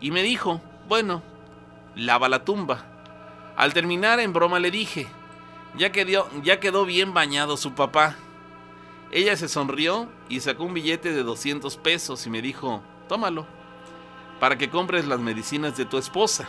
Y 0.00 0.10
me 0.10 0.22
dijo, 0.22 0.60
bueno, 0.88 1.22
lava 1.94 2.28
la 2.28 2.44
tumba. 2.44 2.86
Al 3.56 3.72
terminar 3.74 4.20
en 4.20 4.32
broma 4.32 4.58
le 4.58 4.70
dije, 4.70 5.06
ya 5.78 5.92
quedó, 5.92 6.28
ya 6.42 6.60
quedó 6.60 6.84
bien 6.84 7.14
bañado 7.14 7.56
su 7.56 7.74
papá. 7.74 8.16
Ella 9.10 9.36
se 9.36 9.48
sonrió 9.48 10.08
y 10.28 10.40
sacó 10.40 10.64
un 10.64 10.74
billete 10.74 11.12
de 11.12 11.22
200 11.22 11.76
pesos 11.76 12.26
y 12.26 12.30
me 12.30 12.42
dijo, 12.42 12.82
tómalo, 13.08 13.46
para 14.42 14.58
que 14.58 14.70
compres 14.70 15.06
las 15.06 15.20
medicinas 15.20 15.76
de 15.76 15.84
tu 15.84 15.98
esposa. 15.98 16.48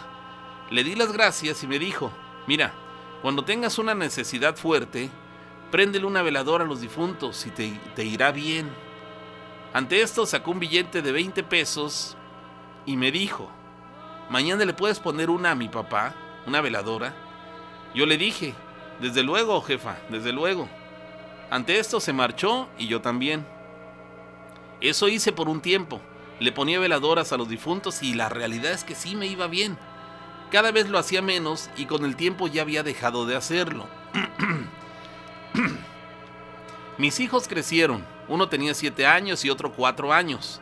Le 0.72 0.84
di 0.84 0.96
las 0.96 1.14
gracias 1.14 1.62
y 1.62 1.68
me 1.68 1.78
dijo, 1.78 2.12
mira, 2.48 2.74
cuando 3.22 3.46
tengas 3.46 3.78
una 3.78 3.94
necesidad 3.94 4.56
fuerte, 4.56 5.12
Préndele 5.70 6.08
una 6.08 6.24
veladora 6.24 6.64
a 6.64 6.68
los 6.68 6.82
difuntos 6.82 7.46
y 7.46 7.52
te, 7.52 8.04
irá 8.04 8.32
bien. 8.32 8.68
Ante 9.74 10.02
esto 10.02 10.26
sacó 10.26 10.50
un 10.50 10.60
billete 10.60 11.04
de 11.04 11.12
20 11.12 11.44
pesos 11.44 12.18
y 12.88 12.98
me 12.98 13.12
dijo, 13.12 13.48
mañana 14.28 14.66
le 14.66 14.74
puedes 14.74 15.00
poner 15.00 15.30
una 15.30 15.52
a 15.52 15.56
mi 15.56 15.70
papá, 15.70 16.16
una 16.48 16.62
veladora. 16.62 17.14
Yo 17.94 18.08
le 18.08 18.18
dije, 18.18 18.56
desde 19.02 19.22
luego, 19.22 19.62
jefa, 19.62 19.98
desde 20.10 20.32
luego. 20.32 20.68
Ante 21.52 21.78
esto 21.78 22.00
se 22.00 22.12
marchó 22.12 22.70
y 22.80 22.88
yo 22.88 23.02
también. 23.02 23.46
Eso 24.82 25.08
hice 25.08 25.32
por 25.32 25.48
un 25.48 25.62
tiempo. 25.62 26.02
Le 26.40 26.52
ponía 26.52 26.80
veladoras 26.80 27.32
a 27.32 27.38
los 27.38 27.50
difuntos 27.50 28.04
y 28.04 28.14
la 28.14 28.30
realidad 28.30 28.72
es 28.72 28.84
que 28.84 28.96
sí 28.96 29.16
me 29.16 29.28
iba 29.28 29.48
bien. 29.48 29.78
Cada 30.52 30.72
vez 30.72 30.90
lo 30.90 31.00
hacía 31.00 31.22
menos 31.22 31.70
y 31.78 31.86
con 31.86 32.06
el 32.06 32.16
tiempo 32.16 32.48
ya 32.48 32.62
había 32.62 32.84
dejado 32.84 33.26
de 33.26 33.36
hacerlo. 33.36 33.88
Mis 36.98 37.20
hijos 37.20 37.48
crecieron, 37.48 38.06
uno 38.28 38.50
tenía 38.50 38.74
7 38.74 39.06
años 39.06 39.44
y 39.46 39.50
otro 39.50 39.74
4 39.74 40.14
años. 40.14 40.62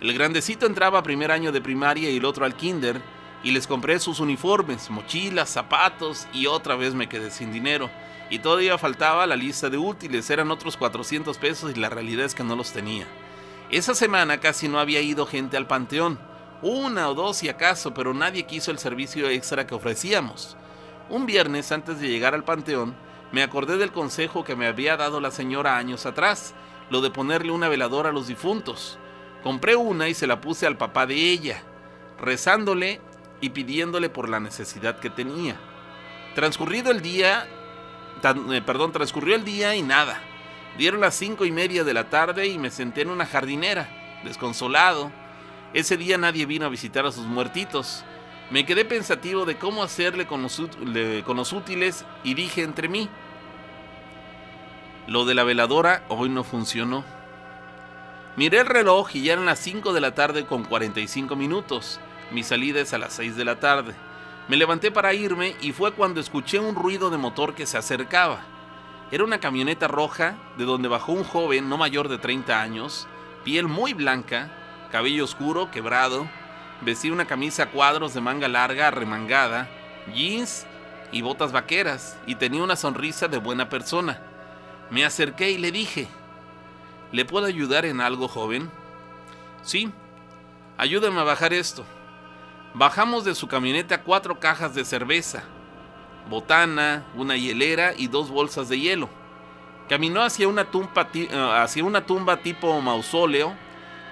El 0.00 0.12
grandecito 0.14 0.66
entraba 0.66 0.98
a 0.98 1.02
primer 1.02 1.30
año 1.30 1.52
de 1.52 1.60
primaria 1.60 2.10
y 2.10 2.16
el 2.16 2.24
otro 2.24 2.44
al 2.44 2.56
kinder, 2.56 3.00
y 3.44 3.50
les 3.50 3.66
compré 3.66 3.98
sus 3.98 4.20
uniformes, 4.20 4.90
mochilas, 4.90 5.50
zapatos 5.50 6.26
y 6.32 6.46
otra 6.46 6.76
vez 6.76 6.94
me 6.94 7.08
quedé 7.08 7.30
sin 7.30 7.52
dinero. 7.52 7.90
Y 8.30 8.38
todavía 8.38 8.78
faltaba 8.78 9.26
la 9.26 9.36
lista 9.36 9.68
de 9.68 9.78
útiles, 9.78 10.30
eran 10.30 10.50
otros 10.50 10.76
400 10.76 11.36
pesos 11.38 11.72
y 11.74 11.78
la 11.78 11.88
realidad 11.88 12.24
es 12.24 12.34
que 12.34 12.44
no 12.44 12.56
los 12.56 12.72
tenía. 12.72 13.06
Esa 13.72 13.94
semana 13.94 14.38
casi 14.38 14.68
no 14.68 14.78
había 14.78 15.00
ido 15.00 15.24
gente 15.24 15.56
al 15.56 15.66
panteón, 15.66 16.18
una 16.60 17.08
o 17.08 17.14
dos 17.14 17.38
si 17.38 17.48
acaso, 17.48 17.94
pero 17.94 18.12
nadie 18.12 18.44
quiso 18.44 18.70
el 18.70 18.78
servicio 18.78 19.30
extra 19.30 19.66
que 19.66 19.74
ofrecíamos. 19.74 20.58
Un 21.08 21.24
viernes 21.24 21.72
antes 21.72 21.98
de 21.98 22.08
llegar 22.08 22.34
al 22.34 22.44
panteón, 22.44 22.94
me 23.32 23.42
acordé 23.42 23.78
del 23.78 23.90
consejo 23.90 24.44
que 24.44 24.56
me 24.56 24.66
había 24.66 24.98
dado 24.98 25.22
la 25.22 25.30
señora 25.30 25.78
años 25.78 26.04
atrás, 26.04 26.52
lo 26.90 27.00
de 27.00 27.10
ponerle 27.10 27.50
una 27.50 27.70
veladora 27.70 28.10
a 28.10 28.12
los 28.12 28.26
difuntos. 28.26 28.98
Compré 29.42 29.74
una 29.74 30.06
y 30.10 30.12
se 30.12 30.26
la 30.26 30.42
puse 30.42 30.66
al 30.66 30.76
papá 30.76 31.06
de 31.06 31.14
ella, 31.14 31.62
rezándole 32.20 33.00
y 33.40 33.48
pidiéndole 33.48 34.10
por 34.10 34.28
la 34.28 34.38
necesidad 34.38 35.00
que 35.00 35.08
tenía. 35.08 35.56
Transcurrido 36.34 36.90
el 36.90 37.00
día, 37.00 37.48
eh, 38.22 38.62
perdón, 38.66 38.92
transcurrió 38.92 39.34
el 39.34 39.46
día 39.46 39.74
y 39.74 39.80
nada. 39.80 40.22
Dieron 40.78 41.00
las 41.00 41.14
cinco 41.14 41.44
y 41.44 41.52
media 41.52 41.84
de 41.84 41.94
la 41.94 42.08
tarde 42.08 42.46
y 42.46 42.58
me 42.58 42.70
senté 42.70 43.02
en 43.02 43.10
una 43.10 43.26
jardinera, 43.26 43.88
desconsolado. 44.24 45.12
Ese 45.74 45.96
día 45.96 46.16
nadie 46.18 46.46
vino 46.46 46.66
a 46.66 46.70
visitar 46.70 47.04
a 47.04 47.12
sus 47.12 47.26
muertitos. 47.26 48.04
Me 48.50 48.66
quedé 48.66 48.84
pensativo 48.84 49.44
de 49.44 49.56
cómo 49.56 49.82
hacerle 49.82 50.26
con 50.26 50.42
los, 50.42 51.52
útiles 51.52 52.04
y 52.24 52.34
dije 52.34 52.62
entre 52.62 52.88
mí, 52.88 53.08
lo 55.06 55.24
de 55.24 55.34
la 55.34 55.44
veladora 55.44 56.04
hoy 56.08 56.28
no 56.28 56.44
funcionó. 56.44 57.04
Miré 58.36 58.60
el 58.60 58.66
reloj 58.66 59.14
y 59.14 59.24
ya 59.24 59.34
eran 59.34 59.46
las 59.46 59.58
5 59.58 59.92
de 59.92 60.00
la 60.00 60.14
tarde 60.14 60.46
con 60.46 60.64
45 60.64 61.36
minutos. 61.36 62.00
Mi 62.30 62.42
salida 62.42 62.80
es 62.80 62.94
a 62.94 62.98
las 62.98 63.12
6 63.14 63.36
de 63.36 63.44
la 63.44 63.60
tarde. 63.60 63.94
Me 64.48 64.56
levanté 64.56 64.90
para 64.90 65.12
irme 65.12 65.54
y 65.60 65.72
fue 65.72 65.92
cuando 65.92 66.20
escuché 66.20 66.58
un 66.58 66.74
ruido 66.74 67.10
de 67.10 67.18
motor 67.18 67.54
que 67.54 67.66
se 67.66 67.78
acercaba. 67.78 68.51
Era 69.12 69.24
una 69.24 69.40
camioneta 69.40 69.88
roja 69.88 70.38
de 70.56 70.64
donde 70.64 70.88
bajó 70.88 71.12
un 71.12 71.22
joven 71.22 71.68
no 71.68 71.76
mayor 71.76 72.08
de 72.08 72.16
30 72.16 72.62
años, 72.62 73.06
piel 73.44 73.68
muy 73.68 73.92
blanca, 73.92 74.50
cabello 74.90 75.24
oscuro, 75.24 75.70
quebrado, 75.70 76.26
vestía 76.80 77.12
una 77.12 77.26
camisa 77.26 77.64
a 77.64 77.70
cuadros 77.70 78.14
de 78.14 78.22
manga 78.22 78.48
larga 78.48 78.90
remangada, 78.90 79.68
jeans 80.14 80.66
y 81.12 81.20
botas 81.20 81.52
vaqueras 81.52 82.16
y 82.26 82.36
tenía 82.36 82.62
una 82.62 82.74
sonrisa 82.74 83.28
de 83.28 83.36
buena 83.36 83.68
persona. 83.68 84.18
Me 84.88 85.04
acerqué 85.04 85.50
y 85.50 85.58
le 85.58 85.72
dije, 85.72 86.08
¿le 87.12 87.26
puedo 87.26 87.44
ayudar 87.44 87.84
en 87.84 88.00
algo, 88.00 88.28
joven? 88.28 88.70
Sí, 89.60 89.92
ayúdame 90.78 91.20
a 91.20 91.24
bajar 91.24 91.52
esto. 91.52 91.84
Bajamos 92.72 93.26
de 93.26 93.34
su 93.34 93.46
camioneta 93.46 94.04
cuatro 94.04 94.40
cajas 94.40 94.74
de 94.74 94.86
cerveza, 94.86 95.42
botana, 96.28 97.04
una 97.14 97.36
hielera 97.36 97.94
y 97.96 98.08
dos 98.08 98.30
bolsas 98.30 98.68
de 98.68 98.78
hielo. 98.80 99.08
Caminó 99.88 100.22
hacia 100.22 100.48
una 100.48 100.64
tumba, 100.64 101.08
eh, 101.14 101.28
hacia 101.56 101.84
una 101.84 102.06
tumba 102.06 102.38
tipo 102.38 102.80
mausoleo 102.80 103.54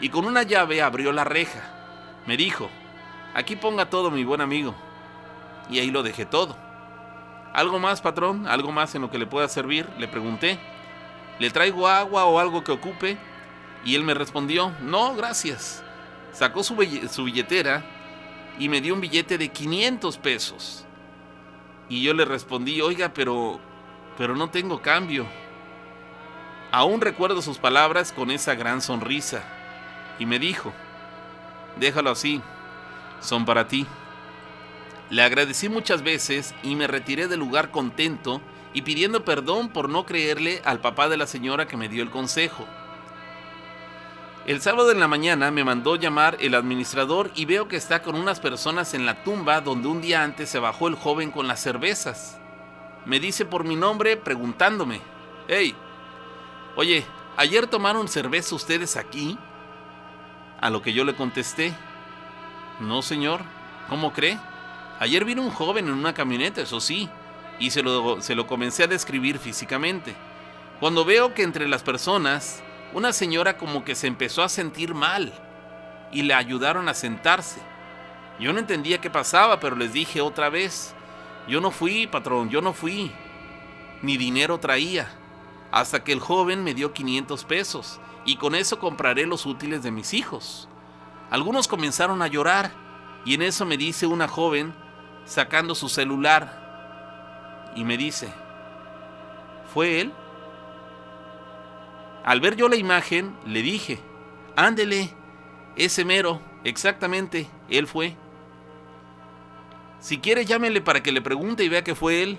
y 0.01 0.09
con 0.09 0.25
una 0.25 0.43
llave 0.43 0.83
abrió 0.83 1.13
la 1.13 1.25
reja. 1.25 1.63
Me 2.27 2.37
dijo, 2.37 2.69
aquí 3.35 3.57
ponga 3.57 3.89
todo 3.89 4.11
mi 4.11 4.25
buen 4.25 4.41
amigo. 4.41 4.75
Y 5.71 5.79
ahí 5.79 5.91
lo 5.91 6.03
dejé 6.03 6.27
todo. 6.27 6.57
¿Algo 7.53 7.79
más, 7.79 8.01
patrón? 8.01 8.47
¿Algo 8.47 8.73
más 8.73 8.95
en 8.95 9.03
lo 9.03 9.11
que 9.11 9.19
le 9.19 9.27
pueda 9.27 9.49
servir? 9.49 9.89
Le 9.99 10.09
pregunté. 10.09 10.59
¿Le 11.39 11.51
traigo 11.51 11.89
agua 11.89 12.27
o 12.27 12.39
algo 12.39 12.63
que 12.63 12.73
ocupe? 12.73 13.19
Y 13.85 13.95
él 13.95 14.05
me 14.05 14.15
respondió, 14.15 14.73
no, 14.83 15.15
gracias. 15.15 15.83
Sacó 16.33 16.63
su, 16.63 16.77
billetera 16.77 17.85
y 18.59 18.69
me 18.69 18.81
dio 18.81 18.95
un 18.95 19.01
billete 19.01 19.39
de 19.39 19.49
500 19.49 20.19
pesos. 20.19 20.85
Y 21.91 22.03
yo 22.03 22.15
le 22.15 22.25
respondí, 22.25 22.81
oiga, 22.81 23.13
pero, 23.13 23.59
pero 24.17 24.37
no 24.37 24.49
tengo 24.49 24.81
cambio. 24.81 25.27
Aún 26.71 27.01
recuerdo 27.01 27.43
sus 27.43 27.59
palabras 27.59 28.13
con 28.13 28.31
esa 28.31 28.55
gran 28.55 28.81
sonrisa. 28.81 29.43
Y 30.21 30.25
me 30.25 30.39
dijo, 30.39 30.73
déjalo 31.81 32.11
así, 32.11 32.41
son 33.21 33.45
para 33.45 33.67
ti. 33.67 33.87
Le 35.11 35.23
agradecí 35.23 35.69
muchas 35.69 36.03
veces 36.03 36.55
y 36.63 36.77
me 36.77 36.87
retiré 36.87 37.27
del 37.27 37.41
lugar 37.41 37.73
contento 37.73 38.41
y 38.73 38.83
pidiendo 38.83 39.25
perdón 39.25 39.71
por 39.71 39.89
no 39.89 40.07
creerle 40.07 40.63
al 40.65 40.79
papá 40.79 41.09
de 41.09 41.17
la 41.17 41.27
señora 41.27 41.67
que 41.67 41.77
me 41.77 41.89
dio 41.89 42.05
el 42.05 42.11
consejo. 42.11 42.67
El 44.47 44.63
sábado 44.63 44.91
en 44.91 45.01
la 45.01 45.07
mañana 45.07 45.51
me 45.51 45.65
mandó 45.65 45.97
llamar 45.97 46.39
el 46.41 46.55
administrador 46.55 47.31
y 47.35 47.45
veo 47.45 47.69
que 47.69 47.77
está 47.77 48.03
con 48.03 48.17
unas 48.17 48.41
personas 48.41 48.95
en 48.95 49.05
la 49.05 49.23
tumba 49.23 49.61
donde 49.61 49.89
un 49.89 50.01
día 50.01 50.25
antes 50.25 50.49
se 50.49 50.59
bajó 50.59 50.89
el 50.89 50.95
joven 50.95 51.31
con 51.31 51.47
las 51.47 51.61
cervezas. 51.61 52.39
Me 53.05 53.21
dice 53.21 53.45
por 53.45 53.65
mi 53.65 53.77
nombre 53.77 54.17
preguntándome, 54.17 55.03
hey, 55.47 55.75
oye, 56.75 57.05
¿ayer 57.37 57.67
tomaron 57.67 58.09
cerveza 58.09 58.55
ustedes 58.55 58.97
aquí? 58.97 59.39
A 60.59 60.71
lo 60.71 60.81
que 60.81 60.95
yo 60.95 61.05
le 61.05 61.15
contesté, 61.15 61.75
no 62.81 63.03
señor, 63.03 63.43
¿cómo 63.91 64.13
cree? 64.15 64.39
Ayer 65.01 65.27
vino 65.27 65.43
un 65.43 65.51
joven 65.51 65.87
en 65.87 65.95
una 65.95 66.15
camioneta, 66.15 66.63
eso 66.63 66.81
sí, 66.81 67.11
y 67.59 67.71
se 67.71 67.83
lo, 67.83 68.23
se 68.23 68.35
lo 68.35 68.47
comencé 68.47 68.85
a 68.85 68.89
describir 68.89 69.39
físicamente. 69.39 70.15
Cuando 70.81 71.05
veo 71.05 71.35
que 71.35 71.43
entre 71.43 71.69
las 71.69 71.83
personas, 71.83 72.63
una 72.93 73.13
señora 73.13 73.57
como 73.57 73.85
que 73.85 73.95
se 73.95 74.07
empezó 74.07 74.43
a 74.43 74.49
sentir 74.49 74.95
mal 74.95 75.33
y 76.13 76.23
le 76.23 76.35
ayudaron 76.35 76.89
a 76.89 76.95
sentarse. 76.95 77.61
Yo 78.39 78.53
no 78.53 78.59
entendía 78.59 79.01
qué 79.01 79.11
pasaba, 79.11 79.61
pero 79.61 79.77
les 79.77 79.93
dije 79.93 80.21
otra 80.21 80.49
vez, 80.49 80.95
yo 81.47 81.61
no 81.61 81.71
fui, 81.71 82.07
patrón, 82.07 82.51
yo 82.51 82.63
no 82.63 82.73
fui. 82.73 83.13
Ni 84.03 84.17
dinero 84.17 84.59
traía. 84.59 85.09
Hasta 85.71 86.03
que 86.03 86.13
el 86.13 86.21
joven 86.21 86.65
me 86.65 86.75
dio 86.75 86.93
500 86.93 87.45
pesos 87.45 88.01
y 88.25 88.37
con 88.37 88.55
eso 88.55 88.79
compraré 88.79 89.27
los 89.27 89.47
útiles 89.47 89.83
de 89.83 89.91
mis 89.91 90.15
hijos. 90.15 90.69
Algunos 91.31 91.69
comenzaron 91.69 92.23
a 92.23 92.27
llorar 92.27 92.73
y 93.25 93.35
en 93.35 93.43
eso 93.43 93.65
me 93.67 93.77
dice 93.77 94.07
una 94.07 94.27
joven 94.27 94.75
sacando 95.25 95.75
su 95.75 95.89
celular 95.89 97.71
y 97.77 97.85
me 97.85 97.97
dice, 97.97 98.33
¿fue 99.73 100.01
él? 100.01 100.13
Al 102.25 102.41
ver 102.41 102.57
yo 102.57 102.69
la 102.69 102.77
imagen, 102.77 103.37
le 103.47 103.63
dije, 103.63 104.01
ándele, 104.57 105.11
ese 105.77 106.05
mero. 106.05 106.41
Exactamente, 106.65 107.49
él 107.69 107.87
fue. 107.87 108.17
Si 109.99 110.19
quiere, 110.19 110.45
llámele 110.45 110.81
para 110.81 111.03
que 111.03 111.13
le 111.13 111.23
pregunte 111.23 111.65
y 111.65 111.69
vea 111.69 111.85
que 111.85 111.95
fue 111.95 112.23
él. 112.23 112.39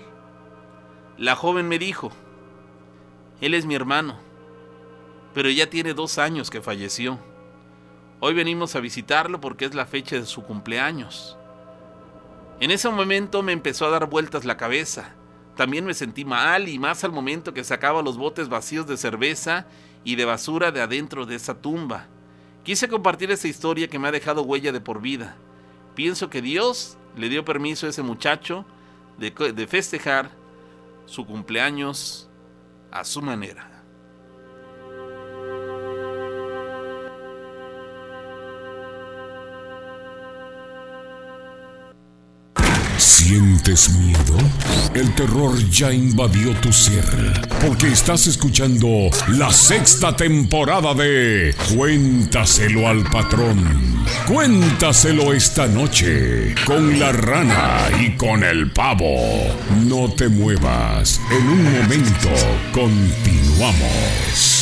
La 1.18 1.36
joven 1.36 1.68
me 1.68 1.78
dijo, 1.78 2.12
él 3.40 3.54
es 3.54 3.66
mi 3.66 3.74
hermano, 3.74 4.18
pero 5.34 5.50
ya 5.50 5.68
tiene 5.68 5.94
dos 5.94 6.18
años 6.18 6.50
que 6.50 6.62
falleció. 6.62 7.18
Hoy 8.20 8.34
venimos 8.34 8.76
a 8.76 8.80
visitarlo 8.80 9.40
porque 9.40 9.64
es 9.64 9.74
la 9.74 9.86
fecha 9.86 10.16
de 10.16 10.26
su 10.26 10.44
cumpleaños. 10.44 11.36
En 12.60 12.70
ese 12.70 12.88
momento 12.88 13.42
me 13.42 13.52
empezó 13.52 13.86
a 13.86 13.90
dar 13.90 14.08
vueltas 14.08 14.44
la 14.44 14.56
cabeza. 14.56 15.16
También 15.56 15.84
me 15.84 15.94
sentí 15.94 16.24
mal 16.24 16.68
y 16.68 16.78
más 16.78 17.04
al 17.04 17.12
momento 17.12 17.52
que 17.52 17.64
sacaba 17.64 18.02
los 18.02 18.16
botes 18.16 18.48
vacíos 18.48 18.86
de 18.86 18.96
cerveza 18.96 19.66
y 20.04 20.16
de 20.16 20.24
basura 20.24 20.72
de 20.72 20.80
adentro 20.80 21.26
de 21.26 21.34
esa 21.34 21.60
tumba. 21.60 22.06
Quise 22.64 22.88
compartir 22.88 23.30
esa 23.30 23.48
historia 23.48 23.88
que 23.88 23.98
me 23.98 24.08
ha 24.08 24.12
dejado 24.12 24.42
huella 24.42 24.72
de 24.72 24.80
por 24.80 25.00
vida. 25.00 25.36
Pienso 25.94 26.30
que 26.30 26.40
Dios 26.40 26.96
le 27.16 27.28
dio 27.28 27.44
permiso 27.44 27.86
a 27.86 27.90
ese 27.90 28.02
muchacho 28.02 28.64
de, 29.18 29.30
de 29.30 29.66
festejar 29.66 30.30
su 31.06 31.26
cumpleaños 31.26 32.30
a 32.90 33.04
su 33.04 33.20
manera. 33.20 33.71
¿Sientes 43.12 43.90
miedo? 43.90 44.38
El 44.94 45.14
terror 45.14 45.54
ya 45.68 45.92
invadió 45.92 46.50
tu 46.62 46.72
ser, 46.72 47.04
porque 47.60 47.88
estás 47.88 48.26
escuchando 48.26 48.88
la 49.28 49.52
sexta 49.52 50.16
temporada 50.16 50.94
de 50.94 51.54
Cuéntaselo 51.76 52.88
al 52.88 53.04
patrón. 53.10 54.02
Cuéntaselo 54.26 55.34
esta 55.34 55.66
noche 55.66 56.54
con 56.64 56.98
la 56.98 57.12
rana 57.12 57.90
y 58.00 58.16
con 58.16 58.42
el 58.42 58.70
pavo. 58.70 59.14
No 59.84 60.10
te 60.14 60.30
muevas, 60.30 61.20
en 61.30 61.48
un 61.48 61.64
momento 61.64 62.30
continuamos. 62.72 64.61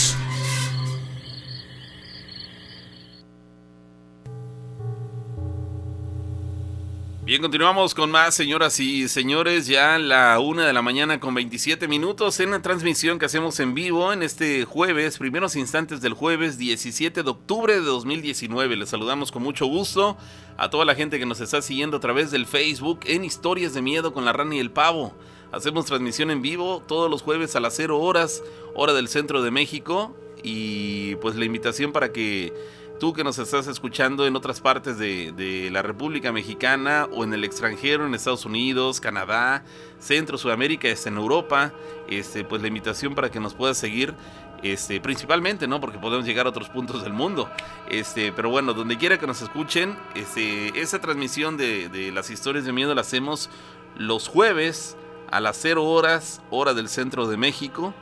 Bien, 7.30 7.42
continuamos 7.42 7.94
con 7.94 8.10
más, 8.10 8.34
señoras 8.34 8.80
y 8.80 9.06
señores. 9.06 9.68
Ya 9.68 10.00
la 10.00 10.40
una 10.40 10.66
de 10.66 10.72
la 10.72 10.82
mañana 10.82 11.20
con 11.20 11.32
27 11.32 11.86
minutos 11.86 12.40
en 12.40 12.50
la 12.50 12.60
transmisión 12.60 13.20
que 13.20 13.26
hacemos 13.26 13.60
en 13.60 13.72
vivo 13.72 14.12
en 14.12 14.24
este 14.24 14.64
jueves, 14.64 15.16
primeros 15.16 15.54
instantes 15.54 16.00
del 16.00 16.12
jueves 16.12 16.58
17 16.58 17.22
de 17.22 17.30
octubre 17.30 17.74
de 17.74 17.82
2019. 17.82 18.74
Les 18.74 18.88
saludamos 18.88 19.30
con 19.30 19.44
mucho 19.44 19.66
gusto 19.66 20.16
a 20.56 20.70
toda 20.70 20.84
la 20.84 20.96
gente 20.96 21.20
que 21.20 21.24
nos 21.24 21.40
está 21.40 21.62
siguiendo 21.62 21.98
a 21.98 22.00
través 22.00 22.32
del 22.32 22.46
Facebook 22.46 22.98
en 23.04 23.24
Historias 23.24 23.74
de 23.74 23.82
Miedo 23.82 24.12
con 24.12 24.24
la 24.24 24.32
Rana 24.32 24.56
y 24.56 24.58
el 24.58 24.72
Pavo. 24.72 25.14
Hacemos 25.52 25.86
transmisión 25.86 26.32
en 26.32 26.42
vivo 26.42 26.82
todos 26.88 27.08
los 27.08 27.22
jueves 27.22 27.54
a 27.54 27.60
las 27.60 27.76
0 27.76 28.00
horas, 28.00 28.42
hora 28.74 28.92
del 28.92 29.06
centro 29.06 29.40
de 29.40 29.52
México. 29.52 30.16
Y 30.42 31.14
pues 31.16 31.36
la 31.36 31.44
invitación 31.44 31.92
para 31.92 32.12
que 32.12 32.52
tú 33.00 33.14
que 33.14 33.24
nos 33.24 33.38
estás 33.38 33.66
escuchando 33.66 34.26
en 34.26 34.36
otras 34.36 34.60
partes 34.60 34.98
de, 34.98 35.68
la 35.72 35.80
República 35.82 36.32
Mexicana 36.32 37.08
o 37.10 37.24
en 37.24 37.32
el 37.32 37.44
extranjero, 37.44 38.06
en 38.06 38.14
Estados 38.14 38.44
Unidos, 38.44 39.00
Canadá, 39.00 39.64
Centro, 39.98 40.36
Sudamérica, 40.36 40.86
este, 40.86 41.08
en 41.08 41.16
Europa, 41.16 41.72
este, 42.08 42.44
pues 42.44 42.60
la 42.60 42.68
invitación 42.68 43.14
para 43.14 43.30
que 43.30 43.40
nos 43.40 43.54
puedas 43.54 43.78
seguir 43.78 44.14
este, 44.62 45.00
principalmente, 45.00 45.66
¿no? 45.66 45.80
Porque 45.80 45.98
podemos 45.98 46.26
llegar 46.26 46.44
a 46.44 46.50
otros 46.50 46.68
puntos 46.68 47.02
del 47.02 47.14
mundo. 47.14 47.48
Este, 47.88 48.32
pero 48.32 48.50
bueno, 48.50 48.74
donde 48.74 48.98
quiera 48.98 49.18
que 49.18 49.26
nos 49.26 49.40
escuchen, 49.40 49.96
este, 50.14 50.78
esa 50.78 51.00
transmisión 51.00 51.56
de, 51.56 51.88
de, 51.88 52.12
las 52.12 52.28
historias 52.28 52.66
de 52.66 52.72
miedo 52.72 52.94
la 52.94 53.00
hacemos 53.00 53.48
los 53.96 54.28
jueves 54.28 54.98
a 55.30 55.40
las 55.40 55.56
0 55.56 55.84
horas, 55.84 56.42
hora 56.50 56.74
del 56.74 56.90
centro 56.90 57.26
de 57.26 57.38
México. 57.38 57.94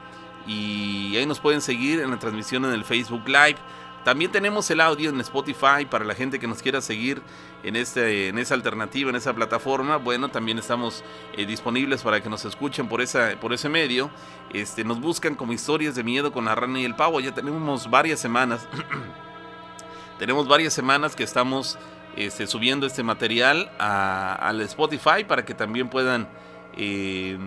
Y 0.48 1.14
ahí 1.16 1.26
nos 1.26 1.38
pueden 1.38 1.60
seguir 1.60 2.00
en 2.00 2.10
la 2.10 2.18
transmisión 2.18 2.64
en 2.64 2.72
el 2.72 2.84
Facebook 2.84 3.28
Live. 3.28 3.58
También 4.04 4.30
tenemos 4.30 4.70
el 4.70 4.80
audio 4.80 5.10
en 5.10 5.20
Spotify 5.20 5.84
para 5.88 6.04
la 6.04 6.14
gente 6.14 6.38
que 6.38 6.46
nos 6.46 6.62
quiera 6.62 6.80
seguir 6.80 7.20
en, 7.62 7.76
este, 7.76 8.28
en 8.28 8.38
esa 8.38 8.54
alternativa, 8.54 9.10
en 9.10 9.16
esa 9.16 9.34
plataforma. 9.34 9.96
Bueno, 9.96 10.28
también 10.28 10.58
estamos 10.58 11.04
eh, 11.36 11.44
disponibles 11.44 12.02
para 12.02 12.22
que 12.22 12.30
nos 12.30 12.44
escuchen 12.44 12.88
por, 12.88 13.00
esa, 13.00 13.36
por 13.40 13.52
ese 13.52 13.68
medio. 13.68 14.10
Este, 14.52 14.84
nos 14.84 15.00
buscan 15.00 15.34
como 15.34 15.52
historias 15.52 15.94
de 15.94 16.04
miedo 16.04 16.32
con 16.32 16.46
la 16.46 16.54
rana 16.54 16.80
y 16.80 16.84
el 16.84 16.94
pavo. 16.94 17.20
Ya 17.20 17.34
tenemos 17.34 17.90
varias 17.90 18.20
semanas. 18.20 18.66
tenemos 20.18 20.48
varias 20.48 20.72
semanas 20.72 21.14
que 21.14 21.24
estamos 21.24 21.78
este, 22.16 22.46
subiendo 22.46 22.86
este 22.86 23.02
material 23.02 23.70
al 23.78 24.60
Spotify 24.62 25.24
para 25.26 25.44
que 25.44 25.54
también 25.54 25.88
puedan 25.88 26.28
eh, 26.76 27.38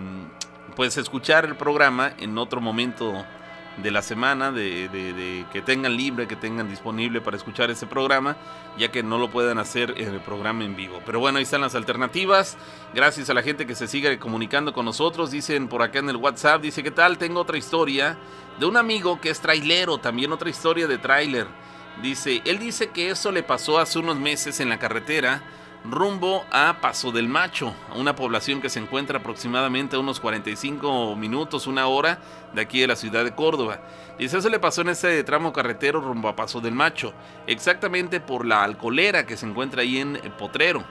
pues 0.76 0.96
escuchar 0.96 1.44
el 1.44 1.56
programa 1.56 2.12
en 2.18 2.38
otro 2.38 2.60
momento 2.60 3.24
de 3.76 3.90
la 3.90 4.02
semana, 4.02 4.52
de, 4.52 5.46
que 5.52 5.62
tengan 5.62 5.96
libre, 5.96 6.26
que 6.26 6.36
tengan 6.36 6.68
disponible 6.68 7.20
para 7.20 7.36
escuchar 7.36 7.70
ese 7.70 7.86
programa, 7.86 8.36
ya 8.78 8.90
que 8.90 9.02
no 9.02 9.18
lo 9.18 9.30
puedan 9.30 9.58
hacer 9.58 9.94
en 9.96 10.08
el 10.08 10.20
programa 10.20 10.64
en 10.64 10.76
vivo. 10.76 11.00
Pero 11.06 11.20
bueno, 11.20 11.38
ahí 11.38 11.44
están 11.44 11.62
las 11.62 11.74
alternativas. 11.74 12.56
Gracias 12.94 13.30
a 13.30 13.34
la 13.34 13.42
gente 13.42 13.66
que 13.66 13.74
se 13.74 13.88
sigue 13.88 14.18
comunicando 14.18 14.72
con 14.72 14.84
nosotros. 14.84 15.30
Dicen 15.30 15.68
por 15.68 15.82
acá 15.82 16.00
en 16.00 16.10
el 16.10 16.16
WhatsApp, 16.16 16.60
dice, 16.60 16.82
¿qué 16.82 16.90
tal? 16.90 17.18
Tengo 17.18 17.40
otra 17.40 17.56
historia 17.56 18.18
de 18.58 18.66
un 18.66 18.76
amigo 18.76 19.20
que 19.20 19.30
es 19.30 19.40
trailero, 19.40 19.98
también 19.98 20.32
otra 20.32 20.50
historia 20.50 20.86
de 20.86 20.98
trailer. 20.98 21.46
Dice, 22.02 22.42
él 22.44 22.58
dice 22.58 22.90
que 22.90 23.10
eso 23.10 23.32
le 23.32 23.42
pasó 23.42 23.78
hace 23.78 23.98
unos 23.98 24.18
meses 24.18 24.60
en 24.60 24.68
la 24.68 24.78
carretera 24.78 25.42
rumbo 25.84 26.44
a 26.50 26.78
Paso 26.80 27.10
del 27.10 27.28
Macho, 27.28 27.74
una 27.96 28.14
población 28.14 28.60
que 28.60 28.68
se 28.68 28.78
encuentra 28.78 29.18
aproximadamente 29.18 29.96
a 29.96 29.98
unos 29.98 30.20
45 30.20 31.16
minutos, 31.16 31.66
una 31.66 31.86
hora 31.86 32.18
de 32.54 32.60
aquí 32.60 32.80
de 32.80 32.86
la 32.86 32.96
ciudad 32.96 33.24
de 33.24 33.34
Córdoba. 33.34 33.80
Dice, 34.18 34.38
eso 34.38 34.48
le 34.48 34.60
pasó 34.60 34.82
en 34.82 34.90
ese 34.90 35.24
tramo 35.24 35.52
carretero 35.52 36.00
rumbo 36.00 36.28
a 36.28 36.36
Paso 36.36 36.60
del 36.60 36.74
Macho, 36.74 37.12
exactamente 37.46 38.20
por 38.20 38.46
la 38.46 38.62
alcolera 38.62 39.26
que 39.26 39.36
se 39.36 39.46
encuentra 39.46 39.82
ahí 39.82 39.98
en 39.98 40.18
Potrero. 40.38 40.84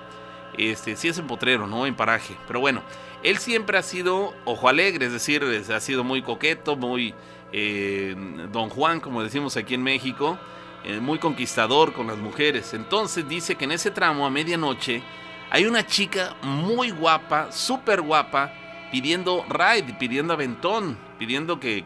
Este, 0.58 0.96
sí 0.96 1.08
es 1.08 1.18
en 1.18 1.28
Potrero, 1.28 1.68
no 1.68 1.86
en 1.86 1.96
Paraje. 1.96 2.36
Pero 2.48 2.60
bueno, 2.60 2.82
él 3.24 3.38
siempre 3.38 3.78
ha 3.78 3.84
sido 3.84 4.34
ojo 4.46 4.68
alegre, 4.68 5.06
es 5.06 5.14
decir, 5.14 5.44
ha 5.44 5.80
sido 5.80 6.04
muy 6.04 6.22
coqueto, 6.22 6.76
muy 6.76 7.14
eh, 7.52 8.16
don 8.52 8.70
Juan, 8.70 9.00
como 9.00 9.24
decimos 9.24 9.58
aquí 9.58 9.74
en 9.74 9.84
México. 9.84 10.38
Eh, 10.84 11.00
muy 11.00 11.20
conquistador 11.20 11.94
con 11.94 12.08
las 12.08 12.18
mujeres. 12.18 12.74
Entonces 12.74 13.28
dice 13.30 13.56
que 13.56 13.66
en 13.66 13.72
ese 13.72 13.92
tramo 13.92 14.26
a 14.26 14.32
medianoche 14.32 15.04
hay 15.52 15.66
una 15.66 15.86
chica 15.86 16.36
muy 16.42 16.90
guapa, 16.90 17.52
súper 17.52 18.02
guapa, 18.02 18.52
pidiendo 18.92 19.46
ride, 19.48 19.94
pidiendo 20.00 20.34
aventón, 20.34 20.98
pidiendo 21.20 21.60
que, 21.60 21.84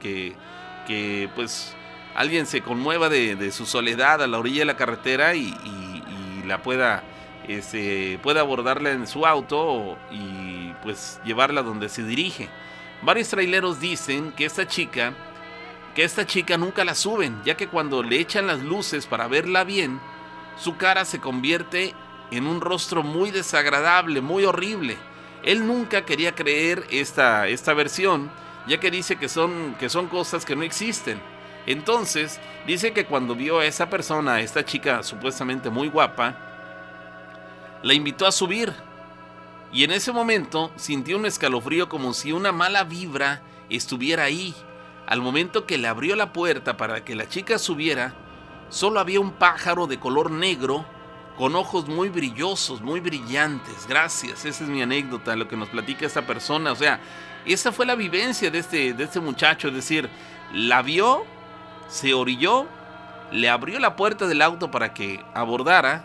que, 0.87 1.29
pues 1.35 1.75
alguien 2.15 2.45
se 2.45 2.61
conmueva 2.61 3.09
de, 3.09 3.51
su 3.51 3.65
soledad 3.65 4.21
a 4.21 4.27
la 4.27 4.39
orilla 4.39 4.59
de 4.59 4.65
la 4.65 4.77
carretera 4.77 5.35
y, 5.35 5.53
la 6.45 6.61
pueda, 6.61 7.03
este, 7.47 8.19
pueda 8.21 8.41
abordarla 8.41 8.91
en 8.91 9.07
su 9.07 9.25
auto 9.25 9.97
y 10.11 10.71
pues 10.83 11.19
llevarla 11.25 11.63
donde 11.63 11.89
se 11.89 12.03
dirige. 12.03 12.49
Varios 13.01 13.29
traileros 13.29 13.79
dicen 13.79 14.31
que 14.31 14.45
esta 14.45 14.67
chica 14.67 15.13
que 15.95 16.03
esta 16.03 16.27
chica 16.27 16.57
nunca 16.57 16.83
la 16.83 16.93
suben, 16.93 17.41
ya 17.45 17.55
que 17.55 17.69
cuando 17.69 18.03
le 18.03 18.19
echan 18.19 18.47
las 18.47 18.59
luces 18.59 19.05
para 19.07 19.27
verla 19.27 19.63
bien, 19.63 20.01
su 20.57 20.75
cara 20.75 21.05
se 21.05 21.21
convierte 21.21 21.95
en 22.31 22.47
un 22.47 22.59
rostro 22.59 23.01
muy 23.01 23.31
desagradable, 23.31 24.19
muy 24.19 24.43
horrible. 24.43 24.97
Él 25.41 25.65
nunca 25.65 26.05
quería 26.05 26.35
creer 26.35 26.85
esta, 26.89 27.47
esta 27.47 27.73
versión, 27.73 28.29
ya 28.67 28.77
que 28.79 28.91
dice 28.91 29.15
que 29.15 29.29
son, 29.29 29.75
que 29.79 29.87
son 29.87 30.07
cosas 30.07 30.43
que 30.43 30.55
no 30.55 30.63
existen. 30.63 31.19
Entonces, 31.65 32.41
dice 32.67 32.91
que 32.91 33.05
cuando 33.05 33.33
vio 33.33 33.59
a 33.59 33.65
esa 33.65 33.89
persona, 33.89 34.35
a 34.35 34.41
esta 34.41 34.65
chica 34.65 35.01
supuestamente 35.01 35.69
muy 35.69 35.87
guapa, 35.87 36.35
la 37.83 37.93
invitó 37.93 38.27
a 38.27 38.33
subir. 38.33 38.73
Y 39.71 39.85
en 39.85 39.91
ese 39.91 40.11
momento 40.11 40.71
sintió 40.75 41.17
un 41.17 41.25
escalofrío 41.25 41.87
como 41.87 42.13
si 42.13 42.33
una 42.33 42.51
mala 42.51 42.83
vibra 42.83 43.41
estuviera 43.69 44.23
ahí 44.23 44.53
al 45.07 45.21
momento 45.21 45.65
que 45.65 45.77
le 45.77 45.87
abrió 45.87 46.15
la 46.15 46.33
puerta 46.33 46.77
para 46.77 47.03
que 47.03 47.15
la 47.15 47.27
chica 47.27 47.59
subiera, 47.59 48.13
solo 48.69 48.99
había 48.99 49.19
un 49.19 49.31
pájaro 49.31 49.87
de 49.87 49.99
color 49.99 50.31
negro 50.31 50.85
con 51.37 51.55
ojos 51.55 51.87
muy 51.87 52.09
brillosos, 52.09 52.81
muy 52.81 52.99
brillantes. 52.99 53.85
Gracias, 53.87 54.45
esa 54.45 54.63
es 54.63 54.69
mi 54.69 54.81
anécdota, 54.81 55.35
lo 55.35 55.47
que 55.47 55.57
nos 55.57 55.69
platica 55.69 56.05
esta 56.05 56.25
persona. 56.25 56.71
O 56.71 56.75
sea, 56.75 56.99
esa 57.45 57.71
fue 57.71 57.85
la 57.85 57.95
vivencia 57.95 58.49
de 58.49 58.59
este, 58.59 58.93
de 58.93 59.03
este 59.03 59.19
muchacho, 59.19 59.67
es 59.67 59.73
decir, 59.75 60.09
la 60.53 60.81
vio, 60.81 61.25
se 61.87 62.13
orilló, 62.13 62.65
le 63.31 63.49
abrió 63.49 63.79
la 63.79 63.95
puerta 63.95 64.27
del 64.27 64.41
auto 64.41 64.71
para 64.71 64.93
que 64.93 65.23
abordara, 65.33 66.03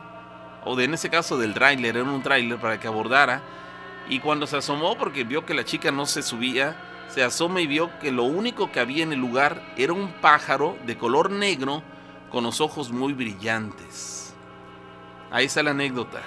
o 0.64 0.76
de, 0.76 0.84
en 0.84 0.94
ese 0.94 1.08
caso 1.08 1.38
del 1.38 1.54
tráiler, 1.54 1.96
era 1.96 2.04
un 2.04 2.22
tráiler 2.22 2.58
para 2.58 2.78
que 2.78 2.88
abordara, 2.88 3.40
y 4.08 4.18
cuando 4.18 4.46
se 4.46 4.56
asomó 4.56 4.98
porque 4.98 5.24
vio 5.24 5.46
que 5.46 5.54
la 5.54 5.64
chica 5.64 5.90
no 5.92 6.04
se 6.04 6.22
subía, 6.22 6.76
se 7.12 7.22
asoma 7.24 7.60
y 7.60 7.66
vio 7.66 7.98
que 7.98 8.12
lo 8.12 8.24
único 8.24 8.70
que 8.70 8.80
había 8.80 9.02
en 9.02 9.12
el 9.12 9.18
lugar 9.18 9.62
era 9.76 9.92
un 9.92 10.12
pájaro 10.20 10.78
de 10.86 10.96
color 10.96 11.30
negro 11.30 11.82
con 12.30 12.44
los 12.44 12.60
ojos 12.60 12.92
muy 12.92 13.12
brillantes. 13.12 14.34
Ahí 15.30 15.46
está 15.46 15.62
la 15.62 15.72
anécdota. 15.72 16.20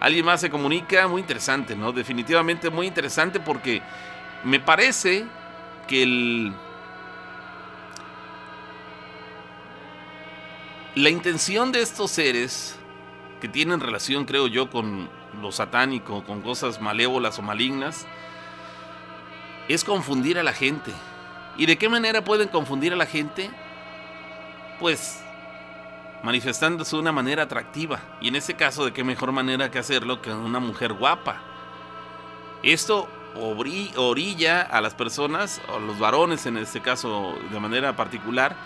Alguien 0.00 0.24
más 0.24 0.40
se 0.40 0.50
comunica, 0.50 1.06
muy 1.08 1.20
interesante, 1.20 1.74
¿no? 1.76 1.92
Definitivamente 1.92 2.70
muy 2.70 2.86
interesante 2.86 3.40
porque 3.40 3.82
me 4.44 4.60
parece 4.60 5.26
que 5.86 6.02
el... 6.02 6.54
La 10.96 11.08
intención 11.08 11.70
de 11.70 11.82
estos 11.82 12.10
seres 12.10 12.76
que 13.40 13.48
tienen 13.48 13.80
relación, 13.80 14.24
creo 14.24 14.48
yo, 14.48 14.70
con 14.70 15.08
lo 15.40 15.52
satánico, 15.52 16.24
con 16.24 16.42
cosas 16.42 16.80
malévolas 16.80 17.38
o 17.38 17.42
malignas, 17.42 18.06
es 19.74 19.84
confundir 19.84 20.38
a 20.38 20.42
la 20.42 20.52
gente. 20.52 20.92
¿Y 21.56 21.66
de 21.66 21.76
qué 21.76 21.88
manera 21.88 22.24
pueden 22.24 22.48
confundir 22.48 22.92
a 22.92 22.96
la 22.96 23.06
gente? 23.06 23.50
Pues 24.78 25.22
manifestándose 26.22 26.96
de 26.96 27.02
una 27.02 27.12
manera 27.12 27.44
atractiva. 27.44 28.00
Y 28.20 28.28
en 28.28 28.36
ese 28.36 28.54
caso, 28.54 28.84
¿de 28.84 28.92
qué 28.92 29.04
mejor 29.04 29.32
manera 29.32 29.70
que 29.70 29.78
hacerlo 29.78 30.22
que 30.22 30.32
una 30.32 30.60
mujer 30.60 30.92
guapa? 30.92 31.36
Esto 32.62 33.08
orilla 33.34 34.62
a 34.62 34.80
las 34.80 34.94
personas, 34.94 35.60
o 35.68 35.78
los 35.78 35.98
varones 35.98 36.46
en 36.46 36.56
este 36.56 36.80
caso 36.80 37.34
de 37.50 37.60
manera 37.60 37.94
particular, 37.94 38.56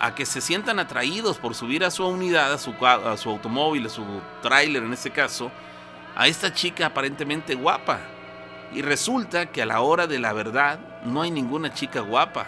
a 0.00 0.14
que 0.14 0.24
se 0.24 0.40
sientan 0.40 0.78
atraídos 0.78 1.38
por 1.38 1.54
subir 1.54 1.84
a 1.84 1.90
su 1.90 2.06
unidad, 2.06 2.52
a 2.52 2.58
su, 2.58 2.74
a 2.84 3.16
su 3.16 3.30
automóvil, 3.30 3.86
a 3.86 3.90
su 3.90 4.04
tráiler 4.42 4.82
en 4.82 4.92
este 4.92 5.10
caso, 5.10 5.50
a 6.16 6.26
esta 6.26 6.52
chica 6.52 6.86
aparentemente 6.86 7.54
guapa. 7.54 8.00
Y 8.72 8.82
resulta 8.82 9.46
que 9.46 9.62
a 9.62 9.66
la 9.66 9.80
hora 9.80 10.06
de 10.06 10.18
la 10.18 10.32
verdad 10.32 10.78
no 11.04 11.22
hay 11.22 11.30
ninguna 11.30 11.72
chica 11.72 12.00
guapa. 12.00 12.46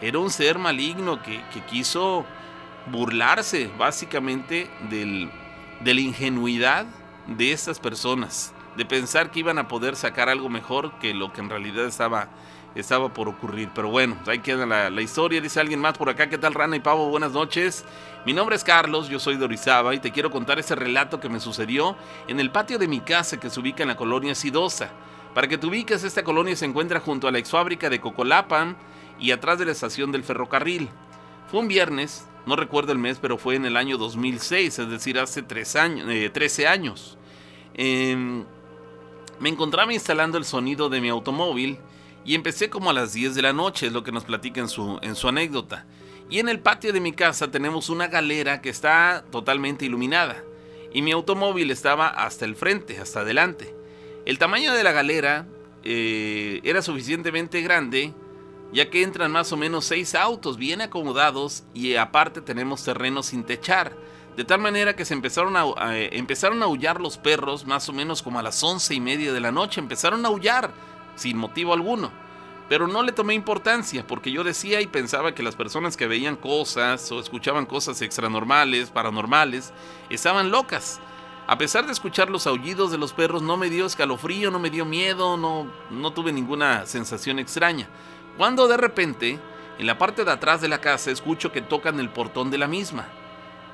Era 0.00 0.18
un 0.18 0.30
ser 0.30 0.58
maligno 0.58 1.22
que, 1.22 1.42
quiso 1.68 2.24
burlarse 2.90 3.70
básicamente 3.78 4.70
del, 4.88 5.30
de 5.80 5.94
la 5.94 6.00
ingenuidad 6.00 6.86
de 7.26 7.52
estas 7.52 7.78
personas, 7.78 8.52
de 8.76 8.84
pensar 8.84 9.30
que 9.30 9.40
iban 9.40 9.58
a 9.58 9.68
poder 9.68 9.96
sacar 9.96 10.28
algo 10.28 10.48
mejor 10.48 10.98
que 10.98 11.14
lo 11.14 11.32
que 11.32 11.40
en 11.40 11.50
realidad 11.50 11.86
estaba, 11.86 12.28
estaba 12.74 13.12
por 13.12 13.28
ocurrir. 13.28 13.70
Pero 13.74 13.90
bueno, 13.90 14.16
ahí 14.26 14.40
queda 14.40 14.66
la, 14.66 14.90
la, 14.90 15.02
historia. 15.02 15.40
Dice 15.40 15.60
alguien 15.60 15.80
más 15.80 15.96
por 15.96 16.08
acá, 16.08 16.28
¿qué 16.28 16.38
tal 16.38 16.54
Rana 16.54 16.76
y 16.76 16.80
Pavo? 16.80 17.08
Buenas 17.08 17.32
noches. 17.32 17.84
Mi 18.26 18.32
nombre 18.32 18.56
es 18.56 18.64
Carlos, 18.64 19.08
yo 19.08 19.18
soy 19.18 19.36
de 19.36 19.44
Orizaba 19.44 19.94
y 19.94 20.00
te 20.00 20.12
quiero 20.12 20.30
contar 20.30 20.58
ese 20.58 20.74
relato 20.74 21.20
que 21.20 21.28
me 21.28 21.40
sucedió 21.40 21.96
en 22.26 22.40
el 22.40 22.50
patio 22.50 22.78
de 22.78 22.88
mi 22.88 23.00
casa 23.00 23.38
que 23.38 23.50
se 23.50 23.60
ubica 23.60 23.82
en 23.82 23.88
la 23.88 23.96
colonia 23.96 24.34
Sidosa. 24.34 24.90
Para 25.34 25.46
que 25.46 25.58
te 25.58 25.66
ubiques, 25.66 26.02
esta 26.02 26.24
colonia 26.24 26.56
se 26.56 26.64
encuentra 26.64 27.00
junto 27.00 27.28
a 27.28 27.32
la 27.32 27.38
exfábrica 27.38 27.88
de 27.88 28.00
Cocolapan 28.00 28.76
y 29.18 29.30
atrás 29.30 29.58
de 29.58 29.66
la 29.66 29.72
estación 29.72 30.10
del 30.10 30.24
ferrocarril. 30.24 30.88
Fue 31.50 31.60
un 31.60 31.68
viernes, 31.68 32.26
no 32.46 32.56
recuerdo 32.56 32.92
el 32.92 32.98
mes, 32.98 33.18
pero 33.20 33.38
fue 33.38 33.54
en 33.54 33.64
el 33.64 33.76
año 33.76 33.96
2006, 33.96 34.78
es 34.78 34.88
decir, 34.90 35.18
hace 35.18 35.44
años, 35.78 36.32
13 36.32 36.62
eh, 36.62 36.66
años. 36.66 37.18
Em, 37.74 38.44
me 39.38 39.48
encontraba 39.48 39.92
instalando 39.92 40.36
el 40.36 40.44
sonido 40.44 40.88
de 40.88 41.00
mi 41.00 41.08
automóvil 41.08 41.78
y 42.24 42.34
empecé 42.34 42.68
como 42.68 42.90
a 42.90 42.92
las 42.92 43.12
10 43.12 43.34
de 43.34 43.42
la 43.42 43.52
noche, 43.52 43.86
es 43.86 43.92
lo 43.92 44.02
que 44.02 44.12
nos 44.12 44.24
platica 44.24 44.60
en 44.60 44.68
su 44.68 45.28
anécdota. 45.28 45.86
Y 46.28 46.38
en 46.38 46.48
el 46.48 46.60
patio 46.60 46.92
de 46.92 47.00
mi 47.00 47.12
casa 47.12 47.50
tenemos 47.50 47.88
una 47.88 48.06
galera 48.08 48.60
que 48.60 48.68
está 48.68 49.24
totalmente 49.30 49.84
iluminada 49.84 50.44
y 50.92 51.02
mi 51.02 51.12
automóvil 51.12 51.70
estaba 51.70 52.08
hasta 52.08 52.44
el 52.44 52.56
frente, 52.56 52.98
hasta 52.98 53.20
adelante. 53.20 53.79
El 54.26 54.38
tamaño 54.38 54.72
de 54.74 54.84
la 54.84 54.92
galera 54.92 55.46
eh, 55.82 56.60
era 56.62 56.82
suficientemente 56.82 57.62
grande, 57.62 58.12
ya 58.72 58.90
que 58.90 59.02
entran 59.02 59.32
más 59.32 59.52
o 59.52 59.56
menos 59.56 59.86
seis 59.86 60.14
autos 60.14 60.56
bien 60.56 60.80
acomodados 60.80 61.64
y 61.74 61.96
aparte 61.96 62.40
tenemos 62.40 62.84
terreno 62.84 63.22
sin 63.22 63.44
techar. 63.44 63.96
De 64.36 64.44
tal 64.44 64.60
manera 64.60 64.94
que 64.94 65.04
se 65.04 65.14
empezaron 65.14 65.56
a, 65.56 65.96
empezaron 65.96 66.62
a 66.62 66.66
aullar 66.66 67.00
los 67.00 67.18
perros 67.18 67.66
más 67.66 67.88
o 67.88 67.92
menos 67.92 68.22
como 68.22 68.38
a 68.38 68.42
las 68.42 68.62
once 68.62 68.94
y 68.94 69.00
media 69.00 69.32
de 69.32 69.40
la 69.40 69.52
noche. 69.52 69.80
Empezaron 69.80 70.24
a 70.24 70.28
aullar 70.28 70.70
sin 71.16 71.36
motivo 71.36 71.72
alguno. 71.72 72.12
Pero 72.68 72.86
no 72.86 73.02
le 73.02 73.10
tomé 73.10 73.34
importancia 73.34 74.06
porque 74.06 74.30
yo 74.30 74.44
decía 74.44 74.80
y 74.80 74.86
pensaba 74.86 75.34
que 75.34 75.42
las 75.42 75.56
personas 75.56 75.96
que 75.96 76.06
veían 76.06 76.36
cosas 76.36 77.10
o 77.10 77.18
escuchaban 77.18 77.66
cosas 77.66 78.00
extranormales, 78.00 78.90
paranormales, 78.90 79.72
estaban 80.08 80.52
locas. 80.52 81.00
A 81.50 81.58
pesar 81.58 81.84
de 81.84 81.90
escuchar 81.90 82.30
los 82.30 82.46
aullidos 82.46 82.92
de 82.92 82.96
los 82.96 83.12
perros, 83.12 83.42
no 83.42 83.56
me 83.56 83.70
dio 83.70 83.84
escalofrío, 83.84 84.52
no 84.52 84.60
me 84.60 84.70
dio 84.70 84.84
miedo, 84.84 85.36
no, 85.36 85.66
no 85.90 86.12
tuve 86.12 86.32
ninguna 86.32 86.86
sensación 86.86 87.40
extraña. 87.40 87.88
Cuando 88.36 88.68
de 88.68 88.76
repente, 88.76 89.36
en 89.76 89.86
la 89.88 89.98
parte 89.98 90.24
de 90.24 90.30
atrás 90.30 90.60
de 90.60 90.68
la 90.68 90.80
casa, 90.80 91.10
escucho 91.10 91.50
que 91.50 91.60
tocan 91.60 91.98
el 91.98 92.08
portón 92.08 92.52
de 92.52 92.58
la 92.58 92.68
misma. 92.68 93.08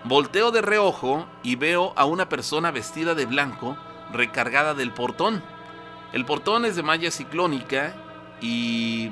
Volteo 0.04 0.52
de 0.52 0.62
reojo 0.62 1.26
y 1.42 1.56
veo 1.56 1.92
a 1.96 2.06
una 2.06 2.30
persona 2.30 2.70
vestida 2.70 3.14
de 3.14 3.26
blanco 3.26 3.76
recargada 4.10 4.72
del 4.72 4.94
portón. 4.94 5.42
El 6.14 6.24
portón 6.24 6.64
es 6.64 6.76
de 6.76 6.82
malla 6.82 7.10
ciclónica 7.10 7.94
y 8.40 9.10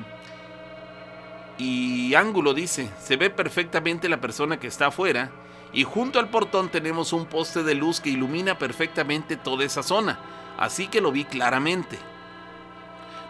y 1.58 2.14
ángulo 2.14 2.54
dice, 2.54 2.90
se 2.98 3.16
ve 3.16 3.28
perfectamente 3.28 4.08
la 4.08 4.22
persona 4.22 4.58
que 4.58 4.68
está 4.68 4.86
afuera 4.86 5.30
y 5.74 5.84
junto 5.84 6.18
al 6.18 6.28
portón 6.28 6.68
tenemos 6.68 7.12
un 7.12 7.26
poste 7.26 7.62
de 7.62 7.74
luz 7.74 8.00
que 8.00 8.10
ilumina 8.10 8.58
perfectamente 8.58 9.36
toda 9.36 9.64
esa 9.64 9.82
zona, 9.82 10.18
así 10.58 10.86
que 10.86 11.00
lo 11.00 11.12
vi 11.12 11.24
claramente. 11.24 11.98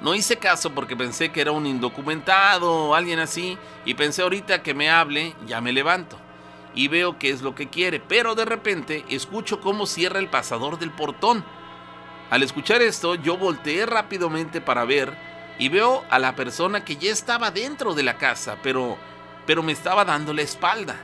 No 0.00 0.14
hice 0.14 0.36
caso 0.36 0.74
porque 0.74 0.96
pensé 0.96 1.32
que 1.32 1.40
era 1.40 1.52
un 1.52 1.66
indocumentado 1.66 2.70
o 2.70 2.94
alguien 2.94 3.18
así 3.18 3.58
y 3.84 3.94
pensé 3.94 4.22
ahorita 4.22 4.62
que 4.62 4.74
me 4.74 4.90
hable, 4.90 5.34
ya 5.46 5.60
me 5.60 5.72
levanto 5.72 6.18
y 6.74 6.88
veo 6.88 7.18
qué 7.18 7.30
es 7.30 7.40
lo 7.40 7.54
que 7.54 7.68
quiere, 7.68 8.00
pero 8.00 8.34
de 8.34 8.44
repente 8.44 9.04
escucho 9.08 9.60
cómo 9.60 9.86
cierra 9.86 10.18
el 10.18 10.28
pasador 10.28 10.78
del 10.78 10.90
portón. 10.90 11.44
Al 12.30 12.42
escuchar 12.42 12.82
esto, 12.82 13.14
yo 13.14 13.36
volteé 13.36 13.86
rápidamente 13.86 14.60
para 14.60 14.84
ver 14.84 15.16
y 15.58 15.68
veo 15.68 16.04
a 16.10 16.18
la 16.18 16.34
persona 16.34 16.84
que 16.84 16.96
ya 16.96 17.12
estaba 17.12 17.50
dentro 17.50 17.94
de 17.94 18.02
la 18.02 18.18
casa, 18.18 18.58
pero 18.62 18.98
pero 19.46 19.62
me 19.62 19.72
estaba 19.72 20.04
dando 20.04 20.32
la 20.32 20.42
espalda. 20.42 20.96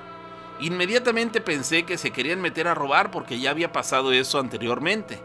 Inmediatamente 0.61 1.41
pensé 1.41 1.85
que 1.85 1.97
se 1.97 2.11
querían 2.11 2.41
meter 2.41 2.69
a 2.69 2.75
robar 2.75 3.11
porque 3.11 3.41
ya 3.41 3.51
había 3.51 3.73
pasado 3.73 4.13
eso 4.13 4.39
anteriormente. 4.39 5.19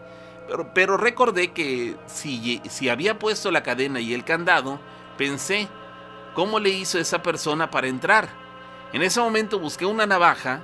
Pero, 0.47 0.73
pero 0.73 0.97
recordé 0.97 1.51
que 1.51 1.97
si, 2.05 2.61
si 2.69 2.87
había 2.87 3.19
puesto 3.19 3.51
la 3.51 3.63
cadena 3.63 3.99
y 3.99 4.13
el 4.13 4.23
candado, 4.23 4.79
pensé, 5.17 5.67
¿cómo 6.33 6.59
le 6.59 6.69
hizo 6.69 6.99
esa 6.99 7.21
persona 7.21 7.69
para 7.69 7.87
entrar? 7.87 8.29
En 8.93 9.01
ese 9.01 9.19
momento 9.19 9.59
busqué 9.59 9.85
una 9.85 10.05
navaja 10.05 10.61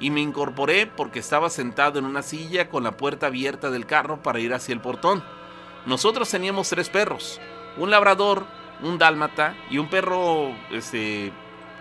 y 0.00 0.10
me 0.10 0.20
incorporé 0.20 0.86
porque 0.86 1.18
estaba 1.18 1.50
sentado 1.50 1.98
en 1.98 2.06
una 2.06 2.22
silla 2.22 2.70
con 2.70 2.84
la 2.84 2.96
puerta 2.96 3.26
abierta 3.26 3.70
del 3.70 3.84
carro 3.84 4.22
para 4.22 4.40
ir 4.40 4.54
hacia 4.54 4.72
el 4.72 4.80
portón. 4.80 5.22
Nosotros 5.84 6.30
teníamos 6.30 6.70
tres 6.70 6.88
perros, 6.88 7.40
un 7.76 7.90
labrador, 7.90 8.46
un 8.82 8.96
dálmata 8.96 9.54
y 9.68 9.76
un 9.76 9.90
perro 9.90 10.54
este, 10.70 11.30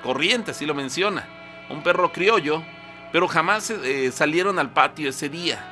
corriente, 0.03 0.51
así 0.51 0.65
lo 0.65 0.73
menciona 0.73 1.42
un 1.69 1.83
perro 1.83 2.11
criollo, 2.11 2.63
pero 3.11 3.27
jamás 3.27 3.69
eh, 3.69 4.11
salieron 4.11 4.59
al 4.59 4.71
patio 4.71 5.09
ese 5.09 5.29
día. 5.29 5.69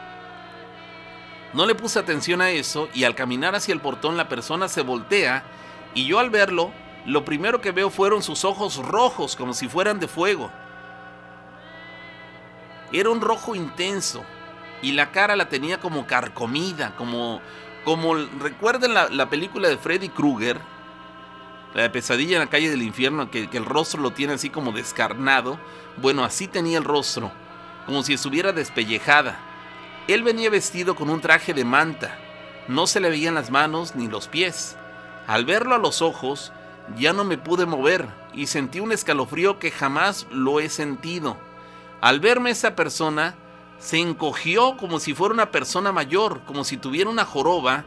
No 1.54 1.66
le 1.66 1.76
puse 1.76 2.00
atención 2.00 2.42
a 2.42 2.50
eso 2.52 2.88
y 2.94 3.04
al 3.04 3.16
caminar 3.16 3.56
hacia 3.56 3.74
el 3.74 3.82
portón 3.82 4.16
la 4.16 4.30
persona 4.30 4.70
se 4.70 4.82
voltea 4.82 5.44
y 5.94 6.06
yo 6.06 6.20
al 6.20 6.30
verlo, 6.30 6.72
lo 7.06 7.26
primero 7.26 7.60
que 7.60 7.72
veo 7.72 7.90
fueron 7.90 8.24
sus 8.24 8.46
ojos 8.46 8.78
rojos 8.78 9.36
como 9.36 9.54
si 9.54 9.68
fueran 9.68 10.00
de 10.00 10.08
fuego. 10.08 10.50
Era 12.94 13.10
un 13.10 13.22
rojo 13.22 13.56
intenso 13.56 14.24
y 14.82 14.94
la 14.94 15.12
cara 15.12 15.36
la 15.36 15.50
tenía 15.50 15.80
como 15.80 16.08
carcomida, 16.08 16.96
como, 16.96 17.42
como 17.84 18.16
recuerden 18.16 18.94
la, 18.94 19.10
la 19.10 19.30
película 19.30 19.68
de 19.68 19.78
Freddy 19.78 20.10
Krueger, 20.10 20.60
la 21.74 21.92
pesadilla 21.92 22.38
en 22.38 22.44
la 22.44 22.50
calle 22.50 22.70
del 22.70 22.82
infierno, 22.82 23.32
que, 23.32 23.50
el 23.52 23.66
rostro 23.66 24.02
lo 24.02 24.12
tiene 24.12 24.34
así 24.34 24.50
como 24.50 24.72
descarnado. 24.72 25.58
Bueno, 25.98 26.24
así 26.24 26.48
tenía 26.48 26.78
el 26.78 26.84
rostro, 26.84 27.32
como 27.86 28.04
si 28.04 28.14
estuviera 28.14 28.52
despellejada. 28.52 29.40
Él 30.08 30.24
venía 30.24 30.50
vestido 30.50 30.96
con 30.96 31.10
un 31.10 31.22
traje 31.22 31.54
de 31.54 31.64
manta. 31.64 32.18
No 32.68 32.88
se 32.88 33.00
le 33.00 33.10
veían 33.10 33.36
las 33.36 33.52
manos 33.52 33.96
ni 33.96 34.08
los 34.08 34.28
pies. 34.28 34.76
Al 35.28 35.46
verlo 35.46 35.76
a 35.76 35.80
los 35.80 36.02
ojos, 36.02 36.52
ya 36.98 37.14
no 37.14 37.24
me 37.24 37.38
pude 37.38 37.66
mover 37.66 38.08
y 38.34 38.48
sentí 38.48 38.80
un 38.80 38.92
escalofrío 38.92 39.60
que 39.60 39.72
jamás 39.72 40.28
lo 40.32 40.60
he 40.60 40.70
sentido. 40.70 41.38
Al 42.02 42.20
verme 42.20 42.50
esa 42.50 42.76
persona, 42.76 43.36
se 43.80 43.98
encogió 43.98 44.78
como 44.78 45.00
si 45.00 45.14
fuera 45.14 45.34
una 45.34 45.52
persona 45.52 45.92
mayor, 45.92 46.42
como 46.46 46.64
si 46.64 46.78
tuviera 46.78 47.10
una 47.10 47.26
joroba, 47.26 47.84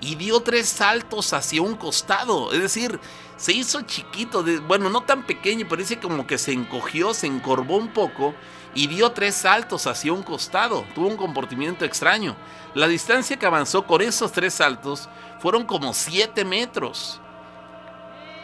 y 0.00 0.14
dio 0.14 0.40
tres 0.40 0.68
saltos 0.68 1.32
hacia 1.32 1.62
un 1.62 1.74
costado. 1.74 2.52
Es 2.52 2.60
decir, 2.60 3.00
se 3.36 3.52
hizo 3.52 3.82
chiquito, 3.82 4.44
bueno, 4.66 4.90
no 4.90 5.02
tan 5.02 5.24
pequeño, 5.24 5.66
pero 5.68 5.80
dice 5.80 5.98
como 5.98 6.26
que 6.26 6.38
se 6.38 6.52
encogió, 6.52 7.14
se 7.14 7.26
encorvó 7.26 7.76
un 7.76 7.88
poco 7.88 8.34
y 8.74 8.86
dio 8.86 9.12
tres 9.12 9.34
saltos 9.34 9.86
hacia 9.86 10.12
un 10.12 10.22
costado. 10.22 10.84
Tuvo 10.94 11.08
un 11.08 11.16
comportamiento 11.16 11.84
extraño. 11.84 12.36
La 12.74 12.88
distancia 12.88 13.36
que 13.36 13.46
avanzó 13.46 13.86
con 13.86 14.02
esos 14.02 14.32
tres 14.32 14.54
saltos 14.54 15.08
fueron 15.40 15.64
como 15.64 15.94
siete 15.94 16.44
metros. 16.44 17.20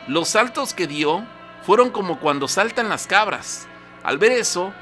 Los 0.08 0.28
saltos 0.28 0.74
que 0.74 0.86
dio 0.86 1.24
fueron 1.62 1.90
como 1.90 2.20
cuando 2.20 2.48
saltan 2.48 2.88
las 2.88 3.06
cabras. 3.06 3.66
Al 4.02 4.18
ver 4.18 4.32
eso, 4.32 4.72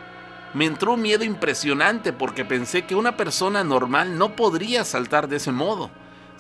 me 0.55 0.67
entró 0.67 0.95
un 0.95 1.03
miedo 1.03 1.25
impresionante 1.25 2.13
porque 2.13 2.45
pensé 2.45 2.85
que 2.85 2.95
una 2.95 3.17
persona 3.17 3.63
normal 3.63 4.19
no 4.19 4.35
podría 4.35 4.85
saltar 4.85 5.29
de 5.29 5.37
ese 5.37 5.53
modo. 5.53 5.91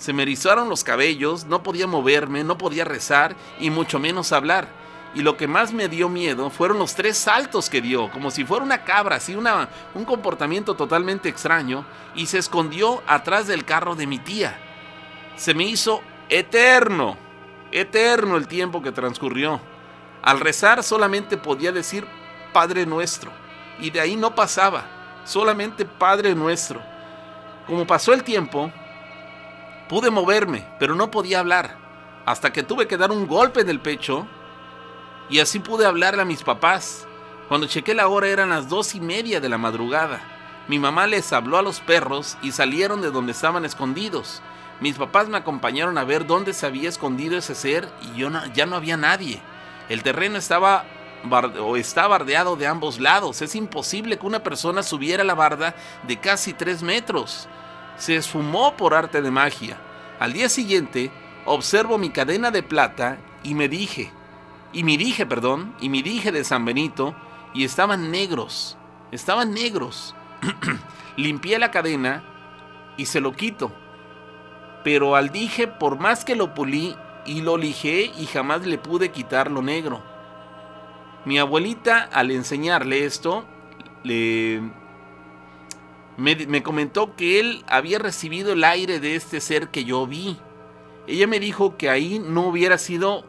Se 0.02 0.12
me 0.12 0.24
erizaron 0.24 0.68
los 0.68 0.82
cabellos, 0.82 1.44
no 1.44 1.62
podía 1.62 1.86
moverme, 1.86 2.42
no 2.42 2.58
podía 2.58 2.84
rezar 2.84 3.36
y 3.60 3.70
mucho 3.70 4.00
menos 4.00 4.32
hablar. 4.32 4.66
Y 5.14 5.22
lo 5.22 5.36
que 5.36 5.46
más 5.46 5.72
me 5.72 5.86
dio 5.86 6.08
miedo 6.08 6.50
fueron 6.50 6.80
los 6.80 6.96
tres 6.96 7.16
saltos 7.16 7.70
que 7.70 7.80
dio, 7.80 8.10
como 8.10 8.32
si 8.32 8.44
fuera 8.44 8.64
una 8.64 8.82
cabra, 8.82 9.14
así 9.14 9.36
una, 9.36 9.68
un 9.94 10.04
comportamiento 10.04 10.74
totalmente 10.74 11.28
extraño, 11.28 11.84
y 12.16 12.26
se 12.26 12.38
escondió 12.38 13.00
atrás 13.06 13.46
del 13.46 13.64
carro 13.64 13.94
de 13.94 14.08
mi 14.08 14.18
tía. 14.18 14.58
Se 15.36 15.54
me 15.54 15.62
hizo 15.62 16.02
eterno, 16.28 17.16
eterno 17.70 18.36
el 18.38 18.48
tiempo 18.48 18.82
que 18.82 18.90
transcurrió. 18.90 19.60
Al 20.20 20.40
rezar 20.40 20.82
solamente 20.82 21.36
podía 21.36 21.70
decir 21.70 22.08
Padre 22.52 22.86
nuestro 22.86 23.30
y 23.78 23.90
de 23.90 24.00
ahí 24.00 24.16
no 24.16 24.34
pasaba, 24.34 24.82
solamente 25.24 25.84
Padre 25.84 26.34
nuestro. 26.34 26.82
Como 27.68 27.86
pasó 27.86 28.12
el 28.12 28.24
tiempo, 28.24 28.72
pude 29.92 30.10
moverme, 30.10 30.66
pero 30.78 30.94
no 30.94 31.10
podía 31.10 31.40
hablar, 31.40 31.76
hasta 32.24 32.50
que 32.50 32.62
tuve 32.62 32.88
que 32.88 32.96
dar 32.96 33.10
un 33.10 33.26
golpe 33.26 33.60
en 33.60 33.68
el 33.68 33.78
pecho 33.78 34.26
y 35.28 35.38
así 35.38 35.58
pude 35.58 35.84
hablarle 35.84 36.22
a 36.22 36.24
mis 36.24 36.42
papás. 36.42 37.06
Cuando 37.46 37.66
chequé 37.66 37.92
la 37.92 38.08
hora 38.08 38.28
eran 38.28 38.48
las 38.48 38.70
dos 38.70 38.94
y 38.94 39.00
media 39.00 39.38
de 39.38 39.50
la 39.50 39.58
madrugada. 39.58 40.22
Mi 40.66 40.78
mamá 40.78 41.06
les 41.06 41.30
habló 41.34 41.58
a 41.58 41.62
los 41.62 41.80
perros 41.80 42.38
y 42.40 42.52
salieron 42.52 43.02
de 43.02 43.10
donde 43.10 43.32
estaban 43.32 43.66
escondidos. 43.66 44.40
Mis 44.80 44.96
papás 44.96 45.28
me 45.28 45.36
acompañaron 45.36 45.98
a 45.98 46.04
ver 46.04 46.26
dónde 46.26 46.54
se 46.54 46.64
había 46.64 46.88
escondido 46.88 47.36
ese 47.36 47.54
ser 47.54 47.86
y 48.00 48.16
yo 48.16 48.30
ya 48.54 48.64
no 48.64 48.76
había 48.76 48.96
nadie. 48.96 49.42
El 49.90 50.02
terreno 50.02 50.38
estaba 50.38 50.86
o 51.60 51.76
está 51.76 52.06
bardeado 52.06 52.56
de 52.56 52.66
ambos 52.66 52.98
lados. 52.98 53.42
Es 53.42 53.54
imposible 53.54 54.18
que 54.18 54.24
una 54.24 54.42
persona 54.42 54.82
subiera 54.82 55.22
la 55.22 55.34
barda 55.34 55.74
de 56.08 56.18
casi 56.18 56.54
3 56.54 56.82
metros. 56.82 57.46
Se 57.96 58.16
esfumó 58.16 58.76
por 58.76 58.94
arte 58.94 59.22
de 59.22 59.30
magia. 59.30 59.78
Al 60.18 60.32
día 60.32 60.48
siguiente, 60.48 61.10
observo 61.44 61.98
mi 61.98 62.10
cadena 62.10 62.50
de 62.50 62.62
plata 62.62 63.18
y 63.42 63.54
me 63.54 63.68
dije, 63.68 64.12
y 64.72 64.84
mi 64.84 64.96
dije, 64.96 65.26
perdón, 65.26 65.74
y 65.80 65.88
mi 65.88 66.02
dije 66.02 66.32
de 66.32 66.44
San 66.44 66.64
Benito, 66.64 67.14
y 67.54 67.64
estaban 67.64 68.10
negros, 68.10 68.76
estaban 69.10 69.52
negros. 69.52 70.14
Limpié 71.16 71.58
la 71.58 71.70
cadena 71.70 72.24
y 72.96 73.06
se 73.06 73.20
lo 73.20 73.32
quito. 73.32 73.72
Pero 74.84 75.14
al 75.14 75.30
dije, 75.30 75.68
por 75.68 75.98
más 75.98 76.24
que 76.24 76.34
lo 76.34 76.54
pulí 76.54 76.96
y 77.26 77.42
lo 77.42 77.56
lijé 77.56 78.12
y 78.18 78.26
jamás 78.26 78.66
le 78.66 78.78
pude 78.78 79.10
quitar 79.10 79.50
lo 79.50 79.62
negro. 79.62 80.02
Mi 81.24 81.38
abuelita, 81.38 82.08
al 82.12 82.30
enseñarle 82.30 83.04
esto, 83.04 83.44
le, 84.02 84.62
me, 86.16 86.62
comentó 86.62 87.16
que 87.16 87.40
él 87.40 87.64
había 87.68 87.98
recibido 87.98 88.52
el 88.52 88.64
aire 88.64 89.00
de 89.00 89.16
este 89.16 89.40
ser 89.40 89.68
que 89.68 89.84
yo 89.84 90.06
vi. 90.06 90.36
Ella 91.06 91.26
me 91.26 91.40
dijo 91.40 91.76
que 91.76 91.88
ahí 91.88 92.18
no 92.18 92.46
hubiera 92.46 92.78
sido 92.78 93.24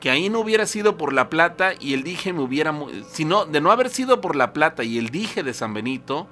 que 0.00 0.10
ahí 0.10 0.28
no 0.28 0.40
hubiera 0.40 0.66
sido 0.66 0.98
por 0.98 1.14
la 1.14 1.30
plata 1.30 1.72
y 1.80 1.94
el 1.94 2.02
dije 2.02 2.34
me 2.34 2.42
hubiera 2.42 2.74
sino 3.08 3.46
de 3.46 3.62
no 3.62 3.70
haber 3.70 3.88
sido 3.88 4.20
por 4.20 4.36
la 4.36 4.52
plata 4.52 4.84
y 4.84 4.98
el 4.98 5.08
dije 5.08 5.42
de 5.42 5.54
San 5.54 5.72
Benito, 5.72 6.26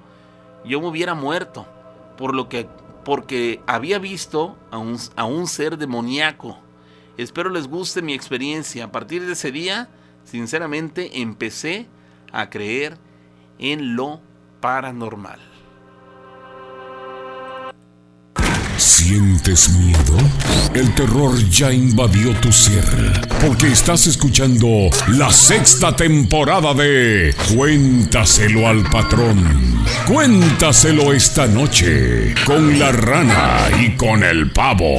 yo 0.63 0.79
me 0.79 0.87
hubiera 0.87 1.15
muerto 1.15 1.65
por 2.15 2.35
lo 2.35 2.49
que 2.49 2.67
porque 3.03 3.61
había 3.65 3.97
visto 3.99 4.55
a 4.69 4.77
un, 4.77 4.97
a 5.15 5.25
un 5.25 5.47
ser 5.47 5.77
demoníaco. 5.77 6.57
Espero 7.17 7.49
les 7.49 7.67
guste 7.67 8.01
mi 8.01 8.13
experiencia. 8.13 8.85
A 8.85 8.91
partir 8.91 9.25
de 9.25 9.33
ese 9.33 9.51
día 9.51 9.89
sinceramente 10.23 11.21
empecé 11.21 11.87
a 12.31 12.49
creer 12.49 12.97
en 13.59 13.95
lo 13.95 14.21
paranormal. 14.63 15.39
¿Sientes 18.77 19.69
miedo? 19.71 20.17
El 20.73 20.95
terror 20.95 21.37
ya 21.49 21.73
invadió 21.73 22.33
tu 22.39 22.49
ser, 22.53 22.85
porque 23.41 23.67
estás 23.67 24.07
escuchando 24.07 24.89
la 25.09 25.29
sexta 25.33 25.93
temporada 25.93 26.73
de 26.73 27.35
Cuéntaselo 27.53 28.65
al 28.69 28.89
patrón. 28.89 29.83
Cuéntaselo 30.07 31.11
esta 31.11 31.45
noche 31.45 32.33
con 32.45 32.79
la 32.79 32.93
rana 32.93 33.67
y 33.81 33.97
con 33.97 34.23
el 34.23 34.49
pavo. 34.51 34.95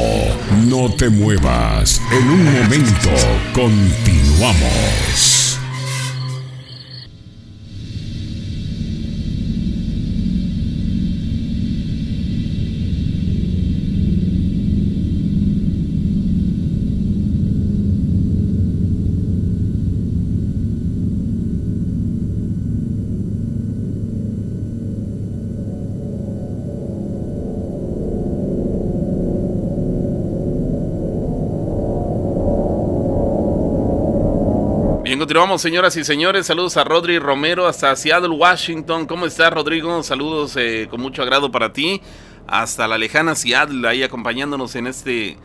No 0.66 0.92
te 0.92 1.08
muevas, 1.08 2.02
en 2.12 2.28
un 2.28 2.44
momento 2.44 3.10
continuamos. 3.54 5.33
Continuamos, 35.34 35.62
señoras 35.62 35.96
y 35.96 36.04
señores. 36.04 36.46
Saludos 36.46 36.76
a 36.76 36.84
Rodri 36.84 37.18
Romero 37.18 37.66
hasta 37.66 37.96
Seattle, 37.96 38.28
Washington. 38.28 39.04
¿Cómo 39.04 39.26
estás, 39.26 39.52
Rodrigo? 39.52 40.00
Saludos 40.04 40.56
eh, 40.56 40.86
con 40.88 41.00
mucho 41.00 41.22
agrado 41.22 41.50
para 41.50 41.72
ti. 41.72 42.00
Hasta 42.46 42.86
la 42.86 42.98
lejana 42.98 43.34
Seattle, 43.34 43.88
ahí 43.88 44.04
acompañándonos 44.04 44.76
en 44.76 44.86
este, 44.86 45.36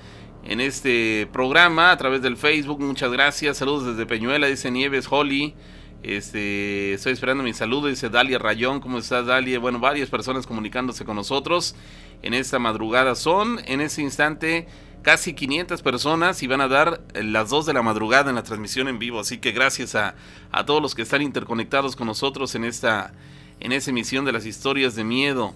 en 0.44 0.61
este 0.61 1.28
programa 1.34 1.90
a 1.90 1.98
través 1.98 2.22
del 2.22 2.38
Facebook. 2.38 2.80
Muchas 2.80 3.11
gracias. 3.11 3.57
Saludos 3.57 3.88
desde 3.88 4.06
Peñuela, 4.06 4.45
dice 4.45 4.70
Nieves 4.70 5.07
Holly. 5.10 5.56
Este, 6.03 6.94
estoy 6.94 7.14
esperando 7.14 7.44
mi 7.44 7.53
saludo, 7.53 7.88
dice 7.88 8.10
Dalia 8.10 8.38
Rayón. 8.38 8.82
¿Cómo 8.82 8.99
estás, 8.99 9.26
Dalia? 9.26 9.57
Bueno, 9.57 9.80
varias 9.80 10.11
personas 10.11 10.45
comunicándose 10.45 11.03
con 11.03 11.16
nosotros 11.16 11.76
en 12.22 12.36
esta 12.36 12.60
madrugada. 12.60 13.16
Son 13.16 13.60
en 13.66 13.82
ese 13.82 14.03
instante 14.03 14.68
casi 15.01 15.34
500 15.34 15.81
personas 15.81 16.43
y 16.43 16.47
van 16.47 16.61
a 16.61 16.67
dar 16.67 17.01
las 17.13 17.49
2 17.49 17.65
de 17.65 17.73
la 17.73 17.81
madrugada 17.81 18.30
en 18.30 18.35
la 18.35 18.43
transmisión 18.43 18.88
en 18.88 18.99
vivo. 18.99 19.19
Así 19.19 19.38
que 19.38 19.51
gracias 19.51 19.95
a, 19.95 20.15
a 20.51 20.65
todos 20.65 20.81
los 20.81 20.95
que 20.95 21.01
están 21.01 21.21
interconectados 21.21 21.95
con 21.95 22.07
nosotros 22.07 22.55
en 22.55 22.63
esta, 22.63 23.13
en 23.59 23.71
esa 23.71 23.91
emisión 23.91 24.26
de 24.26 24.31
las 24.31 24.45
historias 24.45 24.95
de 24.95 25.03
miedo. 25.03 25.55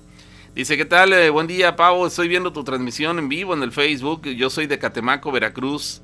Dice, 0.56 0.78
¿qué 0.78 0.86
tal? 0.86 1.14
Eh, 1.14 1.32
buen 1.32 1.48
día, 1.48 1.76
Pavo. 1.76 2.06
Estoy 2.06 2.28
viendo 2.28 2.54
tu 2.54 2.64
transmisión 2.64 3.18
en 3.18 3.28
vivo 3.28 3.54
en 3.54 3.64
el 3.64 3.72
Facebook. 3.72 4.28
Yo 4.28 4.50
soy 4.52 4.68
de 4.68 4.78
Catemaco, 4.78 5.32
Veracruz. 5.32 6.02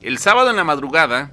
El 0.00 0.18
sábado 0.18 0.50
en 0.50 0.56
la 0.56 0.64
madrugada 0.64 1.30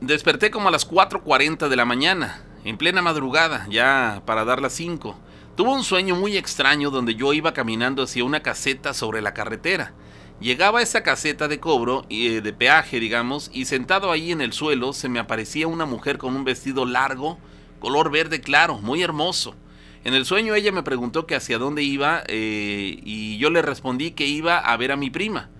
desperté 0.00 0.50
como 0.50 0.68
a 0.68 0.70
las 0.70 0.88
4.40 0.88 1.68
de 1.68 1.76
la 1.76 1.84
mañana, 1.84 2.42
en 2.64 2.76
plena 2.76 3.02
madrugada, 3.02 3.66
ya 3.68 4.22
para 4.24 4.44
dar 4.44 4.62
las 4.62 4.72
5. 4.74 5.18
Tuvo 5.56 5.72
un 5.72 5.84
sueño 5.84 6.16
muy 6.16 6.36
extraño 6.36 6.90
donde 6.90 7.14
yo 7.14 7.32
iba 7.32 7.54
caminando 7.54 8.02
hacia 8.02 8.24
una 8.24 8.42
caseta 8.42 8.92
sobre 8.92 9.22
la 9.22 9.34
carretera. 9.34 9.94
Llegaba 10.40 10.80
a 10.80 10.82
esa 10.82 11.04
caseta 11.04 11.46
de 11.46 11.60
cobro, 11.60 12.04
y 12.08 12.26
eh, 12.26 12.40
de 12.40 12.52
peaje, 12.52 12.98
digamos, 12.98 13.52
y 13.54 13.66
sentado 13.66 14.10
ahí 14.10 14.32
en 14.32 14.40
el 14.40 14.52
suelo 14.52 14.92
se 14.92 15.08
me 15.08 15.20
aparecía 15.20 15.68
una 15.68 15.86
mujer 15.86 16.18
con 16.18 16.34
un 16.34 16.42
vestido 16.42 16.84
largo, 16.86 17.38
color 17.78 18.10
verde 18.10 18.40
claro, 18.40 18.78
muy 18.78 19.04
hermoso. 19.04 19.54
En 20.02 20.14
el 20.14 20.26
sueño 20.26 20.56
ella 20.56 20.72
me 20.72 20.82
preguntó 20.82 21.24
que 21.24 21.36
hacia 21.36 21.58
dónde 21.58 21.84
iba 21.84 22.24
eh, 22.26 22.98
y 23.04 23.38
yo 23.38 23.48
le 23.50 23.62
respondí 23.62 24.10
que 24.10 24.26
iba 24.26 24.58
a 24.58 24.76
ver 24.76 24.90
a 24.90 24.96
mi 24.96 25.08
prima. 25.08 25.50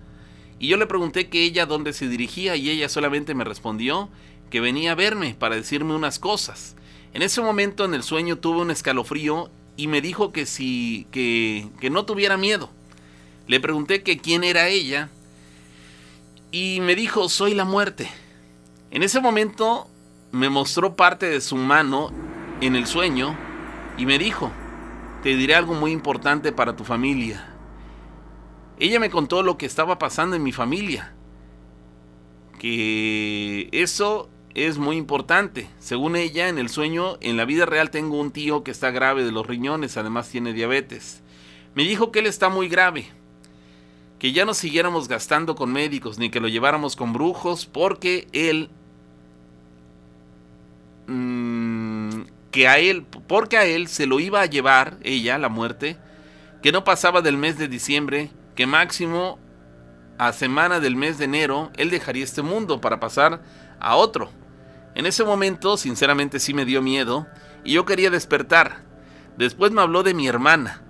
Y 0.59 0.67
yo 0.67 0.75
le 0.75 0.87
pregunté 0.87 1.29
que 1.29 1.43
ella 1.43 1.65
dónde 1.65 1.93
se 1.93 2.09
dirigía 2.09 2.57
y 2.57 2.69
ella 2.69 2.89
solamente 2.89 3.33
me 3.33 3.45
respondió 3.45 4.09
que 4.49 4.59
venía 4.59 4.91
a 4.91 4.95
verme 4.95 5.35
para 5.39 5.55
decirme 5.55 5.95
unas 5.95 6.19
cosas. 6.19 6.75
En 7.13 7.21
ese 7.21 7.41
momento 7.41 7.85
en 7.85 7.93
el 7.93 8.03
sueño 8.03 8.37
tuve 8.37 8.59
un 8.61 8.71
escalofrío 8.71 9.49
y 9.77 9.87
me 9.87 10.01
dijo 10.01 10.31
que 10.31 10.45
si 10.45 11.07
que, 11.11 11.67
que 11.79 11.89
no 11.89 12.05
tuviera 12.05 12.37
miedo. 12.37 12.69
Le 13.47 13.59
pregunté 13.59 14.03
que 14.03 14.17
quién 14.17 14.43
era 14.43 14.67
ella 14.67 15.09
y 16.51 16.79
me 16.81 16.95
dijo, 16.95 17.29
"Soy 17.29 17.53
la 17.53 17.65
muerte." 17.65 18.09
En 18.91 19.03
ese 19.03 19.19
momento 19.19 19.87
me 20.31 20.49
mostró 20.49 20.95
parte 20.95 21.27
de 21.27 21.41
su 21.41 21.55
mano 21.57 22.11
en 22.61 22.75
el 22.75 22.87
sueño 22.87 23.37
y 23.97 24.05
me 24.05 24.17
dijo, 24.17 24.51
"Te 25.23 25.35
diré 25.35 25.55
algo 25.55 25.73
muy 25.73 25.91
importante 25.91 26.51
para 26.51 26.75
tu 26.75 26.83
familia." 26.83 27.51
Ella 28.79 28.99
me 28.99 29.09
contó 29.09 29.41
lo 29.43 29.57
que 29.57 29.65
estaba 29.65 29.99
pasando 29.99 30.35
en 30.35 30.43
mi 30.43 30.51
familia. 30.51 31.13
Que 32.59 33.69
eso 33.71 34.29
es 34.55 34.77
muy 34.77 34.95
importante. 34.95 35.67
Según 35.79 36.15
ella, 36.15 36.47
en 36.47 36.57
el 36.57 36.69
sueño, 36.69 37.17
en 37.19 37.37
la 37.37 37.45
vida 37.45 37.65
real 37.65 37.91
tengo 37.91 38.19
un 38.19 38.31
tío 38.31 38.63
que 38.63 38.71
está 38.71 38.89
grave 38.89 39.23
de 39.23 39.31
los 39.31 39.45
riñones, 39.45 39.97
además 39.97 40.29
tiene 40.29 40.53
diabetes. 40.53 41.21
Me 41.75 41.83
dijo 41.83 42.11
que 42.11 42.19
él 42.19 42.25
está 42.25 42.47
muy 42.47 42.69
grave, 42.69 43.07
que 44.17 44.31
ya 44.31 44.45
no 44.45 44.53
siguiéramos 44.53 45.09
gastando 45.09 45.55
con 45.55 45.73
médicos 45.73 46.17
ni 46.17 46.29
que 46.29 46.39
lo 46.39 46.47
lleváramos 46.47 46.95
con 46.95 47.13
brujos 47.13 47.65
porque 47.65 48.27
él... 48.31 48.69
Mm, 51.07 52.21
que 52.49 52.69
a 52.69 52.79
él, 52.79 53.05
porque 53.27 53.57
a 53.57 53.65
él 53.65 53.89
se 53.89 54.07
lo 54.07 54.21
iba 54.21 54.39
a 54.41 54.45
llevar 54.45 54.97
ella, 55.03 55.37
la 55.37 55.49
muerte, 55.49 55.97
que 56.63 56.71
no 56.71 56.85
pasaba 56.85 57.21
del 57.21 57.35
mes 57.35 57.57
de 57.57 57.67
diciembre, 57.67 58.31
que 58.55 58.65
máximo 58.65 59.37
a 60.17 60.31
semana 60.31 60.79
del 60.79 60.95
mes 60.95 61.17
de 61.17 61.25
enero 61.25 61.69
él 61.75 61.89
dejaría 61.89 62.23
este 62.23 62.41
mundo 62.41 62.79
para 62.79 63.01
pasar 63.01 63.41
a 63.81 63.97
otro. 63.97 64.29
En 64.95 65.05
ese 65.05 65.25
momento, 65.25 65.75
sinceramente, 65.75 66.39
sí 66.39 66.53
me 66.53 66.65
dio 66.65 66.81
miedo 66.81 67.27
y 67.65 67.73
yo 67.73 67.85
quería 67.85 68.09
despertar. 68.09 68.83
Después 69.37 69.71
me 69.71 69.81
habló 69.81 70.03
de 70.03 70.13
mi 70.13 70.27
hermana. 70.27 70.81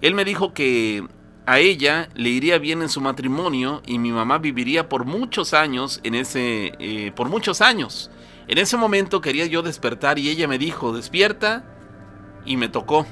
Él 0.00 0.14
me 0.14 0.24
dijo 0.24 0.54
que 0.54 1.04
a 1.44 1.58
ella 1.58 2.08
le 2.14 2.28
iría 2.28 2.58
bien 2.58 2.82
en 2.82 2.88
su 2.88 3.00
matrimonio 3.00 3.82
y 3.84 3.98
mi 3.98 4.12
mamá 4.12 4.38
viviría 4.38 4.88
por 4.88 5.04
muchos 5.04 5.54
años 5.54 6.00
en 6.04 6.14
ese 6.14 6.72
eh, 6.78 7.10
por 7.16 7.28
muchos 7.28 7.60
años. 7.60 8.10
En 8.46 8.58
ese 8.58 8.76
momento 8.76 9.20
quería 9.20 9.46
yo 9.46 9.62
despertar 9.62 10.18
y 10.18 10.28
ella 10.28 10.46
me 10.46 10.58
dijo, 10.58 10.92
"Despierta." 10.92 11.64
Y 12.44 12.56
me 12.56 12.68
tocó. 12.68 13.06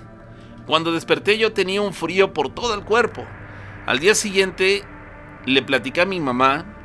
Cuando 0.67 0.93
desperté 0.93 1.39
yo 1.39 1.53
tenía 1.53 1.83
un 1.83 1.93
frío 1.93 2.33
por 2.33 2.51
todo 2.51 2.75
el 2.75 2.85
cuerpo. 2.85 3.25
Al 3.87 3.99
día 3.99 4.15
siguiente 4.15 4.85
le 5.45 5.63
platicé 5.63 6.03
a 6.03 6.07
mi 6.07 6.21
mamá 6.21 6.76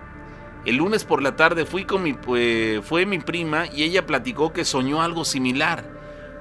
el 0.66 0.76
lunes 0.76 1.04
por 1.04 1.22
la 1.22 1.36
tarde 1.36 1.66
fui 1.66 1.86
con 1.86 2.04
mi, 2.04 2.14
pues, 2.14 2.86
fue 2.86 3.06
mi 3.06 3.20
prima 3.20 3.66
y 3.68 3.84
ella 3.84 4.06
platicó 4.06 4.54
que 4.54 4.66
soñó 4.66 5.02
algo 5.02 5.26
similar. 5.26 5.84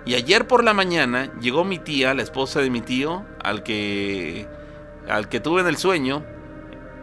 Y 0.05 0.14
ayer 0.14 0.47
por 0.47 0.64
la 0.64 0.72
mañana 0.74 1.30
llegó 1.40 1.64
mi 1.64 1.78
tía, 1.78 2.14
la 2.14 2.22
esposa 2.22 2.60
de 2.60 2.70
mi 2.70 2.80
tío, 2.80 3.24
al 3.42 3.62
que, 3.62 4.47
al 5.09 5.28
que 5.28 5.40
tuve 5.40 5.60
en 5.60 5.66
el 5.66 5.76
sueño, 5.76 6.24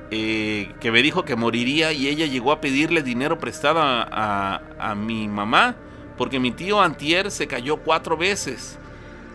eh, 0.10 0.74
que 0.80 0.92
me 0.92 1.02
dijo 1.02 1.26
que 1.26 1.36
moriría 1.36 1.92
y 1.92 2.08
ella 2.08 2.26
llegó 2.26 2.52
a 2.52 2.62
pedirle 2.62 3.04
dinero 3.04 3.38
prestado 3.40 3.80
a, 3.82 4.62
a 4.80 4.96
mi 4.96 5.28
mamá 5.28 5.76
porque 6.18 6.40
mi 6.40 6.52
tío 6.52 6.82
Antier 6.82 7.30
se 7.30 7.48
cayó 7.48 7.78
cuatro 7.78 8.18
veces 8.18 8.80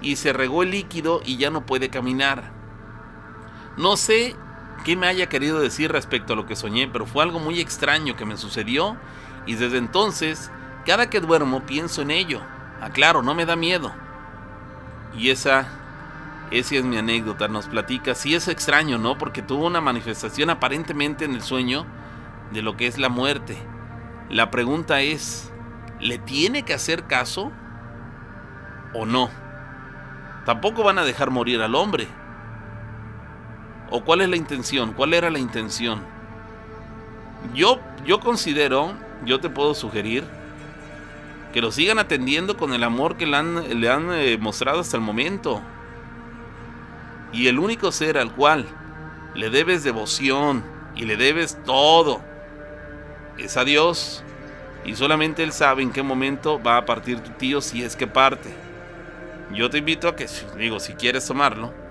y 0.00 0.16
se 0.16 0.32
regó 0.32 0.62
el 0.62 0.72
líquido 0.72 1.22
y 1.24 1.36
ya 1.36 1.50
no 1.50 1.64
puede 1.64 1.88
caminar. 1.88 2.50
No 3.76 3.96
sé 3.96 4.34
qué 4.82 4.96
me 4.96 5.06
haya 5.06 5.28
querido 5.28 5.60
decir 5.60 5.90
respecto 5.92 6.32
a 6.32 6.36
lo 6.36 6.46
que 6.46 6.56
soñé, 6.56 6.88
pero 6.88 7.06
fue 7.06 7.22
algo 7.22 7.38
muy 7.38 7.60
extraño 7.60 8.16
que 8.16 8.24
me 8.24 8.36
sucedió 8.36 8.96
y 9.46 9.54
desde 9.54 9.78
entonces, 9.78 10.50
cada 10.86 11.10
que 11.10 11.20
duermo 11.20 11.62
pienso 11.62 12.02
en 12.02 12.10
ello. 12.10 12.40
Aclaro, 12.80 13.22
no 13.22 13.34
me 13.34 13.46
da 13.46 13.56
miedo. 13.56 13.92
Y 15.16 15.30
esa, 15.30 15.66
esa 16.50 16.76
es 16.76 16.84
mi 16.84 16.96
anécdota, 16.96 17.48
nos 17.48 17.66
platica. 17.66 18.14
Sí 18.14 18.34
es 18.34 18.48
extraño, 18.48 18.98
¿no? 18.98 19.18
Porque 19.18 19.42
tuvo 19.42 19.66
una 19.66 19.80
manifestación 19.80 20.50
aparentemente 20.50 21.24
en 21.24 21.34
el 21.34 21.42
sueño 21.42 21.86
de 22.52 22.62
lo 22.62 22.76
que 22.76 22.86
es 22.86 22.98
la 22.98 23.08
muerte. 23.08 23.56
La 24.28 24.50
pregunta 24.50 25.00
es, 25.00 25.52
¿le 26.00 26.18
tiene 26.18 26.64
que 26.64 26.74
hacer 26.74 27.04
caso 27.04 27.52
o 28.94 29.06
no? 29.06 29.30
Tampoco 30.44 30.82
van 30.82 30.98
a 30.98 31.04
dejar 31.04 31.30
morir 31.30 31.60
al 31.60 31.74
hombre. 31.74 32.08
¿O 33.94 34.02
cuál 34.02 34.22
es 34.22 34.28
la 34.30 34.36
intención? 34.36 34.94
¿Cuál 34.94 35.12
era 35.12 35.30
la 35.30 35.38
intención? 35.38 36.00
Yo, 37.54 37.78
yo 38.06 38.20
considero, 38.20 38.94
yo 39.26 39.38
te 39.38 39.50
puedo 39.50 39.74
sugerir, 39.74 40.24
que 41.52 41.60
lo 41.60 41.70
sigan 41.70 41.98
atendiendo 41.98 42.56
con 42.56 42.72
el 42.72 42.84
amor 42.84 43.18
que 43.18 43.26
le 43.26 43.36
han, 43.36 44.12
eh, 44.14 44.38
mostrado 44.40 44.80
hasta 44.80 44.96
el 44.96 45.02
momento. 45.02 45.60
Y 47.34 47.48
el 47.48 47.58
único 47.58 47.92
ser 47.92 48.16
al 48.16 48.34
cual 48.34 48.66
le 49.34 49.50
debes 49.50 49.84
devoción 49.84 50.64
y 50.96 51.04
le 51.04 51.18
debes 51.18 51.62
todo 51.62 52.22
es 53.36 53.58
a 53.58 53.64
Dios. 53.64 54.24
Y 54.86 54.94
solamente 54.94 55.42
Él 55.42 55.52
sabe 55.52 55.82
en 55.82 55.92
qué 55.92 56.02
momento 56.02 56.62
va 56.62 56.78
a 56.78 56.86
partir 56.86 57.20
tu 57.20 57.32
tío 57.32 57.60
si 57.60 57.84
es 57.84 57.94
que 57.94 58.06
parte. 58.06 58.48
Yo 59.52 59.68
te 59.68 59.76
invito 59.76 60.08
a 60.08 60.16
que, 60.16 60.26
digo, 60.56 60.80
si 60.80 60.94
quieres 60.94 61.26
tomarlo, 61.26 61.81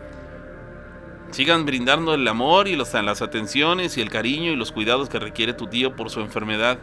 Sigan 1.31 1.65
brindando 1.65 2.13
el 2.13 2.27
amor 2.27 2.67
y 2.67 2.75
las 2.75 2.93
atenciones 3.21 3.97
y 3.97 4.01
el 4.01 4.09
cariño 4.09 4.51
y 4.51 4.57
los 4.57 4.73
cuidados 4.73 5.07
que 5.07 5.17
requiere 5.17 5.53
tu 5.53 5.67
tío 5.67 5.95
por 5.95 6.09
su 6.09 6.19
enfermedad. 6.19 6.77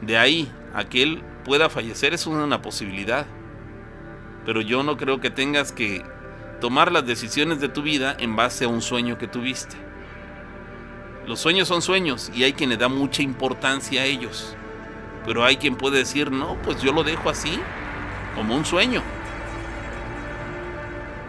De 0.00 0.16
ahí 0.16 0.50
a 0.74 0.84
que 0.84 1.02
él 1.02 1.22
pueda 1.44 1.68
fallecer 1.68 2.14
es 2.14 2.26
una 2.26 2.62
posibilidad. 2.62 3.26
Pero 4.46 4.62
yo 4.62 4.82
no 4.82 4.96
creo 4.96 5.20
que 5.20 5.28
tengas 5.28 5.72
que 5.72 6.02
tomar 6.60 6.90
las 6.90 7.06
decisiones 7.06 7.60
de 7.60 7.68
tu 7.68 7.82
vida 7.82 8.16
en 8.18 8.34
base 8.34 8.64
a 8.64 8.68
un 8.68 8.80
sueño 8.80 9.18
que 9.18 9.28
tuviste. 9.28 9.76
Los 11.26 11.40
sueños 11.40 11.68
son 11.68 11.82
sueños 11.82 12.32
y 12.34 12.44
hay 12.44 12.54
quien 12.54 12.70
le 12.70 12.78
da 12.78 12.88
mucha 12.88 13.20
importancia 13.20 14.00
a 14.00 14.04
ellos. 14.06 14.56
Pero 15.26 15.44
hay 15.44 15.58
quien 15.58 15.76
puede 15.76 15.98
decir, 15.98 16.32
no, 16.32 16.56
pues 16.62 16.80
yo 16.80 16.92
lo 16.94 17.04
dejo 17.04 17.28
así, 17.28 17.60
como 18.34 18.56
un 18.56 18.64
sueño. 18.64 19.02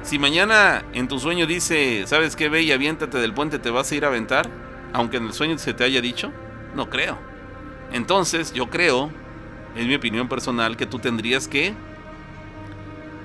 Si 0.10 0.18
mañana 0.18 0.84
en 0.94 1.08
tu 1.08 1.20
sueño 1.20 1.46
dice, 1.46 2.08
¿sabes 2.08 2.36
qué, 2.36 2.50
ve 2.50 2.64
y 2.64 2.72
aviéntate 2.72 3.20
del 3.20 3.32
puente, 3.32 3.60
te 3.60 3.70
vas 3.70 3.92
a 3.92 3.96
ir 3.96 4.06
a 4.06 4.08
aventar? 4.08 4.50
Aunque 4.92 5.18
en 5.18 5.28
el 5.28 5.34
sueño 5.34 5.56
se 5.60 5.76
te 5.76 5.84
haya 5.84 6.02
dicho, 6.02 6.32
no 6.74 6.90
creo. 6.90 7.16
Entonces, 7.92 8.52
yo 8.52 8.72
creo, 8.72 9.12
es 9.76 9.86
mi 9.86 9.94
opinión 9.94 10.28
personal, 10.28 10.78
que 10.78 10.88
tú 10.88 10.98
tendrías 10.98 11.48
que 11.48 11.76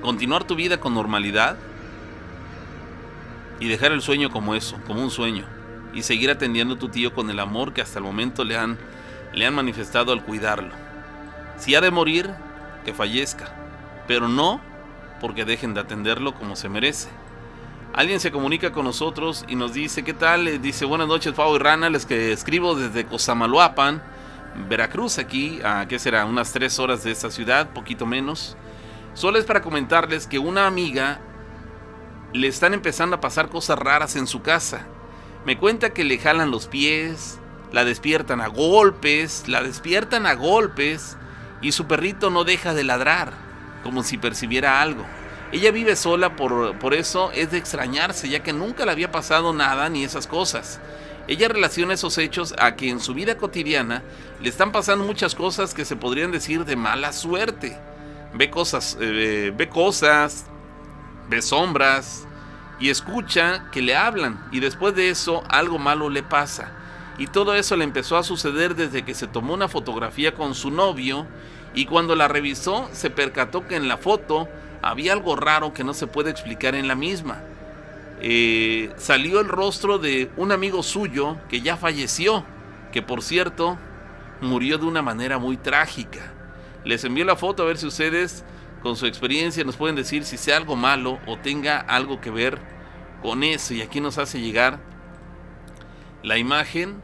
continuar 0.03 0.45
tu 0.45 0.57
vida 0.57 0.79
con 0.79 0.93
normalidad 0.93 1.57
y 3.61 3.67
dejar 3.67 3.93
el 3.93 4.03
sueño 4.03 4.29
como 4.29 4.55
eso, 4.55 4.79
como 4.87 5.01
un 5.01 5.11
sueño, 5.11 5.47
y 5.95 6.03
seguir 6.03 6.31
atendiendo 6.31 6.75
a 6.75 6.79
tu 6.79 6.91
tío 6.91 7.15
con 7.15 7.31
el 7.31 7.41
amor 7.41 7.73
que 7.73 7.81
hasta 7.81 7.99
el 7.99 8.05
momento 8.05 8.45
le 8.45 8.59
han, 8.59 8.77
le 9.33 9.47
han 9.47 9.55
manifestado 9.55 10.13
al 10.13 10.23
cuidarlo. 10.23 10.75
Si 11.57 11.75
ha 11.75 11.81
de 11.81 11.91
morir, 11.91 12.29
que 12.85 12.93
fallezca, 12.93 13.55
pero 14.07 14.29
no 14.29 14.74
porque 15.25 15.47
dejen 15.47 15.73
de 15.73 15.81
atenderlo 15.81 16.35
como 16.35 16.55
se 16.55 16.69
merece. 16.69 17.09
Alguien 17.95 18.21
se 18.21 18.31
comunica 18.31 18.73
con 18.73 18.85
nosotros 18.85 19.47
y 19.49 19.57
nos 19.57 19.73
dice, 19.73 20.05
¿qué 20.05 20.13
tal? 20.13 20.61
Dice, 20.61 20.85
buenas 20.85 21.09
noches, 21.09 21.33
Pau 21.33 21.57
y 21.57 21.59
Rana, 21.59 21.89
les 21.89 22.05
que 22.05 22.31
escribo 22.31 22.75
desde 22.75 23.07
Cosamaloapan, 23.07 24.03
Veracruz, 24.69 25.17
aquí, 25.17 25.61
a 25.65 25.89
qué 25.89 25.99
será, 25.99 26.27
unas 26.27 26.53
tres 26.53 26.79
horas 26.79 27.05
de 27.05 27.11
esta 27.11 27.31
ciudad, 27.31 27.71
poquito 27.73 28.05
menos. 28.05 28.59
Solo 29.15 29.39
es 29.39 29.47
para 29.47 29.63
comentarles 29.63 30.27
que 30.27 30.39
una 30.39 30.67
amiga 30.67 31.23
le 32.35 32.47
están 32.47 32.75
empezando 32.75 33.17
a 33.17 33.23
pasar 33.23 33.49
cosas 33.49 33.79
raras 33.79 34.17
en 34.17 34.27
su 34.27 34.43
casa. 34.43 34.85
Me 35.47 35.57
cuenta 35.57 35.95
que 35.95 36.05
le 36.05 36.19
jalan 36.19 36.51
los 36.51 36.67
pies, 36.67 37.39
la 37.73 37.87
despiertan 37.87 38.43
a 38.43 38.49
golpes, 38.49 39.49
la 39.49 39.63
despiertan 39.63 40.27
a 40.27 40.35
golpes 40.35 41.17
y 41.63 41.73
su 41.73 41.87
perrito 41.87 42.29
no 42.29 42.45
deja 42.45 42.75
de 42.75 42.85
ladrar 42.85 43.54
como 43.85 44.03
si 44.03 44.19
percibiera 44.19 44.83
algo. 44.83 45.05
Ella 45.53 45.71
vive 45.71 45.95
sola, 45.95 46.35
por, 46.35 46.77
por 46.81 46.95
eso 46.95 47.31
es 47.31 47.53
de 47.53 47.59
extrañarse, 47.59 48.29
ya 48.29 48.43
que 48.43 48.53
nunca 48.53 48.85
le 48.85 48.91
había 48.91 49.13
pasado 49.13 49.53
nada 49.53 49.89
ni 49.89 50.03
esas 50.03 50.27
cosas. 50.27 50.81
Ella 51.29 51.49
relaciona 51.49 51.95
esos 51.95 52.19
hechos 52.19 52.55
a 52.59 52.75
que 52.75 52.91
en 52.91 52.99
su 52.99 53.15
vida 53.15 53.37
cotidiana 53.37 54.03
le 54.43 54.49
están 54.49 54.73
pasando 54.73 55.05
muchas 55.05 55.35
cosas 55.35 55.73
que 55.73 55.85
se 55.85 55.95
podrían 55.97 56.33
decir 56.33 56.65
de 56.65 56.75
mala 56.75 57.13
suerte. 57.13 57.79
Ve 58.35 58.51
cosas, 58.51 58.99
eh, 59.01 59.53
ve 59.57 59.69
cosas, 59.69 60.47
ve 61.29 61.41
sombras 61.41 62.27
y 62.81 62.91
escucha 62.91 63.71
que 63.71 63.81
le 63.81 63.97
hablan 63.97 64.45
y 64.51 64.61
después 64.61 64.95
de 64.97 65.09
eso 65.09 65.45
algo 65.49 65.79
malo 65.79 66.11
le 66.11 66.23
pasa. 66.23 66.73
Y 67.17 67.29
todo 67.29 67.55
eso 67.55 67.77
le 67.77 67.85
empezó 67.85 68.17
a 68.17 68.25
suceder 68.25 68.75
desde 68.75 69.05
que 69.05 69.15
se 69.15 69.29
tomó 69.29 69.55
una 69.55 69.69
fotografía 69.69 70.35
con 70.35 70.55
su 70.55 70.71
novio 70.71 71.27
y 71.75 71.87
cuando 71.87 72.15
la 72.15 72.29
revisó 72.29 72.89
se 72.93 73.11
percató 73.11 73.67
que 73.67 73.77
en 73.77 73.89
la 73.89 73.97
foto 73.97 74.49
había 74.83 75.13
algo 75.13 75.37
raro 75.37 75.73
que 75.73 75.85
no 75.85 75.95
se 75.95 76.07
puede 76.07 76.31
explicar 76.31 76.75
en 76.75 76.89
la 76.89 76.95
misma. 76.95 77.43
Eh, 78.21 78.93
salió 78.97 79.41
el 79.41 79.49
rostro 79.49 79.99
de 79.99 80.31
un 80.37 80.53
amigo 80.53 80.83
suyo 80.83 81.37
que 81.49 81.61
ya 81.61 81.77
falleció, 81.77 82.45
que 82.93 83.03
por 83.03 83.23
cierto 83.23 83.79
murió 84.41 84.79
de 84.79 84.87
una 84.87 85.03
manera 85.03 85.39
muy 85.39 85.57
trágica. 85.57 86.33
Les 86.85 87.03
envió 87.05 87.25
la 87.25 87.37
foto 87.37 87.63
a 87.63 87.67
ver 87.67 87.79
si 87.79 87.87
ustedes 87.87 88.45
con 88.83 88.97
su 88.97 89.07
experiencia 89.07 89.65
nos 89.65 89.77
pueden 89.77 89.97
decir 89.97 90.25
si 90.25 90.37
sea 90.37 90.59
algo 90.59 90.77
malo 90.77 91.19
o 91.27 91.39
tenga 91.39 91.81
algo 91.81 92.21
que 92.21 92.31
ver 92.31 92.59
con 93.23 93.43
eso. 93.43 93.75
Y 93.75 93.81
aquí 93.81 94.01
nos 94.01 94.19
hace 94.19 94.41
llegar 94.41 94.79
la 96.23 96.37
imagen 96.37 97.01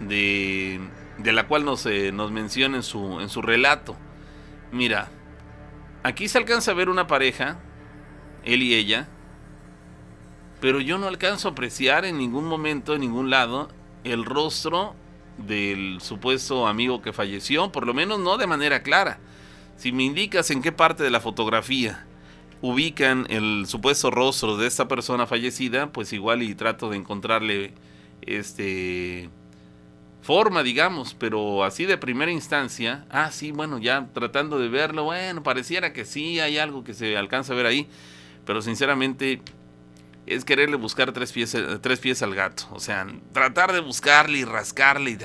de 0.00 0.80
de 1.22 1.32
la 1.32 1.46
cual 1.46 1.64
nos, 1.64 1.86
eh, 1.86 2.12
nos 2.12 2.30
menciona 2.30 2.76
en 2.76 2.82
su, 2.82 3.20
en 3.20 3.28
su 3.28 3.42
relato. 3.42 3.96
Mira, 4.70 5.10
aquí 6.02 6.28
se 6.28 6.38
alcanza 6.38 6.70
a 6.70 6.74
ver 6.74 6.88
una 6.88 7.06
pareja, 7.06 7.58
él 8.44 8.62
y 8.62 8.74
ella, 8.74 9.08
pero 10.60 10.80
yo 10.80 10.98
no 10.98 11.06
alcanzo 11.08 11.48
a 11.48 11.50
apreciar 11.52 12.04
en 12.04 12.18
ningún 12.18 12.44
momento, 12.44 12.94
en 12.94 13.00
ningún 13.00 13.30
lado, 13.30 13.68
el 14.04 14.24
rostro 14.24 14.94
del 15.38 16.00
supuesto 16.00 16.66
amigo 16.66 17.02
que 17.02 17.12
falleció, 17.12 17.72
por 17.72 17.86
lo 17.86 17.94
menos 17.94 18.20
no 18.20 18.36
de 18.38 18.46
manera 18.46 18.82
clara. 18.82 19.18
Si 19.76 19.92
me 19.92 20.04
indicas 20.04 20.50
en 20.50 20.62
qué 20.62 20.72
parte 20.72 21.02
de 21.02 21.10
la 21.10 21.20
fotografía 21.20 22.06
ubican 22.60 23.26
el 23.28 23.64
supuesto 23.66 24.10
rostro 24.10 24.56
de 24.56 24.68
esta 24.68 24.86
persona 24.86 25.26
fallecida, 25.26 25.90
pues 25.90 26.12
igual 26.12 26.42
y 26.42 26.54
trato 26.54 26.90
de 26.90 26.96
encontrarle 26.96 27.74
este 28.20 29.30
forma, 30.22 30.62
digamos, 30.62 31.14
pero 31.14 31.64
así 31.64 31.84
de 31.84 31.98
primera 31.98 32.30
instancia, 32.30 33.04
ah, 33.10 33.30
sí, 33.32 33.50
bueno, 33.50 33.78
ya 33.78 34.08
tratando 34.14 34.58
de 34.58 34.68
verlo, 34.68 35.04
bueno, 35.04 35.42
pareciera 35.42 35.92
que 35.92 36.04
sí, 36.04 36.38
hay 36.40 36.58
algo 36.58 36.84
que 36.84 36.94
se 36.94 37.16
alcanza 37.16 37.52
a 37.52 37.56
ver 37.56 37.66
ahí, 37.66 37.88
pero 38.46 38.62
sinceramente 38.62 39.42
es 40.26 40.44
quererle 40.44 40.76
buscar 40.76 41.12
tres 41.12 41.32
pies, 41.32 41.56
tres 41.80 41.98
pies 41.98 42.22
al 42.22 42.34
gato, 42.36 42.68
o 42.70 42.78
sea, 42.78 43.06
tratar 43.32 43.72
de 43.72 43.80
buscarle 43.80 44.38
y 44.38 44.44
rascarle 44.44 45.10
y 45.10 45.18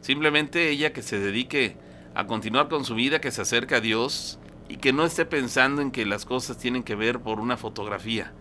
simplemente 0.00 0.70
ella 0.70 0.94
que 0.94 1.02
se 1.02 1.18
dedique 1.18 1.76
a 2.14 2.26
continuar 2.26 2.68
con 2.68 2.86
su 2.86 2.94
vida, 2.94 3.20
que 3.20 3.30
se 3.30 3.42
acerque 3.42 3.74
a 3.74 3.80
Dios 3.80 4.38
y 4.70 4.78
que 4.78 4.94
no 4.94 5.04
esté 5.04 5.26
pensando 5.26 5.82
en 5.82 5.90
que 5.90 6.06
las 6.06 6.24
cosas 6.24 6.56
tienen 6.56 6.82
que 6.82 6.94
ver 6.94 7.20
por 7.20 7.38
una 7.38 7.58
fotografía 7.58 8.32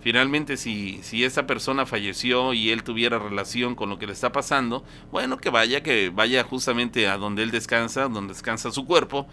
Finalmente, 0.00 0.56
si, 0.56 1.00
si 1.02 1.24
esa 1.24 1.46
persona 1.46 1.84
falleció 1.84 2.52
y 2.52 2.70
él 2.70 2.84
tuviera 2.84 3.18
relación 3.18 3.74
con 3.74 3.90
lo 3.90 3.98
que 3.98 4.06
le 4.06 4.12
está 4.12 4.30
pasando, 4.30 4.84
bueno, 5.10 5.38
que 5.38 5.50
vaya, 5.50 5.82
que 5.82 6.10
vaya 6.10 6.44
justamente 6.44 7.08
a 7.08 7.18
donde 7.18 7.42
él 7.42 7.50
descansa, 7.50 8.08
donde 8.08 8.32
descansa 8.34 8.70
su 8.70 8.84
cuerpo, 8.86 9.26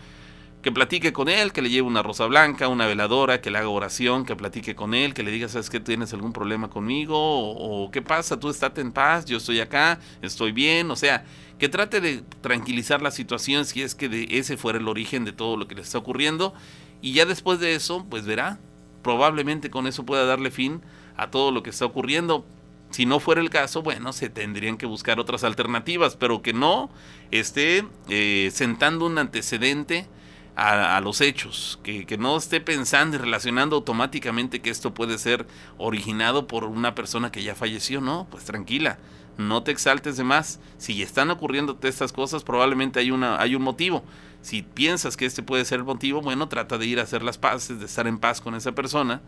que 0.66 0.72
platique 0.72 1.14
con 1.14 1.30
él, 1.30 1.54
que 1.54 1.62
le 1.62 1.70
lleve 1.70 1.88
una 1.88 2.02
rosa 2.02 2.26
blanca, 2.26 2.68
una 2.70 2.88
veladora, 2.88 3.40
que 3.40 3.52
le 3.52 3.60
haga 3.60 3.70
oración, 3.70 4.26
que 4.26 4.36
platique 4.36 4.74
con 4.74 4.96
él, 4.96 5.14
que 5.14 5.22
le 5.22 5.30
diga, 5.30 5.48
¿sabes 5.48 5.70
qué? 5.70 5.80
¿Tienes 5.80 6.12
algún 6.12 6.34
problema 6.34 6.72
conmigo? 6.72 7.16
O, 7.16 7.92
¿qué 7.92 8.02
pasa? 8.02 8.40
Tú 8.40 8.50
estate 8.50 8.82
en 8.82 8.92
paz, 8.92 9.26
yo 9.26 9.38
estoy 9.38 9.60
acá, 9.60 10.00
estoy 10.24 10.54
bien. 10.54 10.90
O 10.90 10.96
sea, 10.96 11.24
que 11.60 11.70
trate 11.70 12.02
de 12.02 12.24
tranquilizar 12.42 13.04
la 13.04 13.12
situación 13.12 13.66
si 13.66 13.84
es 13.84 13.94
que 13.94 14.10
de 14.10 14.28
ese 14.32 14.58
fuera 14.58 14.80
el 14.80 14.88
origen 14.88 15.24
de 15.24 15.34
todo 15.34 15.56
lo 15.56 15.68
que 15.68 15.76
le 15.76 15.82
está 15.82 16.00
ocurriendo. 16.00 16.56
Y 17.00 17.14
ya 17.14 17.28
después 17.28 17.60
de 17.60 17.76
eso, 17.76 18.04
pues 18.10 18.26
verá, 18.26 18.58
probablemente 19.06 19.70
con 19.70 19.86
eso 19.86 20.04
pueda 20.04 20.26
darle 20.26 20.50
fin 20.50 20.82
a 21.16 21.30
todo 21.30 21.52
lo 21.52 21.62
que 21.62 21.70
está 21.70 21.86
ocurriendo. 21.86 22.44
Si 22.90 23.06
no 23.06 23.20
fuera 23.20 23.40
el 23.40 23.52
caso, 23.52 23.84
bueno, 23.84 24.14
se 24.14 24.30
tendrían 24.30 24.78
que 24.78 24.88
buscar 24.88 25.20
otras 25.20 25.44
alternativas, 25.44 26.16
pero 26.16 26.42
que 26.42 26.54
no 26.54 26.90
esté 27.30 27.86
eh, 28.10 28.50
sentando 28.52 29.06
un 29.06 29.20
antecedente 29.20 30.08
a, 30.56 31.00
los 31.02 31.22
hechos, 31.22 31.80
que, 31.84 32.08
que, 32.08 32.18
no 32.18 32.36
esté 32.36 32.62
pensando 32.62 33.18
y 33.18 33.20
relacionando 33.20 33.76
automáticamente 33.76 34.62
que 34.62 34.72
esto 34.72 34.94
puede 34.96 35.20
ser 35.20 35.46
originado 35.78 36.48
por 36.48 36.64
una 36.64 36.96
persona 36.96 37.32
que 37.32 37.44
ya 37.44 37.54
falleció, 37.54 38.02
no, 38.02 38.26
pues 38.32 38.46
tranquila, 38.46 38.98
no 39.38 39.62
te 39.62 39.72
exaltes 39.72 40.18
de 40.18 40.24
más. 40.24 40.60
Si 40.78 41.04
están 41.04 41.30
ocurriéndote 41.30 41.90
estas 41.90 42.12
cosas, 42.12 42.44
probablemente 42.44 43.02
hay, 43.02 43.12
una, 43.12 43.40
hay 43.40 43.54
un 43.54 43.62
motivo. 43.62 44.04
Si 44.46 44.62
piensas 44.62 45.18
que 45.18 45.26
este 45.26 45.42
puede 45.42 45.66
ser 45.66 45.80
el 45.80 45.86
motivo, 45.86 46.22
bueno, 46.22 46.48
trata 46.48 46.78
de 46.78 46.86
ir 46.86 47.00
a 47.00 47.02
hacer 47.02 47.24
las 47.24 47.40
paces, 47.40 47.80
de 47.80 47.86
estar 47.86 48.06
en 48.06 48.20
paz 48.20 48.42
con 48.42 48.54
esa 48.54 48.74
persona 48.74 49.24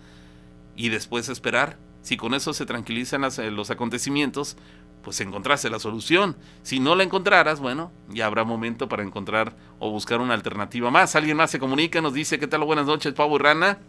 y 0.76 0.90
después 0.90 1.28
esperar. 1.28 1.80
Si 2.04 2.18
con 2.18 2.36
eso 2.36 2.54
se 2.54 2.68
tranquilizan 2.68 3.24
eh, 3.24 3.50
los 3.50 3.72
acontecimientos, 3.72 4.58
pues 5.02 5.20
encontraste 5.20 5.72
la 5.72 5.80
solución. 5.80 6.38
Si 6.62 6.80
no 6.80 6.94
la 6.94 7.02
encontraras, 7.02 7.60
bueno, 7.60 7.92
ya 8.10 8.28
habrá 8.28 8.44
momento 8.44 8.88
para 8.88 9.02
encontrar 9.02 9.56
o 9.80 9.90
buscar 9.90 10.22
una 10.22 10.36
alternativa 10.36 10.92
más. 10.92 11.16
Alguien 11.16 11.38
más 11.38 11.50
se 11.50 11.58
comunica, 11.58 12.00
nos 12.00 12.14
dice, 12.14 12.38
¿qué 12.38 12.46
tal? 12.46 12.64
Buenas 12.64 12.86
noches, 12.86 13.16
Pavo 13.16 13.38
y 13.38 13.40
Rana. 13.40 13.80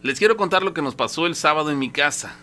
Les 0.00 0.20
quiero 0.20 0.36
contar 0.36 0.62
lo 0.62 0.74
que 0.74 0.80
nos 0.80 0.94
pasó 0.94 1.26
el 1.26 1.34
sábado 1.34 1.72
en 1.72 1.80
mi 1.80 1.90
casa. 1.90 2.36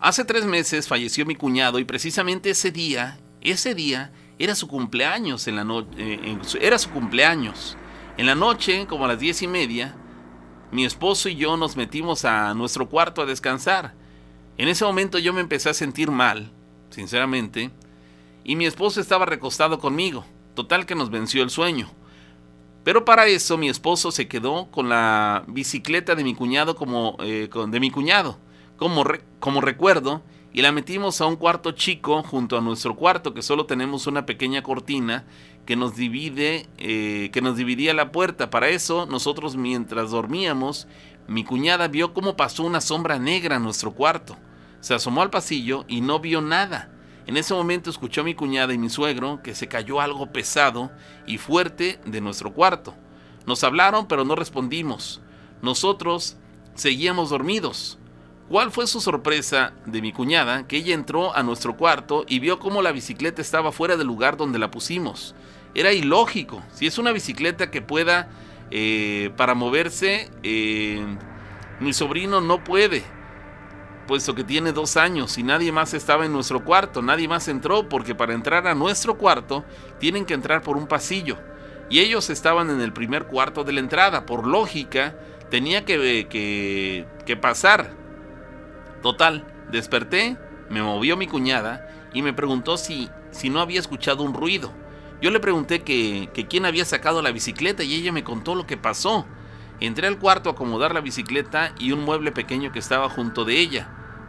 Hace 0.00 0.24
tres 0.24 0.46
meses 0.46 0.88
falleció 0.88 1.24
mi 1.26 1.36
cuñado 1.36 1.78
y 1.78 1.84
precisamente 1.84 2.50
ese 2.50 2.72
día, 2.72 3.20
ese 3.40 3.76
día, 3.76 4.10
era 4.38 4.54
su 4.54 4.68
cumpleaños 4.68 5.46
en 5.48 5.56
la 5.56 5.64
noche. 5.64 5.88
Eh, 5.98 6.38
era 6.60 6.78
su 6.78 6.90
cumpleaños. 6.90 7.76
En 8.16 8.26
la 8.26 8.34
noche, 8.34 8.86
como 8.86 9.04
a 9.04 9.08
las 9.08 9.18
diez 9.18 9.42
y 9.42 9.48
media, 9.48 9.94
mi 10.72 10.84
esposo 10.84 11.28
y 11.28 11.36
yo 11.36 11.56
nos 11.56 11.76
metimos 11.76 12.24
a 12.24 12.54
nuestro 12.54 12.88
cuarto 12.88 13.22
a 13.22 13.26
descansar. 13.26 13.94
En 14.58 14.68
ese 14.68 14.84
momento 14.84 15.18
yo 15.18 15.32
me 15.32 15.40
empecé 15.40 15.68
a 15.68 15.74
sentir 15.74 16.10
mal, 16.10 16.50
sinceramente, 16.90 17.70
y 18.44 18.56
mi 18.56 18.64
esposo 18.64 19.00
estaba 19.00 19.26
recostado 19.26 19.78
conmigo. 19.78 20.24
Total 20.54 20.86
que 20.86 20.94
nos 20.94 21.10
venció 21.10 21.42
el 21.42 21.50
sueño. 21.50 21.90
Pero 22.84 23.04
para 23.04 23.26
eso 23.26 23.58
mi 23.58 23.68
esposo 23.68 24.10
se 24.12 24.28
quedó 24.28 24.70
con 24.70 24.88
la 24.88 25.44
bicicleta 25.48 26.14
de 26.14 26.24
mi 26.24 26.34
cuñado 26.34 26.76
como 26.76 27.16
eh, 27.20 27.50
de 27.68 27.80
mi 27.80 27.90
cuñado 27.90 28.38
como, 28.76 29.04
como 29.40 29.60
recuerdo 29.60 30.22
y 30.56 30.62
la 30.62 30.72
metimos 30.72 31.20
a 31.20 31.26
un 31.26 31.36
cuarto 31.36 31.72
chico 31.72 32.22
junto 32.22 32.56
a 32.56 32.62
nuestro 32.62 32.96
cuarto 32.96 33.34
que 33.34 33.42
solo 33.42 33.66
tenemos 33.66 34.06
una 34.06 34.24
pequeña 34.24 34.62
cortina 34.62 35.26
que 35.66 35.76
nos 35.76 35.96
divide 35.96 36.66
eh, 36.78 37.28
que 37.30 37.42
nos 37.42 37.58
dividía 37.58 37.92
la 37.92 38.10
puerta. 38.10 38.48
Para 38.48 38.70
eso 38.70 39.04
nosotros 39.04 39.54
mientras 39.54 40.12
dormíamos 40.12 40.88
mi 41.28 41.44
cuñada 41.44 41.88
vio 41.88 42.14
cómo 42.14 42.38
pasó 42.38 42.62
una 42.62 42.80
sombra 42.80 43.18
negra 43.18 43.56
en 43.56 43.64
nuestro 43.64 43.92
cuarto. 43.92 44.38
Se 44.80 44.94
asomó 44.94 45.20
al 45.20 45.28
pasillo 45.28 45.84
y 45.88 46.00
no 46.00 46.20
vio 46.20 46.40
nada. 46.40 46.90
En 47.26 47.36
ese 47.36 47.52
momento 47.52 47.90
escuchó 47.90 48.22
a 48.22 48.24
mi 48.24 48.34
cuñada 48.34 48.72
y 48.72 48.78
mi 48.78 48.88
suegro 48.88 49.42
que 49.42 49.54
se 49.54 49.68
cayó 49.68 50.00
algo 50.00 50.32
pesado 50.32 50.90
y 51.26 51.36
fuerte 51.36 52.00
de 52.06 52.22
nuestro 52.22 52.54
cuarto. 52.54 52.94
Nos 53.44 53.62
hablaron 53.62 54.08
pero 54.08 54.24
no 54.24 54.34
respondimos. 54.34 55.20
Nosotros 55.60 56.38
seguíamos 56.74 57.28
dormidos 57.28 57.98
¿Cuál 58.48 58.70
fue 58.70 58.86
su 58.86 59.00
sorpresa 59.00 59.72
de 59.86 60.00
mi 60.00 60.12
cuñada? 60.12 60.68
Que 60.68 60.76
ella 60.76 60.94
entró 60.94 61.34
a 61.34 61.42
nuestro 61.42 61.76
cuarto 61.76 62.24
y 62.28 62.38
vio 62.38 62.60
cómo 62.60 62.80
la 62.80 62.92
bicicleta 62.92 63.42
estaba 63.42 63.72
fuera 63.72 63.96
del 63.96 64.06
lugar 64.06 64.36
donde 64.36 64.60
la 64.60 64.70
pusimos. 64.70 65.34
Era 65.74 65.92
ilógico. 65.92 66.62
Si 66.72 66.86
es 66.86 66.96
una 66.98 67.10
bicicleta 67.10 67.72
que 67.72 67.82
pueda 67.82 68.28
eh, 68.70 69.32
para 69.36 69.56
moverse, 69.56 70.30
eh, 70.44 71.04
mi 71.80 71.92
sobrino 71.92 72.40
no 72.40 72.62
puede, 72.62 73.02
puesto 74.06 74.36
que 74.36 74.44
tiene 74.44 74.70
dos 74.70 74.96
años 74.96 75.38
y 75.38 75.42
nadie 75.42 75.72
más 75.72 75.92
estaba 75.92 76.24
en 76.24 76.32
nuestro 76.32 76.64
cuarto, 76.64 77.02
nadie 77.02 77.26
más 77.26 77.48
entró, 77.48 77.88
porque 77.88 78.14
para 78.14 78.32
entrar 78.32 78.68
a 78.68 78.76
nuestro 78.76 79.18
cuarto 79.18 79.64
tienen 79.98 80.24
que 80.24 80.34
entrar 80.34 80.62
por 80.62 80.76
un 80.76 80.86
pasillo. 80.86 81.36
Y 81.90 81.98
ellos 81.98 82.30
estaban 82.30 82.70
en 82.70 82.80
el 82.80 82.92
primer 82.92 83.24
cuarto 83.24 83.64
de 83.64 83.72
la 83.72 83.80
entrada. 83.80 84.24
Por 84.24 84.46
lógica, 84.46 85.16
tenía 85.50 85.84
que, 85.84 86.28
que, 86.30 87.06
que 87.26 87.36
pasar 87.36 88.05
Total, 89.02 89.46
desperté, 89.70 90.36
me 90.70 90.82
movió 90.82 91.16
mi 91.16 91.26
cuñada 91.26 91.88
y 92.12 92.22
me 92.22 92.32
preguntó 92.32 92.76
si, 92.76 93.10
si 93.30 93.50
no 93.50 93.60
había 93.60 93.80
escuchado 93.80 94.22
un 94.22 94.34
ruido. 94.34 94.72
Yo 95.20 95.30
le 95.30 95.40
pregunté 95.40 95.82
que, 95.82 96.30
que 96.34 96.46
quién 96.46 96.66
había 96.66 96.84
sacado 96.84 97.22
la 97.22 97.32
bicicleta 97.32 97.82
y 97.82 97.94
ella 97.94 98.12
me 98.12 98.24
contó 98.24 98.54
lo 98.54 98.66
que 98.66 98.76
pasó. 98.76 99.26
Entré 99.80 100.06
al 100.06 100.18
cuarto 100.18 100.48
a 100.48 100.52
acomodar 100.52 100.94
la 100.94 101.00
bicicleta 101.00 101.72
y 101.78 101.92
un 101.92 102.04
mueble 102.04 102.32
pequeño 102.32 102.72
que 102.72 102.78
estaba 102.78 103.08
junto 103.08 103.44
de 103.44 103.58
ella. 103.58 103.88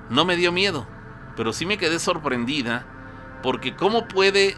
No 0.10 0.26
me 0.26 0.36
dio 0.36 0.52
miedo, 0.52 0.88
pero 1.36 1.54
sí 1.54 1.66
me 1.66 1.78
quedé 1.78 2.00
sorprendida 2.00 2.86
porque 3.44 3.76
¿cómo 3.76 4.08
puede 4.08 4.58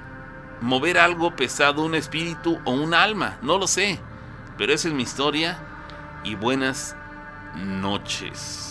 mover 0.61 0.97
algo 0.97 1.35
pesado 1.35 1.83
un 1.83 1.95
espíritu 1.95 2.59
o 2.65 2.71
un 2.71 2.93
alma? 2.93 3.37
No 3.41 3.57
lo 3.57 3.67
sé, 3.67 3.99
pero 4.57 4.73
esa 4.73 4.87
es 4.87 4.93
mi 4.93 5.03
historia 5.03 5.59
y 6.23 6.35
buenas 6.35 6.95
noches. 7.55 8.68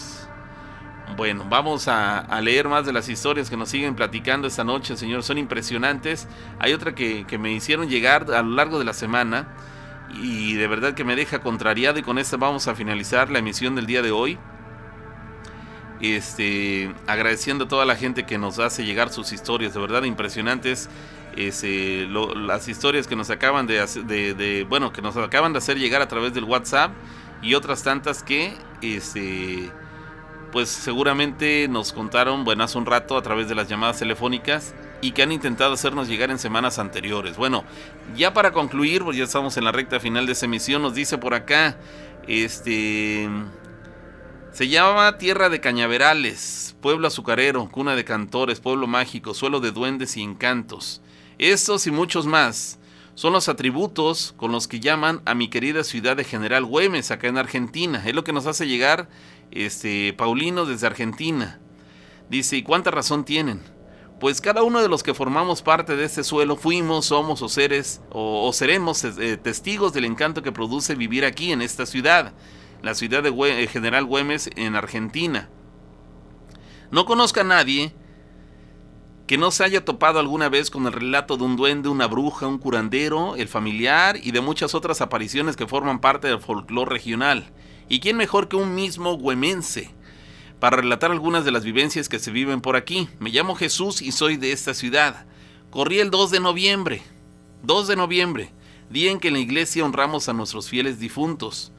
Bueno, 1.17 1.45
vamos 1.49 1.89
a, 1.89 2.41
leer 2.41 2.69
más 2.69 2.87
de 2.87 2.93
las 2.93 3.09
historias 3.09 3.51
que 3.51 3.57
nos 3.57 3.69
siguen 3.69 3.95
platicando 3.95 4.47
esta 4.47 4.65
noche, 4.65 4.97
señor. 4.97 5.23
Son 5.23 5.39
impresionantes. 5.39 6.29
Hay 6.59 6.73
otra 6.73 6.95
que, 6.95 7.25
me 7.39 7.53
hicieron 7.53 7.89
llegar 7.89 8.33
a 8.33 8.43
lo 8.43 8.55
largo 8.55 8.79
de 8.79 8.85
la 8.85 8.93
semana 8.93 9.49
y 10.15 10.55
de 10.55 10.67
verdad 10.69 10.95
que 10.95 11.05
me 11.05 11.17
deja 11.17 11.41
contrariado 11.41 11.99
y 11.99 12.03
con 12.03 12.19
esta 12.19 12.37
vamos 12.37 12.67
a 12.69 12.75
finalizar 12.75 13.31
la 13.31 13.41
emisión 13.41 13.75
del 13.75 13.87
día 13.87 14.03
de 14.03 14.11
hoy. 14.11 14.39
Este, 16.01 16.95
agradeciendo 17.09 17.65
a 17.65 17.69
toda 17.69 17.85
la 17.85 17.97
gente 17.97 18.25
que 18.25 18.39
nos 18.39 18.61
hace 18.61 18.85
llegar 18.85 19.11
sus 19.11 19.33
historias, 19.33 19.75
de 19.75 19.81
verdad 19.81 20.05
impresionantes. 20.05 20.89
Este, 21.37 22.07
las 22.09 22.69
historias 22.69 23.07
que 23.07 23.17
nos 23.17 23.31
acaban 23.31 23.67
de, 23.67 23.85
de, 23.85 24.67
bueno, 24.69 24.93
que 24.93 25.03
nos 25.03 25.17
acaban 25.17 25.53
de 25.53 25.59
hacer 25.59 25.79
llegar 25.79 26.03
a 26.03 26.09
través 26.09 26.35
del 26.35 26.45
WhatsApp 26.45 26.93
y 27.43 27.55
otras 27.55 27.83
tantas 27.83 28.23
que, 28.23 28.55
este, 28.83 29.71
pues 30.53 30.69
seguramente 30.69 31.69
nos 31.69 31.93
contaron, 31.93 32.45
bueno, 32.45 32.65
hace 32.65 32.79
un 32.79 32.87
rato 32.87 33.17
a 33.17 33.23
través 33.23 33.49
de 33.49 33.55
las 33.55 33.69
llamadas 33.69 33.99
telefónicas 33.99 34.75
y 35.01 35.13
que 35.13 35.23
han 35.23 35.33
intentado 35.33 35.75
hacernos 35.75 36.09
llegar 36.09 36.31
en 36.31 36.39
semanas 36.39 36.79
anteriores. 36.79 37.37
Bueno, 37.37 37.65
ya 38.17 38.33
para 38.33 38.53
concluir, 38.53 39.05
pues 39.05 39.17
ya 39.17 39.25
estamos 39.25 39.57
en 39.57 39.65
la 39.65 39.73
recta 39.73 40.01
final 40.01 40.27
de 40.27 40.33
esa 40.33 40.47
emisión, 40.47 40.83
nos 40.83 40.95
dice 40.95 41.19
por 41.19 41.35
acá, 41.35 41.79
este... 42.27 43.29
Se 44.53 44.67
llama 44.67 45.19
Tierra 45.19 45.51
de 45.51 45.61
Cañaverales, 45.61 46.75
pueblo 46.81 47.07
azucarero, 47.07 47.71
cuna 47.71 47.95
de 47.95 48.05
cantores, 48.05 48.59
pueblo 48.59 48.87
mágico, 48.87 49.35
suelo 49.35 49.61
de 49.61 49.71
duendes 49.71 50.17
y 50.17 50.23
encantos. 50.23 51.01
Estos 51.39 51.87
y 51.87 51.93
muchos 51.93 52.27
más 52.27 52.81
son 53.15 53.33
los 53.33 53.49
atributos 53.49 54.35
con 54.37 54.51
los 54.51 54.67
que 54.67 54.81
llaman 54.81 55.23
a 55.27 55.35
mi 55.35 55.49
querida 55.49 55.85
ciudad 55.85 56.17
de 56.17 56.25
General 56.25 56.65
Güemes, 56.65 57.11
acá 57.11 57.29
en 57.29 57.39
Argentina. 57.39 58.03
Es 58.05 58.15
lo 58.15 58.25
que 58.25 58.33
nos 58.33 58.47
hace 58.47 58.67
llegar 58.67 59.09
este, 59.51 60.13
Paulino 60.15 60.65
desde 60.65 60.87
Argentina. 60.87 61.61
Dice, 62.29 62.57
¿y 62.57 62.63
cuánta 62.63 62.91
razón 62.91 63.25
tienen? 63.25 63.63
Pues 64.21 64.41
cada 64.41 64.63
uno 64.63 64.83
de 64.83 64.89
los 64.89 65.03
que 65.03 65.15
formamos 65.15 65.63
parte 65.63 65.95
de 65.95 66.05
este 66.05 66.25
suelo 66.25 66.57
fuimos, 66.57 67.07
somos 67.07 67.41
o 67.41 67.49
seres 67.49 68.01
o, 68.11 68.53
seremos 68.53 69.05
eh, 69.05 69.37
testigos 69.37 69.93
del 69.93 70.05
encanto 70.05 70.43
que 70.43 70.51
produce 70.51 70.97
vivir 70.97 71.25
aquí 71.25 71.53
en 71.53 71.63
esta 71.63 71.87
ciudad, 71.87 72.33
la 72.83 72.95
ciudad 72.95 73.23
de 73.23 73.31
eh, 73.31 73.69
General 73.69 74.05
Güemes 74.05 74.51
en 74.57 74.75
Argentina. 74.75 75.49
No 76.91 77.05
conozca 77.05 77.43
a 77.43 77.45
nadie 77.45 77.95
que 79.29 79.37
no 79.37 79.51
se 79.51 79.63
haya 79.63 79.85
topado 79.85 80.19
alguna 80.19 80.49
vez 80.49 80.71
con 80.71 80.87
el 80.87 80.93
relato 80.95 81.37
de 81.37 81.45
un 81.45 81.55
duende, 81.55 81.91
una 81.91 82.07
bruja, 82.07 82.47
un 82.47 82.57
curandero, 82.57 83.37
el 83.37 83.47
familiar 83.47 84.19
y 84.23 84.31
de 84.31 84.41
muchas 84.41 84.75
otras 84.75 85.03
apariciones 85.03 85.55
que 85.55 85.67
forman 85.67 86.01
parte 86.01 86.29
del 86.29 86.41
folclore 86.41 86.91
regional. 86.91 87.53
¿Y 87.91 88.01
quién 88.01 88.17
mejor 88.17 88.49
que 88.49 88.57
un 88.57 88.75
mismo 88.75 89.13
huemense? 89.13 89.91
Para 90.61 90.79
relatar 90.79 91.11
algunas 91.11 91.45
de 91.45 91.51
las 91.51 91.63
vivencias 91.63 92.09
que 92.09 92.19
se 92.19 92.31
viven 92.31 92.63
por 92.63 92.75
aquí. 92.75 93.11
Me 93.19 93.29
llamo 93.29 93.55
Jesús 93.55 94.01
y 94.01 94.13
soy 94.13 94.39
de 94.39 94.51
esta 94.51 94.73
ciudad. 94.73 95.27
Corrí 95.69 95.99
el 95.99 96.11
2 96.11 96.31
de 96.31 96.41
noviembre. 96.41 97.03
2 97.65 97.87
de 97.87 97.97
noviembre, 97.97 98.51
día 98.89 99.11
en 99.11 99.21
que 99.21 99.29
en 99.29 99.35
la 99.35 99.41
iglesia 99.41 99.85
honramos 99.85 100.31
a 100.31 100.33
nuestros 100.33 100.71
fieles 100.71 101.01
difuntos. 101.01 101.71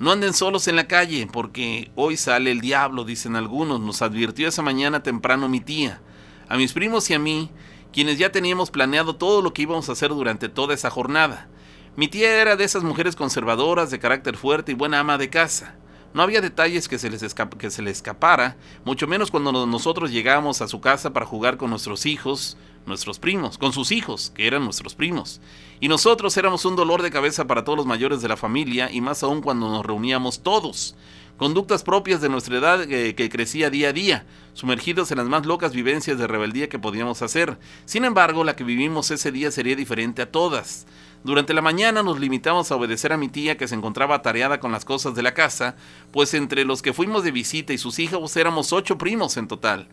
No 0.00 0.10
anden 0.10 0.34
solos 0.34 0.66
en 0.66 0.74
la 0.74 0.88
calle, 0.88 1.28
porque 1.32 1.92
hoy 1.94 2.16
sale 2.16 2.50
el 2.50 2.60
diablo, 2.60 3.04
dicen 3.04 3.36
algunos, 3.36 3.80
nos 3.80 4.02
advirtió 4.02 4.48
esa 4.48 4.62
mañana 4.62 5.04
temprano 5.04 5.48
mi 5.48 5.60
tía 5.60 6.02
a 6.48 6.56
mis 6.56 6.72
primos 6.72 7.08
y 7.10 7.14
a 7.14 7.18
mí, 7.18 7.50
quienes 7.92 8.18
ya 8.18 8.30
teníamos 8.30 8.70
planeado 8.70 9.16
todo 9.16 9.42
lo 9.42 9.52
que 9.52 9.62
íbamos 9.62 9.88
a 9.88 9.92
hacer 9.92 10.10
durante 10.10 10.48
toda 10.48 10.74
esa 10.74 10.90
jornada. 10.90 11.48
Mi 11.96 12.08
tía 12.08 12.42
era 12.42 12.56
de 12.56 12.64
esas 12.64 12.82
mujeres 12.82 13.16
conservadoras, 13.16 13.90
de 13.90 13.98
carácter 13.98 14.36
fuerte 14.36 14.72
y 14.72 14.74
buena 14.74 15.00
ama 15.00 15.16
de 15.16 15.30
casa. 15.30 15.76
No 16.12 16.22
había 16.22 16.40
detalles 16.40 16.88
que 16.88 16.98
se, 16.98 17.10
les 17.10 17.34
que 17.58 17.70
se 17.70 17.82
le 17.82 17.90
escapara, 17.90 18.56
mucho 18.84 19.06
menos 19.06 19.30
cuando 19.30 19.66
nosotros 19.66 20.10
llegábamos 20.10 20.60
a 20.60 20.68
su 20.68 20.80
casa 20.80 21.12
para 21.12 21.26
jugar 21.26 21.56
con 21.56 21.70
nuestros 21.70 22.06
hijos, 22.06 22.56
nuestros 22.86 23.18
primos, 23.18 23.58
con 23.58 23.72
sus 23.72 23.92
hijos, 23.92 24.32
que 24.34 24.46
eran 24.46 24.64
nuestros 24.64 24.94
primos. 24.94 25.40
Y 25.80 25.88
nosotros 25.88 26.36
éramos 26.36 26.64
un 26.64 26.76
dolor 26.76 27.02
de 27.02 27.10
cabeza 27.10 27.46
para 27.46 27.64
todos 27.64 27.76
los 27.76 27.86
mayores 27.86 28.22
de 28.22 28.28
la 28.28 28.36
familia, 28.36 28.90
y 28.90 29.00
más 29.00 29.22
aún 29.22 29.42
cuando 29.42 29.68
nos 29.68 29.84
reuníamos 29.84 30.42
todos 30.42 30.96
conductas 31.36 31.82
propias 31.82 32.20
de 32.20 32.28
nuestra 32.28 32.58
edad 32.58 32.90
eh, 32.90 33.14
que 33.14 33.28
crecía 33.28 33.70
día 33.70 33.90
a 33.90 33.92
día, 33.92 34.26
sumergidos 34.54 35.10
en 35.10 35.18
las 35.18 35.26
más 35.26 35.46
locas 35.46 35.72
vivencias 35.72 36.18
de 36.18 36.26
rebeldía 36.26 36.68
que 36.68 36.78
podíamos 36.78 37.22
hacer. 37.22 37.58
Sin 37.84 38.04
embargo, 38.04 38.44
la 38.44 38.56
que 38.56 38.64
vivimos 38.64 39.10
ese 39.10 39.32
día 39.32 39.50
sería 39.50 39.76
diferente 39.76 40.22
a 40.22 40.30
todas. 40.30 40.86
Durante 41.24 41.54
la 41.54 41.62
mañana 41.62 42.02
nos 42.02 42.20
limitamos 42.20 42.70
a 42.70 42.76
obedecer 42.76 43.12
a 43.12 43.16
mi 43.16 43.28
tía 43.28 43.56
que 43.56 43.68
se 43.68 43.74
encontraba 43.74 44.14
atareada 44.14 44.60
con 44.60 44.70
las 44.70 44.84
cosas 44.84 45.14
de 45.14 45.22
la 45.22 45.34
casa, 45.34 45.76
pues 46.12 46.34
entre 46.34 46.64
los 46.64 46.82
que 46.82 46.92
fuimos 46.92 47.24
de 47.24 47.32
visita 47.32 47.72
y 47.72 47.78
sus 47.78 47.98
hijos 47.98 48.36
éramos 48.36 48.72
ocho 48.72 48.96
primos 48.96 49.36
en 49.36 49.48
total. 49.48 49.88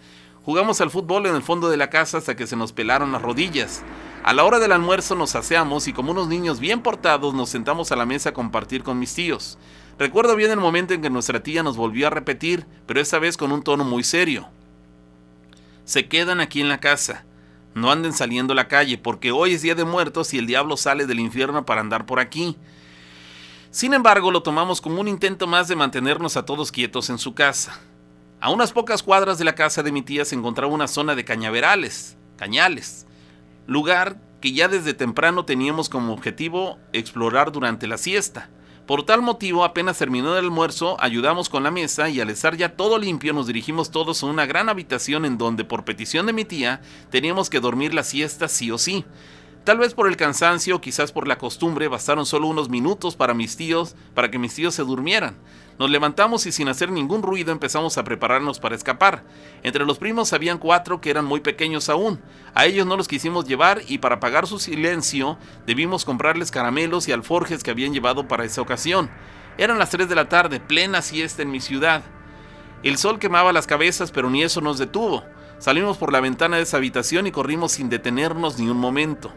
Jugamos 0.45 0.81
al 0.81 0.89
fútbol 0.89 1.25
en 1.25 1.35
el 1.35 1.41
fondo 1.41 1.69
de 1.69 1.77
la 1.77 1.89
casa 1.89 2.17
hasta 2.17 2.35
que 2.35 2.47
se 2.47 2.57
nos 2.57 2.73
pelaron 2.73 3.13
las 3.13 3.21
rodillas. 3.21 3.81
A 4.25 4.33
la 4.33 4.43
hora 4.43 4.59
del 4.59 4.73
almuerzo 4.73 5.15
nos 5.15 5.35
aseamos 5.35 5.87
y 5.87 5.93
como 5.93 6.11
unos 6.11 6.27
niños 6.27 6.59
bien 6.59 6.81
portados 6.81 7.33
nos 7.33 7.49
sentamos 7.49 7.93
a 7.93 7.95
la 7.95 8.05
mesa 8.05 8.29
a 8.29 8.33
compartir 8.33 8.83
con 8.83 8.99
mis 8.99 9.13
tíos. 9.13 9.57
Recuerdo 9.97 10.35
bien 10.35 10.51
el 10.51 10.59
momento 10.59 10.93
en 10.93 11.01
que 11.01 11.09
nuestra 11.09 11.41
tía 11.41 11.63
nos 11.63 11.77
volvió 11.77 12.07
a 12.07 12.09
repetir, 12.09 12.65
pero 12.85 12.99
esta 12.99 13.19
vez 13.19 13.37
con 13.37 13.53
un 13.53 13.63
tono 13.63 13.85
muy 13.85 14.03
serio. 14.03 14.49
Se 15.85 16.09
quedan 16.09 16.41
aquí 16.41 16.59
en 16.59 16.67
la 16.67 16.81
casa. 16.81 17.23
No 17.73 17.89
anden 17.89 18.11
saliendo 18.11 18.51
a 18.51 18.55
la 18.55 18.67
calle, 18.67 18.97
porque 18.97 19.31
hoy 19.31 19.53
es 19.53 19.61
día 19.61 19.75
de 19.75 19.85
muertos 19.85 20.33
y 20.33 20.39
el 20.39 20.45
diablo 20.45 20.75
sale 20.75 21.05
del 21.05 21.21
infierno 21.21 21.65
para 21.65 21.79
andar 21.79 22.05
por 22.05 22.19
aquí. 22.19 22.57
Sin 23.71 23.93
embargo, 23.93 24.29
lo 24.29 24.43
tomamos 24.43 24.81
como 24.81 24.99
un 24.99 25.07
intento 25.07 25.47
más 25.47 25.69
de 25.69 25.77
mantenernos 25.77 26.35
a 26.35 26.45
todos 26.45 26.71
quietos 26.71 27.09
en 27.09 27.17
su 27.17 27.33
casa. 27.33 27.79
A 28.43 28.49
unas 28.49 28.73
pocas 28.73 29.03
cuadras 29.03 29.37
de 29.37 29.45
la 29.45 29.55
casa 29.55 29.83
de 29.83 29.93
mi 29.93 30.01
tía 30.01 30.25
se 30.25 30.35
encontraba 30.35 30.73
una 30.73 30.89
zona 30.89 31.15
de 31.15 31.23
cañaverales, 31.23 32.17
cañales, 32.35 33.07
lugar 33.67 34.17
que 34.41 34.51
ya 34.51 34.67
desde 34.67 34.93
temprano 34.93 35.45
teníamos 35.45 35.87
como 35.87 36.11
objetivo 36.11 36.77
explorar 36.91 37.53
durante 37.53 37.87
la 37.87 37.97
siesta. 37.97 38.49
Por 38.85 39.05
tal 39.05 39.21
motivo, 39.21 39.63
apenas 39.63 39.97
terminó 39.97 40.33
el 40.33 40.43
almuerzo, 40.43 40.97
ayudamos 40.99 41.47
con 41.47 41.63
la 41.63 41.71
mesa 41.71 42.09
y 42.09 42.19
al 42.19 42.29
estar 42.29 42.57
ya 42.57 42.75
todo 42.75 42.97
limpio 42.97 43.31
nos 43.31 43.47
dirigimos 43.47 43.91
todos 43.91 44.21
a 44.21 44.25
una 44.25 44.45
gran 44.45 44.67
habitación 44.67 45.23
en 45.23 45.37
donde 45.37 45.63
por 45.63 45.85
petición 45.85 46.25
de 46.25 46.33
mi 46.33 46.43
tía 46.43 46.81
teníamos 47.11 47.49
que 47.49 47.61
dormir 47.61 47.93
la 47.93 48.03
siesta 48.03 48.49
sí 48.49 48.71
o 48.71 48.77
sí. 48.77 49.05
Tal 49.63 49.77
vez 49.77 49.93
por 49.93 50.09
el 50.09 50.17
cansancio, 50.17 50.81
quizás 50.81 51.13
por 51.13 51.29
la 51.29 51.37
costumbre, 51.37 51.87
bastaron 51.87 52.25
solo 52.25 52.49
unos 52.49 52.67
minutos 52.67 53.15
para 53.15 53.33
mis 53.33 53.55
tíos, 53.55 53.95
para 54.13 54.29
que 54.29 54.37
mis 54.37 54.53
tíos 54.53 54.75
se 54.75 54.83
durmieran. 54.83 55.37
Nos 55.79 55.89
levantamos 55.89 56.45
y 56.45 56.51
sin 56.51 56.67
hacer 56.67 56.91
ningún 56.91 57.23
ruido 57.23 57.51
empezamos 57.51 57.97
a 57.97 58.03
prepararnos 58.03 58.59
para 58.59 58.75
escapar. 58.75 59.23
Entre 59.63 59.85
los 59.85 59.97
primos 59.97 60.31
habían 60.31 60.59
cuatro 60.59 61.01
que 61.01 61.09
eran 61.09 61.25
muy 61.25 61.39
pequeños 61.39 61.89
aún. 61.89 62.21
A 62.53 62.65
ellos 62.65 62.85
no 62.85 62.95
los 62.95 63.07
quisimos 63.07 63.47
llevar 63.47 63.81
y 63.87 63.97
para 63.97 64.19
pagar 64.19 64.45
su 64.45 64.59
silencio 64.59 65.37
debimos 65.65 66.05
comprarles 66.05 66.51
caramelos 66.51 67.07
y 67.07 67.11
alforjes 67.11 67.63
que 67.63 67.71
habían 67.71 67.93
llevado 67.93 68.27
para 68.27 68.45
esa 68.45 68.61
ocasión. 68.61 69.09
Eran 69.57 69.79
las 69.79 69.89
3 69.89 70.07
de 70.07 70.15
la 70.15 70.29
tarde, 70.29 70.59
plena 70.59 71.01
siesta 71.01 71.41
en 71.41 71.51
mi 71.51 71.59
ciudad. 71.59 72.03
El 72.83 72.97
sol 72.97 73.17
quemaba 73.17 73.53
las 73.53 73.65
cabezas, 73.65 74.11
pero 74.11 74.29
ni 74.29 74.43
eso 74.43 74.61
nos 74.61 74.77
detuvo. 74.77 75.23
Salimos 75.57 75.97
por 75.97 76.11
la 76.11 76.19
ventana 76.19 76.57
de 76.57 76.63
esa 76.63 76.77
habitación 76.77 77.25
y 77.25 77.31
corrimos 77.31 77.71
sin 77.71 77.89
detenernos 77.89 78.59
ni 78.59 78.69
un 78.69 78.77
momento. 78.77 79.31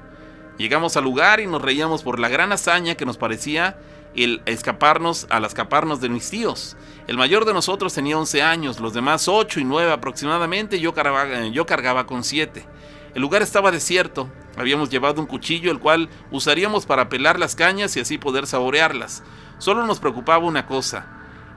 Llegamos 0.59 0.97
al 0.97 1.05
lugar 1.05 1.41
y 1.41 1.47
nos 1.47 1.63
reíamos 1.63 2.03
por 2.03 2.19
la 2.19 2.29
gran 2.29 2.51
hazaña 2.51 2.95
que 2.95 3.05
nos 3.05 3.19
parecía 3.19 3.79
el 4.17 4.43
escaparnos, 4.47 5.27
al 5.31 5.45
escaparnos 5.45 6.01
de 6.01 6.09
mis 6.09 6.31
tíos. 6.31 6.77
El 7.07 7.17
mayor 7.17 7.45
de 7.45 7.53
nosotros 7.53 7.95
tenía 7.95 8.19
11 8.19 8.43
años, 8.43 8.81
los 8.81 8.93
demás 8.93 9.29
8 9.29 9.61
y 9.61 9.65
9 9.65 9.93
aproximadamente, 9.93 10.81
yo 10.81 10.95
cargaba, 10.95 11.47
yo 11.47 11.67
cargaba 11.67 12.07
con 12.07 12.25
7. 12.25 12.67
El 13.15 13.23
lugar 13.23 13.43
estaba 13.43 13.71
desierto, 13.71 14.31
habíamos 14.57 14.91
llevado 14.91 15.21
un 15.21 15.27
cuchillo 15.27 15.71
el 15.71 15.79
cual 15.79 16.09
usaríamos 16.31 16.87
para 16.87 17.09
pelar 17.09 17.39
las 17.39 17.55
cañas 17.55 17.97
y 17.97 18.01
así 18.01 18.19
poder 18.19 18.47
saborearlas. 18.47 19.23
Solo 19.59 19.87
nos 19.87 20.01
preocupaba 20.01 20.45
una 20.45 20.67
cosa, 20.67 21.07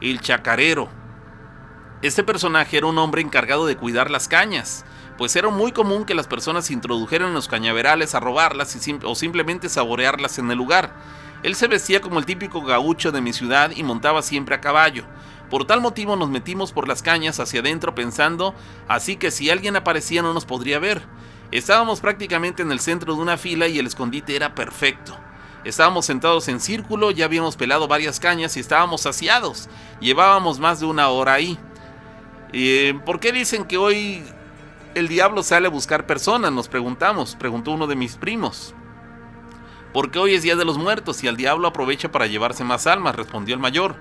el 0.02 0.22
chacarero. 0.22 0.90
Este 2.02 2.24
personaje 2.24 2.78
era 2.78 2.88
un 2.88 2.98
hombre 2.98 3.22
encargado 3.22 3.66
de 3.66 3.76
cuidar 3.76 4.10
las 4.10 4.30
cañas, 4.30 4.86
pues 5.18 5.36
era 5.36 5.50
muy 5.50 5.74
común 5.74 6.06
que 6.06 6.16
las 6.16 6.28
personas 6.28 6.72
introdujeran 6.72 7.34
los 7.34 7.50
cañaverales 7.50 8.16
a 8.16 8.22
robarlas 8.22 8.78
o 9.04 9.16
simplemente 9.16 9.68
saborearlas 9.68 10.40
en 10.40 10.50
el 10.50 10.58
lugar. 10.58 10.94
Él 11.44 11.56
se 11.56 11.68
vestía 11.68 12.02
como 12.02 12.20
el 12.20 12.26
típico 12.26 12.62
gaucho 12.62 13.12
de 13.12 13.22
mi 13.22 13.34
ciudad 13.34 13.72
y 13.76 13.84
montaba 13.84 14.22
siempre 14.22 14.56
a 14.56 14.62
caballo. 14.62 15.04
Por 15.50 15.66
tal 15.66 15.82
motivo 15.82 16.16
nos 16.16 16.30
metimos 16.30 16.72
por 16.72 16.88
las 16.88 17.02
cañas 17.02 17.40
hacia 17.40 17.62
adentro 17.62 17.96
pensando 17.96 18.54
así 18.88 19.16
que 19.16 19.32
si 19.32 19.50
alguien 19.50 19.76
aparecía 19.76 20.22
no 20.22 20.34
nos 20.34 20.46
podría 20.46 20.80
ver. 20.80 21.02
Estábamos 21.52 22.02
prácticamente 22.02 22.62
en 22.62 22.72
el 22.72 22.80
centro 22.80 23.16
de 23.16 23.22
una 23.22 23.38
fila 23.38 23.68
y 23.68 23.80
el 23.80 23.88
escondite 23.88 24.36
era 24.36 24.54
perfecto. 24.54 25.18
Estábamos 25.64 26.06
sentados 26.06 26.48
en 26.48 26.60
círculo, 26.60 27.12
ya 27.12 27.26
habíamos 27.26 27.58
pelado 27.58 27.88
varias 27.88 28.20
cañas 28.20 28.56
y 28.56 28.60
estábamos 28.60 29.02
saciados. 29.02 29.68
Llevábamos 30.00 30.60
más 30.60 30.80
de 30.80 30.86
una 30.86 31.10
hora 31.10 31.34
ahí. 31.34 31.58
Eh, 32.54 32.98
¿Por 33.06 33.20
qué 33.20 33.32
dicen 33.32 33.66
que 33.66 33.78
hoy 33.78 34.24
el 34.96 35.08
diablo 35.08 35.44
sale 35.44 35.68
a 35.68 35.72
buscar 35.72 36.06
personas? 36.06 36.52
Nos 36.52 36.68
preguntamos, 36.68 37.36
preguntó 37.36 37.72
uno 37.72 37.88
de 37.88 37.96
mis 37.96 38.16
primos. 38.16 38.74
Porque 39.94 40.20
hoy 40.20 40.36
es 40.36 40.44
Día 40.44 40.56
de 40.56 40.66
los 40.66 40.78
Muertos 40.78 41.24
y 41.24 41.28
el 41.28 41.36
diablo 41.36 41.68
aprovecha 41.68 42.12
para 42.12 42.28
llevarse 42.28 42.64
más 42.64 42.86
almas, 42.86 43.16
respondió 43.16 43.56
el 43.56 43.62
mayor. 43.62 43.96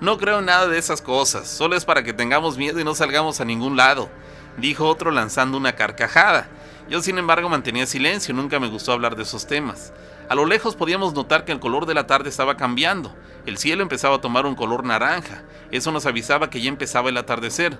No 0.00 0.16
creo 0.18 0.38
en 0.38 0.46
nada 0.46 0.66
de 0.66 0.78
esas 0.78 1.02
cosas, 1.02 1.48
solo 1.48 1.76
es 1.76 1.84
para 1.84 2.02
que 2.02 2.12
tengamos 2.12 2.56
miedo 2.58 2.80
y 2.80 2.84
no 2.84 2.94
salgamos 2.94 3.40
a 3.40 3.44
ningún 3.44 3.76
lado, 3.76 4.10
dijo 4.58 4.86
otro 4.86 5.10
lanzando 5.10 5.56
una 5.58 5.74
carcajada. 5.74 6.48
Yo 6.88 7.02
sin 7.02 7.18
embargo 7.18 7.48
mantenía 7.48 7.86
silencio, 7.86 8.34
nunca 8.34 8.60
me 8.60 8.68
gustó 8.68 8.92
hablar 8.92 9.16
de 9.16 9.24
esos 9.24 9.46
temas. 9.46 9.92
A 10.28 10.34
lo 10.34 10.46
lejos 10.46 10.76
podíamos 10.76 11.14
notar 11.14 11.44
que 11.44 11.52
el 11.52 11.60
color 11.60 11.86
de 11.86 11.94
la 11.94 12.06
tarde 12.06 12.28
estaba 12.28 12.56
cambiando, 12.56 13.14
el 13.44 13.58
cielo 13.58 13.82
empezaba 13.82 14.16
a 14.16 14.20
tomar 14.20 14.46
un 14.46 14.54
color 14.54 14.84
naranja, 14.84 15.42
eso 15.70 15.92
nos 15.92 16.06
avisaba 16.06 16.50
que 16.50 16.60
ya 16.60 16.68
empezaba 16.68 17.08
el 17.08 17.16
atardecer. 17.16 17.78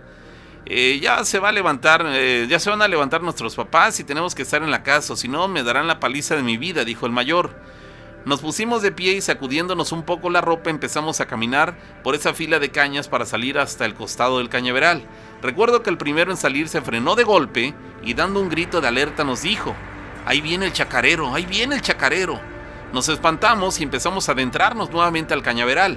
Eh, 0.69 0.99
ya 1.01 1.25
se 1.25 1.39
va 1.39 1.51
a 1.51 1.53
levantar, 1.53 2.05
eh, 2.09 2.47
ya 2.51 2.59
se 2.59 2.71
van 2.71 2.83
a 2.83 2.89
levantar 2.89 3.23
nuestros 3.23 3.55
papás 3.55 4.01
y 4.01 4.05
tenemos 4.05 4.35
que 4.35 4.43
estar 4.43 4.65
en 4.65 4.73
la 4.73 4.83
casa, 4.83 5.13
o 5.13 5.17
si 5.17 5.29
no 5.29 5.47
me 5.47 5.63
darán 5.63 5.87
la 5.87 6.01
paliza 6.01 6.35
de 6.35 6.43
mi 6.43 6.57
vida, 6.57 6.85
dijo 6.85 7.07
el 7.07 7.13
mayor. 7.13 7.55
Nos 8.25 8.41
pusimos 8.41 8.83
de 8.83 8.91
pie 8.91 9.13
y 9.13 9.21
sacudiéndonos 9.21 9.93
un 9.93 10.03
poco 10.03 10.29
la 10.29 10.41
ropa 10.41 10.69
empezamos 10.69 11.21
a 11.21 11.27
caminar 11.27 11.77
por 12.03 12.17
esa 12.17 12.35
fila 12.35 12.59
de 12.59 12.71
cañas 12.71 13.07
para 13.07 13.25
salir 13.25 13.57
hasta 13.57 13.85
el 13.85 13.95
costado 13.95 14.39
del 14.39 14.49
cañaveral. 14.49 15.05
Recuerdo 15.41 15.85
que 15.85 15.91
el 15.91 15.99
primero 15.99 16.33
en 16.33 16.37
salir 16.37 16.69
se 16.69 16.83
frenó 16.83 17.15
de 17.15 17.23
golpe 17.23 17.73
y 18.03 18.15
dando 18.15 18.41
un 18.41 18.49
grito 18.49 18.81
de 18.81 18.89
alerta 18.89 19.23
nos 19.23 19.43
dijo, 19.43 19.77
ahí 20.25 20.41
viene 20.41 20.67
el 20.67 20.73
chacarero, 20.73 21.33
ahí 21.33 21.47
viene 21.47 21.77
el 21.77 21.83
chacarero. 21.83 22.41
Nos 22.93 23.09
espantamos 23.09 23.79
y 23.79 23.85
empezamos 23.85 24.29
a 24.29 24.33
adentrarnos 24.33 24.91
nuevamente 24.91 25.33
al 25.33 25.45
cañaveral. 25.45 25.97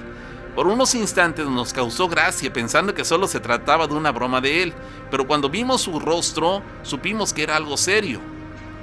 Por 0.59 0.67
unos 0.67 0.93
instantes 0.93 1.45
nos 1.45 1.71
causó 1.71 2.09
gracia 2.09 2.51
pensando 2.51 2.93
que 2.93 3.05
solo 3.05 3.29
se 3.29 3.39
trataba 3.39 3.87
de 3.87 3.93
una 3.93 4.11
broma 4.11 4.41
de 4.41 4.61
él, 4.61 4.73
pero 5.09 5.25
cuando 5.25 5.49
vimos 5.49 5.83
su 5.83 6.01
rostro 6.01 6.61
supimos 6.83 7.31
que 7.31 7.43
era 7.43 7.55
algo 7.55 7.77
serio. 7.77 8.19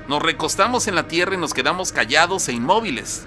Nos 0.08 0.22
recostamos 0.22 0.88
en 0.88 0.94
la 0.94 1.06
tierra 1.06 1.34
y 1.34 1.38
nos 1.38 1.52
quedamos 1.52 1.92
callados 1.92 2.48
e 2.48 2.54
inmóviles. 2.54 3.26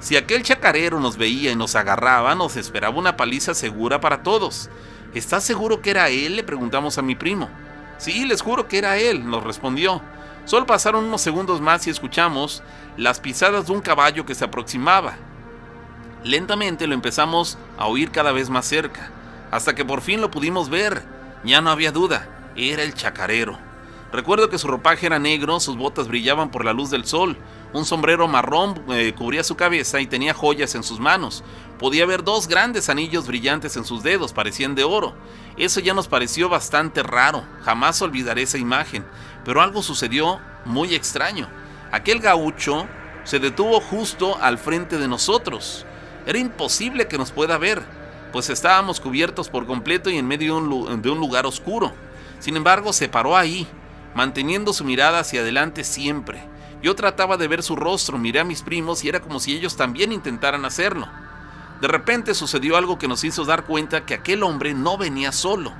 Si 0.00 0.16
aquel 0.16 0.42
chacarero 0.42 0.98
nos 0.98 1.18
veía 1.18 1.52
y 1.52 1.56
nos 1.56 1.74
agarraba, 1.74 2.34
nos 2.34 2.56
esperaba 2.56 2.96
una 2.96 3.18
paliza 3.18 3.52
segura 3.52 4.00
para 4.00 4.22
todos. 4.22 4.70
¿Estás 5.12 5.44
seguro 5.44 5.82
que 5.82 5.90
era 5.90 6.08
él? 6.08 6.36
le 6.36 6.42
preguntamos 6.42 6.96
a 6.96 7.02
mi 7.02 7.16
primo. 7.16 7.50
Sí, 7.98 8.24
les 8.24 8.40
juro 8.40 8.66
que 8.66 8.78
era 8.78 8.96
él, 8.96 9.28
nos 9.28 9.44
respondió. 9.44 10.00
Solo 10.46 10.64
pasaron 10.64 11.04
unos 11.04 11.20
segundos 11.20 11.60
más 11.60 11.86
y 11.86 11.90
escuchamos 11.90 12.62
las 12.96 13.20
pisadas 13.20 13.66
de 13.66 13.72
un 13.72 13.82
caballo 13.82 14.24
que 14.24 14.34
se 14.34 14.46
aproximaba. 14.46 15.18
Lentamente 16.24 16.86
lo 16.86 16.94
empezamos 16.94 17.56
a 17.78 17.86
oír 17.86 18.10
cada 18.10 18.32
vez 18.32 18.50
más 18.50 18.66
cerca, 18.66 19.10
hasta 19.50 19.74
que 19.74 19.84
por 19.84 20.02
fin 20.02 20.20
lo 20.20 20.30
pudimos 20.30 20.68
ver. 20.68 21.02
Ya 21.44 21.62
no 21.62 21.70
había 21.70 21.92
duda, 21.92 22.28
era 22.56 22.82
el 22.82 22.94
chacarero. 22.94 23.58
Recuerdo 24.12 24.50
que 24.50 24.58
su 24.58 24.66
ropaje 24.66 25.06
era 25.06 25.20
negro, 25.20 25.60
sus 25.60 25.76
botas 25.76 26.08
brillaban 26.08 26.50
por 26.50 26.64
la 26.64 26.72
luz 26.72 26.90
del 26.90 27.06
sol, 27.06 27.36
un 27.72 27.84
sombrero 27.84 28.26
marrón 28.26 28.82
eh, 28.90 29.14
cubría 29.16 29.44
su 29.44 29.54
cabeza 29.54 30.00
y 30.00 30.08
tenía 30.08 30.34
joyas 30.34 30.74
en 30.74 30.82
sus 30.82 30.98
manos. 30.98 31.44
Podía 31.78 32.04
ver 32.06 32.24
dos 32.24 32.48
grandes 32.48 32.88
anillos 32.88 33.28
brillantes 33.28 33.76
en 33.76 33.84
sus 33.84 34.02
dedos, 34.02 34.32
parecían 34.32 34.74
de 34.74 34.82
oro. 34.82 35.14
Eso 35.56 35.78
ya 35.78 35.94
nos 35.94 36.08
pareció 36.08 36.48
bastante 36.48 37.04
raro, 37.04 37.44
jamás 37.62 38.02
olvidaré 38.02 38.42
esa 38.42 38.58
imagen, 38.58 39.06
pero 39.44 39.62
algo 39.62 39.80
sucedió 39.80 40.40
muy 40.64 40.94
extraño. 40.94 41.48
Aquel 41.92 42.18
gaucho 42.18 42.88
se 43.22 43.38
detuvo 43.38 43.80
justo 43.80 44.36
al 44.42 44.58
frente 44.58 44.98
de 44.98 45.06
nosotros. 45.06 45.86
Era 46.26 46.38
imposible 46.38 47.08
que 47.08 47.18
nos 47.18 47.32
pueda 47.32 47.58
ver, 47.58 47.82
pues 48.32 48.50
estábamos 48.50 49.00
cubiertos 49.00 49.48
por 49.48 49.66
completo 49.66 50.10
y 50.10 50.18
en 50.18 50.26
medio 50.26 50.60
de 50.96 51.10
un 51.10 51.18
lugar 51.18 51.46
oscuro. 51.46 51.92
Sin 52.38 52.56
embargo, 52.56 52.92
se 52.92 53.08
paró 53.08 53.36
ahí, 53.36 53.66
manteniendo 54.14 54.72
su 54.72 54.84
mirada 54.84 55.20
hacia 55.20 55.40
adelante 55.40 55.84
siempre. 55.84 56.42
Yo 56.82 56.94
trataba 56.94 57.36
de 57.36 57.48
ver 57.48 57.62
su 57.62 57.76
rostro, 57.76 58.18
miré 58.18 58.40
a 58.40 58.44
mis 58.44 58.62
primos 58.62 59.04
y 59.04 59.08
era 59.08 59.20
como 59.20 59.40
si 59.40 59.54
ellos 59.54 59.76
también 59.76 60.12
intentaran 60.12 60.64
hacerlo. 60.64 61.08
De 61.80 61.88
repente 61.88 62.34
sucedió 62.34 62.76
algo 62.76 62.98
que 62.98 63.08
nos 63.08 63.24
hizo 63.24 63.44
dar 63.44 63.64
cuenta 63.64 64.04
que 64.04 64.14
aquel 64.14 64.42
hombre 64.42 64.74
no 64.74 64.98
venía 64.98 65.32
solo, 65.32 65.72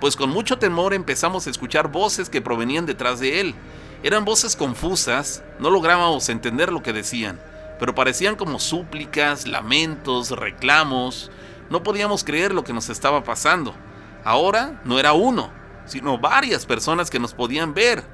pues 0.00 0.16
con 0.16 0.30
mucho 0.30 0.58
temor 0.58 0.94
empezamos 0.94 1.46
a 1.46 1.50
escuchar 1.50 1.88
voces 1.88 2.28
que 2.28 2.40
provenían 2.40 2.86
detrás 2.86 3.20
de 3.20 3.40
él. 3.40 3.54
Eran 4.02 4.24
voces 4.24 4.56
confusas, 4.56 5.42
no 5.58 5.70
lográbamos 5.70 6.28
entender 6.28 6.72
lo 6.72 6.82
que 6.82 6.92
decían, 6.92 7.40
pero 7.82 7.96
parecían 7.96 8.36
como 8.36 8.60
súplicas, 8.60 9.48
lamentos, 9.48 10.30
reclamos. 10.30 11.32
No 11.68 11.82
podíamos 11.82 12.22
creer 12.22 12.54
lo 12.54 12.62
que 12.62 12.72
nos 12.72 12.88
estaba 12.88 13.24
pasando. 13.24 13.74
Ahora 14.22 14.80
no 14.84 15.00
era 15.00 15.14
uno, 15.14 15.50
sino 15.84 16.16
varias 16.16 16.64
personas 16.64 17.10
que 17.10 17.18
nos 17.18 17.34
podían 17.34 17.74
ver. 17.74 18.04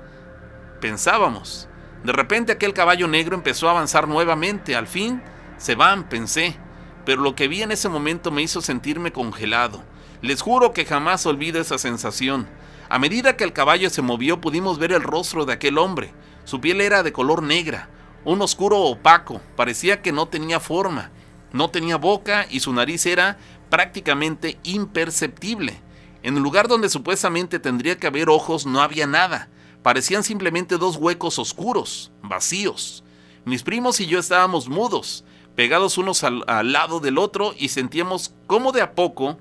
Pensábamos. 0.80 1.68
De 2.02 2.14
repente 2.14 2.52
aquel 2.52 2.72
caballo 2.72 3.08
negro 3.08 3.36
empezó 3.36 3.68
a 3.68 3.72
avanzar 3.72 4.08
nuevamente. 4.08 4.74
Al 4.74 4.86
fin, 4.86 5.20
se 5.58 5.74
van, 5.74 6.08
pensé. 6.08 6.56
Pero 7.04 7.20
lo 7.20 7.34
que 7.34 7.46
vi 7.46 7.60
en 7.60 7.70
ese 7.70 7.90
momento 7.90 8.30
me 8.30 8.40
hizo 8.40 8.62
sentirme 8.62 9.12
congelado. 9.12 9.84
Les 10.22 10.40
juro 10.40 10.72
que 10.72 10.86
jamás 10.86 11.26
olvido 11.26 11.60
esa 11.60 11.76
sensación. 11.76 12.48
A 12.88 12.98
medida 12.98 13.36
que 13.36 13.44
el 13.44 13.52
caballo 13.52 13.90
se 13.90 14.00
movió 14.00 14.40
pudimos 14.40 14.78
ver 14.78 14.92
el 14.92 15.02
rostro 15.02 15.44
de 15.44 15.52
aquel 15.52 15.76
hombre. 15.76 16.14
Su 16.44 16.58
piel 16.58 16.80
era 16.80 17.02
de 17.02 17.12
color 17.12 17.42
negra, 17.42 17.90
un 18.24 18.42
oscuro 18.42 18.78
opaco, 18.80 19.40
parecía 19.56 20.02
que 20.02 20.12
no 20.12 20.26
tenía 20.26 20.60
forma, 20.60 21.10
no 21.52 21.70
tenía 21.70 21.96
boca 21.96 22.46
y 22.50 22.60
su 22.60 22.72
nariz 22.72 23.06
era 23.06 23.38
prácticamente 23.70 24.58
imperceptible. 24.64 25.80
En 26.22 26.36
el 26.36 26.42
lugar 26.42 26.68
donde 26.68 26.88
supuestamente 26.88 27.58
tendría 27.58 27.96
que 27.96 28.06
haber 28.06 28.28
ojos 28.28 28.66
no 28.66 28.80
había 28.80 29.06
nada. 29.06 29.48
Parecían 29.82 30.24
simplemente 30.24 30.76
dos 30.76 30.96
huecos 30.96 31.38
oscuros, 31.38 32.10
vacíos. 32.22 33.04
Mis 33.44 33.62
primos 33.62 34.00
y 34.00 34.06
yo 34.06 34.18
estábamos 34.18 34.68
mudos, 34.68 35.24
pegados 35.54 35.96
unos 35.96 36.24
al, 36.24 36.44
lado 36.72 37.00
del 37.00 37.18
otro 37.18 37.54
y 37.56 37.68
sentíamos 37.68 38.34
cómo 38.46 38.72
de 38.72 38.82
a 38.82 38.94
poco 38.94 39.38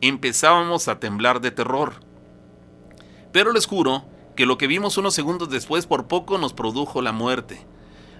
empezábamos 0.00 0.88
a 0.88 1.00
temblar 1.00 1.40
de 1.40 1.50
terror. 1.50 1.94
Pero 3.32 3.52
les 3.52 3.66
juro 3.66 4.04
que 4.36 4.46
lo 4.46 4.58
que 4.58 4.66
vimos 4.66 4.98
unos 4.98 5.14
segundos 5.14 5.50
después 5.50 5.86
por 5.86 6.06
poco 6.06 6.38
nos 6.38 6.52
produjo 6.52 7.02
la 7.02 7.12
muerte. 7.12 7.66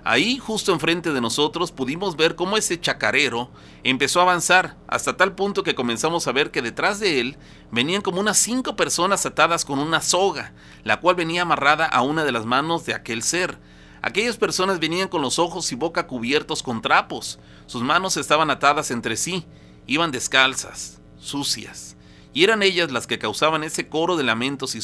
Ahí, 0.04 0.38
justo 0.38 0.72
enfrente 0.72 1.12
de 1.12 1.20
nosotros, 1.20 1.70
pudimos 1.70 2.16
ver 2.16 2.34
cómo 2.34 2.56
ese 2.56 2.80
chacarero 2.80 3.50
empezó 3.84 4.18
a 4.18 4.24
avanzar, 4.24 4.76
hasta 4.88 5.16
tal 5.16 5.36
punto 5.36 5.62
que 5.62 5.76
comenzamos 5.76 6.26
a 6.26 6.32
ver 6.32 6.50
que 6.50 6.60
detrás 6.60 6.98
de 6.98 7.20
él 7.20 7.36
venían 7.70 8.02
como 8.02 8.20
unas 8.20 8.36
cinco 8.36 8.74
personas 8.74 9.24
atadas 9.26 9.64
con 9.64 9.78
una 9.78 10.00
soga, 10.00 10.54
la 10.82 10.98
cual 10.98 11.14
venía 11.14 11.42
amarrada 11.42 11.86
a 11.86 12.02
una 12.02 12.24
de 12.24 12.32
las 12.32 12.46
manos 12.46 12.84
de 12.84 12.94
aquel 12.94 13.22
ser. 13.22 13.58
Aquellas 14.02 14.38
personas 14.38 14.80
venían 14.80 15.06
con 15.06 15.22
los 15.22 15.38
ojos 15.38 15.70
y 15.70 15.76
boca 15.76 16.08
cubiertos 16.08 16.64
con 16.64 16.82
trapos, 16.82 17.38
sus 17.66 17.82
manos 17.82 18.16
estaban 18.16 18.50
atadas 18.50 18.90
entre 18.90 19.16
sí, 19.16 19.46
iban 19.86 20.10
descalzas, 20.10 21.00
sucias, 21.20 21.96
y 22.34 22.42
eran 22.42 22.64
ellas 22.64 22.90
las 22.90 23.06
que 23.06 23.20
causaban 23.20 23.62
ese 23.62 23.88
coro 23.88 24.16
de 24.16 24.24
lamentos 24.24 24.74
y, 24.74 24.80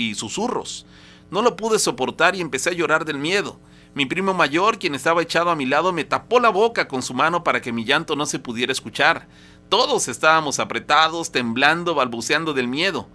y 0.00 0.14
susurros. 0.14 0.86
No 1.30 1.42
lo 1.42 1.56
pude 1.56 1.78
soportar 1.78 2.36
y 2.36 2.40
empecé 2.40 2.70
a 2.70 2.74
llorar 2.74 3.04
del 3.04 3.18
miedo. 3.18 3.58
Mi 3.94 4.06
primo 4.06 4.32
mayor, 4.32 4.78
quien 4.78 4.94
estaba 4.94 5.20
echado 5.20 5.50
a 5.50 5.56
mi 5.56 5.66
lado, 5.66 5.92
me 5.92 6.04
tapó 6.04 6.40
la 6.40 6.48
boca 6.48 6.88
con 6.88 7.02
su 7.02 7.12
mano 7.12 7.44
para 7.44 7.60
que 7.60 7.72
mi 7.72 7.84
llanto 7.84 8.16
no 8.16 8.24
se 8.24 8.38
pudiera 8.38 8.72
escuchar. 8.72 9.28
Todos 9.68 10.08
estábamos 10.08 10.60
apretados, 10.60 11.30
temblando, 11.30 11.94
balbuceando 11.94 12.54
del 12.54 12.68
miedo. 12.68 13.08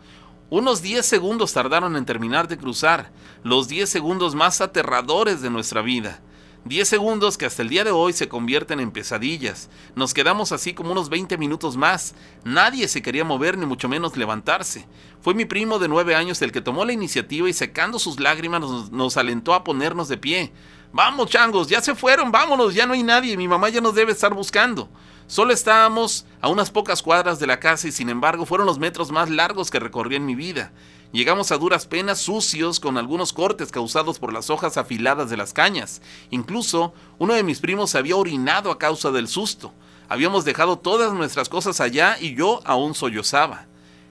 Unos 0.52 0.84
10 0.84 1.04
segundos 1.04 1.52
tardaron 1.52 1.95
en 1.95 2.06
terminar 2.06 2.48
de 2.48 2.58
cruzar, 2.58 3.12
los 3.44 3.68
10 3.68 3.90
segundos 3.90 4.36
más 4.36 4.62
aterradores 4.62 5.41
de 5.41 5.49
nuestra 5.49 5.82
vida. 5.82 6.22
10 6.68 6.88
segundos 6.88 7.38
que 7.38 7.45
hasta 7.45 7.61
el 7.61 7.69
día 7.69 7.84
de 7.84 7.91
hoy 7.91 8.14
se 8.14 8.27
convierten 8.27 8.80
en 8.80 8.91
pesadillas. 8.91 9.69
Nos 9.95 10.14
quedamos 10.14 10.52
así 10.52 10.73
como 10.73 10.91
unos 10.91 11.10
20 11.10 11.38
minutos 11.38 11.77
más. 11.77 12.15
Nadie 12.44 12.88
se 12.88 13.02
quería 13.02 13.23
mover 13.23 13.57
ni 13.57 13.65
mucho 13.65 13.88
menos 13.88 14.18
levantarse. 14.18 14.88
Fue 15.22 15.34
mi 15.34 15.45
primo 15.45 15.80
de 15.80 15.88
9 15.88 16.15
años 16.15 16.41
el 16.41 16.52
que 16.52 16.61
tomó 16.61 16.85
la 16.85 16.94
iniciativa 16.94 17.49
y 17.49 17.53
secando 17.53 17.99
sus 17.99 18.19
lágrimas 18.19 18.61
nos, 18.61 18.91
nos, 18.91 19.18
alentó 19.18 19.53
a 19.53 19.64
ponernos 19.64 20.07
de 20.07 20.18
pie. 20.18 20.52
Vamos, 20.94 21.30
changos, 21.30 21.68
ya 21.68 21.81
se 21.81 21.95
fueron, 21.95 22.31
vámonos, 22.31 22.73
ya 22.73 22.85
no 22.85 22.94
hay 22.94 23.03
nadie, 23.03 23.38
mi 23.38 23.48
mamá 23.48 23.69
ya 23.69 23.81
nos 23.81 23.95
debe 23.95 24.11
estar 24.11 24.34
buscando. 24.34 24.89
Solo 25.27 25.52
estábamos 25.52 26.26
a 26.39 26.48
unas 26.48 26.72
pocas 26.72 27.03
cuadras 27.03 27.38
de 27.39 27.48
la 27.48 27.60
casa 27.60 27.89
y 27.89 27.91
sin 27.91 28.10
embargo 28.10 28.45
fueron 28.45 28.65
los 28.65 28.80
metros 28.80 29.11
más 29.11 29.30
largos 29.30 29.69
que 29.69 29.80
recorrí 29.80 30.15
en 30.15 30.26
mi 30.26 30.35
vida. 30.35 30.72
Llegamos 31.14 31.52
a 31.52 31.58
duras 31.58 31.88
penas 31.88 32.20
sucios 32.20 32.82
con 32.82 32.98
algunos 32.98 33.32
cortes 33.32 33.72
causados 33.72 34.20
por 34.20 34.34
las 34.34 34.50
hojas 34.50 34.76
afiladas 34.78 35.30
de 35.30 35.38
las 35.38 35.54
cañas. 35.54 36.02
Incluso 36.32 36.94
uno 37.18 37.34
de 37.34 37.44
mis 37.44 37.60
primos 37.60 37.92
se 37.92 37.98
había 37.98 38.18
orinado 38.18 38.72
a 38.72 38.78
causa 38.78 39.12
del 39.12 39.30
susto. 39.30 39.74
Habíamos 40.10 40.44
dejado 40.44 40.78
todas 40.78 41.14
nuestras 41.14 41.48
cosas 41.48 41.80
allá 41.80 42.18
y 42.20 42.36
yo 42.36 42.60
aún 42.66 42.94
sollozaba. 42.94 43.68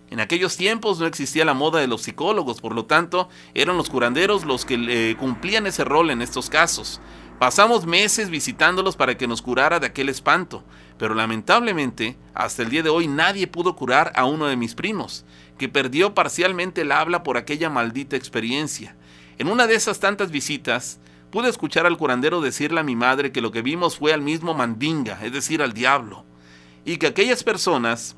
En 0.08 0.20
aquellos 0.20 0.56
tiempos 0.56 0.98
no 0.98 1.06
existía 1.06 1.44
la 1.44 1.54
moda 1.54 1.80
de 1.80 1.88
los 1.88 2.02
psicólogos, 2.02 2.60
por 2.60 2.74
lo 2.74 2.86
tanto 2.86 3.28
eran 3.54 3.76
los 3.76 3.90
curanderos 3.90 4.44
los 4.44 4.64
que 4.64 4.78
le 4.78 5.16
cumplían 5.16 5.66
ese 5.66 5.84
rol 5.84 6.10
en 6.10 6.22
estos 6.22 6.48
casos. 6.48 7.00
Pasamos 7.38 7.84
meses 7.84 8.30
visitándolos 8.30 8.96
para 8.96 9.18
que 9.18 9.26
nos 9.26 9.42
curara 9.42 9.78
de 9.78 9.88
aquel 9.88 10.08
espanto, 10.08 10.64
pero 10.96 11.14
lamentablemente 11.14 12.16
hasta 12.32 12.62
el 12.62 12.70
día 12.70 12.82
de 12.82 12.88
hoy 12.88 13.08
nadie 13.08 13.46
pudo 13.46 13.76
curar 13.76 14.10
a 14.14 14.24
uno 14.24 14.46
de 14.46 14.56
mis 14.56 14.74
primos, 14.74 15.26
que 15.58 15.68
perdió 15.68 16.14
parcialmente 16.14 16.82
el 16.82 16.92
habla 16.92 17.22
por 17.22 17.36
aquella 17.36 17.70
maldita 17.70 18.16
experiencia. 18.16 18.96
En 19.38 19.48
una 19.48 19.66
de 19.66 19.74
esas 19.74 20.00
tantas 20.00 20.30
visitas, 20.30 20.98
pude 21.30 21.48
escuchar 21.48 21.86
al 21.86 21.98
curandero 21.98 22.40
decirle 22.40 22.80
a 22.80 22.84
mi 22.84 22.96
madre 22.96 23.32
que 23.32 23.40
lo 23.40 23.52
que 23.52 23.62
vimos 23.62 23.98
fue 23.98 24.12
al 24.12 24.22
mismo 24.22 24.54
mandinga, 24.54 25.18
es 25.24 25.32
decir, 25.32 25.62
al 25.62 25.72
diablo, 25.72 26.24
y 26.84 26.96
que 26.98 27.06
aquellas 27.06 27.42
personas 27.44 28.16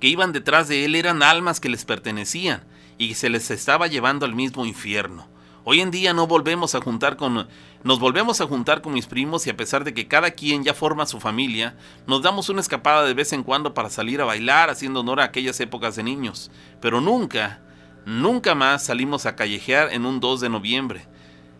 que 0.00 0.08
iban 0.08 0.32
detrás 0.32 0.68
de 0.68 0.84
él 0.84 0.94
eran 0.94 1.22
almas 1.22 1.60
que 1.60 1.68
les 1.68 1.84
pertenecían 1.84 2.64
y 2.98 3.08
que 3.08 3.14
se 3.14 3.28
les 3.28 3.50
estaba 3.50 3.86
llevando 3.86 4.26
al 4.26 4.34
mismo 4.34 4.66
infierno. 4.66 5.26
Hoy 5.66 5.80
en 5.80 5.90
día 5.90 6.12
no 6.12 6.26
volvemos 6.26 6.74
a 6.74 6.82
juntar 6.82 7.16
con 7.16 7.48
nos 7.84 7.98
volvemos 7.98 8.42
a 8.42 8.46
juntar 8.46 8.82
con 8.82 8.92
mis 8.92 9.06
primos 9.06 9.46
y 9.46 9.50
a 9.50 9.56
pesar 9.56 9.82
de 9.82 9.94
que 9.94 10.06
cada 10.06 10.32
quien 10.32 10.62
ya 10.62 10.74
forma 10.74 11.06
su 11.06 11.20
familia, 11.20 11.74
nos 12.06 12.22
damos 12.22 12.50
una 12.50 12.60
escapada 12.60 13.04
de 13.04 13.14
vez 13.14 13.32
en 13.32 13.42
cuando 13.42 13.72
para 13.72 13.88
salir 13.88 14.20
a 14.20 14.26
bailar 14.26 14.68
haciendo 14.68 15.00
honor 15.00 15.20
a 15.20 15.24
aquellas 15.24 15.58
épocas 15.60 15.96
de 15.96 16.02
niños, 16.02 16.50
pero 16.82 17.00
nunca, 17.00 17.62
nunca 18.04 18.54
más 18.54 18.84
salimos 18.84 19.24
a 19.24 19.36
callejear 19.36 19.90
en 19.92 20.04
un 20.04 20.20
2 20.20 20.42
de 20.42 20.50
noviembre. 20.50 21.08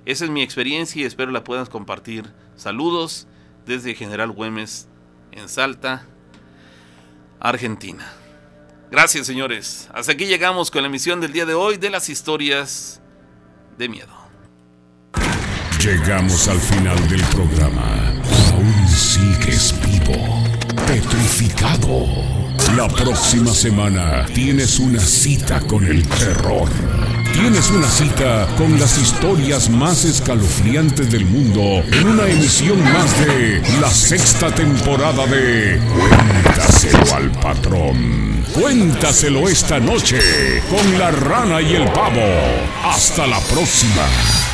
Esa 0.04 0.26
es 0.26 0.30
mi 0.30 0.42
experiencia 0.42 1.00
y 1.00 1.06
espero 1.06 1.30
la 1.30 1.44
puedas 1.44 1.70
compartir. 1.70 2.30
Saludos 2.56 3.26
desde 3.64 3.94
General 3.94 4.30
Güemes 4.30 4.86
en 5.32 5.48
Salta, 5.48 6.06
Argentina. 7.40 8.12
Gracias 8.90 9.26
señores. 9.26 9.88
Hasta 9.94 10.12
aquí 10.12 10.26
llegamos 10.26 10.70
con 10.70 10.82
la 10.82 10.88
emisión 10.88 11.22
del 11.22 11.32
día 11.32 11.46
de 11.46 11.54
hoy 11.54 11.78
de 11.78 11.88
las 11.88 12.10
historias 12.10 13.00
de 13.78 13.88
miedo. 13.88 14.14
Llegamos 15.80 16.48
al 16.48 16.58
final 16.58 17.08
del 17.08 17.22
programa. 17.24 18.12
Aún 18.52 18.88
sigues 18.88 19.74
vivo, 19.84 20.42
petrificado. 20.86 22.06
La 22.76 22.88
próxima 22.88 23.52
semana 23.52 24.24
tienes 24.34 24.78
una 24.78 25.00
cita 25.00 25.60
con 25.60 25.84
el 25.84 26.06
terror. 26.08 26.68
Tienes 27.34 27.68
una 27.72 27.88
cita 27.88 28.46
con 28.56 28.78
las 28.78 28.96
historias 28.96 29.68
más 29.68 30.04
escalofriantes 30.04 31.10
del 31.10 31.26
mundo 31.26 31.82
en 31.90 32.06
una 32.06 32.28
emisión 32.28 32.80
más 32.80 33.26
de 33.26 33.60
la 33.80 33.90
sexta 33.90 34.54
temporada 34.54 35.26
de 35.26 35.80
Cuéntaselo 35.92 37.14
al 37.16 37.32
patrón. 37.32 38.44
Cuéntaselo 38.54 39.48
esta 39.48 39.80
noche 39.80 40.20
con 40.70 40.96
la 40.96 41.10
rana 41.10 41.60
y 41.60 41.74
el 41.74 41.90
pavo. 41.90 42.22
Hasta 42.84 43.26
la 43.26 43.40
próxima. 43.40 44.53